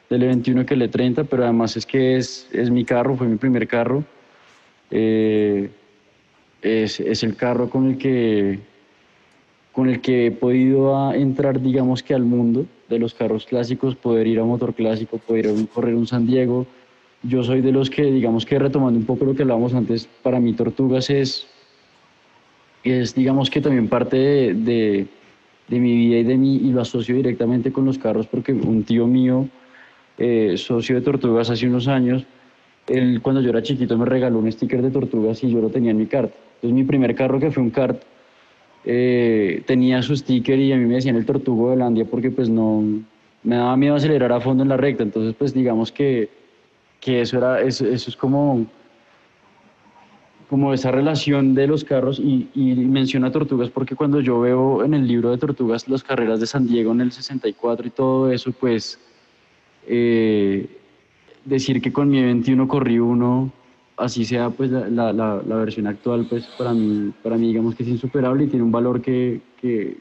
del 0.10 0.22
E21 0.22 0.66
que 0.66 0.76
el 0.76 0.90
E30, 0.90 1.28
pero 1.30 1.44
además 1.44 1.76
es 1.76 1.86
que 1.86 2.16
es, 2.16 2.48
es 2.54 2.70
mi 2.70 2.86
carro, 2.86 3.18
fue 3.18 3.28
mi 3.28 3.36
primer 3.36 3.68
carro. 3.68 4.06
Eh, 4.96 5.72
es, 6.62 7.00
es, 7.00 7.24
el 7.24 7.36
carro 7.36 7.68
con 7.68 7.90
el 7.90 7.98
que 7.98 8.60
con 9.72 9.90
el 9.90 10.02
que 10.02 10.28
he 10.28 10.32
podido 10.32 11.12
entrar 11.14 11.60
digamos 11.60 12.04
que 12.04 12.14
al 12.14 12.22
mundo 12.22 12.68
de 12.90 13.00
los 13.00 13.16
carros 13.16 13.48
clásicos, 13.48 13.96
poder 13.96 14.28
ir 14.28 14.40
a 14.40 14.44
motor 14.44 14.76
clásico, 14.76 15.18
poder 15.18 15.48
ir 15.48 15.68
correr 15.70 15.96
un 15.96 16.06
San 16.06 16.28
Diego. 16.28 16.68
Yo 17.24 17.44
soy 17.44 17.62
de 17.62 17.72
los 17.72 17.90
que 17.90 18.04
digamos 18.04 18.46
que 18.46 18.60
retomando 18.60 19.00
un 19.00 19.06
poco 19.08 19.26
lo 19.26 19.34
que 19.34 19.42
hablábamos 19.42 19.74
antes, 19.74 20.08
para 20.22 20.40
mí 20.40 20.54
Tortugas 20.54 21.10
es 21.10 21.48
es 22.84 23.16
digamos 23.16 23.50
que 23.50 23.62
también 23.62 23.88
parte 23.88 24.18
de, 24.18 24.54
de, 24.54 25.08
de, 25.70 25.80
mi 25.80 25.96
vida 25.96 26.18
y 26.20 26.24
de 26.24 26.38
mí 26.38 26.58
y 26.58 26.72
lo 26.72 26.82
asocio 26.82 27.16
directamente 27.16 27.72
con 27.72 27.86
los 27.86 27.98
carros 27.98 28.28
porque 28.28 28.54
un 28.54 28.84
tío 28.84 29.08
mío, 29.08 29.48
eh, 30.20 30.54
socio 30.58 30.98
de 30.98 31.02
Tortugas 31.02 31.50
hace 31.50 31.66
unos 31.66 31.88
años, 31.88 32.26
él 32.88 33.22
cuando 33.22 33.42
yo 33.42 33.50
era 33.50 33.62
chiquito 33.62 33.98
me 33.98 34.06
regaló 34.06 34.40
un 34.40 34.52
sticker 34.52 34.82
de 34.82 34.92
Tortugas 34.92 35.44
y 35.44 35.50
yo 35.50 35.60
lo 35.60 35.70
tenía 35.70 35.92
en 35.92 35.98
mi 35.98 36.06
kart. 36.06 36.32
Entonces 36.56 36.74
mi 36.74 36.84
primer 36.84 37.16
carro 37.16 37.40
que 37.40 37.52
fue 37.52 37.64
un 37.64 37.70
kart 37.70 38.02
eh, 38.86 39.64
tenía 39.66 40.02
su 40.02 40.16
sticker 40.16 40.60
y 40.60 40.74
a 40.74 40.78
mí 40.78 40.86
me 40.86 40.96
decían 40.96 41.16
el 41.16 41.26
Tortugo 41.26 41.72
de 41.72 41.78
Landia 41.78 42.06
porque 42.06 42.32
pues 42.32 42.50
no, 42.50 42.84
me 43.44 43.56
daba 43.56 43.78
miedo 43.78 43.96
acelerar 43.96 44.32
a 44.32 44.42
fondo 44.42 44.64
en 44.64 44.70
la 44.70 44.78
recta. 44.78 45.04
Entonces 45.04 45.36
pues 45.38 45.54
digamos 45.54 45.92
que, 45.92 46.30
que 47.00 47.22
eso, 47.22 47.38
era, 47.38 47.62
eso, 47.62 47.86
eso 47.86 48.10
es 48.10 48.16
como 48.16 48.66
como 50.50 50.72
esa 50.72 50.92
relación 50.92 51.56
de 51.56 51.66
los 51.66 51.84
carros 51.84 52.20
y, 52.20 52.48
y, 52.54 52.76
menciona 52.76 53.32
Tortugas 53.32 53.70
porque 53.70 53.96
cuando 53.96 54.22
yo 54.22 54.40
veo 54.40 54.84
en 54.84 54.94
el 54.94 55.08
libro 55.08 55.32
de 55.32 55.40
Tortugas 55.40 55.88
las 55.88 56.04
carreras 56.04 56.40
de 56.40 56.46
San 56.46 56.68
Diego 56.68 56.92
en 56.92 57.02
el 57.02 57.12
64 57.12 57.88
y 57.88 57.90
todo 57.90 58.32
eso, 58.32 58.52
pues 58.52 59.00
eh, 59.88 60.68
decir 61.46 61.82
que 61.82 61.92
con 61.92 62.10
mi 62.10 62.22
21 62.22 62.68
corrí 62.68 63.00
uno, 63.00 63.52
así 63.98 64.26
sea 64.26 64.50
pues 64.50 64.72
la, 64.72 64.90
la, 64.90 65.12
la, 65.14 65.56
versión 65.56 65.88
actual, 65.88 66.26
pues 66.30 66.46
para 66.58 66.74
mí, 66.74 67.12
para 67.22 67.38
mí 67.38 67.48
digamos 67.48 67.76
que 67.76 67.84
es 67.84 67.90
insuperable 67.90 68.46
y 68.46 68.48
tiene 68.48 68.66
un 68.66 68.72
valor 68.72 69.02
que, 69.02 69.42
que 69.62 69.98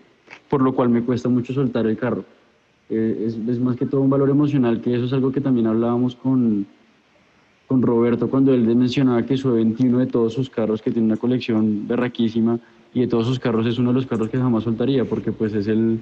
por 0.48 0.62
lo 0.62 0.74
cual 0.74 0.88
me 0.88 1.02
cuesta 1.02 1.28
mucho 1.28 1.52
soltar 1.52 1.86
el 1.86 1.96
carro. 1.96 2.24
Eh, 2.90 3.24
es, 3.26 3.38
es 3.48 3.58
más 3.58 3.76
que 3.76 3.86
todo 3.86 4.00
un 4.00 4.10
valor 4.10 4.30
emocional, 4.30 4.80
que 4.80 4.94
eso 4.94 5.04
es 5.04 5.12
algo 5.12 5.32
que 5.32 5.40
también 5.40 5.66
hablábamos 5.66 6.16
con 6.16 6.66
con 7.72 7.80
Roberto 7.80 8.28
cuando 8.28 8.52
él 8.52 8.62
mencionaba 8.76 9.24
que 9.24 9.38
su 9.38 9.50
21 9.50 10.00
de 10.00 10.06
todos 10.06 10.34
sus 10.34 10.50
carros, 10.50 10.82
que 10.82 10.90
tiene 10.90 11.06
una 11.06 11.16
colección 11.16 11.88
berraquísima, 11.88 12.60
y 12.92 13.00
de 13.00 13.06
todos 13.06 13.26
sus 13.26 13.38
carros 13.38 13.66
es 13.66 13.78
uno 13.78 13.90
de 13.90 13.94
los 13.94 14.06
carros 14.06 14.28
que 14.28 14.36
jamás 14.36 14.64
soltaría, 14.64 15.06
porque 15.06 15.32
pues 15.32 15.54
es 15.54 15.66
el, 15.68 16.00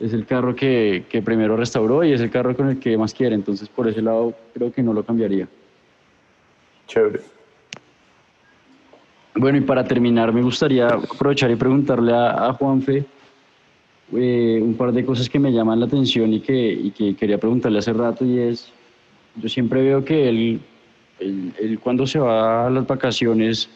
es 0.00 0.12
el 0.12 0.26
carro 0.26 0.54
que, 0.54 1.04
que 1.08 1.22
primero 1.22 1.56
restauró 1.56 2.04
y 2.04 2.12
es 2.12 2.20
el 2.20 2.30
carro 2.30 2.56
con 2.56 2.68
el 2.68 2.78
que 2.78 2.96
más 2.96 3.14
quiere, 3.14 3.34
entonces 3.34 3.68
por 3.68 3.88
ese 3.88 4.02
lado 4.02 4.34
creo 4.54 4.72
que 4.72 4.82
no 4.82 4.92
lo 4.92 5.02
cambiaría. 5.02 5.48
Chévere. 6.86 7.20
Bueno, 9.34 9.58
y 9.58 9.60
para 9.60 9.84
terminar, 9.84 10.32
me 10.32 10.42
gustaría 10.42 10.88
aprovechar 10.88 11.50
y 11.50 11.56
preguntarle 11.56 12.12
a, 12.12 12.48
a 12.48 12.52
Juanfe 12.54 13.04
eh, 14.12 14.58
un 14.62 14.74
par 14.74 14.90
de 14.92 15.04
cosas 15.04 15.28
que 15.28 15.38
me 15.38 15.52
llaman 15.52 15.78
la 15.80 15.86
atención 15.86 16.32
y 16.32 16.40
que, 16.40 16.72
y 16.72 16.90
que 16.90 17.14
quería 17.14 17.38
preguntarle 17.38 17.78
hace 17.78 17.92
rato, 17.92 18.24
y 18.24 18.38
es, 18.38 18.72
yo 19.36 19.48
siempre 19.48 19.82
veo 19.82 20.04
que 20.04 20.28
él, 20.28 20.60
él, 21.20 21.52
él, 21.60 21.78
cuando 21.78 22.06
se 22.06 22.18
va 22.18 22.66
a 22.66 22.70
las 22.70 22.86
vacaciones, 22.86 23.68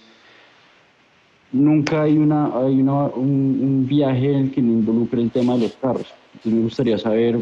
nunca 1.52 2.02
hay, 2.02 2.18
una, 2.18 2.46
hay 2.58 2.80
una, 2.80 3.06
un, 3.06 3.86
viaje 3.88 4.32
en 4.32 4.38
el 4.38 4.50
que 4.50 4.62
no 4.62 4.72
involucre 4.72 5.20
el 5.20 5.30
tema 5.30 5.54
de 5.54 5.60
los 5.60 5.72
carros. 5.74 6.12
Entonces 6.34 6.52
me 6.52 6.62
gustaría 6.62 6.98
saber 6.98 7.40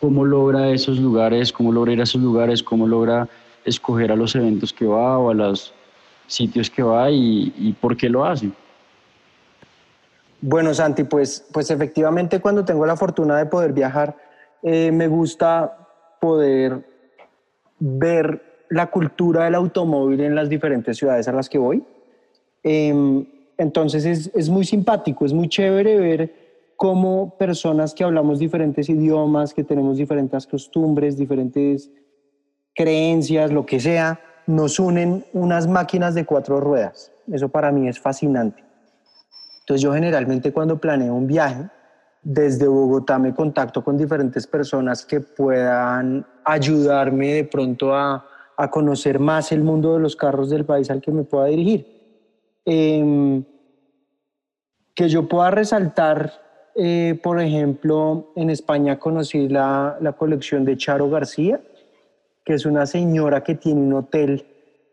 cómo 0.00 0.24
logra 0.24 0.70
esos 0.70 0.98
lugares, 0.98 1.52
cómo 1.52 1.72
logra 1.72 1.92
ir 1.92 2.00
a 2.00 2.04
esos 2.04 2.20
lugares, 2.20 2.62
cómo 2.62 2.86
logra 2.86 3.28
escoger 3.64 4.10
a 4.10 4.16
los 4.16 4.34
eventos 4.34 4.72
que 4.72 4.86
va 4.86 5.18
o 5.18 5.30
a 5.30 5.34
los 5.34 5.72
sitios 6.26 6.70
que 6.70 6.82
va 6.82 7.10
y, 7.10 7.52
y 7.56 7.72
por 7.74 7.96
qué 7.96 8.08
lo 8.08 8.24
hace. 8.24 8.50
Bueno, 10.40 10.74
Santi, 10.74 11.04
pues, 11.04 11.46
pues 11.52 11.70
efectivamente 11.70 12.40
cuando 12.40 12.64
tengo 12.64 12.84
la 12.84 12.96
fortuna 12.96 13.38
de 13.38 13.46
poder 13.46 13.72
viajar, 13.72 14.16
eh, 14.62 14.90
me 14.90 15.06
gusta 15.06 15.76
poder 16.20 16.84
ver 17.78 18.64
la 18.68 18.90
cultura 18.90 19.44
del 19.44 19.54
automóvil 19.54 20.20
en 20.20 20.34
las 20.34 20.48
diferentes 20.48 20.96
ciudades 20.96 21.28
a 21.28 21.32
las 21.32 21.48
que 21.48 21.58
voy. 21.58 21.84
Eh, 22.62 23.24
entonces 23.58 24.04
es, 24.04 24.30
es, 24.34 24.48
muy 24.48 24.64
simpático, 24.64 25.24
es 25.24 25.32
muy 25.32 25.48
chévere 25.48 25.98
ver 25.98 26.34
cómo 26.76 27.36
personas 27.38 27.94
que 27.94 28.04
hablamos 28.04 28.38
diferentes 28.38 28.88
idiomas, 28.88 29.54
que 29.54 29.64
tenemos 29.64 29.96
diferentes 29.96 30.46
costumbres, 30.46 31.16
diferentes 31.16 31.90
creencias, 32.74 33.52
lo 33.52 33.66
que 33.66 33.78
sea, 33.78 34.20
nos 34.46 34.78
unen 34.78 35.24
unas 35.32 35.68
máquinas 35.68 36.14
de 36.14 36.24
cuatro 36.24 36.60
ruedas. 36.60 37.12
Eso 37.30 37.48
para 37.48 37.70
mí 37.70 37.88
es 37.88 38.00
fascinante. 38.00 38.64
Entonces 39.60 39.82
yo 39.82 39.92
generalmente 39.92 40.52
cuando 40.52 40.78
planeo 40.78 41.14
un 41.14 41.26
viaje, 41.26 41.68
desde 42.22 42.66
Bogotá 42.66 43.18
me 43.18 43.34
contacto 43.34 43.82
con 43.82 43.96
diferentes 43.96 44.46
personas 44.46 45.04
que 45.04 45.20
puedan 45.20 46.24
ayudarme 46.44 47.34
de 47.34 47.44
pronto 47.44 47.94
a, 47.94 48.26
a, 48.56 48.70
conocer 48.70 49.18
más 49.18 49.52
el 49.52 49.62
mundo 49.62 49.94
de 49.94 50.00
los 50.00 50.16
carros 50.16 50.50
del 50.50 50.64
país 50.64 50.90
al 50.90 51.00
que 51.00 51.10
me 51.10 51.24
pueda 51.24 51.46
dirigir. 51.46 51.91
Em, 52.64 53.44
que 54.94 55.08
yo 55.08 55.28
pueda 55.28 55.50
resaltar, 55.50 56.32
eh, 56.76 57.18
por 57.22 57.40
ejemplo, 57.40 58.32
en 58.36 58.50
España 58.50 58.98
conocí 58.98 59.48
la, 59.48 59.96
la 60.00 60.12
colección 60.12 60.64
de 60.64 60.76
Charo 60.76 61.08
García, 61.10 61.60
que 62.44 62.54
es 62.54 62.66
una 62.66 62.86
señora 62.86 63.42
que 63.42 63.54
tiene 63.54 63.80
un 63.80 63.92
hotel 63.94 64.46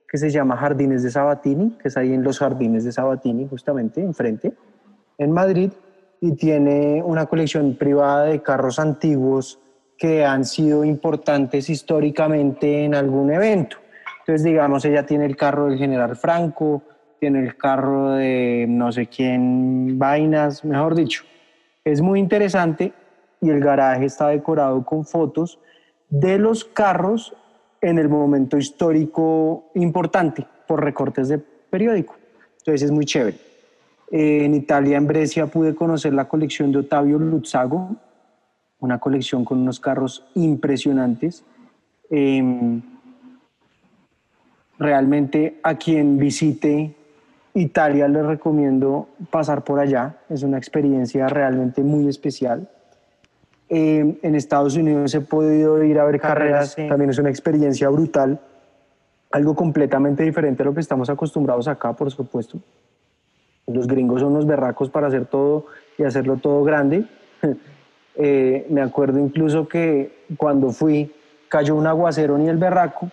que 0.07 0.17
se 0.17 0.31
llama 0.31 0.57
Jardines 0.57 1.03
de 1.03 1.11
Sabatini, 1.11 1.77
que 1.81 1.89
es 1.89 1.97
ahí 1.97 2.13
en 2.13 2.23
los 2.23 2.39
Jardines 2.39 2.83
de 2.83 2.91
Sabatini, 2.91 3.47
justamente 3.47 4.01
enfrente, 4.01 4.53
en 5.17 5.31
Madrid, 5.31 5.71
y 6.21 6.35
tiene 6.35 7.03
una 7.03 7.27
colección 7.27 7.75
privada 7.75 8.25
de 8.25 8.41
carros 8.41 8.79
antiguos 8.79 9.59
que 9.97 10.25
han 10.25 10.45
sido 10.45 10.83
importantes 10.83 11.69
históricamente 11.69 12.85
en 12.85 12.95
algún 12.95 13.31
evento. 13.31 13.77
Entonces, 14.19 14.43
digamos, 14.43 14.83
ella 14.85 15.05
tiene 15.05 15.25
el 15.25 15.35
carro 15.35 15.65
del 15.65 15.77
general 15.77 16.15
Franco, 16.15 16.83
tiene 17.19 17.39
el 17.39 17.57
carro 17.57 18.11
de 18.11 18.65
no 18.67 18.91
sé 18.91 19.07
quién, 19.07 19.99
vainas, 19.99 20.63
mejor 20.63 20.95
dicho. 20.95 21.23
Es 21.83 22.01
muy 22.01 22.19
interesante 22.19 22.93
y 23.41 23.49
el 23.49 23.59
garaje 23.59 24.05
está 24.05 24.29
decorado 24.29 24.83
con 24.85 25.05
fotos 25.05 25.59
de 26.09 26.37
los 26.37 26.65
carros 26.65 27.35
en 27.81 27.97
el 27.99 28.09
momento 28.09 28.57
histórico 28.57 29.71
importante 29.75 30.45
por 30.67 30.83
recortes 30.83 31.29
de 31.29 31.37
periódico. 31.37 32.15
Entonces 32.59 32.83
es 32.83 32.91
muy 32.91 33.05
chévere. 33.05 33.37
en 34.11 34.55
Italia, 34.55 34.97
en 34.97 35.05
Brescia, 35.05 35.45
pude 35.45 35.75
conocer 35.75 36.13
la 36.13 36.27
colección 36.27 36.71
de 36.71 36.79
Ottavio 36.79 37.19
Luzzago, 37.19 37.95
una 38.79 38.97
colección 38.97 39.45
con 39.45 39.59
unos 39.59 39.79
carros 39.79 40.25
impresionantes. 40.33 41.43
Em, 42.09 42.81
realmente 44.79 45.59
a 45.61 45.75
quien 45.75 46.17
visite 46.17 46.95
Italia 47.60 48.07
les 48.07 48.26
recomiendo 48.26 49.10
pasar 49.30 49.64
por 49.64 49.80
allá, 49.80 50.18
es 50.30 50.44
una 50.44 50.57
experiencia 50.57 51.27
realmente 51.27 51.84
muy 51.84 52.07
especial. 52.07 52.69
Eh, 53.68 54.18
en 54.22 54.36
Estados 54.36 54.76
Unidos 54.76 55.14
he 55.14 55.22
podido 55.22 55.84
ir 55.84 55.99
a 55.99 56.06
ver 56.06 56.19
carreras, 56.19 56.76
también 56.76 57.10
es 57.10 57.19
una 57.19 57.30
experiencia 57.30 57.90
brutal, 57.90 58.40
algo 59.31 59.56
completamente 59.56 60.23
diferente 60.23 60.64
a 60.64 60.65
lo 60.65 60.73
que 60.73 60.80
estamos 60.80 61.10
acostumbrados 61.10 61.68
acá, 61.68 61.94
por 61.94 62.10
supuesto. 62.10 62.60
Los 63.68 63.88
gringos 63.88 64.22
son 64.22 64.34
los 64.34 64.48
berracos 64.48 64.90
para 64.90 65.07
hacer 65.07 65.26
todo 65.26 65.65
y 65.98 66.03
hacerlo 66.03 66.38
todo 66.38 66.64
grande. 66.64 67.06
Eh, 68.22 68.68
me 68.69 68.81
acuerdo 68.81 69.18
incluso 69.18 69.69
que 69.69 70.26
cuando 70.36 70.72
fui 70.72 71.10
cayó 71.48 71.73
un 71.73 71.88
aguacero 71.88 72.38
ni 72.38 72.49
el 72.49 72.57
berraco 72.57 73.10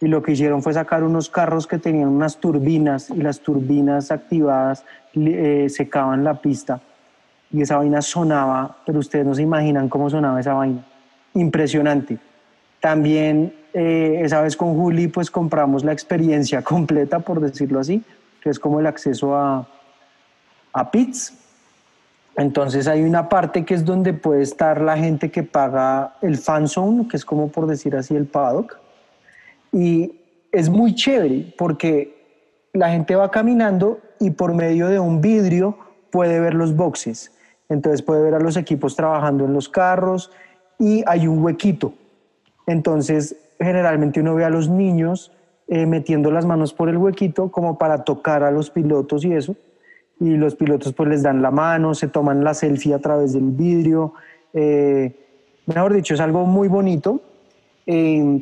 y 0.00 0.06
lo 0.06 0.22
que 0.22 0.32
hicieron 0.32 0.62
fue 0.62 0.74
sacar 0.74 1.02
unos 1.02 1.28
carros 1.28 1.66
que 1.66 1.78
tenían 1.78 2.08
unas 2.08 2.36
turbinas 2.38 3.10
y 3.10 3.16
las 3.16 3.40
turbinas 3.40 4.10
activadas 4.10 4.84
eh, 5.14 5.66
secaban 5.68 6.24
la 6.24 6.40
pista 6.40 6.80
y 7.52 7.62
esa 7.62 7.78
vaina 7.78 8.02
sonaba, 8.02 8.76
pero 8.84 8.98
ustedes 8.98 9.26
no 9.26 9.34
se 9.34 9.42
imaginan 9.42 9.88
cómo 9.88 10.10
sonaba 10.10 10.40
esa 10.40 10.54
vaina. 10.54 10.84
Impresionante. 11.34 12.18
También 12.80 13.54
eh, 13.72 14.20
esa 14.22 14.42
vez 14.42 14.56
con 14.56 14.74
Juli 14.74 15.08
pues 15.08 15.30
compramos 15.30 15.84
la 15.84 15.92
experiencia 15.92 16.62
completa, 16.62 17.20
por 17.20 17.40
decirlo 17.40 17.80
así, 17.80 18.02
que 18.42 18.50
es 18.50 18.58
como 18.58 18.80
el 18.80 18.86
acceso 18.86 19.34
a, 19.34 19.66
a 20.72 20.90
pits. 20.90 21.34
Entonces 22.36 22.86
hay 22.86 23.02
una 23.02 23.28
parte 23.28 23.64
que 23.64 23.74
es 23.74 23.84
donde 23.84 24.12
puede 24.12 24.42
estar 24.42 24.80
la 24.80 24.96
gente 24.96 25.30
que 25.30 25.42
paga 25.42 26.14
el 26.22 26.36
fan 26.36 26.68
zone, 26.68 27.08
que 27.08 27.16
es 27.16 27.24
como 27.24 27.48
por 27.48 27.66
decir 27.66 27.96
así 27.96 28.14
el 28.14 28.26
paddock. 28.26 28.78
Y 29.72 30.20
es 30.52 30.68
muy 30.68 30.94
chévere 30.94 31.54
porque 31.56 32.16
la 32.72 32.90
gente 32.90 33.14
va 33.16 33.30
caminando 33.30 34.00
y 34.20 34.30
por 34.30 34.54
medio 34.54 34.88
de 34.88 34.98
un 34.98 35.20
vidrio 35.20 35.76
puede 36.10 36.40
ver 36.40 36.54
los 36.54 36.74
boxes. 36.74 37.32
Entonces 37.68 38.02
puede 38.02 38.22
ver 38.22 38.34
a 38.34 38.40
los 38.40 38.56
equipos 38.56 38.96
trabajando 38.96 39.44
en 39.44 39.52
los 39.52 39.68
carros 39.68 40.30
y 40.78 41.02
hay 41.06 41.26
un 41.26 41.42
huequito. 41.42 41.92
Entonces 42.66 43.36
generalmente 43.58 44.20
uno 44.20 44.34
ve 44.34 44.44
a 44.44 44.50
los 44.50 44.68
niños 44.68 45.32
eh, 45.66 45.84
metiendo 45.84 46.30
las 46.30 46.46
manos 46.46 46.72
por 46.72 46.88
el 46.88 46.96
huequito 46.96 47.50
como 47.50 47.76
para 47.76 48.04
tocar 48.04 48.42
a 48.42 48.50
los 48.50 48.70
pilotos 48.70 49.24
y 49.24 49.32
eso. 49.32 49.56
Y 50.20 50.36
los 50.36 50.56
pilotos 50.56 50.92
pues 50.94 51.08
les 51.08 51.22
dan 51.22 51.42
la 51.42 51.50
mano, 51.50 51.94
se 51.94 52.08
toman 52.08 52.42
la 52.42 52.54
selfie 52.54 52.94
a 52.94 52.98
través 52.98 53.34
del 53.34 53.50
vidrio. 53.50 54.14
Eh, 54.52 55.14
mejor 55.66 55.92
dicho, 55.92 56.14
es 56.14 56.20
algo 56.20 56.44
muy 56.44 56.68
bonito 56.68 57.20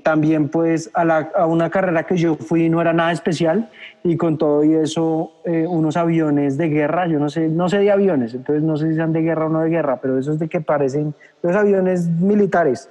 también 0.02 0.48
pues 0.48 0.90
a, 0.92 1.46
una 1.46 1.70
carrera 1.70 2.02
que 2.04 2.16
yo 2.16 2.34
fui 2.34 2.68
no 2.68 2.80
era 2.80 2.92
nada 2.92 3.12
especial 3.12 3.70
y 4.02 4.16
con 4.16 4.38
todo 4.38 4.64
y 4.64 4.74
eso 4.74 5.34
eh, 5.44 5.64
unos 5.68 5.96
aviones 5.96 6.58
de 6.58 6.68
guerra, 6.68 7.06
yo 7.06 7.20
no 7.20 7.30
sé, 7.30 7.46
no 7.48 7.68
sé 7.68 7.78
de 7.78 7.92
aviones, 7.92 8.34
entonces 8.34 8.64
no 8.64 8.76
sé 8.76 8.88
si 8.88 8.96
sean 8.96 9.12
de 9.12 9.22
guerra 9.22 9.46
o 9.46 9.48
no 9.48 9.60
de 9.60 9.70
guerra, 9.70 10.00
pero 10.02 10.18
esos 10.18 10.40
de 10.40 10.48
que 10.48 10.60
parecen 10.60 11.14
los 11.42 11.54
aviones 11.54 12.08
militares, 12.08 12.90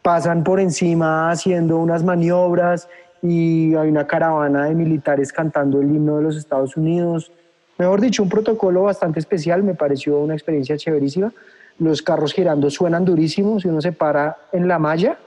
pasan 0.00 0.42
por 0.42 0.58
encima 0.58 1.30
haciendo 1.30 1.76
unas 1.76 2.02
maniobras 2.02 2.88
y 3.20 3.74
hay 3.74 3.90
una 3.90 4.06
caravana 4.06 4.64
de 4.64 4.74
militares 4.74 5.34
cantando 5.34 5.82
el 5.82 5.94
himno 5.94 6.16
de 6.16 6.22
los 6.22 6.36
Estados 6.38 6.78
Unidos. 6.78 7.30
Mejor 7.76 8.00
dicho, 8.00 8.22
un 8.22 8.30
protocolo 8.30 8.84
bastante 8.84 9.18
especial, 9.18 9.62
me 9.62 9.74
pareció 9.74 10.18
una 10.18 10.32
experiencia 10.32 10.78
chéverísima. 10.78 11.30
Los 11.78 12.00
carros 12.00 12.32
girando 12.32 12.70
suenan 12.70 13.04
durísimos, 13.04 13.62
si 13.62 13.68
uno 13.68 13.82
se 13.82 13.92
para 13.92 14.38
en 14.52 14.66
la 14.66 14.78
malla, 14.78 15.18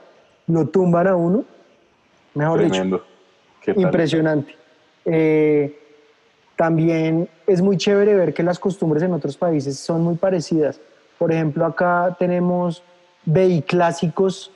lo 0.46 0.68
tumban 0.68 1.06
a 1.06 1.16
uno. 1.16 1.44
Mejor 2.34 2.62
dicho, 2.62 3.02
impresionante. 3.76 4.54
Eh, 5.04 5.78
también 6.56 7.28
es 7.46 7.60
muy 7.62 7.76
chévere 7.76 8.14
ver 8.14 8.34
que 8.34 8.42
las 8.42 8.58
costumbres 8.58 9.02
en 9.02 9.12
otros 9.12 9.36
países 9.36 9.78
son 9.78 10.02
muy 10.02 10.16
parecidas. 10.16 10.80
Por 11.18 11.32
ejemplo, 11.32 11.64
acá 11.64 12.16
tenemos 12.18 12.82
BI 13.24 13.62
clásicos 13.62 14.50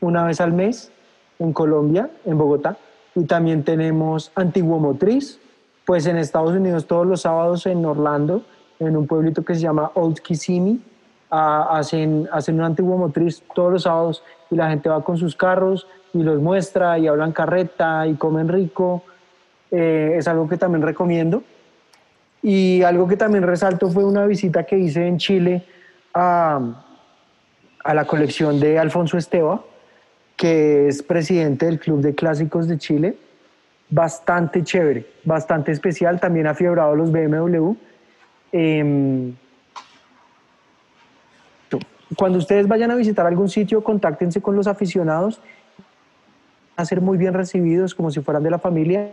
una 0.00 0.24
vez 0.24 0.40
al 0.40 0.52
mes 0.52 0.90
en 1.38 1.52
Colombia, 1.52 2.10
en 2.24 2.38
Bogotá, 2.38 2.76
y 3.14 3.24
también 3.24 3.64
tenemos 3.64 4.32
Antiguo 4.34 4.78
Motriz, 4.78 5.38
pues 5.84 6.06
en 6.06 6.16
Estados 6.16 6.52
Unidos 6.52 6.86
todos 6.86 7.06
los 7.06 7.22
sábados 7.22 7.66
en 7.66 7.84
Orlando, 7.84 8.42
en 8.78 8.96
un 8.96 9.06
pueblito 9.06 9.44
que 9.44 9.54
se 9.54 9.60
llama 9.60 9.90
Old 9.94 10.20
Kissimmee, 10.20 10.80
hacen, 11.36 12.28
hacen 12.32 12.56
un 12.56 12.64
antiguo 12.64 12.96
motriz 12.96 13.42
todos 13.54 13.72
los 13.72 13.82
sábados 13.82 14.22
y 14.50 14.56
la 14.56 14.68
gente 14.68 14.88
va 14.88 15.02
con 15.02 15.16
sus 15.16 15.36
carros 15.36 15.86
y 16.12 16.22
los 16.22 16.40
muestra 16.40 16.98
y 16.98 17.06
hablan 17.06 17.32
carreta 17.32 18.06
y 18.06 18.14
comen 18.14 18.48
rico. 18.48 19.02
Eh, 19.70 20.14
es 20.16 20.28
algo 20.28 20.48
que 20.48 20.56
también 20.56 20.82
recomiendo. 20.82 21.42
Y 22.42 22.82
algo 22.82 23.08
que 23.08 23.16
también 23.16 23.44
resalto 23.44 23.90
fue 23.90 24.04
una 24.04 24.24
visita 24.26 24.64
que 24.64 24.78
hice 24.78 25.06
en 25.06 25.18
Chile 25.18 25.64
a, 26.14 26.60
a 27.82 27.94
la 27.94 28.04
colección 28.04 28.60
de 28.60 28.78
Alfonso 28.78 29.18
Esteba, 29.18 29.62
que 30.36 30.88
es 30.88 31.02
presidente 31.02 31.66
del 31.66 31.80
Club 31.80 32.00
de 32.00 32.14
Clásicos 32.14 32.68
de 32.68 32.78
Chile. 32.78 33.16
Bastante 33.88 34.62
chévere, 34.62 35.06
bastante 35.24 35.72
especial. 35.72 36.20
También 36.20 36.46
ha 36.46 36.54
fiebrado 36.54 36.94
los 36.94 37.10
BMW. 37.10 37.72
Eh, 38.52 39.32
cuando 42.14 42.38
ustedes 42.38 42.68
vayan 42.68 42.90
a 42.90 42.94
visitar 42.94 43.26
algún 43.26 43.48
sitio, 43.48 43.82
contáctense 43.82 44.40
con 44.40 44.54
los 44.54 44.66
aficionados, 44.66 45.40
a 46.76 46.84
ser 46.84 47.00
muy 47.00 47.18
bien 47.18 47.34
recibidos 47.34 47.94
como 47.94 48.10
si 48.10 48.20
fueran 48.20 48.42
de 48.42 48.50
la 48.50 48.58
familia. 48.58 49.10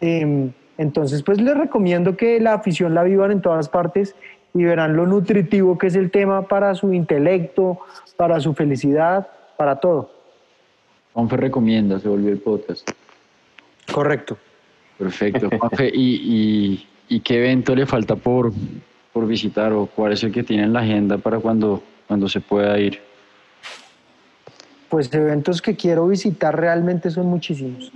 Em, 0.00 0.52
entonces, 0.78 1.22
pues 1.22 1.40
les 1.40 1.56
recomiendo 1.56 2.16
que 2.16 2.38
la 2.40 2.54
afición 2.54 2.94
la 2.94 3.02
vivan 3.02 3.32
en 3.32 3.40
todas 3.40 3.68
partes 3.68 4.14
y 4.52 4.64
verán 4.64 4.94
lo 4.94 5.06
nutritivo 5.06 5.78
que 5.78 5.88
es 5.88 5.96
el 5.96 6.10
tema 6.10 6.46
para 6.46 6.74
su 6.74 6.92
intelecto, 6.92 7.80
para 8.16 8.38
su 8.40 8.54
felicidad, 8.54 9.26
para 9.56 9.80
todo. 9.80 10.10
Juanfe 11.12 11.36
recomienda, 11.36 11.98
se 11.98 12.08
volvió 12.08 12.30
el 12.30 12.38
podcast. 12.38 12.88
Correcto. 13.92 14.36
Perfecto. 14.98 15.48
Juanfe, 15.58 15.90
¿y, 15.92 16.86
y, 17.08 17.20
qué 17.20 17.38
evento 17.38 17.74
le 17.74 17.86
falta 17.86 18.14
por, 18.14 18.52
por 19.12 19.26
visitar 19.26 19.72
o 19.72 19.86
cuál 19.86 20.12
es 20.12 20.22
el 20.22 20.32
que 20.32 20.44
tiene 20.44 20.64
en 20.64 20.72
la 20.72 20.80
agenda 20.80 21.18
para 21.18 21.40
cuando 21.40 21.82
cuando 22.06 22.28
se 22.28 22.40
pueda 22.40 22.78
ir? 22.78 23.00
Pues 24.88 25.12
eventos 25.12 25.60
que 25.60 25.74
quiero 25.76 26.06
visitar 26.06 26.58
realmente 26.58 27.10
son 27.10 27.26
muchísimos. 27.26 27.92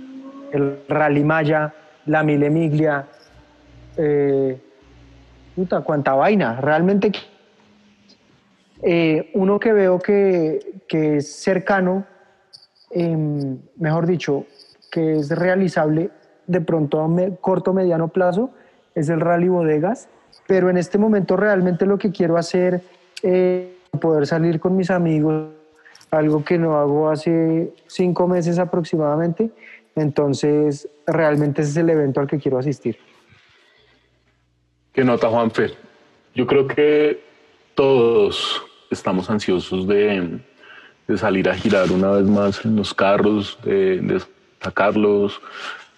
El 0.51 0.79
Rally 0.87 1.23
Maya, 1.23 1.73
la 2.05 2.23
Mille 2.23 2.49
Miglia, 2.49 3.07
eh, 3.95 4.59
puta, 5.55 5.81
cuánta 5.81 6.13
vaina. 6.13 6.59
Realmente 6.59 7.11
eh, 8.81 9.29
uno 9.33 9.59
que 9.59 9.73
veo 9.73 9.99
que, 9.99 10.81
que 10.87 11.17
es 11.17 11.31
cercano, 11.31 12.05
em, 12.91 13.59
mejor 13.77 14.07
dicho, 14.07 14.45
que 14.91 15.17
es 15.17 15.29
realizable 15.29 16.09
de 16.47 16.61
pronto 16.61 17.01
a 17.01 17.07
corto 17.39 17.73
mediano 17.73 18.07
plazo, 18.07 18.51
es 18.95 19.09
el 19.09 19.19
Rally 19.19 19.49
Bodegas. 19.49 20.09
Pero 20.47 20.69
en 20.69 20.77
este 20.77 20.97
momento 20.97 21.37
realmente 21.37 21.85
lo 21.85 21.97
que 21.97 22.11
quiero 22.11 22.37
hacer 22.37 22.81
eh, 23.21 23.78
poder 23.99 24.27
salir 24.27 24.59
con 24.59 24.75
mis 24.75 24.89
amigos, 24.89 25.49
algo 26.11 26.43
que 26.43 26.57
no 26.57 26.77
hago 26.77 27.09
hace 27.09 27.73
cinco 27.87 28.27
meses 28.27 28.59
aproximadamente. 28.59 29.51
Entonces, 29.95 30.87
realmente 31.05 31.61
ese 31.61 31.71
es 31.71 31.77
el 31.77 31.89
evento 31.89 32.19
al 32.19 32.27
que 32.27 32.39
quiero 32.39 32.57
asistir. 32.57 32.97
¿Qué 34.93 35.03
nota, 35.03 35.29
Juanfe? 35.29 35.71
Yo 36.35 36.47
creo 36.47 36.67
que 36.67 37.21
todos 37.75 38.63
estamos 38.89 39.29
ansiosos 39.29 39.87
de, 39.87 40.39
salir 41.15 41.49
a 41.49 41.55
girar 41.55 41.91
una 41.91 42.11
vez 42.11 42.25
más 42.25 42.65
en 42.65 42.75
los 42.75 42.93
carros, 42.93 43.57
de, 43.63 44.21
sacarlos, 44.61 45.41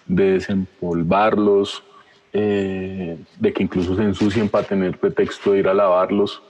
de 0.06 0.32
desempolvarlos, 0.32 1.82
eh, 2.32 3.18
de 3.38 3.52
que 3.52 3.62
incluso 3.62 3.94
se 3.94 4.02
ensucien 4.02 4.48
para 4.48 4.66
tener 4.66 4.98
pretexto 4.98 5.52
de 5.52 5.60
ir 5.60 5.68
a 5.68 5.74
lavarlos. 5.74 6.42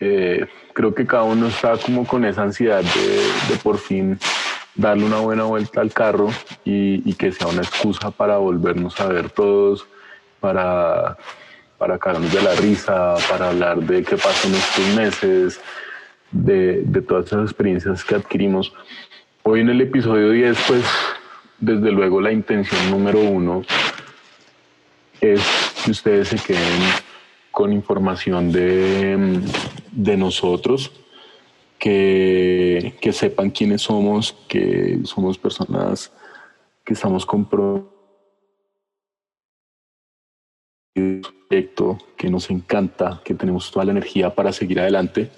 Eh, 0.00 0.46
creo 0.72 0.94
que 0.94 1.06
cada 1.06 1.24
uno 1.24 1.48
está 1.48 1.76
como 1.76 2.06
con 2.06 2.24
esa 2.24 2.42
ansiedad 2.42 2.82
de, 2.82 3.56
por 3.62 3.76
fin 3.76 4.18
darle 4.74 5.04
una 5.04 5.18
buena 5.18 5.44
vuelta 5.44 5.82
al 5.82 5.92
carro 5.92 6.30
y, 6.64 7.12
que 7.14 7.32
sea 7.32 7.48
una 7.48 7.60
excusa 7.60 8.10
para 8.10 8.38
volvernos 8.38 8.98
a 8.98 9.08
ver 9.08 9.28
todos, 9.28 9.86
para 10.40 11.18
para 11.76 11.98
cagarnos 11.98 12.30
de 12.30 12.42
la 12.42 12.54
risa, 12.56 13.14
para 13.30 13.48
hablar 13.48 13.80
de 13.80 14.02
qué 14.02 14.16
pasó 14.16 14.48
en 14.48 14.54
estos 14.54 14.86
meses, 14.94 15.60
de 16.30 17.02
todas 17.08 17.26
esas 17.26 17.44
experiencias 17.44 18.04
que 18.04 18.16
adquirimos. 18.16 18.74
Hoy 19.44 19.60
en 19.60 19.70
el 19.70 19.80
episodio 19.80 20.28
10, 20.28 20.58
pues 20.68 20.84
desde 21.58 21.90
luego 21.90 22.20
la 22.20 22.32
intención 22.32 22.90
número 22.90 23.20
uno 23.20 23.62
es 25.22 25.40
que 25.82 25.90
ustedes 25.90 26.28
se 26.28 26.36
queden 26.36 26.82
con 27.50 27.72
información 27.72 28.52
de, 28.52 29.40
de 29.92 30.16
nosotros, 30.16 30.92
que, 31.78 32.94
que, 33.00 33.12
sepan 33.12 33.50
quiénes 33.50 33.82
somos, 33.82 34.36
que 34.48 35.00
somos 35.04 35.38
personas 35.38 36.12
que 36.84 36.94
estamos 36.94 37.24
comprometidos 37.24 37.90
proyecto 41.50 41.98
que 42.16 42.30
nos 42.30 42.48
encanta, 42.50 43.20
que 43.24 43.34
tenemos 43.34 43.70
toda 43.72 43.84
la 43.84 43.90
energía 43.90 44.34
para 44.34 44.52
seguir 44.52 44.78
adelante 44.78 45.30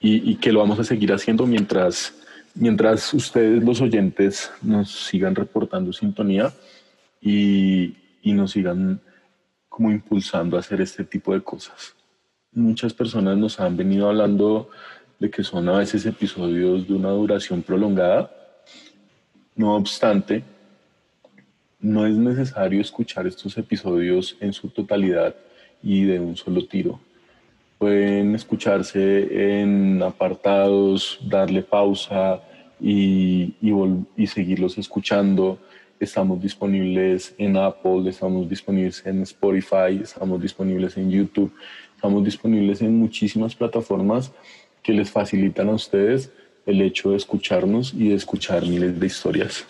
y, 0.00 0.36
que 0.36 0.52
lo 0.52 0.60
vamos 0.60 0.78
a 0.78 0.84
seguir 0.84 1.12
haciendo 1.12 1.46
mientras, 1.46 2.14
mientras 2.54 3.12
ustedes, 3.12 3.62
los 3.62 3.80
oyentes, 3.82 4.50
nos 4.62 4.90
sigan 4.90 5.34
reportando 5.34 5.92
sintonía 5.92 6.52
y, 7.20 7.94
y 8.22 8.32
nos 8.32 8.52
sigan 8.52 9.02
como 9.68 9.90
impulsando 9.90 10.56
a 10.56 10.60
hacer 10.60 10.80
este 10.80 11.04
tipo 11.04 11.34
de 11.34 11.42
cosas. 11.42 11.94
Muchas 12.58 12.92
personas 12.92 13.38
nos 13.38 13.60
han 13.60 13.76
venido 13.76 14.08
hablando 14.08 14.68
de 15.20 15.30
que 15.30 15.44
son 15.44 15.68
a 15.68 15.78
veces 15.78 16.04
episodios 16.06 16.88
de 16.88 16.94
una 16.94 17.10
duración 17.10 17.62
prolongada. 17.62 18.32
No 19.54 19.76
obstante, 19.76 20.42
no 21.78 22.04
es 22.04 22.16
necesario 22.16 22.80
escuchar 22.80 23.28
estos 23.28 23.56
episodios 23.58 24.36
en 24.40 24.52
su 24.52 24.70
totalidad 24.70 25.36
y 25.84 26.02
de 26.02 26.18
un 26.18 26.36
solo 26.36 26.66
tiro. 26.66 26.98
Pueden 27.78 28.34
escucharse 28.34 29.60
en 29.60 30.02
apartados, 30.02 31.20
darle 31.22 31.62
pausa 31.62 32.42
y, 32.80 33.54
y, 34.16 34.26
seguirlos 34.26 34.78
escuchando. 34.78 35.60
Estamos 36.00 36.42
disponibles 36.42 37.36
en 37.38 37.56
Apple, 37.56 38.10
estamos 38.10 38.48
disponibles 38.48 39.06
en 39.06 39.22
Spotify, 39.22 40.00
estamos 40.02 40.42
disponibles 40.42 40.96
en 40.96 41.08
YouTube, 41.08 41.52
estamos 41.98 42.22
disponibles 42.22 42.80
en 42.80 42.96
muchísimas 42.96 43.56
plataformas 43.56 44.30
que 44.84 44.92
les 44.92 45.10
facilitan 45.10 45.68
a 45.68 45.72
ustedes 45.72 46.30
el 46.64 46.80
hecho 46.80 47.10
de 47.10 47.16
escucharnos 47.16 47.92
y 47.92 48.10
de 48.10 48.14
escuchar 48.14 48.62
miles 48.64 49.00
de 49.00 49.04
historias. 49.04 49.64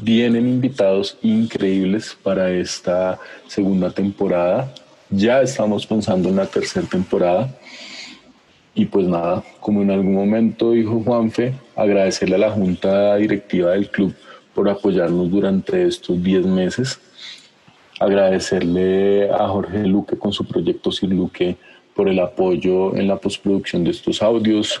Vienen 0.00 0.48
invitados 0.48 1.18
increíbles 1.20 2.16
para 2.22 2.50
esta 2.50 3.20
segunda 3.46 3.90
temporada. 3.90 4.72
Ya 5.10 5.42
estamos 5.42 5.86
pensando 5.86 6.30
en 6.30 6.36
la 6.36 6.46
tercera 6.46 6.86
temporada. 6.86 7.54
Y 8.74 8.86
pues 8.86 9.06
nada, 9.06 9.44
como 9.60 9.82
en 9.82 9.90
algún 9.90 10.14
momento 10.14 10.72
dijo 10.72 11.02
Juanfe, 11.04 11.52
agradecerle 11.76 12.36
a 12.36 12.38
la 12.38 12.50
junta 12.52 13.16
directiva 13.16 13.72
del 13.72 13.90
club 13.90 14.14
por 14.54 14.66
apoyarnos 14.66 15.30
durante 15.30 15.86
estos 15.86 16.22
10 16.22 16.46
meses. 16.46 16.98
Agradecerle 18.00 19.30
a 19.30 19.46
Jorge 19.48 19.86
Luque 19.86 20.16
con 20.16 20.32
su 20.32 20.46
proyecto 20.46 20.90
Sir 20.90 21.10
Luque 21.10 21.58
por 21.94 22.08
el 22.08 22.18
apoyo 22.18 22.96
en 22.96 23.06
la 23.06 23.16
postproducción 23.16 23.84
de 23.84 23.90
estos 23.90 24.22
audios. 24.22 24.80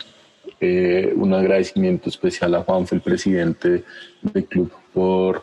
Eh, 0.58 1.12
un 1.14 1.34
agradecimiento 1.34 2.08
especial 2.08 2.54
a 2.54 2.62
Juanfe, 2.62 2.94
el 2.94 3.02
presidente 3.02 3.84
del 4.22 4.44
club, 4.46 4.72
por 4.94 5.42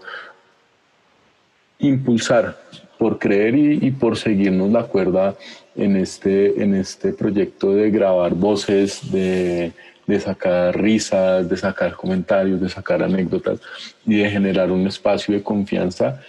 impulsar, 1.78 2.58
por 2.98 3.20
creer 3.20 3.56
y, 3.56 3.92
por 3.92 4.18
seguirnos 4.18 4.72
la 4.72 4.86
cuerda 4.86 5.36
en 5.76 5.98
este, 5.98 6.64
en 6.64 6.74
este 6.74 7.14
proyecto 7.14 7.76
de 7.76 7.92
grabar 7.92 8.34
voces, 8.34 9.12
de, 9.12 9.72
de 10.08 10.20
sacar 10.20 10.76
risas, 10.82 11.48
de 11.48 11.58
sacar 11.58 11.94
comentarios, 11.96 12.60
de 12.60 12.70
sacar 12.70 13.04
anécdotas 13.04 13.60
y 14.04 14.16
de 14.16 14.32
generar 14.32 14.72
un 14.72 14.88
espacio 14.88 15.36
de 15.36 15.44
confianza 15.44 16.24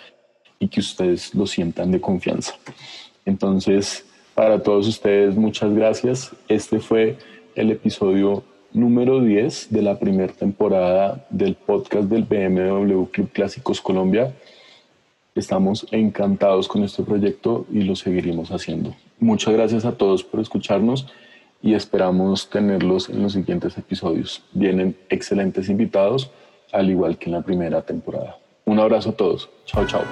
y 0.58 0.68
que 0.68 0.80
ustedes 0.80 1.34
lo 1.34 1.46
sientan 1.46 1.90
de 1.90 2.00
confianza. 2.00 2.54
Entonces, 3.24 4.04
para 4.34 4.62
todos 4.62 4.86
ustedes, 4.86 5.36
muchas 5.36 5.74
gracias. 5.74 6.32
Este 6.48 6.80
fue 6.80 7.18
el 7.54 7.70
episodio 7.70 8.44
número 8.72 9.20
10 9.20 9.68
de 9.70 9.82
la 9.82 9.98
primera 9.98 10.32
temporada 10.32 11.26
del 11.30 11.54
podcast 11.54 12.08
del 12.08 12.24
BMW 12.24 13.04
Club 13.04 13.30
Clásicos 13.32 13.80
Colombia. 13.80 14.32
Estamos 15.34 15.86
encantados 15.90 16.68
con 16.68 16.84
este 16.84 17.02
proyecto 17.02 17.66
y 17.72 17.82
lo 17.82 17.96
seguiremos 17.96 18.50
haciendo. 18.50 18.94
Muchas 19.20 19.54
gracias 19.54 19.84
a 19.84 19.92
todos 19.92 20.22
por 20.22 20.40
escucharnos 20.40 21.06
y 21.62 21.74
esperamos 21.74 22.48
tenerlos 22.50 23.08
en 23.08 23.22
los 23.22 23.32
siguientes 23.32 23.76
episodios. 23.78 24.42
Vienen 24.52 24.96
excelentes 25.08 25.68
invitados, 25.68 26.30
al 26.72 26.90
igual 26.90 27.18
que 27.18 27.26
en 27.26 27.32
la 27.32 27.42
primera 27.42 27.82
temporada. 27.82 28.38
Un 28.68 28.78
abrazo 28.78 29.08
a 29.08 29.12
todos. 29.12 29.48
Chao, 29.64 29.86
chao. 29.86 30.04